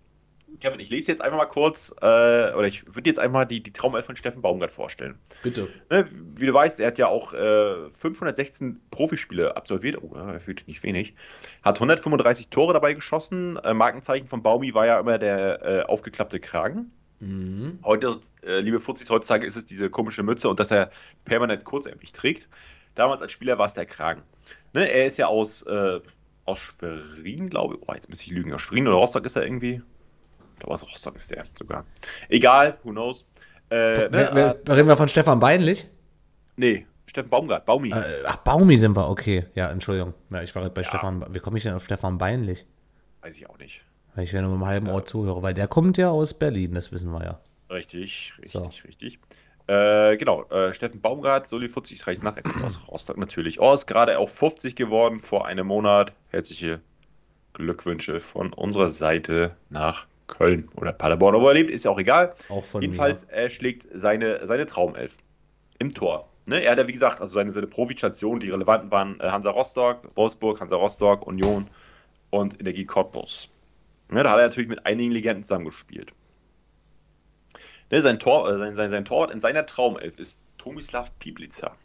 Kevin, 0.60 0.80
ich 0.80 0.90
lese 0.90 1.12
jetzt 1.12 1.22
einfach 1.22 1.38
mal 1.38 1.46
kurz, 1.46 1.94
äh, 2.02 2.06
oder 2.54 2.66
ich 2.66 2.86
würde 2.86 3.10
jetzt 3.10 3.20
einfach 3.20 3.34
mal 3.34 3.46
die, 3.46 3.62
die 3.62 3.72
Traumelf 3.72 4.06
von 4.06 4.16
Steffen 4.16 4.42
Baumgart 4.42 4.72
vorstellen. 4.72 5.18
Bitte. 5.44 5.70
Ne, 5.90 6.06
wie 6.38 6.46
du 6.46 6.54
weißt, 6.54 6.80
er 6.80 6.88
hat 6.88 6.98
ja 6.98 7.08
auch 7.08 7.34
äh, 7.34 7.90
516 7.90 8.80
Profispiele 8.92 9.56
absolviert. 9.56 10.02
Oh, 10.02 10.16
er 10.16 10.40
fühlt 10.40 10.68
nicht 10.68 10.84
wenig. 10.84 11.14
Hat 11.64 11.78
135 11.78 12.50
Tore 12.50 12.74
dabei 12.74 12.94
geschossen. 12.94 13.58
Äh, 13.58 13.74
Markenzeichen 13.74 14.28
von 14.28 14.44
Baumi 14.44 14.74
war 14.74 14.86
ja 14.86 15.00
immer 15.00 15.18
der 15.18 15.62
äh, 15.64 15.82
aufgeklappte 15.84 16.40
Kragen. 16.40 16.92
Mhm. 17.20 17.80
Heute, 17.84 18.20
äh, 18.46 18.60
liebe 18.60 18.80
Fuzis, 18.80 19.10
heutzutage 19.10 19.46
ist 19.46 19.56
es 19.56 19.66
diese 19.66 19.90
komische 19.90 20.24
Mütze 20.24 20.50
und 20.50 20.60
dass 20.60 20.72
er 20.72 20.90
permanent 21.26 21.64
kurzärmlich 21.64 22.12
trägt. 22.12 22.48
Damals 22.96 23.22
als 23.22 23.32
Spieler 23.32 23.58
war 23.58 23.66
es 23.66 23.74
der 23.74 23.86
Kragen. 23.86 24.24
Ne, 24.74 24.90
er 24.92 25.06
ist 25.06 25.18
ja 25.18 25.28
aus, 25.28 25.64
äh, 25.64 26.00
aus 26.46 26.60
Schwerin, 26.60 27.50
glaube 27.50 27.76
ich. 27.76 27.82
Oh, 27.88 27.94
jetzt 27.94 28.10
muss 28.10 28.22
ich 28.22 28.32
lügen. 28.32 28.54
Aus 28.54 28.62
Schwerin 28.62 28.88
oder 28.88 28.98
Rostock 28.98 29.26
ist 29.26 29.36
er 29.36 29.44
irgendwie. 29.44 29.82
Ich 30.54 30.60
glaube, 30.60 30.74
aus 30.74 30.90
Rostock 30.90 31.16
ist 31.16 31.32
der 31.32 31.46
sogar. 31.58 31.86
Egal, 32.30 32.78
who 32.84 32.92
knows. 32.92 33.26
Äh, 33.72 33.76
ne, 33.76 34.10
Wer, 34.12 34.36
wer, 34.36 34.60
äh, 34.66 34.72
reden 34.74 34.88
wir 34.88 34.98
von 34.98 35.08
Stefan 35.10 35.40
Beinlich? 35.40 35.88
nee, 36.58 36.86
Steffen 37.06 37.30
Baumgart, 37.30 37.66
Baumi. 37.66 37.90
Äh, 37.92 38.24
ach, 38.26 38.38
Baumi 38.38 38.78
sind 38.78 38.96
wir, 38.96 39.08
okay. 39.10 39.46
Ja, 39.56 39.72
Entschuldigung. 39.72 40.14
Ja, 40.30 40.44
ich 40.44 40.54
war 40.54 40.62
gerade 40.64 40.74
bei 40.74 40.82
Ja. 40.82 40.90
Stefan. 40.90 41.26
Wie 41.34 41.40
komme 41.40 41.58
ich 41.58 41.64
denn 41.64 41.74
auf 41.74 41.86
Stefan 41.86 42.18
Beinlich? 42.18 42.66
Weiß 43.22 43.38
ich 43.38 43.50
auch 43.50 43.58
nicht. 43.58 43.84
Weil 44.16 44.26
ich 44.26 44.32
ja 44.32 44.42
nur 44.42 44.52
mit 44.52 44.58
einem 44.58 44.66
halben 44.68 44.90
Ohr 44.90 45.06
zuhöre, 45.06 45.42
weil 45.42 45.54
der 45.54 45.68
kommt 45.68 45.98
ja 45.98 46.10
aus 46.10 46.34
Berlin, 46.34 46.74
das 46.74 46.92
wissen 46.92 47.12
wir 47.12 47.24
ja. 47.24 47.40
Richtig, 47.72 48.34
richtig, 48.42 48.52
So. 48.52 48.88
richtig. 48.88 49.20
Äh, 49.70 50.18
genau, 50.18 50.46
äh, 50.46 50.74
Steffen 50.74 51.00
Baumgart, 51.00 51.46
Soli 51.46 51.70
Futzis 51.70 52.08
reicht 52.08 52.24
nach, 52.24 52.36
er 52.36 52.42
kommt 52.42 52.64
aus 52.64 52.80
Rostock 52.88 53.18
natürlich. 53.18 53.60
Oh, 53.60 53.72
ist 53.72 53.86
gerade 53.86 54.18
auf 54.18 54.34
50 54.34 54.76
geworden 54.76 55.20
vor 55.20 55.46
einem 55.46 55.68
Monat. 55.68 56.12
Herzliche 56.30 56.82
Glückwünsche 57.54 58.20
von 58.20 58.52
unserer 58.52 58.88
Seite 58.88 59.56
nach 59.70 60.08
Köln 60.26 60.70
oder 60.76 60.92
Paderborn. 60.92 61.40
Wo 61.40 61.48
er 61.48 61.54
lebt, 61.54 61.70
ist 61.70 61.86
ja 61.86 61.92
auch 61.92 62.00
egal. 62.00 62.34
Auch 62.50 62.64
Jedenfalls, 62.82 63.24
er 63.24 63.48
schlägt 63.50 63.88
seine, 63.94 64.44
seine 64.48 64.66
Traumelf 64.66 65.18
im 65.78 65.94
Tor. 65.94 66.28
Ne, 66.48 66.64
er 66.64 66.72
hat 66.72 66.80
ja, 66.80 66.88
wie 66.88 66.94
gesagt, 66.94 67.22
also 67.22 67.36
seine, 67.36 67.52
seine 67.52 67.68
Profistationen, 67.68 68.40
die 68.40 68.50
relevanten 68.50 68.90
waren 68.90 69.20
äh, 69.20 69.30
Hansa 69.30 69.52
Rostock, 69.52 70.10
Wolfsburg, 70.16 70.60
Hansa 70.60 70.78
Rostock, 70.78 71.28
Union 71.28 71.70
und 72.32 72.60
Energie 72.60 72.86
Cottbus. 72.86 73.50
Ne, 74.10 74.24
da 74.24 74.32
hat 74.32 74.40
er 74.40 74.46
natürlich 74.46 74.70
mit 74.70 74.84
einigen 74.88 75.12
Legenden 75.12 75.44
zusammengespielt. 75.44 76.12
Ne, 77.92 78.02
sein, 78.02 78.20
Tor, 78.20 78.50
äh, 78.50 78.58
sein, 78.58 78.76
sein, 78.76 78.90
sein 78.90 79.06
Torwart 79.06 79.32
in 79.32 79.40
seiner 79.42 79.66
Traumelf 79.66 80.18
ist 80.20 80.40
Tomislav 80.58 81.12
Piblica. 81.20 81.76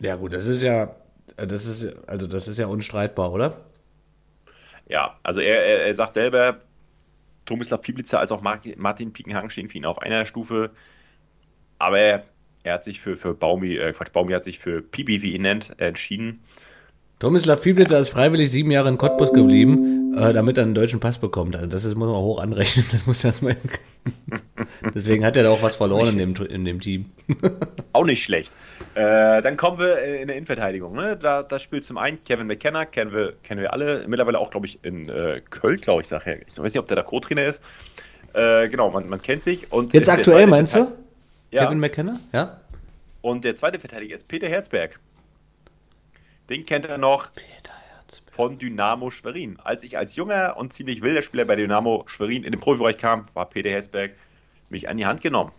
Ja, 0.00 0.16
gut, 0.16 0.32
das 0.32 0.46
ist 0.46 0.62
ja. 0.62 0.94
äh, 1.36 1.46
Das 1.46 1.66
ist, 1.66 1.82
ja- 1.82 1.92
also 2.06 2.26
das 2.26 2.48
ist 2.48 2.58
ja 2.58 2.66
unstreitbar, 2.66 3.32
oder? 3.32 3.60
Ja, 4.88 5.16
also 5.22 5.40
er, 5.40 5.64
er, 5.64 5.86
er 5.86 5.94
sagt 5.94 6.14
selber, 6.14 6.60
Tomislav 7.46 7.80
Piblica 7.82 8.18
als 8.18 8.32
auch 8.32 8.42
Martin 8.42 9.12
Piekenhagen 9.12 9.50
stehen 9.50 9.68
für 9.68 9.78
ihn 9.78 9.84
auf 9.84 10.00
einer 10.00 10.26
Stufe. 10.26 10.70
Aber 11.78 11.98
er, 11.98 12.22
er 12.64 12.74
hat 12.74 12.84
sich 12.84 13.00
für, 13.00 13.14
für 13.14 13.34
Baumi, 13.34 13.76
äh, 13.76 13.92
Quatsch, 13.92 14.12
Baumi 14.12 14.32
hat 14.32 14.44
sich 14.44 14.58
für 14.58 14.82
Pibi, 14.82 15.22
wie 15.22 15.34
ihn 15.34 15.42
nennt, 15.42 15.80
entschieden. 15.80 16.42
Tomislav 17.18 17.60
Pieblitzer 17.62 17.98
ist 18.00 18.08
freiwillig 18.08 18.50
sieben 18.50 18.70
Jahre 18.72 18.88
in 18.88 18.98
Cottbus 18.98 19.32
geblieben, 19.32 20.01
äh, 20.16 20.32
damit 20.32 20.56
er 20.58 20.64
einen 20.64 20.74
deutschen 20.74 21.00
Pass 21.00 21.18
bekommt. 21.18 21.56
Also 21.56 21.68
das 21.68 21.84
ist, 21.84 21.94
muss 21.94 22.08
man 22.08 22.16
hoch 22.16 22.40
anrechnen. 22.40 22.84
Das 22.92 23.06
muss 23.06 23.24
erstmal. 23.24 23.56
Deswegen 24.94 25.24
hat 25.24 25.36
er 25.36 25.44
da 25.44 25.50
auch 25.50 25.62
was 25.62 25.76
verloren 25.76 26.18
in 26.18 26.34
dem, 26.34 26.46
in 26.46 26.64
dem 26.64 26.80
Team. 26.80 27.10
auch 27.92 28.04
nicht 28.04 28.22
schlecht. 28.22 28.52
Äh, 28.94 29.42
dann 29.42 29.56
kommen 29.56 29.78
wir 29.78 30.02
in 30.02 30.28
der 30.28 30.36
Innenverteidigung. 30.36 30.94
Ne? 30.94 31.16
Da, 31.16 31.42
da 31.42 31.58
spielt 31.58 31.84
zum 31.84 31.98
einen 31.98 32.20
Kevin 32.20 32.46
McKenna, 32.46 32.84
kennen 32.84 33.12
wir, 33.12 33.34
kennen 33.42 33.60
wir 33.60 33.72
alle. 33.72 34.04
Mittlerweile 34.06 34.38
auch, 34.38 34.50
glaube 34.50 34.66
ich, 34.66 34.78
in 34.82 35.08
äh, 35.08 35.40
Köln, 35.48 35.80
glaube 35.80 36.02
ich, 36.02 36.10
nachher. 36.10 36.40
Ich 36.46 36.58
weiß 36.58 36.72
nicht, 36.72 36.78
ob 36.78 36.88
der 36.88 36.96
da 36.96 37.02
Co-Trainer 37.02 37.44
ist. 37.44 37.62
Äh, 38.34 38.68
genau, 38.68 38.90
man, 38.90 39.08
man 39.08 39.20
kennt 39.22 39.42
sich. 39.42 39.70
Und 39.72 39.92
Jetzt 39.92 40.08
aktuell, 40.08 40.46
meinst 40.46 40.74
du? 40.74 40.92
Ja. 41.50 41.64
Kevin 41.64 41.80
McKenna? 41.80 42.20
Ja. 42.32 42.60
Und 43.20 43.44
der 43.44 43.56
zweite 43.56 43.78
Verteidiger 43.78 44.14
ist 44.14 44.26
Peter 44.26 44.48
Herzberg. 44.48 44.98
Den 46.50 46.66
kennt 46.66 46.86
er 46.86 46.98
noch 46.98 47.30
von 48.32 48.58
Dynamo 48.58 49.10
Schwerin. 49.10 49.58
Als 49.62 49.84
ich 49.84 49.98
als 49.98 50.16
junger 50.16 50.56
und 50.56 50.72
ziemlich 50.72 51.02
wilder 51.02 51.20
Spieler 51.20 51.44
bei 51.44 51.54
Dynamo 51.54 52.04
Schwerin 52.06 52.44
in 52.44 52.52
den 52.52 52.60
Profibereich 52.60 52.96
kam, 52.96 53.26
war 53.34 53.48
Peter 53.48 53.68
Herzberg 53.68 54.12
mich 54.70 54.88
an 54.88 54.96
die 54.96 55.04
Hand 55.04 55.20
genommen. 55.20 55.52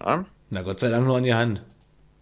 Ja? 0.00 0.24
Na 0.48 0.62
Gott 0.62 0.80
sei 0.80 0.88
Dank 0.88 1.06
nur 1.06 1.18
an 1.18 1.24
die 1.24 1.34
Hand. 1.34 1.62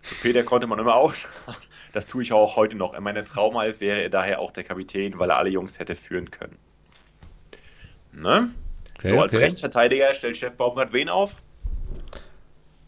Zu 0.02 0.16
Peter 0.16 0.42
konnte 0.42 0.66
man 0.66 0.78
immer 0.78 0.94
auch. 0.94 1.14
Das 1.92 2.08
tue 2.08 2.24
ich 2.24 2.32
auch 2.32 2.56
heute 2.56 2.74
noch. 2.74 2.92
In 2.94 3.04
meiner 3.04 3.22
Traumalf 3.24 3.80
wäre 3.80 4.02
er 4.02 4.10
daher 4.10 4.40
auch 4.40 4.50
der 4.50 4.64
Kapitän, 4.64 5.16
weil 5.20 5.30
er 5.30 5.36
alle 5.36 5.50
Jungs 5.50 5.78
hätte 5.78 5.94
führen 5.94 6.28
können. 6.28 6.56
Ne? 8.10 8.50
Okay, 8.98 9.10
so, 9.10 9.20
als 9.20 9.32
okay. 9.32 9.44
Rechtsverteidiger 9.44 10.12
stellt 10.12 10.36
Chef 10.36 10.54
Baumgart 10.54 10.92
wen 10.92 11.08
auf? 11.08 11.36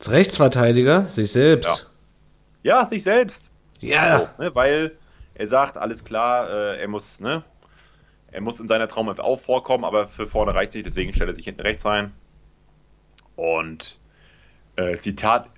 Als 0.00 0.10
Rechtsverteidiger? 0.10 1.06
Sich 1.06 1.30
selbst. 1.30 1.88
Ja, 2.64 2.78
ja 2.80 2.84
sich 2.84 3.04
selbst. 3.04 3.52
Ja. 3.78 4.32
So, 4.38 4.42
ne, 4.42 4.54
weil 4.56 4.98
er 5.38 5.46
sagt, 5.46 5.76
alles 5.76 6.04
klar, 6.04 6.48
äh, 6.48 6.80
er 6.80 6.88
muss, 6.88 7.20
ne? 7.20 7.42
Er 8.32 8.40
muss 8.40 8.58
in 8.58 8.68
seiner 8.68 8.88
Traumelf 8.88 9.18
auch 9.18 9.38
vorkommen, 9.38 9.84
aber 9.84 10.06
für 10.06 10.26
vorne 10.26 10.54
reicht 10.54 10.72
sich, 10.72 10.82
deswegen 10.82 11.12
stellt 11.12 11.30
er 11.30 11.34
sich 11.34 11.44
hinten 11.44 11.60
rechts 11.60 11.84
rein. 11.84 12.12
Und 13.36 13.98
äh, 14.76 14.96
Zitat, 14.96 15.48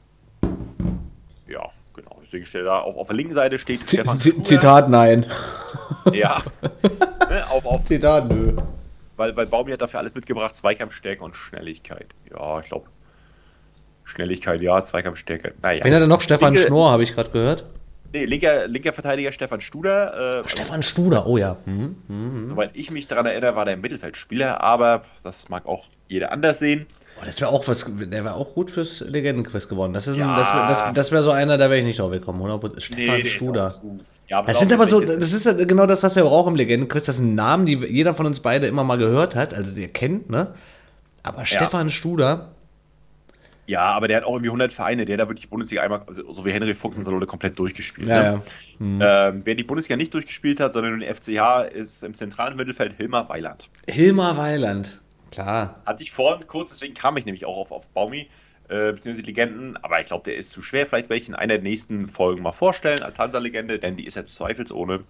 ja, 1.46 1.70
genau, 1.94 2.18
deswegen 2.22 2.44
stellt 2.44 2.66
er 2.66 2.82
auf, 2.82 2.96
auf 2.96 3.06
der 3.06 3.16
linken 3.16 3.34
Seite 3.34 3.58
steht 3.58 3.80
Z 3.88 4.00
Stefan 4.00 4.20
Z 4.20 4.46
Zitat, 4.46 4.88
nein. 4.88 5.26
Ja. 6.12 6.42
ne, 7.30 7.50
auf, 7.50 7.66
auf, 7.66 7.84
Zitat, 7.84 8.28
nö. 8.30 8.56
Weil, 9.16 9.36
weil 9.36 9.46
Baumi 9.46 9.72
hat 9.72 9.82
dafür 9.82 10.00
alles 10.00 10.14
mitgebracht, 10.14 10.54
Zweikampfstärke 10.54 11.22
und 11.22 11.36
Schnelligkeit. 11.36 12.14
Ja, 12.30 12.60
ich 12.60 12.66
glaube, 12.66 12.88
Schnelligkeit, 14.04 14.60
ja, 14.60 14.82
Zweikampfstärke. 14.82 15.54
Naja. 15.60 15.84
Wen 15.84 15.94
hat 15.94 16.00
er 16.00 16.06
noch? 16.06 16.20
Stefan 16.20 16.52
Linke, 16.52 16.68
Schnorr, 16.68 16.90
habe 16.90 17.02
ich 17.02 17.14
gerade 17.14 17.30
gehört. 17.30 17.64
Nee, 18.12 18.24
linker, 18.24 18.66
linker 18.68 18.92
Verteidiger 18.92 19.32
Stefan 19.32 19.60
Studer. 19.60 20.44
Äh, 20.44 20.48
Stefan 20.48 20.82
Studer, 20.82 21.26
oh 21.26 21.36
ja. 21.36 21.56
Mhm, 21.66 21.96
mh, 22.08 22.40
mh. 22.40 22.46
Soweit 22.46 22.70
ich 22.74 22.90
mich 22.90 23.06
daran 23.06 23.26
erinnere, 23.26 23.54
war 23.54 23.64
der 23.64 23.76
Mittelfeldspieler, 23.76 24.62
aber 24.62 25.02
das 25.22 25.48
mag 25.48 25.66
auch 25.66 25.84
jeder 26.08 26.32
anders 26.32 26.58
sehen. 26.58 26.86
Oh, 27.20 27.24
das 27.26 27.40
wäre 27.40 27.50
auch 27.50 27.66
was, 27.68 27.84
der 27.86 28.24
wäre 28.24 28.34
auch 28.34 28.54
gut 28.54 28.70
fürs 28.70 29.00
Legendenquiz 29.00 29.68
geworden. 29.68 29.92
Das, 29.92 30.06
ja. 30.06 30.36
das, 30.36 30.50
das, 30.80 30.94
das 30.94 31.12
wäre 31.12 31.22
so 31.22 31.32
einer, 31.32 31.58
da 31.58 31.68
wäre 31.68 31.80
ich 31.80 31.84
nicht 31.84 31.98
drauf 31.98 32.10
gekommen. 32.10 32.40
100%. 32.40 32.80
Stefan 32.80 33.20
nee, 33.20 33.24
Studer. 33.26 33.70
Ja, 34.28 34.42
das 34.42 34.58
sind 34.58 34.72
aber 34.72 34.86
so, 34.86 35.00
das 35.00 35.32
ist 35.32 35.44
genau 35.68 35.86
das, 35.86 36.02
was 36.02 36.16
wir 36.16 36.22
brauchen 36.22 36.50
im 36.50 36.56
Legendenquiz. 36.56 37.04
Das 37.04 37.16
sind 37.16 37.34
Namen, 37.34 37.66
die 37.66 37.74
jeder 37.74 38.14
von 38.14 38.24
uns 38.24 38.40
beide 38.40 38.66
immer 38.68 38.84
mal 38.84 38.98
gehört 38.98 39.34
hat, 39.34 39.52
also 39.52 39.72
der 39.72 39.88
kennt, 39.88 40.30
ne? 40.30 40.54
Aber 41.24 41.44
Stefan 41.44 41.90
Studer, 41.90 42.52
ja, 43.68 43.82
aber 43.82 44.08
der 44.08 44.16
hat 44.16 44.24
auch 44.24 44.32
irgendwie 44.32 44.48
100 44.48 44.72
Vereine. 44.72 45.04
Der 45.04 45.14
hat 45.14 45.20
da 45.20 45.28
wirklich 45.28 45.50
Bundesliga 45.50 45.82
einmal, 45.82 46.00
also 46.06 46.32
so 46.32 46.42
wie 46.46 46.52
Henry 46.52 46.72
Fuchs 46.72 46.96
und 46.96 47.04
Salone, 47.04 47.26
komplett 47.26 47.58
durchgespielt. 47.58 48.08
Ja, 48.08 48.22
ne? 48.22 48.24
ja. 48.24 48.42
Mhm. 48.78 49.00
Ähm, 49.02 49.40
wer 49.44 49.54
die 49.54 49.62
Bundesliga 49.62 49.98
nicht 49.98 50.14
durchgespielt 50.14 50.58
hat, 50.58 50.72
sondern 50.72 51.00
den 51.00 51.14
FCH, 51.14 51.70
ist 51.74 52.02
im 52.02 52.14
zentralen 52.14 52.56
Mittelfeld 52.56 52.94
Hilmar 52.96 53.28
Weiland. 53.28 53.68
Hilmar 53.86 54.38
Weiland, 54.38 54.98
klar. 55.30 55.82
Hatte 55.84 56.02
ich 56.02 56.10
vorhin 56.12 56.46
kurz, 56.46 56.70
deswegen 56.70 56.94
kam 56.94 57.18
ich 57.18 57.26
nämlich 57.26 57.44
auch 57.44 57.58
auf, 57.58 57.70
auf 57.70 57.90
Baumi, 57.90 58.30
äh, 58.68 58.92
beziehungsweise 58.92 59.26
Legenden, 59.26 59.76
aber 59.82 60.00
ich 60.00 60.06
glaube, 60.06 60.24
der 60.24 60.36
ist 60.36 60.50
zu 60.50 60.62
schwer. 60.62 60.86
Vielleicht 60.86 61.10
werde 61.10 61.20
ich 61.20 61.28
in 61.28 61.34
einer 61.34 61.54
der 61.54 61.62
nächsten 61.62 62.08
Folgen 62.08 62.40
mal 62.40 62.52
vorstellen 62.52 63.02
als 63.02 63.18
Hansa-Legende, 63.18 63.78
denn 63.78 63.96
die 63.96 64.06
ist 64.06 64.14
jetzt 64.14 64.34
zweifelsohne. 64.34 65.00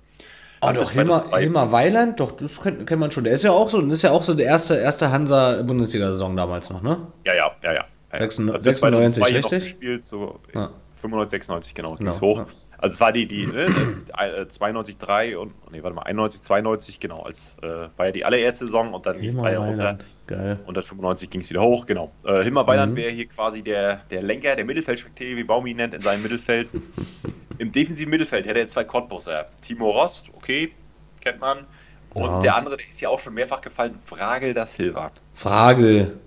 Oh, 0.63 0.73
doch, 0.73 0.91
Hilmar, 0.91 1.23
Hilmar 1.39 1.71
Weiland, 1.71 2.19
doch, 2.19 2.33
das 2.33 2.61
kennt, 2.61 2.85
kennt 2.89 3.01
man 3.01 3.13
schon. 3.13 3.23
Der 3.23 3.35
ist 3.35 3.45
ja 3.45 3.53
auch 3.53 3.71
so, 3.71 3.81
das 3.81 3.93
ist 3.99 4.03
ja 4.03 4.11
auch 4.11 4.25
so 4.25 4.35
der 4.35 4.47
erste, 4.47 4.75
erste 4.75 5.13
Hansa-Bundesliga-Saison 5.13 6.37
damals 6.37 6.69
noch, 6.71 6.83
ne? 6.83 7.07
Ja, 7.25 7.35
ja, 7.35 7.53
ja, 7.63 7.75
ja. 7.75 7.85
96, 8.11 8.63
96 8.63 9.23
richtig? 9.23 9.61
gespielt, 9.61 10.05
so 10.05 10.41
ja. 10.55 10.71
95, 10.95 11.31
96, 11.31 11.75
genau, 11.75 11.95
genau 11.95 12.11
ging's 12.11 12.23
hoch. 12.23 12.39
Ja. 12.39 12.47
Also 12.81 12.95
es 12.95 13.01
war 13.01 13.11
die, 13.11 13.27
die 13.27 13.47
ne, 13.47 14.05
92, 14.49 14.99
3 14.99 15.37
und, 15.37 15.53
nee, 15.73 15.83
warte 15.83 15.97
mal, 15.97 16.03
91, 16.03 16.43
92, 16.43 17.01
genau, 17.01 17.23
als 17.23 17.57
äh, 17.61 17.67
war 17.67 18.07
ja 18.07 18.13
die 18.13 18.25
allererste 18.25 18.67
Saison 18.67 18.95
und 18.95 19.05
dann 19.05 19.21
ging 19.21 19.31
es 19.31 19.37
drei 19.37 19.53
Jahre 19.55 19.67
runter. 19.67 19.99
Geil. 20.29 20.61
Und 20.65 20.77
dann 20.77 20.85
95 20.85 21.29
ging 21.29 21.41
es 21.41 21.51
wieder 21.51 21.61
hoch, 21.61 21.87
genau. 21.87 22.13
Äh, 22.25 22.45
Hilmar 22.45 22.69
Weiland 22.69 22.93
mhm. 22.93 22.97
wäre 22.97 23.11
hier 23.11 23.27
quasi 23.27 23.63
der, 23.63 24.03
der 24.11 24.23
Lenker, 24.23 24.55
der 24.55 24.65
Mittelfeldstrategie, 24.65 25.37
wie 25.37 25.45
Baumi 25.45 25.75
nennt, 25.75 25.93
in 25.93 26.03
seinem 26.03 26.23
Mittelfeld. 26.23 26.69
Im 27.59 27.73
defensiven 27.73 28.11
Mittelfeld 28.11 28.47
hätte 28.47 28.61
er 28.61 28.69
zwei 28.69 28.85
Cottbusser. 28.85 29.49
Timo 29.61 29.91
Rost, 29.91 30.31
okay, 30.37 30.73
kennt 31.21 31.41
man. 31.41 31.67
Und 32.15 32.31
ja. 32.31 32.39
der 32.39 32.57
andere, 32.57 32.77
der 32.77 32.89
ist 32.89 33.01
ja 33.01 33.09
auch 33.09 33.19
schon 33.19 33.35
mehrfach 33.35 33.61
gefallen, 33.61 33.95
Fragel 33.95 34.55
da 34.55 34.67
Silva. 34.67 35.11
Fragel, 35.35 36.19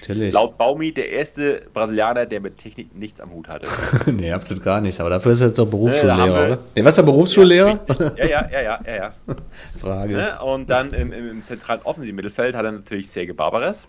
Natürlich. 0.00 0.32
Laut 0.32 0.56
Baumi 0.56 0.92
der 0.92 1.10
erste 1.10 1.62
Brasilianer, 1.72 2.26
der 2.26 2.40
mit 2.40 2.56
Technik 2.56 2.94
nichts 2.96 3.20
am 3.20 3.32
Hut 3.32 3.48
hatte. 3.48 3.66
nee, 4.10 4.32
absolut 4.32 4.62
gar 4.62 4.80
nichts. 4.80 5.00
Aber 5.00 5.10
dafür 5.10 5.32
ist 5.32 5.40
er 5.40 5.48
jetzt 5.48 5.60
auch 5.60 5.66
Berufsschullehrer, 5.66 6.46
oder? 6.46 6.58
Nee, 6.74 6.84
was 6.84 6.90
ist 6.90 6.96
der 6.96 7.02
Berufsschullehrer? 7.02 7.80
Ja, 8.16 8.26
ja, 8.26 8.50
ja, 8.50 8.62
ja, 8.62 8.80
ja, 8.86 8.96
ja. 8.96 9.14
Frage. 9.80 10.14
Ne? 10.14 10.42
Und 10.42 10.70
dann 10.70 10.92
im, 10.92 11.12
im 11.12 11.44
zentralen 11.44 11.82
offensiven 11.82 12.16
Mittelfeld 12.16 12.54
hat 12.54 12.64
er 12.64 12.72
natürlich 12.72 13.10
Serge 13.10 13.34
Barbares. 13.34 13.88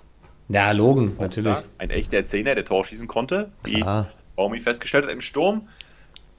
Ja, 0.49 0.72
Logen, 0.72 1.16
natürlich. 1.18 1.55
Ein 1.78 1.91
echter 1.91 2.26
Zehner, 2.26 2.55
der 2.55 2.66
Tor 2.66 2.84
schießen 2.84 3.07
konnte, 3.07 3.49
wie. 3.64 3.84
Baumi 4.36 4.59
festgestellt 4.59 5.05
hat. 5.05 5.12
Im 5.12 5.22
Sturm 5.22 5.68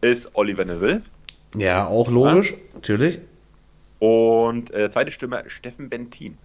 ist 0.00 0.30
Oliver 0.34 0.64
Neville. 0.64 1.02
Ja, 1.54 1.86
auch 1.86 2.10
logisch, 2.10 2.54
natürlich. 2.74 3.20
Und 3.98 4.72
äh, 4.74 4.90
zweite 4.90 5.10
Stimme 5.10 5.44
Steffen 5.46 5.88
Bentin. 5.88 6.36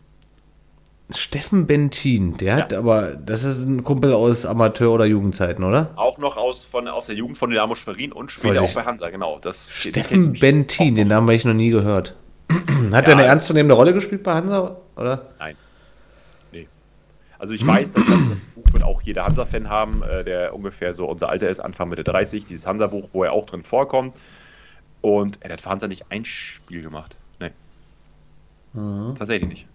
Steffen 1.10 1.68
Bentin, 1.68 2.36
der 2.36 2.47
ja. 2.47 2.55
hat 2.58 2.74
aber, 2.74 3.12
das 3.14 3.43
ist 3.43 3.60
ein 3.60 3.84
Kumpel 3.86 4.14
aus 4.14 4.45
Amateur- 4.45 4.91
oder 4.91 5.05
Jugendzeiten, 5.05 5.64
oder? 5.64 5.91
Auch 5.95 6.18
noch 6.18 6.36
aus, 6.36 6.66
von, 6.66 6.88
aus 6.89 7.05
der 7.05 7.16
Jugend 7.16 7.38
von 7.38 7.49
Dynamo 7.49 7.76
Schwerin 7.76 8.12
und 8.12 8.30
später 8.30 8.62
auch 8.62 8.74
bei 8.74 8.84
Hansa, 8.84 9.10
genau. 9.10 9.39
Das, 9.39 9.74
Steffen 9.74 10.34
Bentin, 10.34 10.95
den 10.95 11.08
Namen 11.08 11.28
habe 11.28 11.36
ich 11.36 11.45
noch 11.45 11.53
nie 11.53 11.70
gehört. 11.70 12.18
hat 12.49 13.08
ja, 13.08 13.14
er 13.14 13.20
eine 13.20 13.24
ernstzunehmende 13.24 13.76
Rolle 13.76 13.93
gespielt 13.93 14.24
bei 14.24 14.34
Hansa, 14.34 14.76
oder? 14.97 15.30
Nein. 15.39 15.55
Nee. 16.51 16.68
Also 17.39 17.53
ich 17.53 17.66
weiß, 17.66 17.93
dass 17.93 18.05
das 18.28 18.45
Buch 18.47 18.74
wird 18.74 18.84
auch 18.84 19.01
jeder 19.01 19.24
Hansa-Fan 19.24 19.70
haben, 19.70 20.03
äh, 20.03 20.26
der 20.26 20.53
ungefähr 20.53 20.93
so 20.93 21.05
unser 21.08 21.30
Alter 21.30 21.47
ist, 21.49 21.62
Anfang 21.62 21.88
Mitte 21.88 22.03
30, 22.03 22.45
dieses 22.45 22.68
Hansa-Buch, 22.68 23.10
wo 23.14 23.24
er 23.24 23.32
auch 23.32 23.45
drin 23.45 23.64
vorkommt. 23.64 24.14
Und 24.99 25.38
er 25.41 25.53
hat 25.53 25.62
für 25.62 25.70
Hansa 25.70 25.88
nicht 25.88 26.05
ein 26.10 26.26
Spiel 26.26 26.82
gemacht. 26.82 27.16
Nee. 27.39 27.51
Mhm. 28.74 29.16
Tatsächlich 29.16 29.47
nicht. 29.47 29.68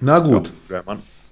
Na 0.00 0.18
gut. 0.18 0.52
Ja, 0.68 0.82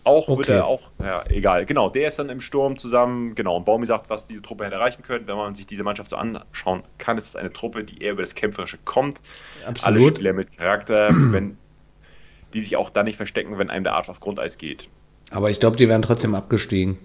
auch 0.05 0.29
okay. 0.29 0.39
wird 0.39 0.49
er 0.51 0.67
auch, 0.67 0.91
ja, 1.03 1.25
egal. 1.31 1.65
Genau, 1.65 1.89
der 1.89 2.09
ist 2.09 2.19
dann 2.19 2.29
im 2.29 2.41
Sturm 2.41 2.79
zusammen, 2.79 3.35
genau. 3.35 3.57
Und 3.57 3.65
Baumi 3.65 3.87
sagt, 3.87 4.11
was 4.11 4.27
diese 4.27 4.43
Truppe 4.43 4.67
hätte 4.67 4.75
erreichen 4.75 5.03
können. 5.03 5.27
Wenn 5.27 5.37
man 5.37 5.55
sich 5.55 5.67
diese 5.67 5.83
Mannschaft 5.83 6.11
so 6.11 6.17
anschauen 6.17 6.83
kann, 6.99 7.17
ist 7.17 7.29
es 7.29 7.37
eine 7.37 7.51
Truppe, 7.53 7.85
die 7.85 8.03
eher 8.03 8.13
über 8.13 8.23
das 8.23 8.35
Kämpferische 8.35 8.79
kommt. 8.85 9.23
Absolut. 9.67 9.83
Alle 9.83 10.09
Spieler 10.09 10.33
mit 10.35 10.57
Charakter, 10.57 11.09
wenn, 11.11 11.57
die 12.53 12.61
sich 12.61 12.77
auch 12.77 12.91
dann 12.91 13.07
nicht 13.07 13.17
verstecken, 13.17 13.59
wenn 13.59 13.71
einem 13.71 13.85
der 13.85 13.95
Arsch 13.95 14.11
auf 14.11 14.21
Grundeis 14.21 14.59
geht. 14.59 14.89
Aber 15.31 15.49
ich 15.49 15.59
glaube, 15.59 15.77
die 15.77 15.89
werden 15.89 16.03
trotzdem 16.03 16.35
abgestiegen. 16.35 16.99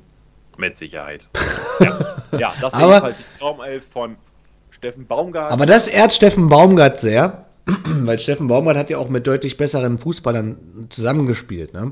Mit 0.58 0.76
Sicherheit. 0.76 1.28
ja. 1.80 2.24
ja, 2.38 2.54
das 2.60 2.74
war 2.74 2.82
jedenfalls 2.82 3.18
die 3.18 3.38
Traumelf 3.38 3.90
von 3.90 4.18
Steffen 4.72 5.08
Baumgart. 5.08 5.54
Aber 5.54 5.66
das 5.66 5.88
ehrt 5.88 6.12
Steffen 6.12 6.50
Baumgart 6.50 7.00
sehr. 7.00 7.46
Weil 7.86 8.20
Steffen 8.20 8.48
Baumgart 8.48 8.78
hat 8.78 8.90
ja 8.90 8.98
auch 8.98 9.10
mit 9.10 9.28
deutlich 9.28 9.58
besseren 9.58 9.98
Fußballern 9.98 10.88
zusammengespielt, 10.90 11.74
ne? 11.74 11.92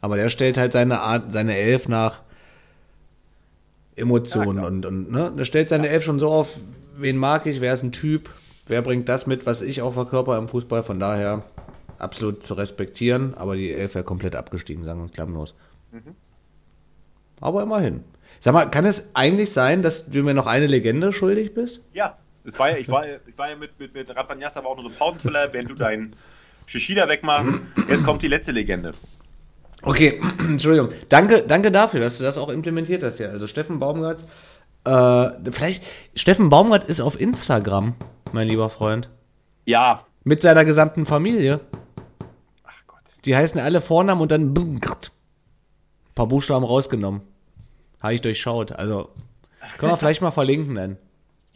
Aber 0.00 0.16
der 0.16 0.28
stellt 0.28 0.58
halt 0.58 0.72
seine 0.72 1.00
Art, 1.00 1.32
seine 1.32 1.56
Elf 1.56 1.88
nach 1.88 2.20
Emotionen 3.96 4.58
ja, 4.58 4.66
und, 4.66 4.86
und 4.86 5.10
ne? 5.10 5.32
Der 5.36 5.44
stellt 5.44 5.68
seine 5.68 5.86
ja. 5.86 5.94
Elf 5.94 6.04
schon 6.04 6.18
so 6.18 6.28
auf, 6.28 6.56
wen 6.96 7.16
mag 7.16 7.46
ich, 7.46 7.60
wer 7.60 7.72
ist 7.72 7.82
ein 7.82 7.92
Typ, 7.92 8.30
wer 8.66 8.82
bringt 8.82 9.08
das 9.08 9.26
mit, 9.26 9.46
was 9.46 9.62
ich 9.62 9.82
auch 9.82 9.94
verkörper 9.94 10.38
im 10.38 10.48
Fußball, 10.48 10.82
von 10.82 11.00
daher 11.00 11.44
absolut 11.98 12.42
zu 12.42 12.54
respektieren, 12.54 13.34
aber 13.34 13.56
die 13.56 13.72
Elf 13.72 13.94
wäre 13.94 14.04
komplett 14.04 14.36
abgestiegen, 14.36 14.84
sagen 14.84 15.02
wir 15.02 15.08
klammlos. 15.08 15.54
Mhm. 15.92 16.14
Aber 17.40 17.62
immerhin. 17.62 18.04
Sag 18.40 18.52
mal, 18.52 18.66
kann 18.66 18.84
es 18.84 19.08
eigentlich 19.14 19.50
sein, 19.50 19.82
dass 19.82 20.10
du 20.10 20.22
mir 20.22 20.34
noch 20.34 20.46
eine 20.46 20.66
Legende 20.66 21.12
schuldig 21.12 21.54
bist? 21.54 21.80
Ja, 21.94 22.18
das 22.46 22.58
war 22.58 22.70
ja, 22.70 22.76
ich 22.78 22.88
war, 22.88 23.04
ich 23.04 23.36
war 23.36 23.50
ja 23.50 23.56
mit, 23.56 23.78
mit, 23.78 23.92
mit 23.92 24.16
Radvan 24.16 24.40
Yasser, 24.40 24.60
aber 24.60 24.70
auch 24.70 24.76
nur 24.76 24.84
so 24.84 24.90
ein 24.90 24.96
Pausenfüller, 24.96 25.52
während 25.52 25.68
du 25.68 25.74
dein, 25.74 26.16
Shishida 26.66 27.08
wegmachst. 27.08 27.56
Jetzt 27.88 28.04
kommt 28.04 28.22
die 28.22 28.28
letzte 28.28 28.52
Legende. 28.52 28.92
Okay, 29.82 30.20
Entschuldigung. 30.38 30.90
Danke, 31.08 31.42
danke 31.42 31.70
dafür, 31.70 32.00
dass 32.00 32.18
du 32.18 32.24
das 32.24 32.36
auch 32.38 32.48
implementiert 32.48 33.02
hast 33.02 33.18
hier. 33.18 33.30
Also 33.30 33.46
Steffen 33.46 33.78
Baumgart, 33.78 34.24
äh, 34.84 35.50
vielleicht, 35.50 35.82
Steffen 36.14 36.48
Baumgart 36.48 36.84
ist 36.84 37.00
auf 37.00 37.18
Instagram, 37.18 37.94
mein 38.32 38.48
lieber 38.48 38.68
Freund. 38.68 39.08
Ja. 39.64 40.04
Mit 40.24 40.42
seiner 40.42 40.64
gesamten 40.64 41.06
Familie. 41.06 41.60
Ach 42.64 42.82
Gott. 42.88 43.24
Die 43.24 43.36
heißen 43.36 43.60
alle 43.60 43.80
Vornamen 43.80 44.20
und 44.20 44.32
dann 44.32 44.52
ein 44.52 44.80
paar 46.14 46.26
Buchstaben 46.26 46.64
rausgenommen. 46.64 47.22
Habe 48.00 48.14
ich 48.14 48.20
durchschaut. 48.20 48.72
Also, 48.72 49.10
können 49.78 49.92
wir 49.92 49.96
vielleicht 49.98 50.20
mal 50.20 50.32
verlinken 50.32 50.74
dann. 50.74 50.96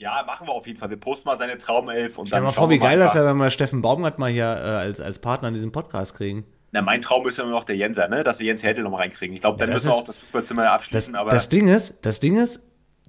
Ja, 0.00 0.24
machen 0.26 0.46
wir 0.46 0.54
auf 0.54 0.66
jeden 0.66 0.78
Fall. 0.78 0.88
Wir 0.88 0.96
posten 0.96 1.28
mal 1.28 1.36
seine 1.36 1.58
Traumelf 1.58 2.16
und 2.16 2.28
Stell 2.28 2.38
dann 2.38 2.44
dir 2.44 2.54
mal 2.54 2.54
vor, 2.54 2.70
wie 2.70 2.78
geil 2.78 2.98
das 2.98 3.14
wäre, 3.14 3.26
wenn 3.26 3.36
wir 3.36 3.50
Steffen 3.50 3.82
Baumgart 3.82 4.18
mal 4.18 4.30
hier 4.30 4.44
äh, 4.44 4.46
als, 4.46 4.98
als 4.98 5.18
Partner 5.18 5.48
in 5.48 5.54
diesem 5.54 5.72
Podcast 5.72 6.14
kriegen. 6.14 6.44
Na, 6.72 6.80
mein 6.80 7.02
Traum 7.02 7.28
ist 7.28 7.36
ja 7.36 7.44
immer 7.44 7.52
noch 7.52 7.64
der 7.64 7.76
Jenser, 7.76 8.08
ne? 8.08 8.24
Dass 8.24 8.38
wir 8.38 8.46
Jens 8.46 8.62
Hertel 8.62 8.82
noch 8.82 8.92
mal 8.92 8.96
reinkriegen. 8.96 9.34
Ich 9.34 9.42
glaube, 9.42 9.58
dann 9.58 9.68
Ja, 9.68 9.74
das 9.74 9.84
müssen 9.84 9.94
wir 9.94 9.98
auch 9.98 10.04
das 10.04 10.18
Fußballzimmer 10.18 10.62
Das, 10.62 10.72
abschließen, 10.72 11.14
aber 11.14 11.30
das 11.30 11.50
Ding 11.50 11.68
ist, 11.68 11.94
das 12.00 12.18
Ding 12.18 12.40
ist, 12.40 12.60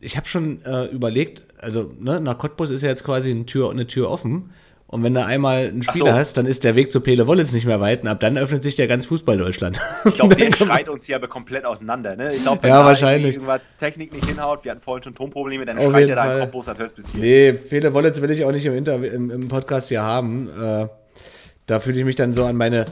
ich 0.01 0.17
habe 0.17 0.27
schon 0.27 0.65
äh, 0.65 0.85
überlegt, 0.87 1.43
also 1.59 1.93
ne, 1.97 2.19
nach 2.19 2.37
Cottbus 2.37 2.69
ist 2.69 2.81
ja 2.81 2.89
jetzt 2.89 3.05
quasi 3.05 3.31
eine 3.31 3.45
Tür, 3.45 3.71
eine 3.71 3.87
Tür 3.87 4.09
offen. 4.09 4.51
Und 4.91 5.03
wenn 5.03 5.13
du 5.13 5.25
einmal 5.25 5.69
einen 5.69 5.83
Spieler 5.83 6.11
so. 6.11 6.17
hast, 6.17 6.35
dann 6.35 6.45
ist 6.45 6.65
der 6.65 6.75
Weg 6.75 6.91
zu 6.91 6.99
Pele 6.99 7.25
Wollitz 7.25 7.53
nicht 7.53 7.65
mehr 7.65 7.79
weit 7.79 8.01
und 8.01 8.09
ab 8.09 8.19
dann 8.19 8.37
öffnet 8.37 8.61
sich 8.61 8.75
der 8.75 8.87
ganz 8.87 9.05
Fußball 9.05 9.37
Deutschland. 9.37 9.79
ich 10.05 10.15
glaube, 10.15 10.35
der 10.35 10.51
schreit 10.53 10.89
uns 10.89 11.05
hier 11.05 11.15
aber 11.15 11.29
komplett 11.29 11.63
auseinander, 11.63 12.17
ne? 12.17 12.33
Ich 12.33 12.41
glaube, 12.41 12.61
wenn 12.63 12.71
Ja, 12.71 12.85
wahrscheinlich. 12.85 13.35
irgendwas 13.35 13.61
Technik 13.77 14.11
nicht 14.11 14.25
hinhaut, 14.25 14.65
wir 14.65 14.71
hatten 14.71 14.81
vorhin 14.81 15.03
schon 15.03 15.15
Tonprobleme, 15.15 15.63
dann 15.63 15.77
Auf 15.77 15.91
schreit 15.91 16.09
der 16.09 16.17
da 16.17 16.39
Cottbus, 16.39 16.65
das 16.65 16.77
hörst 16.77 16.95
bis 16.97 17.13
hier. 17.13 17.21
Nee, 17.21 17.53
Pele 17.53 17.93
Wollitz 17.93 18.19
will 18.19 18.31
ich 18.31 18.43
auch 18.43 18.51
nicht 18.51 18.65
im, 18.65 18.75
Inter 18.75 18.95
im, 19.01 19.31
im 19.31 19.47
Podcast 19.47 19.87
hier 19.87 20.01
haben. 20.01 20.49
Äh, 20.49 20.87
da 21.67 21.79
fühle 21.79 21.99
ich 21.99 22.05
mich 22.05 22.17
dann 22.17 22.33
so 22.33 22.43
an 22.43 22.57
meine, 22.57 22.85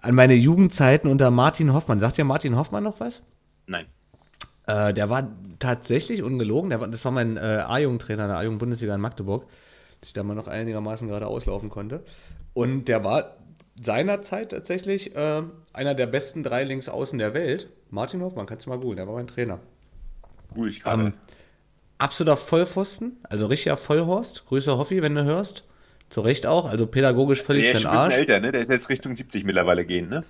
an 0.00 0.14
meine 0.14 0.34
Jugendzeiten 0.34 1.10
unter 1.10 1.32
Martin 1.32 1.72
Hoffmann. 1.72 1.98
Sagt 1.98 2.18
ja 2.18 2.24
Martin 2.24 2.56
Hoffmann 2.56 2.84
noch 2.84 3.00
was? 3.00 3.20
Nein. 3.66 3.86
Äh, 4.66 4.94
der 4.94 5.10
war 5.10 5.28
tatsächlich 5.58 6.22
ungelogen. 6.22 6.70
Der 6.70 6.80
war, 6.80 6.88
das 6.88 7.04
war 7.04 7.12
mein 7.12 7.36
äh, 7.36 7.64
A-Jugend-Trainer 7.66 8.28
der 8.28 8.36
A-Jugend-Bundesliga 8.36 8.94
in 8.94 9.00
Magdeburg, 9.00 9.46
dass 10.02 10.08
ich 10.08 10.14
da 10.14 10.24
mal 10.24 10.34
noch 10.34 10.48
einigermaßen 10.48 11.06
gerade 11.06 11.28
auslaufen 11.28 11.70
konnte. 11.70 12.02
Und 12.54 12.86
der 12.86 13.04
war 13.04 13.36
seinerzeit 13.80 14.50
tatsächlich 14.50 15.14
äh, 15.14 15.42
einer 15.72 15.94
der 15.94 16.06
besten 16.06 16.42
drei 16.42 16.64
Linksaußen 16.64 17.18
der 17.20 17.34
Welt. 17.34 17.70
Martin 17.88 18.20
Hoffmann, 18.20 18.46
kannst 18.46 18.66
du 18.66 18.70
mal 18.70 18.78
googeln, 18.78 18.96
der 18.96 19.06
war 19.06 19.14
mein 19.14 19.28
Trainer. 19.28 19.60
Gut, 20.54 20.68
ich 20.68 20.82
gerade. 20.82 21.02
Ähm, 21.02 21.12
Absoluter 21.98 22.36
Vollpfosten, 22.36 23.18
also 23.22 23.46
richtiger 23.46 23.76
Vollhorst. 23.76 24.44
Grüße 24.46 24.76
Hoffi, 24.76 25.02
wenn 25.02 25.14
du 25.14 25.22
hörst. 25.22 25.62
Zu 26.10 26.20
Recht 26.20 26.46
auch, 26.46 26.68
also 26.68 26.88
pädagogisch 26.88 27.40
völlig 27.40 27.62
der 27.62 27.72
ist 27.72 27.82
schon 27.82 27.92
ein 27.92 27.94
bisschen 27.94 28.10
älter, 28.10 28.40
ne? 28.40 28.50
Der 28.50 28.60
ist 28.60 28.70
jetzt 28.70 28.88
Richtung 28.88 29.14
70 29.14 29.44
mittlerweile 29.44 29.84
gehen, 29.84 30.08
ne? 30.08 30.24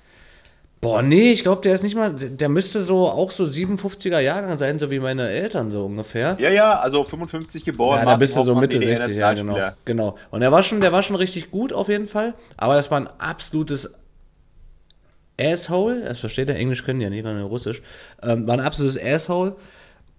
Boah, 0.83 1.01
nee, 1.01 1.30
ich 1.30 1.45
glaube, 1.45 1.62
der 1.62 1.76
ist 1.76 1.85
nicht 1.85 1.95
mal, 1.95 2.12
der 2.12 2.49
müsste 2.49 2.83
so 2.83 3.09
auch 3.09 3.30
so 3.30 3.45
57er 3.45 4.18
Jahrgang 4.18 4.59
sein, 4.59 4.80
so 4.80 4.91
wie 4.91 4.99
meine 4.99 5.28
Eltern 5.28 5.70
so 5.70 5.85
ungefähr. 5.85 6.37
Ja, 6.41 6.51
ja, 6.51 6.80
also 6.80 7.05
55 7.05 7.64
geboren. 7.64 8.01
Ja, 8.01 8.05
da 8.05 8.16
bist 8.16 8.35
du 8.35 8.43
so 8.43 8.57
Mitte 8.57 8.80
DDR 8.80 8.97
60, 8.97 9.16
ja, 9.16 9.33
genau. 9.33 9.59
Genau. 9.85 10.18
Und 10.33 10.43
er 10.43 10.51
war 10.51 10.64
schon, 10.64 10.80
der 10.80 10.91
war 10.91 11.05
schon 11.05 11.14
richtig 11.14 11.53
gut 11.53 11.72
auf 11.72 11.89
jeden 11.89 12.09
Fall. 12.09 12.35
Aber 12.57 12.74
das 12.74 12.91
war 12.91 12.99
ein 12.99 13.07
absolutes 13.07 13.93
Asshole. 15.41 16.03
Das 16.03 16.18
versteht 16.18 16.49
er, 16.49 16.57
Englisch 16.57 16.83
können 16.83 16.99
die 16.99 17.05
ja 17.05 17.11
nicht, 17.11 17.22
sondern 17.22 17.45
Russisch. 17.45 17.80
Ähm, 18.20 18.49
war 18.49 18.55
ein 18.55 18.61
absolutes 18.61 19.01
Asshole. 19.01 19.55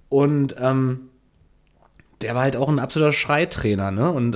Und 0.07 0.55
ähm, 0.57 1.09
der 2.21 2.35
war 2.35 2.43
halt 2.43 2.55
auch 2.55 2.69
ein 2.69 2.79
absoluter 2.79 3.11
Schreitrainer, 3.11 3.91
ne? 3.91 4.09
Und 4.09 4.33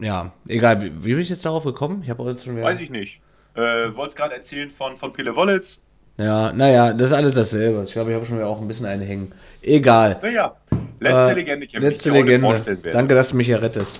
äh, 0.00 0.04
ja, 0.06 0.32
egal, 0.46 0.82
wie, 0.82 1.04
wie 1.04 1.14
bin 1.14 1.18
ich 1.18 1.30
jetzt 1.30 1.44
darauf 1.44 1.64
gekommen? 1.64 2.02
Ich 2.04 2.10
habe 2.10 2.22
jetzt 2.30 2.44
schon 2.44 2.54
wieder. 2.54 2.64
Weiß 2.64 2.78
ich 2.78 2.90
nicht. 2.90 3.20
Äh, 3.54 3.94
Wollt's 3.96 4.14
gerade 4.16 4.34
erzählen 4.34 4.70
von, 4.70 4.96
von 4.96 5.12
Pele 5.12 5.34
Wollitz. 5.36 5.80
Ja, 6.16 6.52
naja, 6.52 6.92
das 6.92 7.08
ist 7.08 7.12
alles 7.12 7.34
dasselbe. 7.34 7.82
Ich 7.84 7.92
glaube, 7.92 8.10
ich 8.10 8.16
habe 8.16 8.24
schon 8.26 8.36
wieder 8.36 8.46
auch 8.46 8.60
ein 8.60 8.68
bisschen 8.68 8.86
einen 8.86 9.02
hängen. 9.02 9.32
Egal. 9.62 10.18
Naja, 10.22 10.54
letzte 11.00 11.30
Äh, 11.30 11.34
Legende, 11.34 11.66
die 11.66 11.76
Letzte 11.76 11.96
ich 11.96 12.02
dir 12.02 12.12
heute 12.12 12.24
Legende. 12.26 12.46
vorstellen 12.46 12.84
werde. 12.84 12.96
Danke, 12.96 13.14
dass 13.14 13.30
du 13.30 13.36
mich 13.36 13.46
hier 13.46 13.60
rettest. 13.62 13.98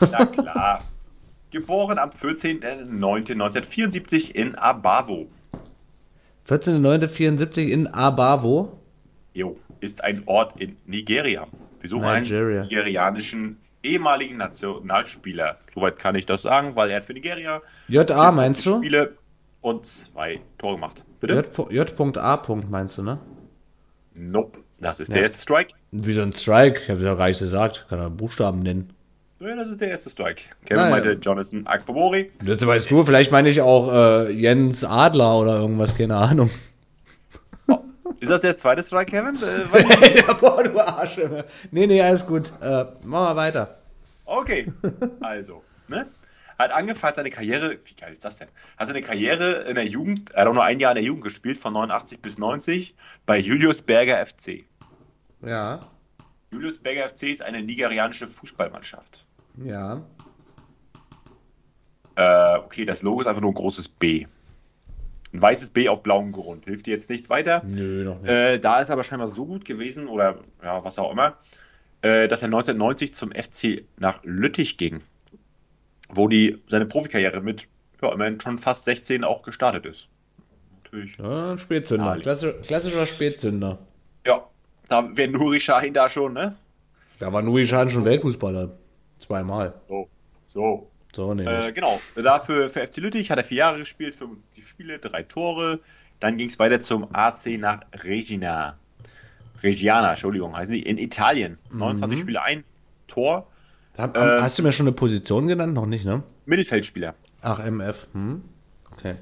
Na 0.00 0.26
klar. 0.26 0.84
Geboren 1.50 1.98
am 1.98 2.10
14.09.1974 2.10 4.30
in 4.34 4.54
Abavo. 4.56 5.26
14.09.74 6.48 7.68
in 7.68 7.86
Abavo. 7.88 8.78
Jo, 9.34 9.56
ist 9.80 10.02
ein 10.04 10.22
Ort 10.26 10.58
in 10.60 10.76
Nigeria. 10.86 11.46
Wir 11.80 11.88
suchen 11.88 12.12
Nigeria. 12.22 12.60
einen 12.62 12.68
nigerianischen 12.68 13.58
ehemaligen 13.82 14.36
Nationalspieler. 14.38 15.58
Soweit 15.74 15.98
kann 15.98 16.14
ich 16.14 16.26
das 16.26 16.42
sagen, 16.42 16.76
weil 16.76 16.90
er 16.90 16.96
hat 16.96 17.04
für 17.04 17.12
Nigeria 17.14 17.60
JA 17.88 18.04
54 18.32 18.36
meinst 18.36 18.66
du? 18.66 18.76
Spiele 18.78 19.16
und 19.60 19.86
zwei 19.86 20.40
Tore 20.58 20.74
gemacht. 20.74 21.04
Bitte? 21.20 21.44
J.A. 21.70 22.56
meinst 22.68 22.98
du, 22.98 23.02
ne? 23.02 23.18
Nope. 24.14 24.58
Das 24.80 24.98
ist 24.98 25.08
Ja. 25.08 25.14
der 25.14 25.22
erste 25.22 25.40
Strike. 25.40 25.74
Wie 25.92 26.12
so 26.12 26.22
ein 26.22 26.32
Strike. 26.34 26.80
Ich 26.82 26.90
habe 26.90 27.02
ja 27.02 27.14
gar 27.14 27.28
nicht 27.28 27.38
gesagt. 27.38 27.86
Kann 27.88 28.00
er 28.00 28.10
Buchstaben 28.10 28.60
nennen. 28.62 28.92
Ja, 29.38 29.54
das 29.56 29.68
ist 29.68 29.80
der 29.80 29.88
erste 29.90 30.10
Strike. 30.10 30.42
Kevin 30.66 30.78
Ah, 30.80 30.84
ja. 30.86 30.90
meinte 30.90 31.12
Jonathan 31.20 31.66
Akpobori. 31.66 32.30
Das 32.44 32.64
weißt 32.66 32.90
du. 32.90 33.02
Vielleicht 33.04 33.30
meine 33.32 33.48
ich 33.48 33.60
auch 33.60 33.92
äh, 33.92 34.30
Jens 34.32 34.82
Adler 34.84 35.38
oder 35.38 35.56
irgendwas. 35.60 35.96
Keine 35.96 36.16
Ahnung. 36.16 36.50
Ist 38.20 38.30
das 38.30 38.40
der 38.40 38.56
zweite 38.56 38.82
Strike, 38.82 39.10
Kevin? 39.10 39.38
Äh, 39.42 40.16
ja, 40.26 40.32
boah, 40.34 40.62
du 40.62 40.80
Arsch. 40.80 41.18
Nee, 41.70 41.86
nee, 41.86 42.00
alles 42.00 42.26
gut. 42.26 42.52
Äh, 42.60 42.84
machen 43.02 43.34
wir 43.34 43.36
weiter. 43.36 43.78
Okay, 44.24 44.72
also, 45.20 45.62
ne? 45.88 46.06
Hat 46.58 46.70
angefangen, 46.70 47.16
seine 47.16 47.30
Karriere, 47.30 47.78
wie 47.84 47.94
geil 47.94 48.12
ist 48.12 48.24
das 48.24 48.38
denn? 48.38 48.48
Hat 48.76 48.86
seine 48.86 49.00
Karriere 49.00 49.62
in 49.62 49.74
der 49.74 49.86
Jugend, 49.86 50.32
er 50.32 50.42
hat 50.42 50.48
auch 50.48 50.54
nur 50.54 50.64
ein 50.64 50.78
Jahr 50.78 50.92
in 50.92 50.96
der 50.96 51.04
Jugend 51.04 51.24
gespielt, 51.24 51.58
von 51.58 51.72
89 51.72 52.20
bis 52.20 52.38
90, 52.38 52.94
bei 53.26 53.38
Julius 53.38 53.82
Berger 53.82 54.24
FC. 54.24 54.64
Ja. 55.40 55.88
Julius 56.52 56.78
Berger 56.78 57.08
FC 57.08 57.24
ist 57.24 57.44
eine 57.44 57.62
nigerianische 57.62 58.26
Fußballmannschaft. 58.26 59.26
Ja. 59.64 60.02
Äh, 62.14 62.58
okay, 62.58 62.84
das 62.84 63.02
Logo 63.02 63.22
ist 63.22 63.26
einfach 63.26 63.40
nur 63.40 63.50
ein 63.50 63.54
großes 63.54 63.88
B. 63.88 64.26
Ein 65.32 65.42
weißes 65.42 65.70
B 65.70 65.88
auf 65.88 66.02
blauem 66.02 66.32
Grund. 66.32 66.66
Hilft 66.66 66.86
dir 66.86 66.94
jetzt 66.94 67.08
nicht 67.08 67.30
weiter. 67.30 67.62
Nö, 67.66 68.04
noch 68.04 68.20
nicht. 68.20 68.30
Äh, 68.30 68.58
da 68.58 68.80
ist 68.80 68.90
er 68.90 68.94
aber 68.94 69.02
scheinbar 69.02 69.28
so 69.28 69.46
gut 69.46 69.64
gewesen, 69.64 70.06
oder 70.06 70.38
ja, 70.62 70.84
was 70.84 70.98
auch 70.98 71.10
immer, 71.10 71.38
äh, 72.02 72.28
dass 72.28 72.42
er 72.42 72.46
1990 72.46 73.14
zum 73.14 73.32
FC 73.32 73.84
nach 73.98 74.20
Lüttich 74.24 74.76
ging, 74.76 75.00
wo 76.10 76.28
die 76.28 76.62
seine 76.68 76.86
Profikarriere 76.86 77.40
mit 77.40 77.66
ja, 78.02 78.12
immerhin 78.12 78.40
schon 78.40 78.58
fast 78.58 78.84
16 78.84 79.24
auch 79.24 79.42
gestartet 79.42 79.86
ist. 79.86 80.08
Natürlich. 80.84 81.16
Ja, 81.16 81.56
Spätzünder. 81.56 82.04
Naheliegend. 82.04 82.38
Klassi 82.40 82.52
klassischer 82.66 83.06
Spätzünder. 83.06 83.78
Ja, 84.26 84.46
da 84.88 85.16
wäre 85.16 85.30
Nuri 85.30 85.60
Sahin 85.60 85.94
da 85.94 86.08
schon, 86.08 86.34
ne? 86.34 86.56
Da 87.18 87.32
war 87.32 87.40
Nuri 87.40 87.66
Schaden 87.66 87.90
schon 87.90 88.04
Weltfußballer. 88.04 88.70
Zweimal. 89.18 89.74
So, 89.88 90.08
so. 90.46 90.90
So, 91.14 91.34
nee. 91.34 91.44
Äh, 91.44 91.72
genau, 91.72 92.00
dafür 92.14 92.68
für 92.68 92.86
FC 92.86 92.98
Lüttich 92.98 93.30
hat 93.30 93.38
er 93.38 93.44
vier 93.44 93.58
Jahre 93.58 93.78
gespielt, 93.78 94.14
55 94.14 94.66
Spiele, 94.66 94.98
drei 94.98 95.22
Tore. 95.22 95.80
Dann 96.20 96.36
ging 96.36 96.48
es 96.48 96.58
weiter 96.58 96.80
zum 96.80 97.08
AC 97.14 97.58
nach 97.58 97.80
Regina. 98.04 98.78
Reggiana, 99.62 100.10
Entschuldigung, 100.10 100.56
heißen 100.56 100.74
die, 100.74 100.82
in 100.82 100.98
Italien. 100.98 101.58
29 101.72 102.18
Mhm. 102.18 102.22
Spiele, 102.22 102.42
ein 102.42 102.64
Tor. 103.08 103.46
Hab, 103.96 104.16
ähm, 104.16 104.42
hast 104.42 104.58
du 104.58 104.62
mir 104.62 104.72
schon 104.72 104.86
eine 104.86 104.94
Position 104.96 105.46
genannt? 105.46 105.74
Noch 105.74 105.86
nicht, 105.86 106.04
ne? 106.04 106.22
Mittelfeldspieler. 106.46 107.14
Ach, 107.42 107.58
MF. 107.58 108.06
Hm? 108.12 108.42
Okay. 108.92 109.16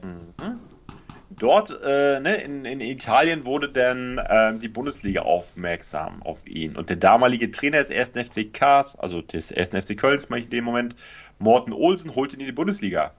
Dort 1.30 1.70
äh, 1.82 2.20
ne, 2.20 2.36
in, 2.42 2.64
in 2.64 2.80
Italien 2.80 3.44
wurde 3.44 3.68
dann 3.70 4.20
ähm, 4.28 4.58
die 4.58 4.68
Bundesliga 4.68 5.22
aufmerksam 5.22 6.22
auf 6.22 6.46
ihn. 6.46 6.76
Und 6.76 6.90
der 6.90 6.96
damalige 6.96 7.50
Trainer 7.50 7.82
des 7.82 7.90
1. 7.90 8.28
FC 8.28 8.52
Kars, 8.52 8.96
also 8.98 9.22
des 9.22 9.52
1. 9.52 9.70
FC 9.70 9.96
Kölns, 9.96 10.28
meine 10.28 10.40
ich 10.40 10.46
in 10.46 10.50
dem 10.50 10.64
Moment, 10.64 10.96
Morten 11.40 11.72
Olsen, 11.72 12.14
holte 12.14 12.36
ihn 12.36 12.40
in 12.40 12.46
die 12.46 12.52
Bundesliga. 12.52 13.12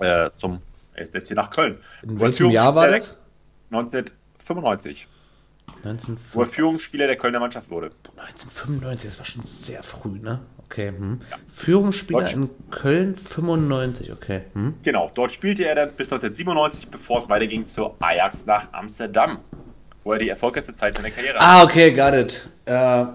Äh, 0.00 0.30
zum 0.36 0.60
1. 0.96 1.10
FC 1.10 1.30
nach 1.34 1.50
Köln. 1.50 1.78
In 2.02 2.20
welchem 2.20 2.50
Jahr 2.50 2.74
war 2.74 2.88
das? 2.88 3.08
der- 3.70 3.80
1995, 3.80 5.08
19, 5.84 6.18
wo 6.34 6.40
er 6.40 6.46
Führungsspieler 6.46 7.06
der 7.06 7.16
Kölner 7.16 7.40
Mannschaft 7.40 7.70
wurde. 7.70 7.90
1995, 8.16 9.10
das 9.10 9.18
war 9.18 9.24
schon 9.24 9.44
sehr 9.46 9.82
früh, 9.82 10.18
ne? 10.18 10.40
Okay. 10.66 10.88
Hm. 10.88 11.14
Führungsspieler 11.54 12.20
Deutsch- 12.20 12.34
in 12.34 12.50
Köln 12.70 13.16
95, 13.16 14.12
okay. 14.12 14.42
Hm. 14.54 14.74
Genau, 14.82 15.10
dort 15.14 15.32
spielte 15.32 15.64
er 15.66 15.74
dann 15.74 15.88
bis 15.94 16.08
1997, 16.08 16.88
bevor 16.88 17.18
es 17.18 17.28
weiterging 17.28 17.64
zu 17.66 17.94
Ajax 18.00 18.46
nach 18.46 18.72
Amsterdam, 18.72 19.38
wo 20.04 20.12
er 20.12 20.18
die 20.18 20.28
erfolgreichste 20.28 20.74
Zeit 20.74 20.94
seiner 20.96 21.10
Karriere 21.10 21.38
hatte. 21.38 21.46
Ah, 21.46 21.62
okay, 21.64 21.92
got 21.92 22.14
it. 22.14 22.48
Äh, 22.66 23.06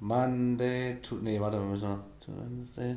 Monday 0.00 0.96
to. 1.02 1.16
Nee, 1.22 1.40
warte, 1.40 1.58
wir 1.58 1.66
müssen. 1.66 2.11
Wednesday, 2.28 2.96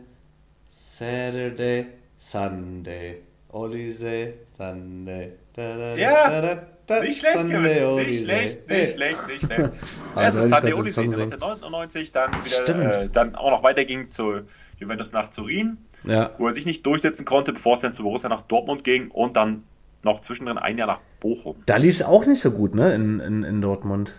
Saturday, 0.72 1.86
Sunday, 2.18 3.18
Olise, 3.52 4.34
Sunday. 4.58 5.32
Da, 5.54 5.78
da, 5.78 5.96
Ja, 5.96 6.30
da, 6.30 6.42
da, 6.56 6.68
da, 6.88 7.00
Nicht 7.02 7.20
schlecht, 7.20 7.38
Sunday, 7.40 7.56
Kevin. 7.58 7.72
Nicht 7.74 7.84
Olise. 7.86 8.26
schlecht, 8.26 8.60
Hey. 8.68 8.82
nicht 8.82 8.94
schlecht, 8.94 9.28
nicht 9.28 9.42
schlecht. 9.46 9.70
Ah, 10.16 10.32
soll 10.32 10.44
ich 10.44 10.50
Sunday 10.50 10.92
singen? 10.92 11.14
1999, 11.14 12.12
dann 12.12 12.32
wieder, 12.46 13.02
äh, 13.04 13.10
dann 13.10 13.36
auch 13.36 13.52
noch 13.52 13.64
weiterging 13.64 14.10
zu 14.10 14.42
Juventus 14.80 15.14
nach 15.14 15.30
Turin. 15.30 15.78
Ja. 16.08 16.30
wo 16.38 16.46
er 16.46 16.54
sich 16.54 16.68
nicht 16.68 16.86
durchsetzen 16.86 17.26
konnte, 17.26 17.52
bevor 17.52 17.74
es 17.74 17.80
dann 17.80 17.94
zu 17.94 18.04
Borussia 18.04 18.30
nach 18.30 18.42
Dortmund 18.42 18.84
ging 18.84 19.10
und 19.10 19.36
dann 19.36 19.64
noch 20.04 20.22
zwischendrin 20.22 20.60
ein 20.60 20.78
Jahr 20.78 20.86
nach 20.86 21.00
Bochum. 21.20 21.56
Da 21.66 21.78
lief 21.78 21.96
es 21.96 22.04
auch 22.04 22.28
nicht 22.28 22.42
so 22.44 22.52
gut, 22.52 22.76
ne, 22.76 22.94
in, 22.94 23.20
in, 23.20 23.44
in 23.44 23.60
Dortmund. 23.60 24.14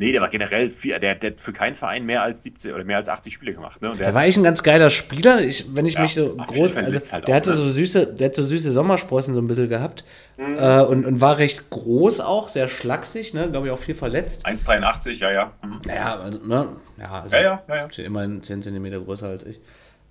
Nee, 0.00 0.12
der 0.12 0.20
war 0.20 0.28
generell 0.28 0.68
viel, 0.70 0.96
der, 1.00 1.16
der 1.16 1.32
hat 1.32 1.40
für 1.40 1.52
keinen 1.52 1.74
Verein 1.74 2.06
mehr 2.06 2.22
als 2.22 2.44
70 2.44 2.72
oder 2.72 2.84
mehr 2.84 2.98
als 2.98 3.08
80 3.08 3.32
Spiele 3.32 3.52
gemacht. 3.52 3.82
Ne? 3.82 3.90
Und 3.90 3.98
der 3.98 4.06
Der 4.06 4.14
war 4.14 4.22
eigentlich 4.22 4.36
ein 4.36 4.44
ganz 4.44 4.62
geiler 4.62 4.90
Spieler. 4.90 5.42
Ich, 5.42 5.66
wenn 5.74 5.86
ich 5.86 5.94
Ja, 5.94 6.02
mich 6.02 6.14
so 6.14 6.36
groß. 6.36 6.76
Also, 6.76 7.12
halt 7.12 7.26
der 7.26 7.34
auch, 7.34 7.36
hatte 7.36 7.50
ne? 7.50 7.56
so 7.56 7.70
süße, 7.72 8.06
der 8.14 8.28
hat 8.28 8.36
so 8.36 8.44
süße 8.44 8.70
Sommersprossen 8.72 9.34
so 9.34 9.40
ein 9.40 9.48
bisschen 9.48 9.68
gehabt. 9.68 10.04
Äh, 10.36 10.82
und, 10.82 11.04
und 11.04 11.20
war 11.20 11.38
recht 11.38 11.68
groß 11.70 12.20
auch, 12.20 12.48
sehr 12.48 12.68
schlaksig, 12.68 13.34
ne? 13.34 13.50
Glaube 13.50 13.66
ich 13.66 13.72
auch 13.72 13.80
viel 13.80 13.96
verletzt. 13.96 14.46
1,83, 14.46 15.18
ja, 15.18 15.32
ja. 15.32 15.52
Mhm. 15.64 15.80
Naja, 15.84 16.20
also, 16.20 16.46
ne? 16.46 16.68
Ja, 16.96 17.22
also, 17.22 17.34
Ja, 17.34 17.42
ja, 17.42 17.62
ja, 17.68 17.76
ja. 17.76 17.86
ist 17.86 17.98
Immerhin 17.98 18.40
10 18.40 18.62
cm 18.62 19.04
größer 19.04 19.26
als 19.26 19.44
ich. 19.46 19.60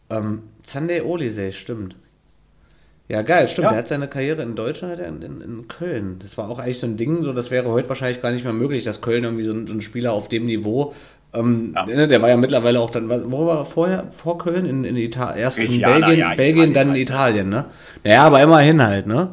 Ähm, 0.10 0.44
Sunday 0.66 1.00
Oliseh, 1.00 1.54
stimmt. 1.54 1.96
Ja, 3.10 3.22
geil, 3.22 3.48
stimmt. 3.48 3.66
Ja. 3.66 3.70
Der 3.72 3.80
hat 3.80 3.88
seine 3.88 4.08
Karriere 4.08 4.42
in 4.42 4.56
Deutschland 4.56 4.94
hat 4.94 5.00
er 5.00 5.08
in, 5.08 5.22
in, 5.22 5.42
in 5.42 5.68
Köln. 5.68 6.20
Das 6.22 6.38
war 6.38 6.50
auch 6.50 6.60
eigentlich 6.60 6.80
so 6.80 6.88
ein 6.88 6.98
Ding, 6.98 7.24
so 7.24 7.32
das 7.34 7.52
wäre 7.52 7.70
heute 7.70 7.88
wahrscheinlich 7.88 8.22
gar 8.22 8.32
nicht 8.32 8.44
mehr 8.44 8.54
möglich, 8.54 8.84
dass 8.84 9.00
Köln 9.02 9.24
irgendwie 9.24 9.44
so 9.46 9.54
ein, 9.54 9.66
so 9.68 9.74
ein 9.74 9.82
Spieler 9.82 10.12
auf 10.14 10.28
dem 10.28 10.46
Niveau. 10.46 10.94
Ähm, 11.34 11.74
Ja. 11.76 11.86
ne, 11.86 12.08
Der 12.08 12.22
war 12.22 12.30
ja 12.30 12.38
mittlerweile 12.38 12.80
auch 12.82 12.90
dann, 12.90 13.10
wo 13.32 13.46
war 13.46 13.60
er 13.60 13.66
vorher? 13.66 14.06
Vor 14.22 14.38
Köln? 14.38 14.66
In, 14.66 14.84
in 14.84 14.98
Italien. 14.98 15.38
Erst 15.40 15.58
in 15.58 15.82
Belgien, 15.82 16.26
Belgien, 16.36 16.74
dann 16.74 16.90
in? 16.90 16.96
Italien, 16.96 17.50
ne? 17.50 17.66
Naja, 18.04 18.24
aber 18.24 18.42
immerhin 18.42 18.82
halt, 18.86 19.08
ne? 19.08 19.30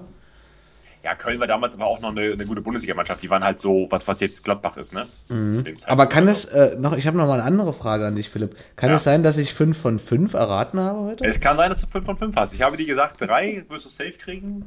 Ja, 1.04 1.14
Köln 1.14 1.38
war 1.38 1.46
damals 1.46 1.74
aber 1.74 1.84
auch 1.86 2.00
noch 2.00 2.12
eine, 2.12 2.32
eine 2.32 2.46
gute 2.46 2.62
Bundesligamannschaft. 2.62 3.22
Die 3.22 3.28
waren 3.28 3.44
halt 3.44 3.58
so, 3.58 3.86
was, 3.90 4.08
was 4.08 4.20
jetzt 4.22 4.42
Gladbach 4.42 4.78
ist, 4.78 4.94
ne? 4.94 5.06
Mhm. 5.28 5.62
Aber 5.86 6.06
kann 6.06 6.26
Also, 6.26 6.48
es, 6.48 6.54
äh, 6.72 6.76
noch, 6.78 6.96
ich 6.96 7.06
habe 7.06 7.18
noch 7.18 7.26
mal 7.26 7.34
eine 7.34 7.42
andere 7.42 7.74
Frage 7.74 8.06
an 8.06 8.16
dich, 8.16 8.30
Philipp. 8.30 8.56
Kann 8.76 8.88
Ja. 8.88 8.96
es 8.96 9.04
sein, 9.04 9.22
dass 9.22 9.36
ich 9.36 9.52
5 9.52 9.76
von 9.76 9.98
5 9.98 10.32
erraten 10.32 10.80
habe 10.80 11.00
heute? 11.00 11.24
Es 11.26 11.40
kann 11.40 11.58
sein, 11.58 11.68
dass 11.68 11.82
du 11.82 11.86
5 11.86 12.06
von 12.06 12.16
5 12.16 12.36
hast. 12.36 12.54
Ich 12.54 12.62
habe 12.62 12.78
dir 12.78 12.86
gesagt, 12.86 13.20
3 13.20 13.64
wirst 13.68 13.84
du 13.84 13.90
safe 13.90 14.12
kriegen. 14.12 14.64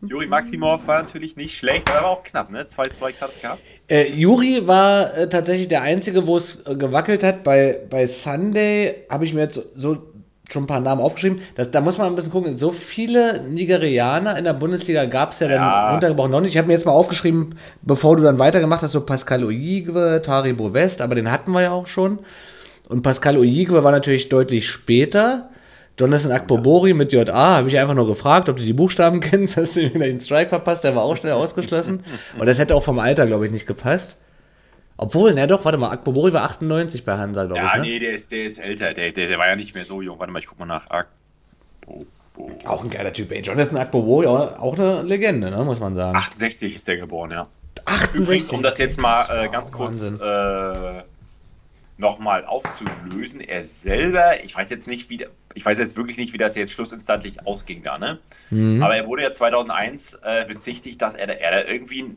Juri 0.00 0.26
Maximov 0.28 0.86
war 0.86 1.00
natürlich 1.02 1.36
nicht 1.36 1.56
schlecht, 1.58 1.90
aber 1.90 2.06
auch 2.08 2.22
knapp, 2.22 2.50
ne? 2.50 2.66
Zwei 2.66 2.88
Strikes 2.88 3.20
hat 3.20 3.30
es 3.30 3.40
gehabt. 3.40 3.60
Äh, 3.88 4.08
Juri 4.12 4.66
war 4.66 5.12
äh, 5.14 5.28
tatsächlich 5.28 5.68
der 5.68 5.82
Einzige, 5.82 6.26
wo 6.26 6.38
es 6.38 6.62
äh, 6.64 6.74
gewackelt 6.76 7.22
hat. 7.22 7.44
Bei, 7.44 7.80
bei 7.90 8.06
Sunday 8.06 9.04
habe 9.10 9.24
ich 9.24 9.34
mir 9.34 9.40
jetzt 9.42 9.56
so, 9.56 9.62
so 9.74 10.12
schon 10.50 10.64
ein 10.64 10.66
paar 10.66 10.80
Namen 10.80 11.00
aufgeschrieben. 11.00 11.40
Das, 11.56 11.70
da 11.70 11.80
muss 11.80 11.98
man 11.98 12.06
ein 12.08 12.14
bisschen 12.16 12.32
gucken. 12.32 12.56
So 12.56 12.70
viele 12.72 13.42
Nigerianer 13.48 14.36
in 14.38 14.44
der 14.44 14.52
Bundesliga 14.52 15.04
gab 15.06 15.32
es 15.32 15.40
ja 15.40 15.48
dann 15.48 15.56
Ja. 15.60 15.90
runtergebrochen 15.92 16.30
noch 16.30 16.40
nicht. 16.40 16.50
Ich 16.52 16.58
habe 16.58 16.68
mir 16.68 16.74
jetzt 16.74 16.86
mal 16.86 16.92
aufgeschrieben, 16.92 17.56
bevor 17.82 18.16
du 18.16 18.22
dann 18.22 18.38
weitergemacht 18.38 18.82
hast, 18.82 18.92
so 18.92 19.00
Pascal 19.00 19.44
Oyigwe, 19.44 20.22
Taribo 20.24 20.72
West, 20.72 21.00
aber 21.02 21.14
den 21.14 21.30
hatten 21.30 21.50
wir 21.52 21.62
ja 21.62 21.72
auch 21.72 21.86
schon. 21.88 22.20
Und 22.88 23.02
Pascal 23.02 23.36
Oyigwe 23.36 23.82
war 23.82 23.90
natürlich 23.92 24.28
deutlich 24.28 24.68
später. 24.68 25.50
Jonathan 25.98 26.30
Akpobori 26.32 26.92
mit 26.92 27.10
JA, 27.12 27.56
habe 27.56 27.68
ich 27.68 27.78
einfach 27.78 27.94
nur 27.94 28.06
gefragt, 28.06 28.48
ob 28.50 28.58
du 28.58 28.62
die 28.62 28.74
Buchstaben 28.74 29.20
kennst, 29.22 29.56
hast 29.56 29.76
du 29.76 29.88
den 29.88 30.20
Strike 30.20 30.50
verpasst, 30.50 30.84
der 30.84 30.94
war 30.94 31.02
auch 31.02 31.16
schnell 31.16 31.32
ausgeschlossen. 31.32 32.04
Und 32.38 32.46
das 32.46 32.58
hätte 32.58 32.74
auch 32.74 32.82
vom 32.84 32.98
Alter, 32.98 33.26
glaube 33.26 33.46
ich, 33.46 33.50
nicht 33.52 33.66
gepasst. 33.66 34.16
Obwohl, 34.98 35.34
na 35.34 35.46
doch, 35.46 35.64
warte 35.64 35.76
mal, 35.78 35.90
Akpobori 35.90 36.32
war 36.32 36.42
98 36.44 37.04
bei 37.04 37.18
Hansa, 37.18 37.44
glaube 37.44 37.60
Ja, 37.60 37.68
ich. 37.76 37.82
Ne? 37.82 37.82
nee, 37.82 37.98
der 37.98 38.12
ist, 38.12 38.32
der 38.32 38.44
ist 38.44 38.58
älter. 38.58 38.94
Der, 38.94 39.12
der, 39.12 39.28
der 39.28 39.38
war 39.38 39.46
ja 39.46 39.56
nicht 39.56 39.74
mehr 39.74 39.84
so 39.84 40.00
jung. 40.00 40.18
Warte 40.18 40.32
mal, 40.32 40.38
ich 40.38 40.46
guck 40.46 40.58
mal 40.58 40.64
nach. 40.66 40.86
Akpo- 40.88 42.06
Auch 42.64 42.82
ein 42.82 42.90
geiler 42.90 43.12
Typ, 43.12 43.30
ey. 43.30 43.40
Jonathan 43.42 43.76
Akpobori, 43.76 44.26
auch, 44.26 44.58
auch 44.58 44.74
eine 44.78 45.02
Legende, 45.02 45.50
ne, 45.50 45.64
muss 45.64 45.80
man 45.80 45.94
sagen. 45.96 46.16
68 46.16 46.74
ist 46.74 46.88
der 46.88 46.96
geboren, 46.96 47.30
ja. 47.30 47.46
68. 47.84 48.20
Übrigens, 48.20 48.50
um 48.50 48.62
das 48.62 48.78
jetzt 48.78 48.98
mal 48.98 49.44
äh, 49.44 49.48
ganz 49.50 49.70
kurz 49.70 50.12
äh, 50.12 51.02
nochmal 51.98 52.44
aufzulösen, 52.44 53.40
er 53.40 53.64
selber, 53.64 54.42
ich 54.44 54.54
weiß 54.56 54.68
jetzt 54.70 54.86
nicht, 54.88 55.08
wie, 55.08 55.26
ich 55.54 55.64
weiß 55.64 55.78
jetzt 55.78 55.96
wirklich 55.96 56.18
nicht, 56.18 56.32
wie 56.32 56.38
das 56.38 56.54
jetzt 56.56 56.72
schlussinstantlich 56.72 57.46
ausging 57.46 57.82
da, 57.82 57.96
ne? 57.98 58.18
Mhm. 58.50 58.82
Aber 58.82 58.96
er 58.96 59.06
wurde 59.06 59.22
ja 59.22 59.32
2001 59.32 60.18
äh, 60.22 60.44
bezichtigt, 60.46 61.00
dass 61.00 61.14
er, 61.14 61.26
da- 61.26 61.32
er 61.34 61.50
da 61.64 61.70
irgendwie 61.70 62.02
ein, 62.02 62.16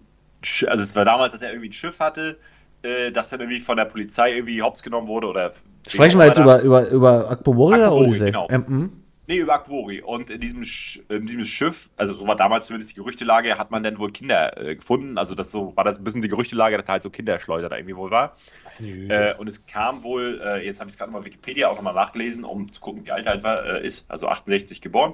also 0.68 0.84
es 0.84 0.96
war 0.96 1.06
damals, 1.06 1.34
dass 1.34 1.42
er 1.42 1.50
irgendwie 1.52 1.70
ein 1.70 1.74
Schiff 1.74 2.00
hatte, 2.00 2.38
äh, 2.84 3.12
das 3.12 3.30
dann 3.30 3.42
irgendwie 3.42 3.60
von 3.60 3.78
der 3.78 3.86
Polizei 3.86 4.36
irgendwie 4.36 4.62
hops 4.62 4.84
genommen 4.84 5.08
wurde 5.08 5.28
oder. 5.28 5.54
Sprechen 5.88 6.20
wir 6.20 6.28
jetzt 6.28 6.38
über, 6.38 6.62
über, 6.62 6.90
über 6.90 7.32
Akpobori 7.32 7.76
oder 7.76 7.92
Oliseh? 7.94 8.26
genau. 8.26 8.48
Ähm, 8.50 8.66
mhm. 8.68 8.92
Nee, 9.30 9.38
über 9.38 9.54
Akbori. 9.54 10.02
Und 10.02 10.32
in 10.32 10.42
diesem, 10.42 10.64
Sch 10.64 11.02
in 11.08 11.28
diesem 11.28 11.44
Schiff, 11.44 11.92
also 11.98 12.14
so 12.16 12.26
war 12.26 12.36
damals 12.36 12.66
zumindest 12.66 12.92
die 12.92 12.96
Gerüchtelage, 12.96 13.60
hat 13.60 13.70
man 13.70 13.84
dann 13.84 14.00
wohl 14.00 14.10
Kinder 14.10 14.58
äh, 14.58 14.76
gefunden. 14.76 15.20
Also 15.20 15.36
das 15.36 15.52
so 15.52 15.78
war 15.78 15.84
das 15.84 16.00
ein 16.00 16.04
bisschen 16.04 16.24
die 16.24 16.30
Gerüchtelage, 16.30 16.78
dass 16.78 16.88
da 16.88 16.94
halt 16.94 17.04
so 17.04 17.12
Kinderschleuder 17.12 17.70
da 17.70 17.78
irgendwie 17.78 17.96
wohl 17.96 18.10
war. 18.10 18.36
Äh, 18.80 19.36
und 19.36 19.48
es 19.48 19.66
kam 19.68 20.04
wohl, 20.04 20.42
äh, 20.44 20.66
jetzt 20.66 20.80
habe 20.80 20.88
ich 20.88 20.96
es 20.96 20.98
gerade 20.98 21.12
mal 21.12 21.24
Wikipedia 21.26 21.68
auch 21.70 21.76
nochmal 21.76 21.94
nachgelesen, 21.94 22.44
um 22.44 22.72
zu 22.72 22.80
gucken, 22.80 23.06
wie 23.06 23.12
alt 23.12 23.28
er 23.28 23.34
halt 23.34 23.44
war, 23.44 23.66
äh, 23.66 23.86
ist, 23.86 24.06
also 24.08 24.28
68 24.28 24.82
geboren. 24.82 25.14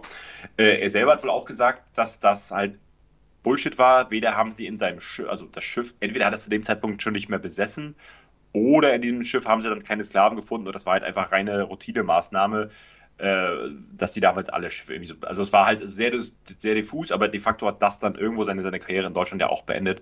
Äh, 0.56 0.82
er 0.82 0.90
selber 0.90 1.12
hat 1.12 1.24
wohl 1.24 1.30
auch 1.30 1.46
gesagt, 1.46 1.98
dass 1.98 2.20
das 2.22 2.52
halt 2.52 2.76
Bullshit 3.46 3.78
war. 3.80 4.12
Weder 4.12 4.36
haben 4.38 4.52
sie 4.52 4.68
in 4.68 4.78
seinem 4.78 5.00
Schiff, 5.02 5.30
also 5.30 5.48
das 5.48 5.64
Schiff, 5.66 5.96
entweder 6.02 6.28
hat 6.28 6.36
es 6.36 6.46
zu 6.46 6.52
dem 6.52 6.64
Zeitpunkt 6.64 7.02
schon 7.04 7.14
nicht 7.14 7.30
mehr 7.30 7.40
besessen, 7.40 7.96
oder 8.54 8.96
in 8.96 9.02
diesem 9.02 9.24
Schiff 9.24 9.46
haben 9.48 9.62
sie 9.62 9.70
dann 9.70 9.84
keine 9.84 10.04
Sklaven 10.04 10.38
gefunden 10.38 10.68
und 10.68 10.74
das 10.74 10.86
war 10.86 10.94
halt 10.94 11.04
einfach 11.04 11.32
reine 11.32 11.64
Routinemaßnahme, 11.64 12.70
äh, 13.18 13.48
dass 13.94 14.14
die 14.14 14.22
damals 14.22 14.50
alle 14.50 14.70
Schiffe 14.72 14.94
irgendwie 14.96 15.10
so. 15.14 15.16
Also 15.28 15.42
es 15.44 15.54
war 15.54 15.66
halt 15.68 15.88
sehr, 15.88 16.14
sehr 16.22 16.76
diffus, 16.76 17.12
aber 17.12 17.28
de 17.30 17.40
facto 17.40 17.68
hat 17.68 17.82
das 17.82 18.00
dann 18.00 18.16
irgendwo 18.16 18.44
seine, 18.46 18.64
seine 18.64 18.80
Karriere 18.80 19.08
in 19.08 19.14
Deutschland 19.14 19.42
ja 19.42 19.50
auch 19.50 19.64
beendet. 19.64 20.02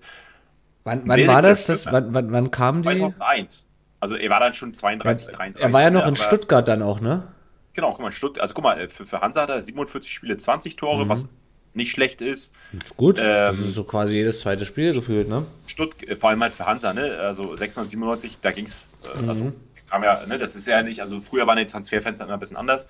Wann, 0.85 1.01
wann 1.07 1.15
Sehr, 1.15 1.25
sehr 1.29 1.35
war 1.35 1.41
das? 1.41 1.65
das 1.65 1.85
ne? 1.85 1.91
wann, 1.91 2.13
wann, 2.13 2.31
wann 2.31 2.51
kam 2.51 2.83
die? 2.83 3.15
2001. 3.17 3.69
Also 3.99 4.15
er 4.15 4.29
war 4.29 4.39
dann 4.41 4.53
schon 4.53 4.73
32, 4.73 5.29
33. 5.29 5.61
er 5.63 5.73
war 5.73 5.81
ja 5.81 5.89
noch 5.89 6.05
in 6.05 6.15
Stuttgart 6.15 6.67
dann 6.67 6.81
auch, 6.81 6.99
ne? 7.01 7.27
Genau, 7.73 7.91
guck 7.91 8.01
mal, 8.01 8.11
Stutt 8.11 8.39
also 8.39 8.53
guck 8.53 8.63
mal, 8.63 8.87
für, 8.89 9.05
für 9.05 9.21
Hansa 9.21 9.41
hat 9.43 9.49
er 9.49 9.61
47 9.61 10.11
Spiele, 10.13 10.37
20 10.37 10.75
Tore, 10.75 11.07
Mhm. 11.07 11.09
was 11.09 11.29
nicht 11.73 11.91
schlecht 11.91 12.21
ist. 12.21 12.53
Gut. 12.97 13.17
das 13.17 13.55
Ähm, 13.57 13.69
ist 13.69 13.75
so 13.75 13.83
quasi 13.83 14.13
jedes 14.13 14.39
zweite 14.41 14.65
Spiel 14.65 14.93
gefühlt, 14.93 15.27
ne? 15.27 15.45
Stutt 15.65 16.03
äh, 16.07 16.15
vor 16.15 16.29
allem 16.29 16.41
halt 16.41 16.53
für 16.53 16.65
Hansa, 16.65 16.93
ne? 16.93 17.17
Also 17.19 17.55
96, 17.55 18.39
da 18.41 18.51
ging 18.51 18.65
es, 18.65 18.91
äh, 19.15 19.21
Mhm. 19.21 19.29
also 19.29 19.53
kam 19.89 20.03
ja, 20.03 20.25
ne, 20.27 20.37
das 20.37 20.55
ist 20.55 20.67
ja 20.67 20.81
nicht, 20.83 20.99
also 21.01 21.21
früher 21.21 21.45
waren 21.47 21.57
die 21.57 21.65
Transferfenster 21.65 22.25
immer 22.25 22.33
ein 22.35 22.39
bisschen 22.39 22.57
anders, 22.57 22.87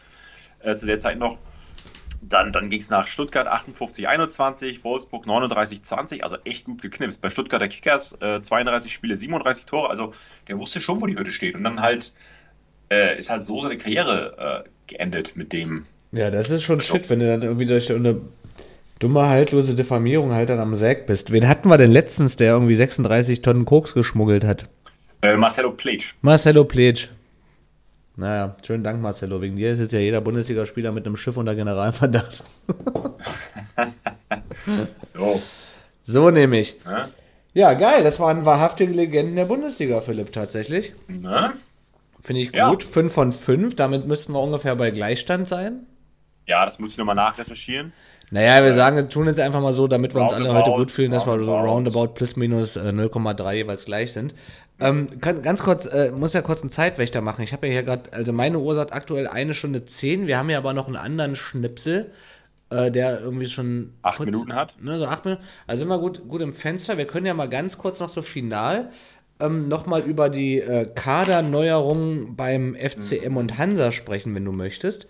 äh, 0.60 0.76
zu 0.76 0.86
der 0.86 1.00
Zeit 1.00 1.18
noch. 1.18 1.38
Dann, 2.22 2.54
dann 2.54 2.70
ging 2.70 2.80
es 2.80 2.90
nach 2.90 3.06
Stuttgart 3.08 3.48
58, 3.48 4.08
21, 4.08 4.84
Wolfsburg 4.86 5.28
39, 5.28 5.84
20, 5.84 6.24
also 6.24 6.38
echt 6.46 6.64
gut 6.66 6.82
geknipst. 6.82 7.22
Bei 7.22 7.30
Stuttgarter 7.30 7.68
Kickers 7.68 8.14
äh, 8.22 8.42
32 8.42 8.94
Spiele, 8.94 9.18
37 9.18 9.66
Tore, 9.66 9.90
also 9.90 10.14
der 10.48 10.58
wusste 10.58 10.80
schon, 10.80 11.02
wo 11.02 11.06
die 11.08 11.18
Hütte 11.18 11.32
steht. 11.34 11.56
Und 11.56 11.66
dann 11.66 11.82
halt 11.82 12.14
äh, 12.90 13.18
ist 13.18 13.30
halt 13.30 13.44
so 13.44 13.62
seine 13.62 13.78
Karriere 13.78 14.64
äh, 14.66 14.70
geendet 14.88 15.36
mit 15.36 15.52
dem. 15.52 15.86
Ja, 16.14 16.32
das 16.32 16.50
ist 16.50 16.64
schon 16.64 16.80
shit, 16.80 17.10
wenn 17.10 17.20
du 17.20 17.28
dann 17.28 17.42
irgendwie 17.42 17.66
durch 17.66 17.92
eine 17.92 18.22
dumme, 19.04 19.28
haltlose 19.28 19.76
Diffamierung 19.76 20.32
halt 20.34 20.50
dann 20.50 20.60
am 20.60 20.76
Säg 20.78 21.06
bist. 21.06 21.32
Wen 21.32 21.48
hatten 21.48 21.70
wir 21.70 21.78
denn 21.78 21.92
letztens, 21.92 22.36
der 22.36 22.54
irgendwie 22.54 22.76
36 22.76 23.42
Tonnen 23.42 23.66
Koks 23.66 23.94
geschmuggelt 23.94 24.44
hat? 24.44 24.70
Äh, 25.22 25.38
Marcelo 25.38 25.72
Pletsch. 25.72 26.14
Marcelo 26.22 26.64
Pletsch. 26.64 27.08
Naja, 28.16 28.56
schönen 28.66 28.84
Dank, 28.84 29.02
Marcelo. 29.02 29.42
Wegen 29.42 29.56
dir 29.56 29.72
ist 29.74 29.80
jetzt 29.80 29.92
ja 29.92 30.00
jeder 30.00 30.22
Bundesligaspieler 30.22 30.92
mit 30.92 31.06
einem 31.06 31.18
Schiff 31.18 31.36
unter 31.38 31.56
Generalverdacht. 31.56 32.44
So. 35.04 35.42
So 36.04 36.30
nämlich. 36.30 36.76
Ne? 36.86 37.10
Ja, 37.54 37.74
geil. 37.74 38.04
Das 38.04 38.20
waren 38.20 38.46
wahrhaftige 38.46 38.92
Legenden 38.94 39.36
der 39.36 39.46
Bundesliga, 39.46 40.02
Philipp, 40.02 40.32
tatsächlich. 40.34 40.94
Finde 41.08 42.42
ich 42.42 42.52
Ja. 42.54 42.70
gut. 42.70 42.84
5 42.84 43.14
von 43.14 43.34
5. 43.34 43.76
Damit 43.76 44.08
müssten 44.08 44.34
wir 44.34 44.42
ungefähr 44.42 44.76
bei 44.76 44.92
Gleichstand 44.92 45.48
sein. 45.48 45.86
Ja, 46.48 46.66
das 46.66 46.80
muss 46.80 46.92
ich 46.94 46.98
nochmal 46.98 47.16
nachrecherchieren. 47.16 47.94
Naja, 48.34 48.64
wir 48.64 48.74
sagen, 48.74 49.10
tun 49.10 49.28
jetzt 49.28 49.40
einfach 49.40 49.62
mal 49.62 49.74
so, 49.74 49.88
damit 49.88 50.16
wir 50.16 50.22
uns 50.24 50.34
alle 50.34 50.52
heute 50.52 50.72
gut 50.72 50.90
fühlen, 50.90 51.12
dass 51.12 51.28
wir 51.28 51.44
so 51.44 51.56
roundabout. 51.56 52.16
plus 52.16 52.36
minus 52.36 52.76
äh, 52.76 52.80
0,3 52.90 53.54
jeweils 53.54 53.86
gleich 53.86 54.12
sind. 54.12 54.34
Ähm, 54.80 55.20
kann, 55.22 55.44
ganz 55.44 55.62
kurz, 55.62 55.86
äh, 55.86 56.12
muss 56.12 56.34
ja 56.34 56.42
kurz 56.42 56.62
einen 56.62 56.72
Zeitwächter 56.72 57.22
machen. 57.22 57.44
Ich 57.44 57.54
habe 57.54 57.68
ja 57.68 57.74
hier 57.74 57.84
gerade, 57.84 58.12
also 58.12 58.34
meine 58.34 58.58
Uhr 58.58 58.74
sagt 58.74 58.92
aktuell 58.92 59.28
eine 59.28 59.54
Stunde 59.54 59.86
10. 59.86 60.26
Wir 60.26 60.40
haben 60.40 60.50
ja 60.50 60.58
aber 60.58 60.74
noch 60.74 60.88
einen 60.88 60.96
anderen 60.96 61.36
Schnipsel, 61.36 62.10
äh, 62.72 62.90
der 62.90 63.22
irgendwie 63.22 63.46
schon. 63.46 63.94
Acht 64.02 64.18
kurz- 64.18 64.26
Minuten 64.26 64.56
hat. 64.56 64.82
Ne, 64.82 64.98
so 64.98 65.06
acht 65.06 65.26
Minuten. 65.26 65.44
Also 65.68 65.82
sind 65.82 65.90
wir 65.90 66.00
gut, 66.00 66.28
gut 66.28 66.42
im 66.42 66.54
Fenster. 66.54 66.98
Wir 66.98 67.06
können 67.06 67.28
ja 67.28 67.36
mal 67.36 67.50
ganz 67.50 67.78
kurz 67.78 68.00
noch 68.00 68.10
so 68.10 68.24
final 68.24 68.90
ähm, 69.40 69.68
nochmal 69.68 70.02
über 70.02 70.30
die 70.30 70.60
äh, 70.60 70.88
Kaderneuerungen 70.94 72.36
beim 72.36 72.76
FCM 72.76 73.38
und 73.38 73.60
Hansa 73.60 73.92
sprechen, 73.92 74.34
wenn 74.34 74.46
du 74.46 74.52
möchtest. 74.52 75.08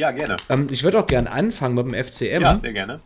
Ja, 0.00 0.12
gerne. 0.12 0.38
Ähm, 0.48 0.68
ich 0.70 0.82
würde 0.82 0.98
auch 0.98 1.06
gern 1.06 1.26
anfangen 1.26 1.74
mit 1.74 1.84
dem 1.84 1.94
FCM. 1.94 2.40
Ja, 2.40 2.56
sehr 2.56 2.72
gerne. 2.72 3.00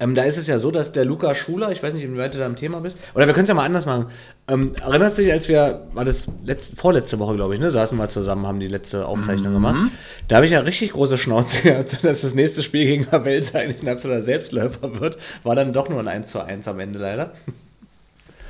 Ähm, 0.00 0.14
da 0.14 0.22
ist 0.22 0.38
es 0.38 0.46
ja 0.46 0.58
so, 0.58 0.70
dass 0.70 0.92
der 0.92 1.04
Luca 1.04 1.34
Schuler, 1.34 1.72
ich 1.72 1.82
weiß 1.82 1.92
nicht, 1.92 2.04
inwieweit 2.04 2.32
du 2.32 2.38
da 2.38 2.46
am 2.46 2.56
Thema 2.56 2.80
bist, 2.80 2.96
oder 3.14 3.26
wir 3.26 3.34
können 3.34 3.44
es 3.44 3.48
ja 3.48 3.54
mal 3.54 3.66
anders 3.66 3.84
machen. 3.84 4.06
Ähm, 4.48 4.72
erinnerst 4.80 5.18
du 5.18 5.22
dich, 5.22 5.32
als 5.32 5.48
wir, 5.48 5.88
war 5.92 6.06
das 6.06 6.26
letzte, 6.42 6.76
vorletzte 6.76 7.18
Woche, 7.18 7.34
glaube 7.34 7.54
ich, 7.54 7.60
ne, 7.60 7.70
saßen 7.70 7.98
wir 7.98 8.08
zusammen, 8.08 8.46
haben 8.46 8.60
die 8.60 8.68
letzte 8.68 9.06
Aufzeichnung 9.06 9.52
gemacht. 9.52 9.90
Da 10.28 10.36
habe 10.36 10.46
ich 10.46 10.52
ja 10.52 10.60
richtig 10.60 10.92
große 10.92 11.18
Schnauze 11.18 11.60
gehabt, 11.62 12.02
dass 12.02 12.22
das 12.22 12.34
nächste 12.34 12.62
Spiel 12.62 12.86
gegen 12.86 13.12
Wels 13.12 13.54
eigentlich 13.54 13.82
ein 13.82 13.88
absoluter 13.88 14.22
Selbstläufer 14.22 15.00
wird. 15.00 15.18
War 15.42 15.54
dann 15.54 15.74
doch 15.74 15.90
nur 15.90 16.00
ein 16.00 16.08
1 16.08 16.30
zu 16.30 16.40
1 16.42 16.66
am 16.66 16.80
Ende 16.80 16.98
leider. 16.98 17.32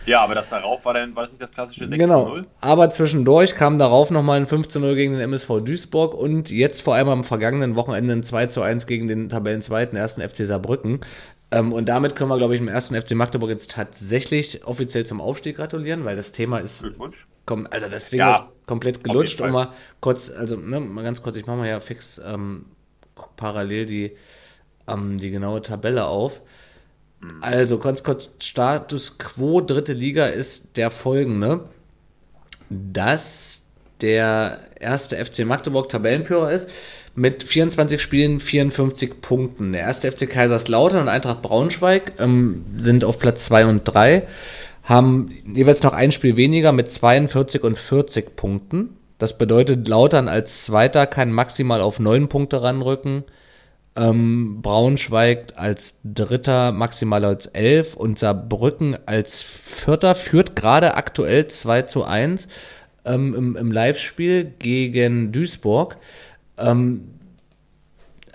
Ja, 0.05 0.20
aber 0.23 0.35
das 0.35 0.49
darauf 0.51 0.85
war 0.85 0.95
dann, 0.95 1.15
war 1.15 1.23
das 1.23 1.33
nicht 1.33 1.43
das 1.43 1.53
klassische 1.53 1.89
6 1.89 1.97
Genau. 1.99 2.24
0? 2.29 2.47
Aber 2.61 2.91
zwischendurch 2.91 3.55
kam 3.55 3.79
darauf 3.79 4.11
nochmal 4.11 4.41
ein 4.41 4.47
5 4.49 4.69
zu 4.69 4.81
0 4.81 4.97
gegen 4.97 5.12
den 5.12 5.20
MSV 5.23 5.61
Duisburg 5.65 6.15
und 6.15 6.51
jetzt 6.51 6.83
vor 6.83 6.95
allem 6.97 7.09
am 7.09 7.24
vergangenen 7.24 7.77
Wochenende 7.77 8.12
ein 8.15 8.23
2 8.24 8.47
zu 8.47 8.62
1 8.62 8.87
gegen 8.87 9.07
den 9.09 9.29
Tabellenzweiten 9.29 9.97
ersten 9.97 10.20
FC 10.20 10.45
Saarbrücken. 10.47 11.01
Ähm, 11.53 11.73
und 11.73 11.89
damit 11.89 12.16
können 12.16 12.31
wir, 12.31 12.39
glaube 12.39 12.55
ich, 12.55 12.61
im 12.61 12.69
ersten 12.69 13.01
FC 13.01 13.12
Magdeburg 13.12 13.51
jetzt 13.51 13.70
tatsächlich 13.70 14.66
offiziell 14.66 15.07
zum 15.07 15.20
Aufstieg 15.20 15.57
gratulieren, 15.57 16.05
weil 16.05 16.16
das 16.16 16.33
Thema 16.33 16.59
ist, 16.59 16.81
Glückwunsch. 16.81 17.27
komm, 17.47 17.69
also 17.70 17.89
das 17.89 18.11
Ding 18.11 18.20
Ja, 18.20 18.35
ist 18.37 18.66
komplett 18.66 19.05
gelutscht. 19.05 19.41
Und 19.41 19.51
mal 19.53 19.73
kurz, 20.01 20.31
also 20.31 20.57
ne, 20.57 20.81
mal 20.81 21.05
ganz 21.05 21.23
kurz, 21.23 21.37
ich 21.37 21.47
mache 21.47 21.59
mal 21.59 21.69
ja 21.69 21.79
fix 21.79 22.20
ähm, 22.24 22.65
parallel 23.37 23.87
die, 23.87 24.16
ähm, 24.89 25.19
die 25.19 25.31
genaue 25.31 25.62
Tabelle 25.62 26.07
auf. 26.07 26.41
Also, 27.40 27.78
ganz 27.78 28.03
kurz, 28.03 28.31
Status 28.40 29.19
quo 29.19 29.61
dritte 29.61 29.93
Liga 29.93 30.27
ist 30.27 30.77
der 30.77 30.90
folgende, 30.90 31.65
dass 32.69 33.62
der 34.01 34.59
erste 34.81 35.24
FC 35.24 35.44
Magdeburg 35.44 35.89
Tabellenführer 35.89 36.51
ist 36.51 36.69
mit 37.15 37.43
24 37.43 38.01
Spielen, 38.01 38.40
54 38.40 39.20
Punkten. 39.20 39.73
Der 39.73 39.82
erste 39.82 40.11
FC 40.11 40.28
Kaiserslautern 40.28 41.03
und 41.03 41.09
Eintracht 41.09 41.43
Braunschweig 41.43 42.15
ähm, 42.19 42.65
sind 42.78 43.05
auf 43.05 43.19
Platz 43.19 43.44
2 43.44 43.66
und 43.66 43.85
3, 43.85 44.27
haben 44.85 45.31
jeweils 45.55 45.82
noch 45.82 45.93
ein 45.93 46.11
Spiel 46.11 46.36
weniger 46.36 46.73
mit 46.73 46.90
42 46.90 47.62
und 47.62 47.78
40 47.78 48.35
Punkten. 48.35 48.97
Das 49.19 49.39
bedeutet, 49.39 49.86
Lautern 49.86 50.27
als 50.27 50.65
Zweiter 50.65 51.07
kann 51.07 51.31
maximal 51.31 51.81
auf 51.81 52.01
9 52.01 52.28
Punkte 52.28 52.62
ranrücken. 52.62 53.24
Ähm, 53.94 54.62
Braunschweig 54.62 55.52
als 55.56 55.97
Dritter, 56.02 56.73
maximal 56.73 57.24
als 57.24 57.47
11 57.47 57.94
und 57.94 58.19
Saarbrücken 58.19 58.97
als 59.05 59.43
Vierter 59.43 60.14
führt 60.14 60.56
gerade 60.56 60.94
aktuell 60.94 61.47
2 61.47 61.82
zu 61.82 62.05
1 62.05 62.48
ähm, 63.05 63.35
im, 63.35 63.56
im 63.56 63.70
Live-Spiel 63.70 64.44
gegen 64.59 65.31
Duisburg. 65.32 65.98
Ähm, 66.56 67.10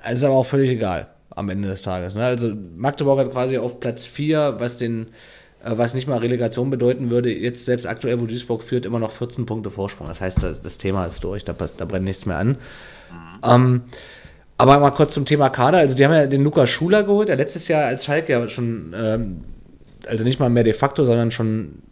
ist 0.07 0.23
aber 0.23 0.35
auch 0.35 0.45
völlig 0.45 0.69
egal 0.69 1.07
am 1.31 1.49
Ende 1.49 1.67
des 1.67 1.81
Tages. 1.81 2.13
Ne? 2.13 2.23
Also 2.23 2.53
Magdeburg 2.75 3.19
hat 3.19 3.31
quasi 3.31 3.57
auf 3.57 3.79
Platz 3.79 4.05
4, 4.05 4.57
was 4.59 4.77
den 4.77 5.07
äh, 5.63 5.77
was 5.77 5.93
nicht 5.93 6.07
mal 6.07 6.19
Relegation 6.19 6.69
bedeuten 6.69 7.09
würde, 7.09 7.34
jetzt 7.34 7.65
selbst 7.65 7.85
aktuell, 7.85 8.19
wo 8.21 8.25
Duisburg 8.25 8.63
führt, 8.63 8.85
immer 8.85 8.99
noch 8.99 9.11
14 9.11 9.45
Punkte 9.45 9.71
Vorsprung. 9.71 10.07
Das 10.07 10.21
heißt, 10.21 10.41
das, 10.41 10.61
das 10.61 10.77
Thema 10.77 11.05
ist 11.05 11.23
durch, 11.23 11.45
da, 11.45 11.53
da 11.53 11.85
brennt 11.85 12.05
nichts 12.05 12.25
mehr 12.25 12.38
an. 12.38 12.57
Ähm, 13.43 13.84
aber 14.57 14.79
mal 14.79 14.91
kurz 14.91 15.13
zum 15.13 15.25
Thema 15.25 15.49
Kader. 15.49 15.79
Also, 15.79 15.95
die 15.95 16.05
haben 16.05 16.13
ja 16.13 16.25
den 16.25 16.43
Lukas 16.43 16.69
Schuler 16.69 17.03
geholt, 17.03 17.29
der 17.29 17.35
letztes 17.35 17.67
Jahr 17.67 17.85
als 17.85 18.05
Schalke 18.05 18.34
ja 18.34 18.47
schon, 18.47 18.93
ähm, 18.95 19.43
also 20.07 20.23
nicht 20.23 20.39
mal 20.39 20.49
mehr 20.49 20.63
de 20.63 20.73
facto, 20.73 21.05
sondern 21.05 21.31
schon 21.31 21.84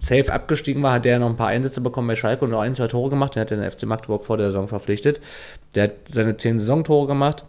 safe 0.00 0.32
abgestiegen 0.32 0.82
war, 0.82 0.92
hat 0.92 1.04
der 1.04 1.18
noch 1.18 1.30
ein 1.30 1.36
paar 1.36 1.48
Einsätze 1.48 1.80
bekommen 1.80 2.08
bei 2.08 2.16
Schalke 2.16 2.44
und 2.44 2.50
noch 2.50 2.60
ein, 2.60 2.74
zwei 2.74 2.88
Tore 2.88 3.10
gemacht. 3.10 3.34
Den 3.34 3.40
hat 3.40 3.50
den 3.50 3.70
FC 3.70 3.84
Magdeburg 3.84 4.24
vor 4.24 4.36
der 4.36 4.48
Saison 4.48 4.68
verpflichtet. 4.68 5.20
Der 5.74 5.84
hat 5.84 5.92
seine 6.10 6.36
zehn 6.36 6.60
Saisontore 6.60 7.06
gemacht. 7.06 7.44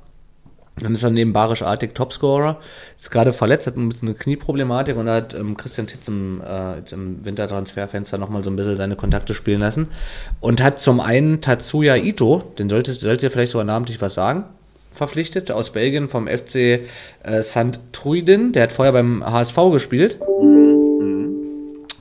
Dann 0.77 0.93
ist 0.93 1.03
er 1.03 1.09
neben 1.09 1.31
Barisch 1.31 1.61
Artig 1.61 1.95
Topscorer. 1.95 2.59
Ist 2.97 3.09
gerade 3.09 3.31
verletzt, 3.31 3.65
hat 3.65 3.77
ein 3.77 3.87
bisschen 3.87 4.09
eine 4.09 4.17
Knieproblematik 4.17 4.97
und 4.97 5.05
da 5.05 5.15
hat 5.15 5.33
ähm, 5.33 5.55
Christian 5.55 5.87
Titz 5.87 6.07
im, 6.07 6.41
äh, 6.45 6.77
jetzt 6.77 6.91
im 6.91 7.23
Wintertransferfenster 7.23 8.17
nochmal 8.17 8.43
so 8.43 8.49
ein 8.49 8.57
bisschen 8.57 8.75
seine 8.75 8.97
Kontakte 8.97 9.33
spielen 9.33 9.61
lassen. 9.61 9.87
Und 10.41 10.61
hat 10.61 10.81
zum 10.81 10.99
einen 10.99 11.39
Tatsuya 11.39 11.95
Ito, 11.95 12.43
den 12.59 12.69
sollte, 12.69 12.93
sollte 12.93 13.25
ihr 13.25 13.31
vielleicht 13.31 13.53
sogar 13.53 13.65
namentlich 13.65 14.01
was 14.01 14.15
sagen, 14.15 14.43
verpflichtet, 14.93 15.49
aus 15.49 15.71
Belgien 15.71 16.09
vom 16.09 16.27
FC 16.27 16.55
äh, 17.23 17.41
St. 17.41 17.79
Truiden. 17.93 18.51
Der 18.51 18.63
hat 18.63 18.71
vorher 18.73 18.91
beim 18.91 19.25
HSV 19.25 19.55
gespielt. 19.71 20.19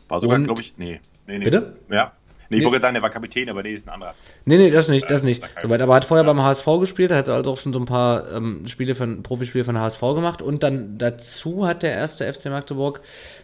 War 0.08 0.20
sogar, 0.20 0.40
glaube 0.40 0.60
ich, 0.60 0.74
nee. 0.78 1.00
nee, 1.28 1.38
nee. 1.38 1.44
Bitte? 1.44 1.76
Ja. 1.90 2.12
Nee, 2.48 2.58
ich 2.58 2.64
wollte 2.64 2.80
sagen, 2.80 2.94
der 2.94 3.02
war 3.02 3.10
Kapitän, 3.10 3.48
aber 3.48 3.62
nee, 3.62 3.72
ist 3.72 3.88
ein 3.88 3.94
anderer. 3.94 4.14
Nee, 4.44 4.56
nee, 4.56 4.70
das 4.70 4.88
nicht, 4.88 5.04
das 5.04 5.20
das 5.20 5.22
nicht. 5.22 5.44
Soweit, 5.62 5.80
aber 5.80 5.94
hat 5.94 6.04
vorher 6.04 6.24
beim 6.24 6.42
HSV 6.42 6.66
gespielt, 6.80 7.10
hat 7.10 7.28
also 7.28 7.52
auch 7.52 7.56
schon 7.56 7.72
so 7.72 7.78
ein 7.78 7.86
paar 7.86 8.30
ähm, 8.32 8.66
Spiele 8.66 8.94
von 8.94 9.22
Profispiele 9.22 9.64
von 9.64 9.78
HSV 9.78 10.00
gemacht 10.00 10.42
und 10.42 10.62
dann 10.62 10.98
dazu 10.98 11.66
hat 11.66 11.82
der 11.82 11.92
erste 11.92 12.30
FC 12.32 12.46
Magdeburg 12.46 13.00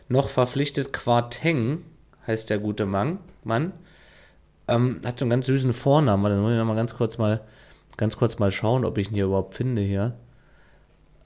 noch 0.08 0.28
verpflichtet 0.28 0.92
Quarteng, 0.92 1.84
heißt 2.26 2.50
der 2.50 2.58
gute 2.58 2.86
Mann, 2.86 3.18
Mann. 3.44 3.72
Ähm, 4.68 5.00
hat 5.04 5.18
so 5.18 5.24
einen 5.24 5.30
ganz 5.30 5.46
süßen 5.46 5.72
Vornamen, 5.72 6.24
dann 6.24 6.40
muss 6.42 6.52
ich 6.52 6.58
noch 6.58 6.64
mal 6.64 6.76
ganz 6.76 6.94
kurz 6.94 7.18
mal 7.18 7.40
ganz 7.96 8.16
kurz 8.16 8.38
mal 8.38 8.50
schauen, 8.50 8.84
ob 8.84 8.96
ich 8.98 9.08
ihn 9.08 9.14
hier 9.14 9.26
überhaupt 9.26 9.54
finde 9.54 9.82
hier. 9.82 10.14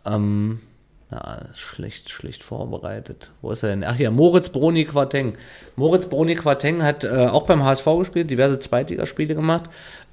Ähm, 0.04 0.60
ja, 1.10 1.42
schlecht, 1.54 2.10
schlecht 2.10 2.42
vorbereitet. 2.42 3.30
Wo 3.42 3.50
ist 3.50 3.62
er 3.62 3.70
denn? 3.70 3.84
Ach 3.84 3.98
ja, 3.98 4.10
Moritz 4.10 4.48
Broni 4.48 4.84
Quarteng. 4.84 5.34
Moritz 5.76 6.06
Broni 6.06 6.34
Quarteng 6.34 6.82
hat 6.82 7.04
äh, 7.04 7.26
auch 7.26 7.46
beim 7.46 7.64
HSV 7.64 7.84
gespielt, 7.98 8.30
diverse 8.30 8.58
Zweitligaspiele 8.58 9.34
gemacht, 9.34 9.64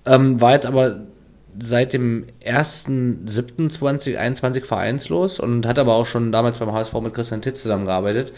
ähm, 0.05 0.41
war 0.41 0.53
jetzt 0.53 0.65
aber 0.65 1.01
seit 1.59 1.93
dem 1.93 2.27
1.7.2021 2.45 4.65
vereinslos 4.65 5.39
und 5.39 5.65
hat 5.65 5.79
aber 5.79 5.95
auch 5.95 6.05
schon 6.05 6.31
damals 6.31 6.59
beim 6.59 6.71
HSV 6.71 6.93
mit 7.01 7.13
Christian 7.13 7.41
Titz 7.41 7.61
zusammengearbeitet 7.61 8.31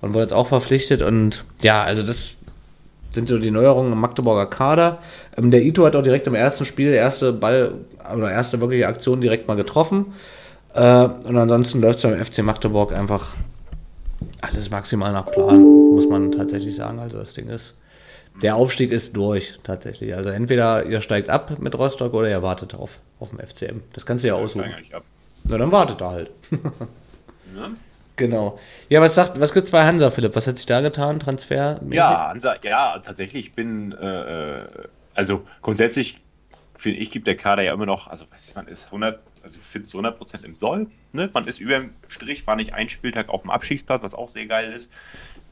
und 0.00 0.14
wurde 0.14 0.22
jetzt 0.22 0.32
auch 0.32 0.48
verpflichtet 0.48 1.02
und 1.02 1.44
ja, 1.62 1.82
also 1.82 2.02
das 2.02 2.36
sind 3.16 3.28
so 3.28 3.38
die 3.38 3.50
Neuerungen 3.50 3.92
im 3.92 4.00
Magdeburger 4.00 4.46
Kader. 4.46 4.98
Ähm, 5.36 5.50
der 5.50 5.62
Ito 5.62 5.84
hat 5.84 5.96
auch 5.96 6.02
direkt 6.02 6.26
im 6.26 6.34
ersten 6.34 6.66
Spiel, 6.66 6.92
erste 6.92 7.32
Ball 7.32 7.72
oder 8.14 8.30
erste 8.30 8.60
wirkliche 8.60 8.86
Aktion 8.86 9.20
direkt 9.20 9.48
mal 9.48 9.56
getroffen. 9.56 10.12
Äh, 10.76 11.04
und 11.26 11.36
ansonsten 11.38 11.80
läuft 11.80 11.98
es 11.98 12.02
beim 12.02 12.22
FC 12.22 12.38
Magdeburg 12.38 12.92
einfach 12.92 13.34
alles 14.42 14.70
maximal 14.70 15.12
nach 15.12 15.26
Plan, 15.26 15.62
muss 15.94 16.06
man 16.06 16.32
tatsächlich 16.32 16.76
sagen. 16.76 16.98
Also 16.98 17.18
das 17.18 17.34
Ding 17.34 17.48
ist, 17.48 17.74
der 18.42 18.56
Aufstieg 18.56 18.92
ist 18.92 19.16
durch 19.16 19.58
tatsächlich. 19.64 20.14
Also 20.14 20.28
entweder 20.30 20.84
ihr 20.84 21.00
steigt 21.00 21.30
ab 21.30 21.58
mit 21.58 21.76
Rostock 21.76 22.12
oder 22.12 22.28
ihr 22.28 22.42
wartet 22.42 22.74
auf, 22.74 22.90
auf 23.18 23.30
dem 23.30 23.38
FCM. 23.38 23.80
Das 23.94 24.04
kannst 24.04 24.24
du 24.24 24.28
ja 24.28 24.34
aussuchen. 24.34 24.74
Na, 25.44 25.58
dann 25.58 25.72
wartet 25.72 26.00
er 26.00 26.10
halt. 26.10 26.30
Ne? 27.54 27.76
Genau. 28.16 28.58
Ja, 28.88 29.00
was 29.00 29.14
sagt, 29.14 29.38
was 29.38 29.54
gibt's 29.54 29.70
bei 29.70 29.84
Hansa, 29.84 30.10
Philipp? 30.10 30.34
Was 30.34 30.48
hat 30.48 30.56
sich 30.56 30.66
da 30.66 30.80
getan? 30.80 31.20
Transfer? 31.20 31.80
Ja, 31.90 32.28
Hansa, 32.28 32.56
ja, 32.62 32.98
tatsächlich, 32.98 33.46
ich 33.46 33.52
bin, 33.52 33.92
äh, 33.92 34.62
äh, 34.62 34.66
also 35.14 35.44
grundsätzlich 35.62 36.20
finde 36.76 36.98
ich, 36.98 37.10
gibt 37.12 37.26
der 37.26 37.36
Kader 37.36 37.62
ja 37.62 37.72
immer 37.72 37.86
noch, 37.86 38.08
also 38.08 38.24
was 38.30 38.54
man 38.54 38.66
ist 38.68 38.86
100, 38.86 39.20
also 39.46 39.58
ich 39.58 39.64
finde 39.64 39.86
es 39.86 39.94
100% 39.94 40.44
im 40.44 40.54
Soll, 40.54 40.88
ne? 41.12 41.30
man 41.32 41.46
ist 41.46 41.60
über 41.60 41.78
dem 41.78 41.94
Strich, 42.08 42.46
war 42.46 42.56
nicht 42.56 42.74
ein 42.74 42.88
Spieltag 42.88 43.28
auf 43.28 43.42
dem 43.42 43.50
Abstiegsplatz, 43.50 44.02
was 44.02 44.14
auch 44.14 44.28
sehr 44.28 44.46
geil 44.46 44.72
ist. 44.72 44.92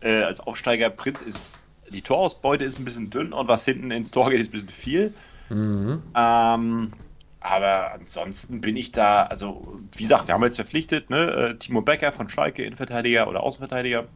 Äh, 0.01 0.23
als 0.23 0.41
Aufsteiger 0.41 0.91
Prinz 0.91 1.21
ist, 1.21 1.63
die 1.91 2.03
Torausbeute 2.03 2.65
ist 2.65 2.79
ein 2.79 2.85
bisschen 2.85 3.11
dünn 3.11 3.33
und 3.33 3.47
was 3.47 3.65
hinten 3.65 3.91
ins 3.91 4.11
Tor 4.11 4.31
geht, 4.31 4.41
ist 4.41 4.49
ein 4.49 4.53
bisschen 4.53 4.69
viel. 4.69 5.15
Mhm. 5.49 6.03
Ähm, 6.17 6.93
aber 7.41 7.93
ansonsten 7.93 8.61
bin 8.61 8.77
ich 8.77 8.91
da, 8.91 9.25
also 9.25 9.79
wie 9.97 10.03
gesagt, 10.03 10.27
wir 10.27 10.35
haben 10.35 10.43
jetzt 10.43 10.57
verpflichtet, 10.57 11.11
ne, 11.11 11.31
äh, 11.31 11.55
Timo 11.57 11.83
Becker 11.83 12.11
von 12.11 12.29
Schalke, 12.29 12.65
Innenverteidiger 12.65 13.29
oder 13.29 13.43
Außenverteidiger. 13.43 14.09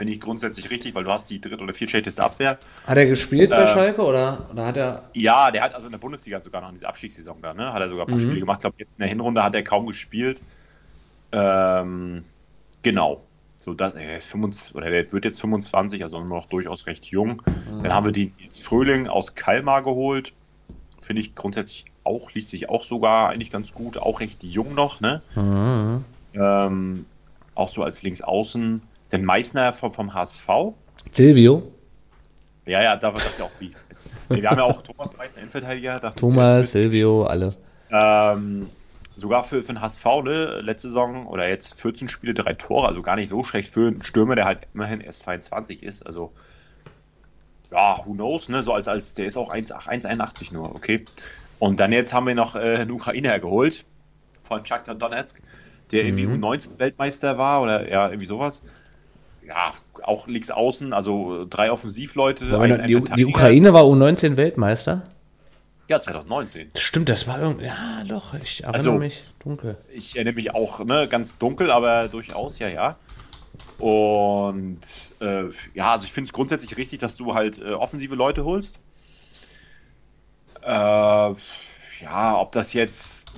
Finde 0.00 0.14
ich 0.14 0.20
grundsätzlich 0.20 0.70
richtig, 0.70 0.94
weil 0.94 1.04
du 1.04 1.10
hast 1.12 1.28
die 1.28 1.42
dritt- 1.42 1.60
oder 1.60 1.74
viertschlechteste 1.74 2.24
Abwehr. 2.24 2.58
Hat 2.86 2.96
er 2.96 3.04
gespielt 3.04 3.50
bei 3.50 3.64
Äh, 3.64 3.66
Schalke 3.66 4.00
oder, 4.00 4.48
oder 4.50 4.64
hat 4.64 4.78
er. 4.78 5.10
Ja, 5.12 5.50
der 5.50 5.60
hat 5.60 5.74
also 5.74 5.88
in 5.88 5.92
der 5.92 5.98
Bundesliga 5.98 6.40
sogar 6.40 6.62
noch 6.62 6.70
in 6.70 6.76
dieser 6.76 6.88
Abstiegssaison 6.88 7.42
da, 7.42 7.52
ne? 7.52 7.70
Hat 7.70 7.82
er 7.82 7.90
sogar 7.90 8.06
ein 8.06 8.08
paar 8.08 8.16
Mhm. 8.16 8.22
Spiele 8.22 8.40
gemacht. 8.40 8.56
Ich 8.56 8.60
glaube, 8.62 8.76
jetzt 8.78 8.94
in 8.94 9.02
der 9.02 9.10
Hinrunde 9.10 9.44
hat 9.44 9.54
er 9.54 9.62
kaum 9.62 9.84
gespielt. 9.84 10.42
Ähm, 11.32 12.24
genau. 12.80 13.28
So, 13.58 13.74
das, 13.74 13.94
er 13.94 14.16
ist 14.16 14.28
25, 14.28 14.74
oder 14.74 14.88
der 14.88 15.12
wird 15.12 15.26
jetzt 15.26 15.38
25, 15.38 16.02
also 16.02 16.16
immer 16.16 16.34
noch 16.36 16.46
durchaus 16.46 16.86
recht 16.86 17.04
jung. 17.04 17.42
Dann 17.82 17.92
haben 17.92 18.06
wir 18.06 18.12
den 18.12 18.34
Nils 18.40 18.62
Fröhling 18.62 19.06
aus 19.06 19.34
Kalmar 19.34 19.82
geholt. 19.82 20.32
Finde 21.02 21.20
ich 21.20 21.34
grundsätzlich 21.34 21.84
auch, 22.04 22.32
liest 22.32 22.48
sich 22.48 22.70
auch 22.70 22.84
sogar 22.84 23.28
eigentlich 23.28 23.50
ganz 23.50 23.72
gut, 23.74 23.98
auch 23.98 24.20
recht 24.20 24.42
jung 24.44 24.74
noch, 24.74 25.00
ne? 25.00 25.22
Mhm. 25.34 26.06
Ähm, 26.32 27.04
auch 27.54 27.68
so 27.68 27.82
als 27.82 28.02
Linksaußen. 28.02 28.89
Den 29.12 29.24
Meißner 29.24 29.72
vom, 29.72 29.92
vom 29.92 30.14
HSV. 30.14 30.48
Silvio. 31.12 31.72
Ja, 32.66 32.82
ja, 32.82 32.96
da 32.96 33.10
dachte 33.10 33.22
ich 33.36 33.42
auch 33.42 33.50
wie. 33.58 33.72
Nee, 34.28 34.42
wir 34.42 34.50
haben 34.50 34.58
ja 34.58 34.64
auch 34.64 34.82
Thomas 34.82 35.16
Meißner, 35.16 35.38
Innenverteidiger. 35.38 36.14
Thomas, 36.14 36.72
Silvio, 36.72 37.24
alle. 37.24 37.52
Ähm, 37.90 38.68
sogar 39.16 39.42
für, 39.42 39.62
für 39.62 39.72
den 39.72 39.80
HSV, 39.80 40.04
ne, 40.22 40.60
letzte 40.60 40.88
Saison 40.88 41.26
oder 41.26 41.48
jetzt 41.48 41.80
14 41.80 42.08
Spiele, 42.08 42.34
drei 42.34 42.54
Tore, 42.54 42.86
also 42.86 43.02
gar 43.02 43.16
nicht 43.16 43.28
so 43.28 43.42
schlecht 43.42 43.72
für 43.72 43.88
einen 43.88 44.02
Stürmer, 44.02 44.36
der 44.36 44.44
halt 44.44 44.68
immerhin 44.74 45.00
erst 45.00 45.20
22 45.22 45.82
ist. 45.82 46.02
Also, 46.06 46.32
ja, 47.72 48.00
who 48.04 48.12
knows, 48.14 48.48
ne? 48.48 48.62
So 48.62 48.72
als, 48.72 48.88
als 48.88 49.14
der 49.14 49.26
ist 49.26 49.36
auch 49.36 49.48
1 49.50 49.72
ach, 49.72 49.88
1,81 49.88 50.52
nur, 50.52 50.74
okay. 50.74 51.04
Und 51.58 51.80
dann 51.80 51.92
jetzt 51.92 52.12
haben 52.14 52.26
wir 52.26 52.34
noch 52.34 52.54
äh, 52.56 52.76
einen 52.76 52.90
Ukrainer 52.92 53.38
geholt 53.38 53.84
von 54.42 54.64
Shakhtar 54.64 54.94
Donetsk, 54.94 55.40
der 55.92 56.04
irgendwie 56.04 56.26
Mhm. 56.26 56.42
U19-Weltmeister 56.44 57.38
war 57.38 57.62
oder 57.62 57.88
ja, 57.88 58.08
irgendwie 58.08 58.26
sowas. 58.26 58.64
Ja, 59.50 59.72
auch 60.04 60.28
links 60.28 60.50
außen, 60.50 60.92
also 60.92 61.44
drei 61.50 61.72
Offensivleute. 61.72 62.58
ein- 62.60 62.80
ein 62.80 62.88
die, 62.88 63.00
die. 63.00 63.26
Ukraine 63.26 63.72
war 63.74 63.82
U19 63.82 64.36
Weltmeister. 64.36 65.02
Ja, 65.88 66.00
2019. 66.00 66.70
Stimmt, 66.76 67.08
das 67.08 67.26
war 67.26 67.40
irgendwie. 67.40 67.64
Ja, 67.66 68.04
doch, 68.06 68.32
ich 68.34 68.60
erinnere 68.62 68.76
Also- 68.78 68.92
mich 68.92 69.18
dunkel. 69.42 69.76
Ich 69.92 70.14
erinnere 70.14 70.34
mich 70.34 70.54
auch 70.54 70.78
ne, 70.84 71.08
ganz 71.08 71.36
dunkel, 71.36 71.68
aber 71.72 72.06
durchaus, 72.06 72.60
ja, 72.60 72.68
ja. 72.68 72.96
Und 73.78 74.78
äh, 75.20 75.44
ja, 75.74 75.92
also 75.92 76.04
ich 76.04 76.12
finde 76.12 76.26
es 76.28 76.32
grundsätzlich 76.32 76.76
richtig, 76.76 77.00
dass 77.00 77.16
du 77.16 77.34
halt 77.34 77.58
äh, 77.58 77.72
offensive 77.72 78.14
Leute 78.14 78.44
holst. 78.44 78.78
Äh, 80.62 80.68
ja, 80.68 81.34
ob 82.38 82.52
das 82.52 82.72
jetzt. 82.72 83.32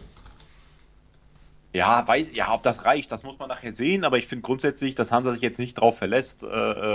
Ja, 1.72 2.06
weiß, 2.06 2.30
ja, 2.34 2.52
ob 2.52 2.62
das 2.62 2.84
reicht, 2.84 3.10
das 3.12 3.24
muss 3.24 3.38
man 3.38 3.48
nachher 3.48 3.72
sehen, 3.72 4.04
aber 4.04 4.18
ich 4.18 4.26
finde 4.26 4.42
grundsätzlich, 4.42 4.94
dass 4.94 5.10
Hansa 5.10 5.32
sich 5.32 5.40
jetzt 5.40 5.58
nicht 5.58 5.78
darauf 5.78 5.96
verlässt, 5.96 6.44
äh, 6.44 6.46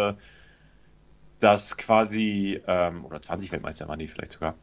äh, 0.10 0.14
dass 1.40 1.78
quasi, 1.78 2.62
ähm, 2.68 3.06
oder 3.06 3.20
20 3.22 3.52
Weltmeister 3.52 3.88
waren 3.88 4.00
die 4.00 4.08
vielleicht 4.08 4.34
sogar, 4.34 4.56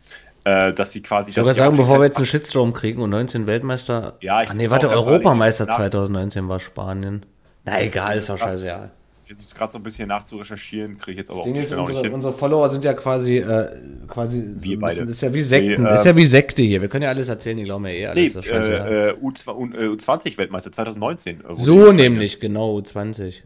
äh, 0.44 0.72
dass 0.72 0.92
sie 0.92 1.02
quasi. 1.02 1.30
Ich 1.32 1.36
würde 1.36 1.54
sagen, 1.54 1.76
bevor 1.76 1.98
wir 1.98 2.06
jetzt 2.06 2.16
einen 2.16 2.26
Shitstorm 2.26 2.72
kriegen 2.72 3.02
und 3.02 3.10
19 3.10 3.46
Weltmeister. 3.46 4.16
Ja, 4.20 4.42
ich 4.42 4.50
Ach 4.50 4.54
nee, 4.54 4.70
warte, 4.70 4.88
Europameister 4.88 5.66
nach- 5.66 5.76
2019 5.76 6.48
war 6.48 6.60
Spanien. 6.60 7.26
Na 7.64 7.80
egal, 7.80 8.16
ist 8.16 8.28
doch 8.30 8.38
scheißegal. 8.38 8.90
Versuche 9.24 9.44
es 9.44 9.54
gerade 9.54 9.72
so 9.72 9.78
ein 9.78 9.82
bisschen 9.82 10.08
nachzurecherchieren, 10.08 10.98
kriege 10.98 11.12
ich 11.12 11.18
jetzt 11.18 11.30
aber 11.30 11.40
auch 11.40 11.46
nicht 11.46 11.72
unsere, 11.72 12.02
hin. 12.02 12.12
unsere 12.12 12.32
Follower 12.32 12.68
sind 12.68 12.84
ja 12.84 12.94
quasi, 12.94 13.38
äh, 13.38 13.80
quasi 14.08 14.44
Wir 14.46 14.78
beide. 14.78 15.00
Das 15.00 15.16
ist 15.16 15.22
ja 15.22 15.32
wie 15.32 15.42
Sekten. 15.42 15.82
Nee, 15.82 15.88
das 15.88 16.00
ist 16.00 16.06
ja 16.06 16.16
wie 16.16 16.26
Sekte 16.26 16.62
hier. 16.62 16.80
Wir 16.80 16.88
können 16.88 17.04
ja 17.04 17.08
alles 17.08 17.28
erzählen, 17.28 17.56
die 17.56 17.64
glauben 17.64 17.86
ja 17.86 17.92
eh 17.92 18.06
alles. 18.06 18.34
Nee, 18.34 18.40
äh, 18.50 19.10
äh, 19.10 19.12
U2, 19.14 19.74
äh, 19.74 19.86
U20-Weltmeister 19.88 20.72
2019. 20.72 21.40
äh, 21.40 21.54
so 21.56 21.92
nämlich, 21.92 22.40
genau, 22.40 22.80
20. 22.80 23.42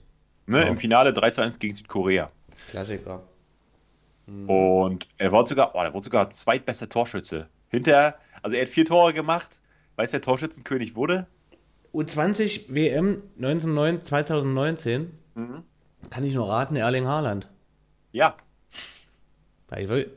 Ne, 0.47 0.63
so. 0.63 0.69
Im 0.69 0.77
Finale 0.77 1.13
3 1.13 1.31
zu 1.31 1.43
1 1.43 1.59
gegen 1.59 1.75
Südkorea. 1.75 2.31
Klassiker. 2.71 3.23
Und 4.47 5.09
er 5.17 5.33
war 5.33 5.47
sogar, 5.47 5.75
oh, 5.75 5.79
er 5.79 5.95
wurde 5.95 6.05
sogar 6.05 6.29
zweitbester 6.29 6.89
Torschütze. 6.89 7.49
Hinter, 7.71 8.17
also 8.43 8.57
er 8.57 8.63
hat 8.63 8.69
vier 8.69 8.85
Tore 8.85 9.15
gemacht. 9.15 9.63
Weißt 9.97 10.13
du, 10.13 10.17
wer 10.17 10.23
Torschützenkönig 10.23 10.97
wurde? 10.97 11.27
U20 11.95 12.67
WM 12.69 13.23
19, 13.37 14.05
2019. 14.05 15.11
Mhm. 15.39 15.63
Kann 16.11 16.25
ich 16.25 16.35
nur 16.35 16.49
raten, 16.49 16.75
Erling 16.77 17.07
Haaland. 17.07 17.49
Ja, 18.13 18.37
Ja, 19.71 19.77
ich 19.79 19.89
will- 19.89 20.11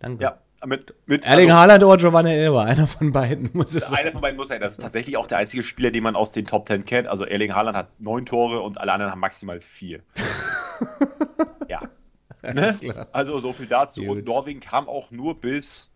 Danke. 0.00 0.22
ja. 0.22 0.38
Mit, 0.66 0.92
mit, 1.06 1.24
Erling 1.24 1.50
also, 1.50 1.60
Haaland 1.60 1.84
oder 1.84 1.96
Giovanni 1.98 2.30
Elber, 2.32 2.64
einer 2.64 2.88
von 2.88 3.12
beiden 3.12 3.48
muss 3.54 3.72
es 3.74 3.86
sein. 3.86 3.94
Einer 4.00 4.10
von 4.10 4.20
beiden 4.20 4.36
muss 4.36 4.48
sein. 4.48 4.60
Das 4.60 4.72
ist 4.72 4.82
tatsächlich 4.82 5.16
auch 5.16 5.28
der 5.28 5.38
einzige 5.38 5.62
Spieler, 5.62 5.92
den 5.92 6.02
man 6.02 6.16
aus 6.16 6.32
den 6.32 6.46
Top 6.46 6.66
10 6.66 6.84
kennt. 6.84 7.06
Also 7.06 7.24
Erling 7.24 7.54
Haaland 7.54 7.76
hat 7.76 8.00
neun 8.00 8.26
Tore 8.26 8.60
und 8.60 8.78
alle 8.80 8.92
anderen 8.92 9.12
haben 9.12 9.20
maximal 9.20 9.60
vier. 9.60 10.02
ja. 11.68 11.80
Ne? 12.42 13.06
Also 13.12 13.38
so 13.38 13.52
viel 13.52 13.66
dazu. 13.66 14.02
Gut. 14.02 14.18
Und 14.18 14.24
Norwegen 14.24 14.58
kam 14.58 14.88
auch 14.88 15.12
nur 15.12 15.40
bis 15.40 15.90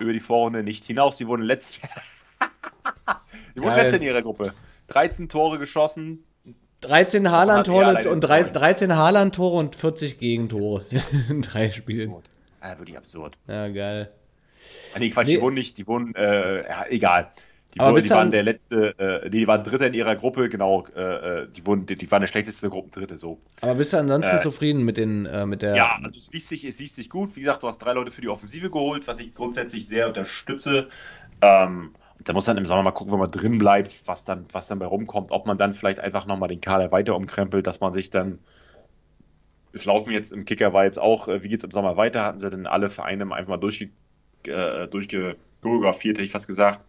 über 0.00 0.12
die 0.12 0.20
Vorrunde 0.20 0.64
nicht 0.64 0.84
hinaus. 0.84 1.18
Sie 1.18 1.28
wurden 1.28 1.42
letzte. 1.42 1.86
Die 3.54 3.60
wurden 3.60 3.74
Geil. 3.74 3.82
letzte 3.82 3.96
in 3.98 4.02
ihrer 4.02 4.22
Gruppe. 4.22 4.52
13 4.92 5.28
Tore 5.28 5.58
geschossen. 5.58 6.24
13 6.82 7.30
hat 7.30 7.32
er 7.32 7.38
Haaland-Tore 7.38 8.08
und 8.10 8.20
drei- 8.22 8.42
neun. 8.42 8.52
13 8.52 8.96
Haaland-Tore 8.96 9.56
und 9.56 9.76
40 9.76 10.18
Gegentore 10.18 10.80
in 11.28 11.42
drei 11.42 11.70
Spielen. 11.70 12.14
Ja, 12.62 12.78
wirklich 12.78 12.96
absurd. 12.96 13.38
Ja, 13.46 13.68
geil. 13.68 14.10
Ah, 14.94 14.98
nee, 14.98 15.08
Quatsch, 15.10 15.28
Nee. 15.28 15.34
die 15.36 15.40
wurden 15.40 15.54
nicht, 15.54 15.78
die 15.78 15.86
wurden, 15.86 16.14
äh, 16.16 16.68
ja, 16.68 16.84
egal. 16.88 17.30
Die, 17.74 17.80
wurden, 17.80 18.02
die 18.04 18.10
waren 18.10 18.30
der 18.30 18.42
letzte, 18.42 18.94
äh, 18.98 19.24
nee, 19.30 19.30
die 19.40 19.46
waren 19.46 19.62
Dritter 19.64 19.86
in 19.86 19.94
ihrer 19.94 20.14
Gruppe, 20.16 20.50
genau, 20.50 20.84
äh, 20.94 21.00
äh, 21.44 21.48
die, 21.56 21.66
wurden, 21.66 21.86
die, 21.86 21.96
die 21.96 22.10
waren 22.10 22.20
der 22.20 22.26
schlechteste 22.26 22.68
Gruppendritte, 22.68 23.16
so. 23.16 23.38
Aber 23.62 23.76
bist 23.76 23.94
du 23.94 23.96
ansonsten 23.98 24.36
Äh, 24.36 24.40
zufrieden 24.42 24.82
mit, 24.82 24.98
den, 24.98 25.24
äh, 25.24 25.46
mit 25.46 25.62
der. 25.62 25.74
Ja, 25.74 25.98
also 26.02 26.18
es 26.18 26.30
liest, 26.32 26.48
sich, 26.48 26.64
es 26.64 26.78
liest 26.80 26.96
sich 26.96 27.08
gut. 27.08 27.34
Wie 27.36 27.40
gesagt, 27.40 27.62
du 27.62 27.68
hast 27.68 27.78
drei 27.78 27.94
Leute 27.94 28.10
für 28.10 28.20
die 28.20 28.28
Offensive 28.28 28.68
geholt, 28.70 29.08
was 29.08 29.20
ich 29.20 29.32
grundsätzlich 29.34 29.86
sehr 29.88 30.06
unterstütze. 30.08 30.88
Ähm, 31.40 31.94
da 32.24 32.32
muss 32.32 32.44
dann 32.46 32.56
im 32.58 32.66
Sommer 32.66 32.82
mal 32.82 32.92
gucken, 32.92 33.12
wenn 33.12 33.18
man 33.20 33.30
drin 33.30 33.58
bleibt, 33.58 34.06
was 34.06 34.24
dann, 34.24 34.46
was 34.52 34.68
dann 34.68 34.78
bei 34.78 34.86
rumkommt. 34.86 35.30
Ob 35.30 35.46
man 35.46 35.58
dann 35.58 35.74
vielleicht 35.74 36.00
einfach 36.00 36.26
nochmal 36.26 36.48
den 36.48 36.60
Kader 36.60 36.92
weiter 36.92 37.16
umkrempelt, 37.16 37.66
dass 37.66 37.80
man 37.80 37.94
sich 37.94 38.10
dann. 38.10 38.40
Es 39.72 39.84
laufen 39.86 40.10
jetzt 40.12 40.32
im 40.32 40.44
Kicker 40.44 40.72
war 40.72 40.84
jetzt 40.84 40.98
auch, 40.98 41.28
äh, 41.28 41.42
wie 41.42 41.48
geht 41.48 41.60
es 41.60 41.64
im 41.64 41.70
Sommer 41.70 41.96
weiter? 41.96 42.24
Hatten 42.24 42.38
sie 42.38 42.50
denn 42.50 42.66
alle 42.66 42.88
Vereine 42.88 43.24
einfach 43.34 43.48
mal 43.48 43.56
durchge, 43.58 43.90
äh, 44.46 44.88
durchgechoreografiert, 44.88 46.18
hätte 46.18 46.24
ich 46.24 46.30
fast 46.32 46.46
gesagt, 46.46 46.86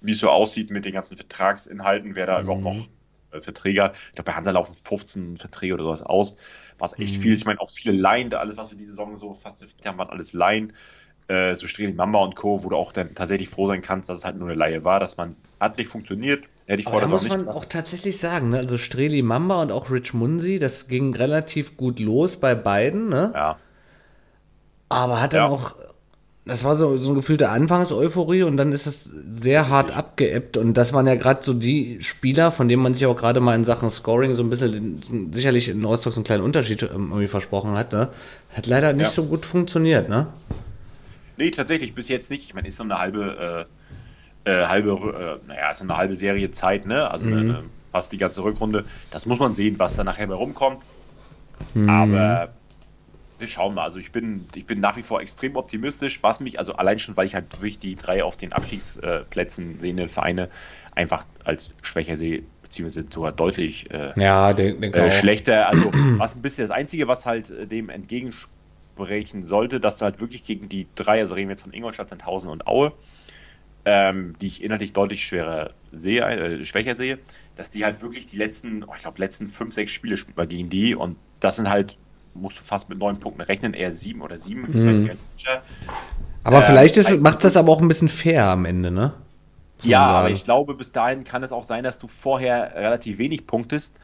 wie 0.00 0.12
es 0.12 0.20
so 0.20 0.30
aussieht 0.30 0.70
mit 0.70 0.84
den 0.86 0.94
ganzen 0.94 1.16
Vertragsinhalten, 1.18 2.14
wer 2.16 2.26
da 2.26 2.40
Mhm. 2.40 2.42
überhaupt 2.42 2.64
noch 2.64 2.90
äh, 3.32 3.42
Verträge 3.42 3.84
hat. 3.84 3.96
Ich 3.96 4.12
glaube, 4.14 4.30
bei 4.32 4.34
Hansa 4.36 4.50
laufen 4.52 4.74
15 4.76 5.36
Verträge 5.38 5.74
oder 5.74 5.84
sowas 5.84 6.02
aus, 6.02 6.36
was 6.78 6.98
echt 7.00 7.16
Mhm. 7.16 7.22
viel 7.22 7.32
ist. 7.32 7.40
Ich 7.40 7.46
meine, 7.46 7.60
auch 7.60 7.70
viele 7.70 7.94
Laien, 7.96 8.30
da 8.30 8.38
alles, 8.40 8.56
was 8.58 8.70
wir 8.70 8.78
diese 8.78 8.92
Saison 8.92 9.18
so 9.18 9.34
fast 9.34 9.64
haben, 9.86 9.98
waren 9.98 10.10
alles 10.10 10.32
Laien. 10.34 10.74
Äh, 11.30 11.54
so 11.54 11.66
Streli 11.68 11.92
Mamba 11.92 12.18
und 12.18 12.34
Co., 12.34 12.64
wo 12.64 12.68
du 12.70 12.76
auch 12.76 12.90
dann 12.92 13.14
tatsächlich 13.14 13.48
froh 13.48 13.68
sein 13.68 13.82
kannst, 13.82 14.08
dass 14.08 14.18
es 14.18 14.24
halt 14.24 14.36
nur 14.36 14.48
eine 14.48 14.58
Laie 14.58 14.84
war, 14.84 14.98
dass 14.98 15.16
man 15.16 15.36
hat 15.60 15.78
nicht 15.78 15.88
funktioniert. 15.88 16.46
Hätte 16.66 16.80
ich 16.80 16.86
vor 16.88 17.00
da 17.00 17.06
der 17.06 17.08
muss 17.14 17.28
man 17.28 17.46
auch 17.48 17.64
tatsächlich 17.66 18.18
sagen, 18.18 18.50
ne? 18.50 18.58
also 18.58 18.78
Streli 18.78 19.22
Mamba 19.22 19.62
und 19.62 19.70
auch 19.70 19.90
Rich 19.90 20.12
Munsi, 20.12 20.58
das 20.58 20.88
ging 20.88 21.14
relativ 21.14 21.76
gut 21.76 22.00
los 22.00 22.36
bei 22.36 22.54
beiden, 22.54 23.08
ne? 23.08 23.30
Ja, 23.34 23.56
aber 24.88 25.20
hat 25.20 25.32
dann 25.32 25.42
Ja. 25.42 25.48
auch, 25.48 25.76
das 26.46 26.64
war 26.64 26.74
so, 26.74 26.96
so 26.96 27.10
eine 27.10 27.16
gefühlte 27.16 27.48
Anfangseuphorie 27.50 28.42
und 28.42 28.56
dann 28.56 28.72
ist 28.72 28.86
es 28.86 29.04
sehr 29.28 29.68
hart 29.68 29.96
abgeebbt 29.96 30.56
und 30.56 30.74
das 30.74 30.92
waren 30.92 31.06
ja 31.06 31.14
gerade 31.14 31.44
so 31.44 31.52
die 31.54 32.02
Spieler, 32.02 32.50
von 32.50 32.68
denen 32.68 32.82
man 32.82 32.94
sich 32.94 33.06
auch 33.06 33.16
gerade 33.16 33.40
mal 33.40 33.54
in 33.54 33.64
Sachen 33.64 33.88
Scoring 33.90 34.34
so 34.34 34.42
ein 34.42 34.50
bisschen 34.50 35.00
den, 35.00 35.32
sicherlich 35.32 35.68
in 35.68 35.84
Rostock 35.84 36.12
so 36.12 36.18
einen 36.20 36.24
kleinen 36.24 36.42
Unterschied 36.42 36.82
ähm, 36.82 37.10
irgendwie 37.10 37.28
versprochen 37.28 37.72
hat, 37.76 37.92
ne? 37.92 38.08
Hat 38.56 38.66
leider 38.66 38.92
nicht 38.92 39.04
Ja. 39.04 39.10
so 39.10 39.24
gut 39.26 39.46
funktioniert, 39.46 40.08
ne? 40.08 40.26
Nee, 41.40 41.50
tatsächlich, 41.52 41.94
bis 41.94 42.08
jetzt 42.08 42.30
nicht. 42.30 42.44
Ich 42.44 42.54
meine, 42.54 42.68
ist 42.68 42.76
so 42.76 42.84
eine 42.84 42.98
halbe, 42.98 43.68
äh, 44.46 44.50
äh, 44.50 44.66
halbe, 44.66 45.40
äh, 45.44 45.46
naja, 45.46 45.70
ist 45.70 45.78
so 45.78 45.84
eine 45.84 45.96
halbe 45.96 46.14
Serie 46.14 46.50
Zeit, 46.52 46.86
ne? 46.86 47.10
Also 47.10 47.26
Mhm. 47.26 47.30
eine, 47.30 47.70
fast 47.90 48.12
die 48.12 48.18
ganze 48.18 48.42
Rückrunde. 48.44 48.86
Das 49.10 49.26
muss 49.26 49.38
man 49.40 49.54
sehen, 49.54 49.78
was 49.78 49.96
da 49.96 50.04
nachher 50.04 50.26
bei 50.28 50.34
rumkommt. 50.34 50.88
Mhm. 51.74 52.46
Aber 52.46 52.62
wir 53.38 53.46
schauen 53.48 53.74
mal. 53.74 53.84
Also 53.84 53.98
ich 54.00 54.12
bin, 54.12 54.50
ich 54.54 54.66
bin 54.66 54.80
nach 54.80 54.96
wie 54.96 55.02
vor 55.02 55.20
extrem 55.22 55.56
optimistisch, 55.56 56.22
was 56.22 56.40
mich, 56.40 56.58
also 56.58 56.74
allein 56.74 56.98
schon, 56.98 57.16
weil 57.16 57.26
ich 57.26 57.34
halt 57.34 57.54
wirklich 57.58 57.80
die 57.80 57.96
drei 57.96 58.24
auf 58.24 58.36
den 58.36 58.52
Abstiegsplätzen 58.52 59.80
sehenden 59.80 60.08
Vereine 60.08 60.50
einfach 60.92 61.26
als 61.44 61.74
schwächer 61.82 62.16
sehe, 62.16 62.44
beziehungsweise 62.62 63.08
sogar 63.12 63.32
deutlich 63.32 63.90
äh, 63.90 64.14
Ja, 64.16 64.52
denke 64.52 64.80
denk 64.80 64.96
äh, 64.96 65.10
schlechter. 65.10 65.68
Also 65.68 65.92
was 66.16 66.34
ein 66.34 66.42
bisschen 66.42 66.64
das 66.64 66.70
Einzige, 66.70 67.08
was 67.08 67.26
halt 67.26 67.50
äh, 67.50 67.66
dem 67.66 67.90
entgegensprechen 68.96 69.42
sollte, 69.44 69.80
dass 69.80 69.98
du 69.98 70.04
halt 70.04 70.20
wirklich 70.20 70.44
gegen 70.44 70.68
die 70.68 70.88
drei, 70.94 71.20
also 71.20 71.34
reden 71.34 71.48
wir 71.48 71.52
jetzt 71.54 71.62
von 71.62 71.72
Ingolstadt, 71.72 72.08
Sandhausen 72.10 72.50
und 72.50 72.66
Aue, 72.66 72.92
ähm, 73.84 74.36
die 74.40 74.48
ich 74.48 74.62
inhaltlich 74.62 74.92
deutlich 74.92 75.24
schwerer 75.24 75.74
sehe, 75.92 76.22
äh, 76.22 76.64
schwächer 76.64 76.96
sehe, 76.96 77.20
dass 77.56 77.70
die 77.70 77.84
halt 77.84 78.02
wirklich 78.02 78.26
die 78.26 78.36
letzten, 78.36 78.84
oh, 78.84 78.92
ich 78.96 79.02
glaube, 79.02 79.20
letzten 79.20 79.48
fünf, 79.48 79.74
sechs 79.74 79.92
Spiele 79.92 80.16
spielt 80.16 80.36
man 80.36 80.48
gegen 80.48 80.70
die 80.70 80.94
und 80.94 81.18
das 81.40 81.56
sind 81.56 81.68
halt, 81.70 81.98
musst 82.34 82.60
du 82.60 82.64
fast 82.64 82.88
mit 82.90 82.98
neun 82.98 83.20
Punkten 83.20 83.42
rechnen, 83.42 83.74
eher 83.74 83.92
sieben 83.92 84.22
oder 84.22 84.38
sieben, 84.38 84.68
Mhm. 84.68 84.70
vielleicht 84.70 85.06
realistischer. 85.06 85.64
Aber 86.44 86.62
äh, 86.62 86.62
vielleicht 86.62 86.96
ist, 86.96 87.10
es- 87.10 87.20
heißt, 87.22 87.22
macht 87.22 87.44
das 87.44 87.56
aber 87.56 87.70
auch 87.72 87.80
ein 87.80 87.88
bisschen 87.88 88.08
fair 88.08 88.46
am 88.46 88.64
Ende, 88.64 88.90
ne? 88.90 89.14
Ja, 89.82 90.00
sagen. 90.02 90.18
aber 90.18 90.30
ich 90.30 90.44
glaube, 90.44 90.74
bis 90.74 90.92
dahin 90.92 91.24
kann 91.24 91.42
es 91.42 91.52
auch 91.52 91.64
sein, 91.64 91.84
dass 91.84 91.98
du 91.98 92.06
vorher 92.06 92.74
relativ 92.74 93.16
wenig 93.18 93.46
punktest 93.46 93.98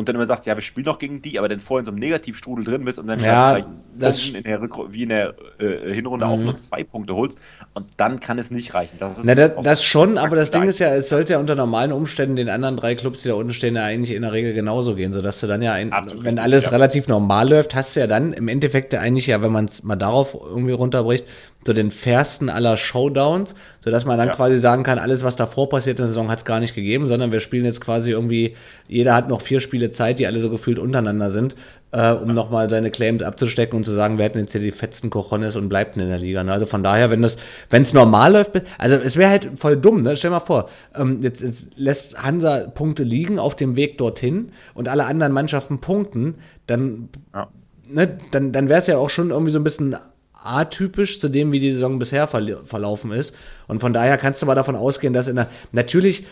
und 0.00 0.08
dann 0.08 0.16
immer 0.16 0.26
sagst, 0.26 0.46
ja, 0.46 0.56
wir 0.56 0.62
spielen 0.62 0.86
noch 0.86 0.98
gegen 0.98 1.22
die, 1.22 1.38
aber 1.38 1.48
dann 1.48 1.60
vorher 1.60 1.80
in 1.80 1.86
so 1.86 1.92
einem 1.92 2.00
Negativstrudel 2.00 2.64
drin 2.64 2.84
bist 2.84 2.98
und 2.98 3.06
dann 3.06 3.18
Ja, 3.20 3.52
statt 3.52 3.66
das 3.98 4.20
in 4.34 4.42
der 4.44 4.60
Rückru 4.60 4.92
wie 4.92 5.02
in 5.04 5.10
der 5.10 5.34
äh, 5.58 5.94
Hinrunde 5.94 6.26
auch 6.28 6.38
Mhm. 6.38 6.44
nur 6.44 6.56
zwei 6.56 6.84
Punkte 6.84 7.14
holst 7.14 7.38
und 7.74 7.92
dann 7.98 8.20
kann 8.20 8.38
es 8.38 8.50
nicht 8.50 8.74
reichen. 8.74 8.98
Das, 8.98 9.18
Na, 9.24 9.34
das, 9.34 9.56
auch- 9.56 9.62
das 9.62 9.84
schon, 9.84 10.16
aber 10.18 10.34
das 10.36 10.50
Ding 10.50 10.66
ist 10.68 10.78
ja, 10.78 10.88
es 10.94 11.08
sollte 11.10 11.34
ja 11.34 11.38
unter 11.40 11.54
normalen 11.54 11.92
Umständen 11.92 12.36
den 12.36 12.48
anderen 12.48 12.76
drei 12.76 12.94
Clubs, 12.94 13.22
die 13.22 13.28
da 13.28 13.34
unten 13.34 13.52
stehen, 13.52 13.76
ja 13.76 13.84
eigentlich 13.84 14.12
in 14.16 14.22
der 14.22 14.32
Regel 14.32 14.54
genauso 14.54 14.94
gehen, 14.94 15.12
sodass 15.12 15.40
du 15.40 15.46
dann 15.46 15.60
ja, 15.62 15.72
ein, 15.74 15.92
Absolut 15.92 16.24
wenn 16.24 16.38
alles 16.38 16.64
ja. 16.64 16.70
relativ 16.70 17.06
normal 17.06 17.50
läuft, 17.50 17.74
hast 17.74 17.96
du 17.96 18.00
ja 18.00 18.06
dann 18.06 18.32
im 18.32 18.48
Endeffekt 18.48 18.92
ja 18.94 19.00
eigentlich 19.00 19.26
ja, 19.26 19.42
wenn 19.42 19.52
man 19.52 19.66
es 19.66 19.82
mal 19.82 19.96
darauf 19.96 20.32
irgendwie 20.34 20.72
runterbricht, 20.72 21.26
so 21.66 21.72
den 21.74 21.90
fairsten 21.90 22.48
aller 22.48 22.76
Showdowns, 22.76 23.54
sodass 23.84 24.04
man 24.06 24.16
dann 24.18 24.28
Ja. 24.28 24.34
quasi 24.34 24.58
sagen 24.58 24.82
kann, 24.82 24.98
alles, 24.98 25.22
was 25.22 25.36
davor 25.36 25.68
passiert 25.68 25.98
in 25.98 26.02
der 26.04 26.08
Saison, 26.08 26.30
hat 26.30 26.38
es 26.38 26.44
gar 26.44 26.58
nicht 26.60 26.74
gegeben, 26.74 27.06
sondern 27.06 27.32
wir 27.32 27.40
spielen 27.40 27.64
jetzt 27.66 27.80
quasi 27.82 28.10
irgendwie, 28.10 28.56
jeder 28.88 29.14
hat 29.14 29.28
noch 29.28 29.42
vier 29.42 29.60
Spiele 29.60 29.90
Zeit, 29.90 30.18
die 30.18 30.26
alle 30.26 30.40
so 30.40 30.48
gefühlt 30.48 30.78
untereinander 30.78 31.30
sind, 31.30 31.54
äh, 31.92 32.12
um 32.12 32.32
nochmal 32.32 32.70
seine 32.70 32.90
Claims 32.90 33.22
abzustecken 33.22 33.76
und 33.76 33.84
zu 33.84 33.92
sagen, 33.92 34.16
wir 34.16 34.24
hätten 34.24 34.38
jetzt 34.38 34.52
hier 34.52 34.60
die 34.60 34.70
fetzten 34.70 35.10
Cojones 35.10 35.56
und 35.56 35.68
bleibten 35.68 36.00
in 36.00 36.08
der 36.08 36.18
Liga. 36.18 36.42
Ne? 36.44 36.52
Also 36.52 36.64
von 36.64 36.82
daher, 36.82 37.10
wenn 37.10 37.20
das, 37.20 37.36
wenn 37.68 37.82
es 37.82 37.92
normal 37.92 38.32
läuft, 38.32 38.52
also 38.78 38.96
es 38.96 39.16
wäre 39.16 39.28
halt 39.30 39.50
voll 39.56 39.76
dumm, 39.76 40.02
ne? 40.02 40.16
Stell 40.16 40.30
mal 40.30 40.40
vor, 40.40 40.68
ähm, 40.94 41.18
jetzt, 41.20 41.42
jetzt 41.42 41.66
lässt 41.76 42.16
Hansa 42.22 42.68
Punkte 42.74 43.02
liegen 43.02 43.38
auf 43.38 43.54
dem 43.56 43.76
Weg 43.76 43.98
dorthin 43.98 44.52
und 44.72 44.88
alle 44.88 45.04
anderen 45.04 45.32
Mannschaften 45.32 45.80
punkten, 45.80 46.36
dann 46.68 47.08
Ja. 47.34 47.48
ne, 47.88 48.18
dann, 48.30 48.52
dann 48.52 48.68
wäre 48.68 48.78
es 48.78 48.86
ja 48.86 48.96
auch 48.96 49.10
schon 49.10 49.30
irgendwie 49.30 49.52
so 49.52 49.58
ein 49.58 49.64
bisschen 49.64 49.96
atypisch 50.42 51.20
zu 51.20 51.28
dem, 51.28 51.52
wie 51.52 51.60
die 51.60 51.72
Saison 51.72 51.98
bisher 51.98 52.26
verlaufen 52.26 53.12
ist. 53.12 53.34
Und 53.68 53.80
von 53.80 53.92
daher 53.92 54.16
kannst 54.16 54.42
du 54.42 54.46
mal 54.46 54.54
davon 54.54 54.76
ausgehen, 54.76 55.12
dass 55.12 55.28
in 55.28 55.36
der, 55.36 55.48
natürlich 55.72 56.26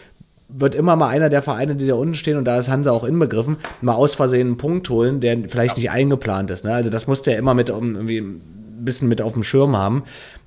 wird 0.48 0.74
immer 0.74 0.96
mal 0.96 1.08
einer 1.08 1.28
der 1.28 1.42
Vereine, 1.42 1.76
die 1.76 1.86
da 1.86 1.94
unten 1.94 2.14
stehen, 2.14 2.38
und 2.38 2.46
da 2.46 2.58
ist 2.58 2.68
Hansa 2.68 2.90
auch 2.90 3.04
inbegriffen, 3.04 3.58
mal 3.82 3.94
aus 3.94 4.14
Versehen 4.14 4.46
einen 4.46 4.56
Punkt 4.56 4.88
holen, 4.88 5.20
der 5.20 5.48
vielleicht 5.48 5.76
nicht 5.76 5.90
eingeplant 5.90 6.50
ist. 6.50 6.64
Ne? 6.64 6.72
Also 6.72 6.88
das 6.88 7.06
musst 7.06 7.26
du 7.26 7.32
ja 7.32 7.38
immer 7.38 7.52
mit 7.52 7.68
irgendwie 7.68 8.18
ein 8.18 8.40
bisschen 8.84 9.08
mit 9.08 9.20
auf 9.20 9.34
dem 9.34 9.42
Schirm 9.42 9.76
haben. 9.76 10.04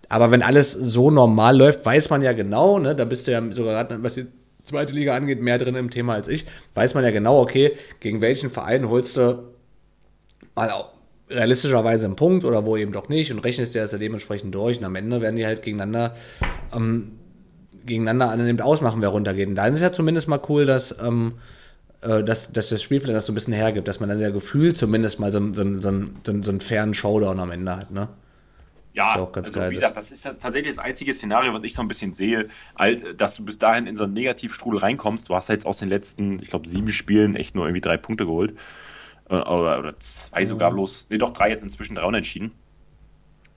Aber 0.09 0.31
wenn 0.31 0.41
alles 0.41 0.71
so 0.73 1.11
normal 1.11 1.55
läuft, 1.55 1.85
weiß 1.85 2.09
man 2.09 2.23
ja 2.23 2.33
genau, 2.33 2.79
ne? 2.79 2.95
da 2.95 3.05
bist 3.05 3.27
du 3.27 3.31
ja 3.31 3.41
sogar 3.51 3.85
gerade, 3.85 4.03
was 4.03 4.15
die 4.15 4.25
zweite 4.63 4.93
Liga 4.93 5.15
angeht, 5.15 5.41
mehr 5.41 5.57
drin 5.57 5.75
im 5.75 5.91
Thema 5.91 6.15
als 6.15 6.27
ich, 6.27 6.45
weiß 6.73 6.95
man 6.95 7.03
ja 7.03 7.11
genau, 7.11 7.39
okay, 7.39 7.77
gegen 7.99 8.21
welchen 8.21 8.49
Verein 8.49 8.89
holst 8.89 9.17
du 9.17 9.43
mal 10.55 10.71
realistischerweise 11.31 12.05
einen 12.05 12.15
Punkt 12.15 12.45
oder 12.45 12.65
wo 12.65 12.77
eben 12.77 12.91
doch 12.91 13.09
nicht 13.09 13.31
und 13.31 13.39
rechnest 13.39 13.73
dir 13.73 13.81
das 13.81 13.91
ja 13.91 13.97
dementsprechend 13.97 14.53
durch 14.53 14.77
und 14.77 14.85
am 14.85 14.95
Ende 14.95 15.21
werden 15.21 15.35
die 15.35 15.45
halt 15.45 15.63
gegeneinander 15.63 16.15
ähm, 16.73 17.13
gegeneinander 17.85 18.29
annimmt 18.29 18.61
ausmachen, 18.61 19.01
wer 19.01 19.09
runtergeht. 19.09 19.47
Und 19.47 19.55
dann 19.55 19.73
ist 19.73 19.81
ja 19.81 19.91
zumindest 19.91 20.27
mal 20.27 20.41
cool, 20.49 20.65
dass, 20.65 20.95
ähm, 21.01 21.33
äh, 22.01 22.23
dass, 22.23 22.51
dass 22.51 22.69
das 22.69 22.81
Spielplan 22.81 23.13
das 23.13 23.25
so 23.25 23.31
ein 23.31 23.35
bisschen 23.35 23.53
hergibt, 23.53 23.87
dass 23.87 23.99
man 23.99 24.09
dann 24.09 24.19
ja 24.19 24.29
gefühlt 24.29 24.77
zumindest 24.77 25.19
mal 25.19 25.31
so, 25.31 25.39
so, 25.53 25.63
so, 25.81 25.81
so, 25.81 26.43
so, 26.43 26.51
einen 26.51 26.61
fairen 26.61 26.93
Showdown 26.93 27.39
am 27.39 27.51
Ende 27.51 27.75
hat, 27.75 27.91
ne? 27.91 28.09
Ja, 28.93 29.13
also 29.13 29.61
wie 29.61 29.73
gesagt, 29.75 29.95
das 29.95 30.11
ist 30.11 30.25
ja 30.25 30.33
tatsächlich 30.33 30.75
das 30.75 30.83
einzige 30.83 31.13
Szenario, 31.13 31.53
was 31.53 31.63
ich 31.63 31.73
so 31.73 31.81
ein 31.81 31.87
bisschen 31.87 32.13
sehe, 32.13 32.49
halt, 32.77 33.21
dass 33.21 33.35
du 33.35 33.45
bis 33.45 33.57
dahin 33.57 33.87
in 33.87 33.95
so 33.95 34.03
einen 34.03 34.11
Negativstrudel 34.11 34.81
reinkommst. 34.81 35.29
Du 35.29 35.35
hast 35.35 35.47
ja 35.47 35.53
jetzt 35.53 35.65
aus 35.65 35.77
den 35.77 35.87
letzten, 35.87 36.41
ich 36.41 36.49
glaube, 36.49 36.67
sieben 36.67 36.89
Spielen 36.89 37.37
echt 37.37 37.55
nur 37.55 37.63
irgendwie 37.63 37.79
drei 37.79 37.95
Punkte 37.95 38.25
geholt. 38.25 38.57
Oder, 39.31 39.79
oder 39.79 39.99
zwei 39.99 40.45
sogar 40.45 40.71
Mhm. 40.71 40.75
bloß. 40.75 41.07
Nee, 41.09 41.17
doch 41.17 41.31
drei 41.31 41.49
jetzt 41.49 41.63
inzwischen 41.63 41.95
drei 41.95 42.05
unentschieden. 42.05 42.61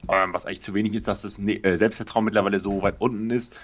Ähm, 0.09 0.35
was 0.35 0.45
eigentlich 0.47 0.61
zu 0.63 0.75
wenig 0.75 0.93
ist, 0.95 1.09
dass 1.09 1.23
das 1.23 1.39
ne 1.39 1.55
äh, 1.65 1.77
Selbstvertrauen 1.79 2.25
mittlerweile 2.27 2.59
so 2.61 2.83
weit 2.83 3.01
unten 3.01 3.31
ist. 3.31 3.57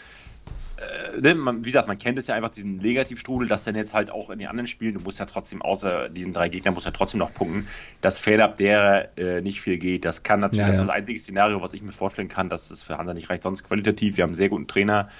Äh, 0.76 1.20
ne, 1.20 1.34
man, 1.34 1.60
wie 1.64 1.68
gesagt, 1.70 1.88
man 1.88 1.98
kennt 1.98 2.18
es 2.18 2.28
ja 2.28 2.34
einfach, 2.36 2.50
diesen 2.50 2.78
Negativstrudel, 2.78 3.48
dass 3.48 3.64
dann 3.64 3.76
jetzt 3.76 3.94
halt 3.94 4.10
auch 4.10 4.30
in 4.30 4.38
den 4.40 4.48
anderen 4.48 4.66
Spielen, 4.66 4.94
du 4.94 5.00
musst 5.00 5.18
ja 5.20 5.26
trotzdem 5.26 5.62
außer 5.62 6.08
diesen 6.10 6.32
drei 6.32 6.48
Gegnern, 6.50 6.74
musst 6.74 6.86
ja 6.86 6.92
trotzdem 6.92 7.18
noch 7.20 7.34
punkten, 7.34 7.68
dass 8.02 8.20
Fairab 8.20 8.56
der 8.56 9.16
äh, 9.18 9.42
nicht 9.42 9.60
viel 9.62 9.78
geht. 9.78 10.04
Das 10.06 10.22
kann 10.22 10.40
natürlich, 10.40 10.66
Ja, 10.66 10.68
das 10.68 10.76
ist 10.76 10.88
das 10.88 10.90
einzige 10.90 11.18
Szenario, 11.20 11.62
was 11.62 11.74
ich 11.74 11.82
mir 11.82 11.92
vorstellen 11.92 12.28
kann, 12.28 12.50
dass 12.50 12.70
es 12.70 12.82
für 12.82 12.98
Hansa 12.98 13.14
nicht 13.14 13.30
reicht. 13.30 13.42
Sonst 13.44 13.64
qualitativ, 13.64 14.16
wir 14.16 14.24
haben 14.24 14.30
einen 14.30 14.34
sehr 14.36 14.48
guten 14.50 14.68
Trainer. 14.68 15.10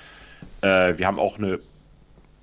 Äh, 0.62 0.98
wir 0.98 1.06
haben 1.06 1.18
auch 1.18 1.38
eine, 1.38 1.60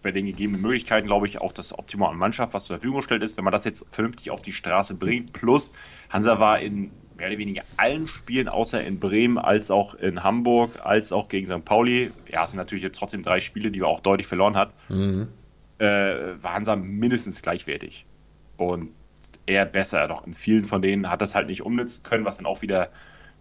bei 0.07 0.13
den 0.13 0.25
gegebenen 0.25 0.61
Möglichkeiten, 0.61 1.05
glaube 1.05 1.27
ich, 1.27 1.41
auch 1.41 1.51
das 1.51 1.77
Optimum 1.77 2.07
an 2.07 2.15
Mannschaft, 2.17 2.53
was 2.53 2.63
zur 2.65 2.77
Verfügung 2.77 2.99
gestellt 3.01 3.23
ist. 3.23 3.35
Wenn 3.35 3.43
man 3.43 3.51
das 3.51 3.65
jetzt 3.65 3.85
vernünftig 3.91 4.31
auf 4.31 4.41
die 4.41 4.53
Straße 4.53 4.95
bringt, 4.95 5.33
plus 5.33 5.73
Hansa 6.09 6.39
war 6.39 6.59
in 6.61 6.95
mehr 7.13 7.27
oder 7.27 7.37
weniger 7.37 7.63
allen 7.75 8.07
Spielen, 8.07 8.47
außer 8.47 8.81
in 8.81 8.99
Bremen, 9.01 9.37
als 9.37 9.69
auch 9.69 9.95
in 9.95 10.23
Hamburg, 10.23 10.79
als 10.81 11.11
auch 11.11 11.27
gegen 11.27 11.47
St. 11.47 11.65
Pauli, 11.65 12.13
ja, 12.29 12.43
es 12.45 12.51
sind 12.51 12.57
natürlich 12.57 12.83
jetzt 12.83 12.97
trotzdem 12.97 13.21
drei 13.21 13.41
Spiele, 13.41 13.69
die 13.69 13.79
wir 13.81 13.87
auch 13.87 13.99
deutlich 13.99 14.27
verloren 14.27 14.55
hat, 14.55 14.73
Mhm. 14.87 15.27
äh, 15.79 15.85
war 15.85 16.53
Hansa 16.53 16.75
mindestens 16.77 17.41
gleichwertig. 17.41 18.05
Und 18.55 18.91
eher 19.45 19.65
besser. 19.65 20.07
Doch 20.07 20.25
in 20.25 20.33
vielen 20.33 20.63
von 20.65 20.81
denen 20.81 21.09
hat 21.09 21.21
das 21.21 21.35
halt 21.35 21.47
nicht 21.47 21.63
umnutzen 21.63 22.03
können, 22.03 22.23
was 22.25 22.37
dann 22.37 22.45
auch 22.45 22.61
wieder 22.61 22.91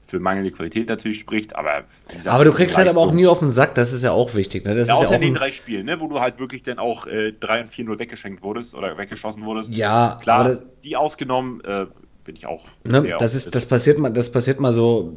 für 0.06 0.20
mangelnde 0.20 0.50
Qualität 0.52 0.88
natürlich 0.88 1.18
spricht. 1.18 1.56
Aber, 1.56 1.84
wie 2.08 2.16
gesagt, 2.16 2.34
Aber 2.34 2.44
du 2.44 2.52
kriegst 2.52 2.76
halt 2.76 2.88
aber 2.88 2.98
auch 2.98 3.06
Leistung- 3.06 3.16
nie 3.16 3.26
auf 3.26 3.40
den 3.40 3.50
Sack, 3.50 3.74
das 3.74 3.92
ist 3.92 4.02
ja 4.02 4.12
auch 4.12 4.34
wichtig. 4.34 4.64
Ne? 4.64 4.74
Das 4.74 4.88
ja, 4.88 4.94
ist 4.94 5.00
außer 5.00 5.10
ja 5.10 5.16
in 5.16 5.22
den 5.22 5.34
drei 5.34 5.50
Spielen, 5.50 5.86
ne, 5.86 6.00
wo 6.00 6.08
du 6.08 6.20
halt 6.20 6.38
wirklich 6.38 6.62
dann 6.62 6.78
auch 6.78 7.06
äh, 7.06 7.32
3 7.32 7.62
und 7.62 7.70
4-0 7.70 7.98
weggeschenkt 7.98 8.42
wurdest 8.42 8.74
oder 8.74 8.96
weggeschossen 8.96 9.44
wurdest. 9.44 9.74
ja, 9.74 10.18
Klar, 10.22 10.44
das, 10.44 10.62
die 10.84 10.96
ausgenommen, 10.96 11.60
äh, 11.64 11.86
bin 12.24 12.36
ich 12.36 12.46
auch 12.46 12.64
ne, 12.84 13.00
sehr 13.00 13.18
das, 13.18 13.34
ist, 13.34 13.54
das 13.54 13.66
passiert 13.66 13.98
mal, 13.98 14.10
das 14.12 14.30
passiert 14.30 14.60
mal 14.60 14.72
so, 14.72 15.16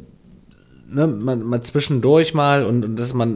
ne, 0.88 1.06
mal, 1.06 1.36
mal 1.36 1.62
zwischendurch 1.62 2.34
mal 2.34 2.64
und, 2.64 2.84
und 2.84 2.96
das 2.96 3.08
ist 3.08 3.14
mal 3.14 3.32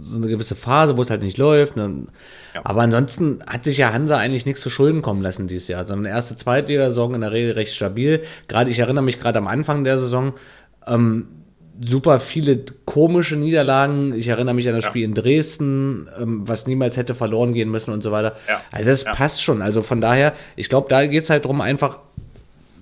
so 0.00 0.16
eine 0.16 0.28
gewisse 0.28 0.54
Phase, 0.54 0.96
wo 0.96 1.02
es 1.02 1.10
halt 1.10 1.22
nicht 1.22 1.38
läuft. 1.38 1.76
Ne? 1.76 2.06
Ja. 2.54 2.62
Aber 2.64 2.82
ansonsten 2.82 3.40
hat 3.46 3.64
sich 3.64 3.78
ja 3.78 3.92
Hansa 3.92 4.16
eigentlich 4.16 4.46
nichts 4.46 4.60
zu 4.60 4.70
Schulden 4.70 5.02
kommen 5.02 5.22
lassen 5.22 5.48
dieses 5.48 5.68
Jahr, 5.68 5.86
sondern 5.86 6.10
erste, 6.10 6.36
zweite 6.36 6.72
Saison 6.72 7.14
in 7.14 7.20
der 7.20 7.32
Regel 7.32 7.52
recht 7.52 7.74
stabil. 7.74 8.22
Gerade 8.48 8.70
ich 8.70 8.78
erinnere 8.78 9.04
mich 9.04 9.20
gerade 9.20 9.38
am 9.38 9.46
Anfang 9.46 9.84
der 9.84 9.98
Saison, 9.98 10.34
ähm, 10.88 11.28
super 11.80 12.18
viele 12.20 12.60
komische 12.84 13.36
Niederlagen. 13.36 14.12
Ich 14.16 14.28
erinnere 14.28 14.54
mich 14.54 14.68
an 14.68 14.74
das 14.74 14.84
Ja. 14.84 14.90
Spiel 14.90 15.04
in 15.04 15.14
Dresden, 15.14 16.08
ähm, 16.20 16.42
was 16.48 16.66
niemals 16.66 16.96
hätte 16.96 17.14
verloren 17.14 17.54
gehen 17.54 17.70
müssen 17.70 17.92
und 17.92 18.02
so 18.02 18.10
weiter. 18.10 18.36
Ja. 18.48 18.60
Also 18.72 18.90
das 18.90 19.04
Ja. 19.04 19.14
passt 19.14 19.42
schon. 19.42 19.62
Also 19.62 19.82
von 19.82 20.00
daher, 20.00 20.32
ich 20.56 20.68
glaube, 20.68 20.88
da 20.88 21.06
geht 21.06 21.24
es 21.24 21.30
halt 21.30 21.44
darum, 21.44 21.60
einfach 21.60 21.98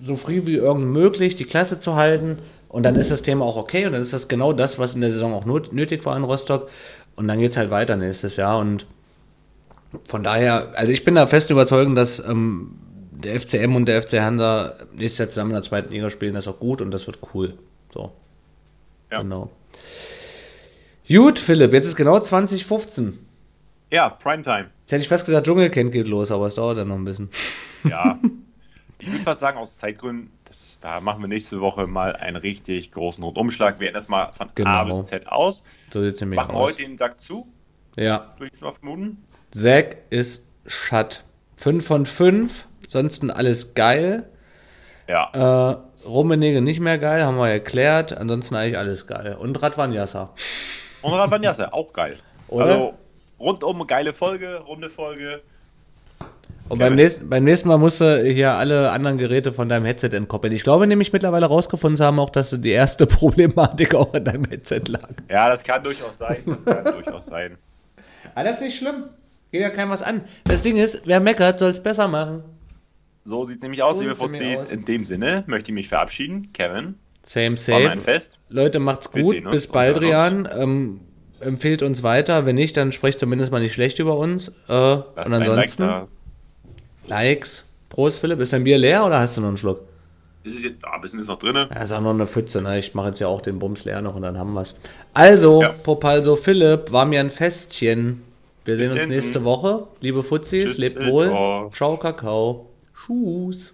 so 0.02 0.16
früh 0.16 0.46
wie 0.46 0.54
irgend 0.56 0.86
möglich 0.86 1.36
die 1.36 1.44
Klasse 1.44 1.78
zu 1.80 1.96
halten. 1.96 2.38
Und 2.68 2.82
dann 2.82 2.96
ist 2.96 3.10
das 3.10 3.22
Thema 3.22 3.44
auch 3.44 3.56
okay. 3.56 3.86
Und 3.86 3.92
dann 3.92 4.02
ist 4.02 4.12
das 4.12 4.28
genau 4.28 4.52
das, 4.52 4.78
was 4.78 4.94
in 4.94 5.00
der 5.00 5.10
Saison 5.10 5.32
auch 5.34 5.44
not 5.46 5.72
nötig 5.72 6.04
war 6.04 6.16
in 6.16 6.24
Rostock. 6.24 6.68
Und 7.16 7.28
dann 7.28 7.38
geht 7.38 7.50
es 7.52 7.56
halt 7.56 7.70
weiter 7.70 7.96
nächstes 7.96 8.36
Jahr. 8.36 8.58
Und 8.58 8.86
von 10.06 10.22
daher, 10.22 10.72
also 10.74 10.92
ich 10.92 11.04
bin 11.04 11.14
da 11.14 11.26
fest 11.26 11.50
überzeugt, 11.50 11.96
dass 11.96 12.18
ähm, 12.18 12.72
der 13.12 13.40
FCM 13.40 13.74
und 13.76 13.86
der 13.86 14.02
FC 14.02 14.20
Hansa 14.20 14.74
nächstes 14.94 15.18
Jahr 15.18 15.28
zusammen 15.30 15.50
in 15.50 15.54
der 15.56 15.62
zweiten 15.62 15.92
Liga 15.92 16.10
spielen. 16.10 16.34
Das 16.34 16.44
ist 16.46 16.52
auch 16.52 16.58
gut 16.58 16.80
und 16.82 16.90
das 16.90 17.06
wird 17.06 17.18
cool. 17.34 17.54
So. 17.96 18.12
Ja. 19.10 19.22
Genau. 19.22 19.50
Gut, 21.08 21.38
Philipp, 21.38 21.72
jetzt 21.72 21.86
ist 21.86 21.96
genau 21.96 22.18
2015. 22.20 23.18
Ja, 23.90 24.10
Primetime. 24.10 24.70
Jetzt 24.82 24.92
hätte 24.92 25.02
ich 25.02 25.08
fast 25.08 25.24
gesagt, 25.24 25.46
Dschungelcamp 25.46 25.92
geht 25.92 26.06
los, 26.08 26.30
aber 26.30 26.48
es 26.48 26.56
dauert 26.56 26.76
dann 26.78 26.88
noch 26.88 26.96
ein 26.96 27.04
bisschen. 27.04 27.30
Ja. 27.84 28.18
ich 28.98 29.10
würde 29.10 29.22
fast 29.22 29.40
sagen, 29.40 29.56
aus 29.58 29.78
Zeitgründen, 29.78 30.30
das, 30.44 30.78
da 30.80 31.00
machen 31.00 31.22
wir 31.22 31.28
nächste 31.28 31.60
Woche 31.60 31.86
mal 31.86 32.14
einen 32.16 32.36
richtig 32.36 32.90
großen 32.90 33.22
Rundumschlag. 33.22 33.76
Wir 33.78 33.86
werden 33.86 33.94
das 33.94 34.08
mal 34.08 34.32
von 34.32 34.48
A 34.48 34.52
Genau. 34.54 34.84
bis 34.86 35.04
Z 35.06 35.26
aus. 35.28 35.62
So 35.92 36.02
sieht 36.02 36.14
es 36.16 36.20
nämlich 36.20 36.36
Machen 36.36 36.54
aus. 36.54 36.70
heute 36.70 36.82
den 36.82 36.98
Sack 36.98 37.18
zu, 37.20 37.46
Ja, 37.96 38.34
würde 38.38 38.52
ich 38.54 38.60
mal 38.60 38.72
vermuten. 38.72 39.24
Zack 39.52 39.98
ist 40.10 40.42
Schatt. 40.66 41.24
5 41.58 41.86
von 41.86 42.04
5, 42.04 42.66
ansonsten 42.84 43.30
alles 43.30 43.72
geil. 43.74 44.28
Ja. 45.08 45.30
Äh, 45.72 45.76
Rummenigge 46.06 46.60
nicht 46.60 46.80
mehr 46.80 46.98
geil, 46.98 47.24
haben 47.24 47.36
wir 47.36 47.48
erklärt. 47.48 48.16
Ansonsten 48.16 48.54
eigentlich 48.54 48.78
alles 48.78 49.06
geil. 49.06 49.36
Und 49.38 49.60
Radwan 49.62 49.92
Yasser. 49.92 50.32
Und 51.02 51.12
Radvanjasse, 51.12 51.72
auch 51.72 51.92
geil. 51.92 52.18
Oder? 52.48 52.64
Also 52.64 52.94
rundum 53.38 53.86
geile 53.86 54.12
Folge, 54.12 54.60
runde 54.66 54.90
Folge. 54.90 55.40
Und 56.68 56.80
beim 56.80 56.96
nächsten, 56.96 57.28
beim 57.28 57.44
nächsten 57.44 57.68
Mal 57.68 57.78
musst 57.78 58.00
du 58.00 58.24
hier 58.24 58.54
alle 58.54 58.90
anderen 58.90 59.18
Geräte 59.18 59.52
von 59.52 59.68
deinem 59.68 59.84
Headset 59.84 60.08
entkoppeln. 60.08 60.52
Ich 60.52 60.64
glaube 60.64 60.88
nämlich 60.88 61.12
mittlerweile 61.12 61.46
rausgefunden 61.46 61.96
zu 61.96 62.04
haben, 62.04 62.18
auch, 62.18 62.30
dass 62.30 62.50
die 62.50 62.70
erste 62.70 63.06
Problematik 63.06 63.94
auch 63.94 64.12
an 64.14 64.24
deinem 64.24 64.46
Headset 64.46 64.82
lag. 64.88 65.10
Ja, 65.30 65.48
das 65.48 65.62
kann 65.62 65.84
durchaus 65.84 66.18
sein. 66.18 66.42
Das 66.44 66.64
kann 66.64 66.84
durchaus 66.92 67.26
sein. 67.26 67.56
Aber 68.34 68.44
das 68.44 68.56
ist 68.56 68.62
nicht 68.62 68.78
schlimm. 68.78 69.04
Geht 69.52 69.60
ja 69.60 69.70
keinem 69.70 69.90
was 69.90 70.02
an. 70.02 70.22
Das 70.44 70.62
Ding 70.62 70.76
ist, 70.76 71.02
wer 71.04 71.20
meckert, 71.20 71.60
soll 71.60 71.70
es 71.70 71.80
besser 71.80 72.08
machen. 72.08 72.42
So 73.26 73.44
sieht 73.44 73.56
es 73.56 73.62
nämlich 73.62 73.82
aus, 73.82 73.96
So 73.96 74.02
liebe 74.02 74.14
Fuzis. 74.14 74.64
In 74.64 74.84
dem 74.84 75.04
Sinne 75.04 75.42
möchte 75.48 75.72
ich 75.72 75.74
mich 75.74 75.88
verabschieden. 75.88 76.50
Kevin, 76.52 76.94
Same, 77.24 77.56
war 77.66 77.80
mir 77.80 77.90
ein 77.90 77.98
same. 77.98 78.14
Fest. 78.14 78.38
Leute, 78.48 78.78
macht's 78.78 79.10
gut. 79.10 79.36
Bis 79.50 79.66
bald. 79.66 80.00
Rian. 80.00 80.48
Ähm, 80.56 81.00
empfehlt 81.40 81.82
uns 81.82 82.04
weiter. 82.04 82.46
Wenn 82.46 82.54
nicht, 82.54 82.76
dann 82.76 82.92
sprecht 82.92 83.18
zumindest 83.18 83.50
mal 83.50 83.60
nicht 83.60 83.74
schlecht 83.74 83.98
über 83.98 84.16
uns. 84.16 84.48
Äh, 84.68 84.72
und 84.72 85.16
ein 85.16 85.30
Like 85.30 85.48
ansonsten, 85.48 85.82
da. 85.82 86.08
Likes. 87.08 87.64
Prost, 87.88 88.20
Philipp. 88.20 88.38
Ist 88.40 88.52
dein 88.52 88.62
Bier 88.62 88.78
leer 88.78 89.04
oder 89.04 89.18
hast 89.18 89.36
du 89.36 89.40
noch 89.40 89.48
einen 89.48 89.56
Schluck? 89.56 89.80
Ist 90.44 90.54
es 90.54 90.62
jetzt, 90.62 90.84
ah, 90.84 90.94
ein 90.94 91.00
bisschen 91.00 91.18
ist 91.18 91.26
noch 91.26 91.38
drin. 91.40 91.56
Ja, 91.56 91.82
ist 91.82 91.90
auch 91.90 92.00
noch 92.00 92.10
eine 92.10 92.28
Pfütze, 92.28 92.62
ne? 92.62 92.78
Ich 92.78 92.94
mache 92.94 93.08
jetzt 93.08 93.18
ja 93.18 93.26
auch 93.26 93.40
den 93.40 93.58
Bums 93.58 93.84
leer 93.84 94.00
noch 94.02 94.14
und 94.14 94.22
dann 94.22 94.38
haben 94.38 94.52
wir's. 94.52 94.76
Also, 95.14 95.62
Ja. 95.62 95.70
Popalso 95.70 96.36
Philipp, 96.36 96.92
war 96.92 97.04
mir 97.04 97.18
ein 97.18 97.32
Festchen. 97.32 98.22
Wir 98.64 98.76
Bis 98.76 98.86
sehen 98.86 98.96
uns 99.00 99.08
nächste 99.08 99.42
Woche. 99.42 99.88
Liebe 100.00 100.22
Fuzis, 100.22 100.64
Tschüss, 100.64 100.78
lebt 100.78 101.06
wohl. 101.06 101.28
Ciao, 101.72 101.96
Kakao. 101.96 102.66
Tschüss. 103.06 103.72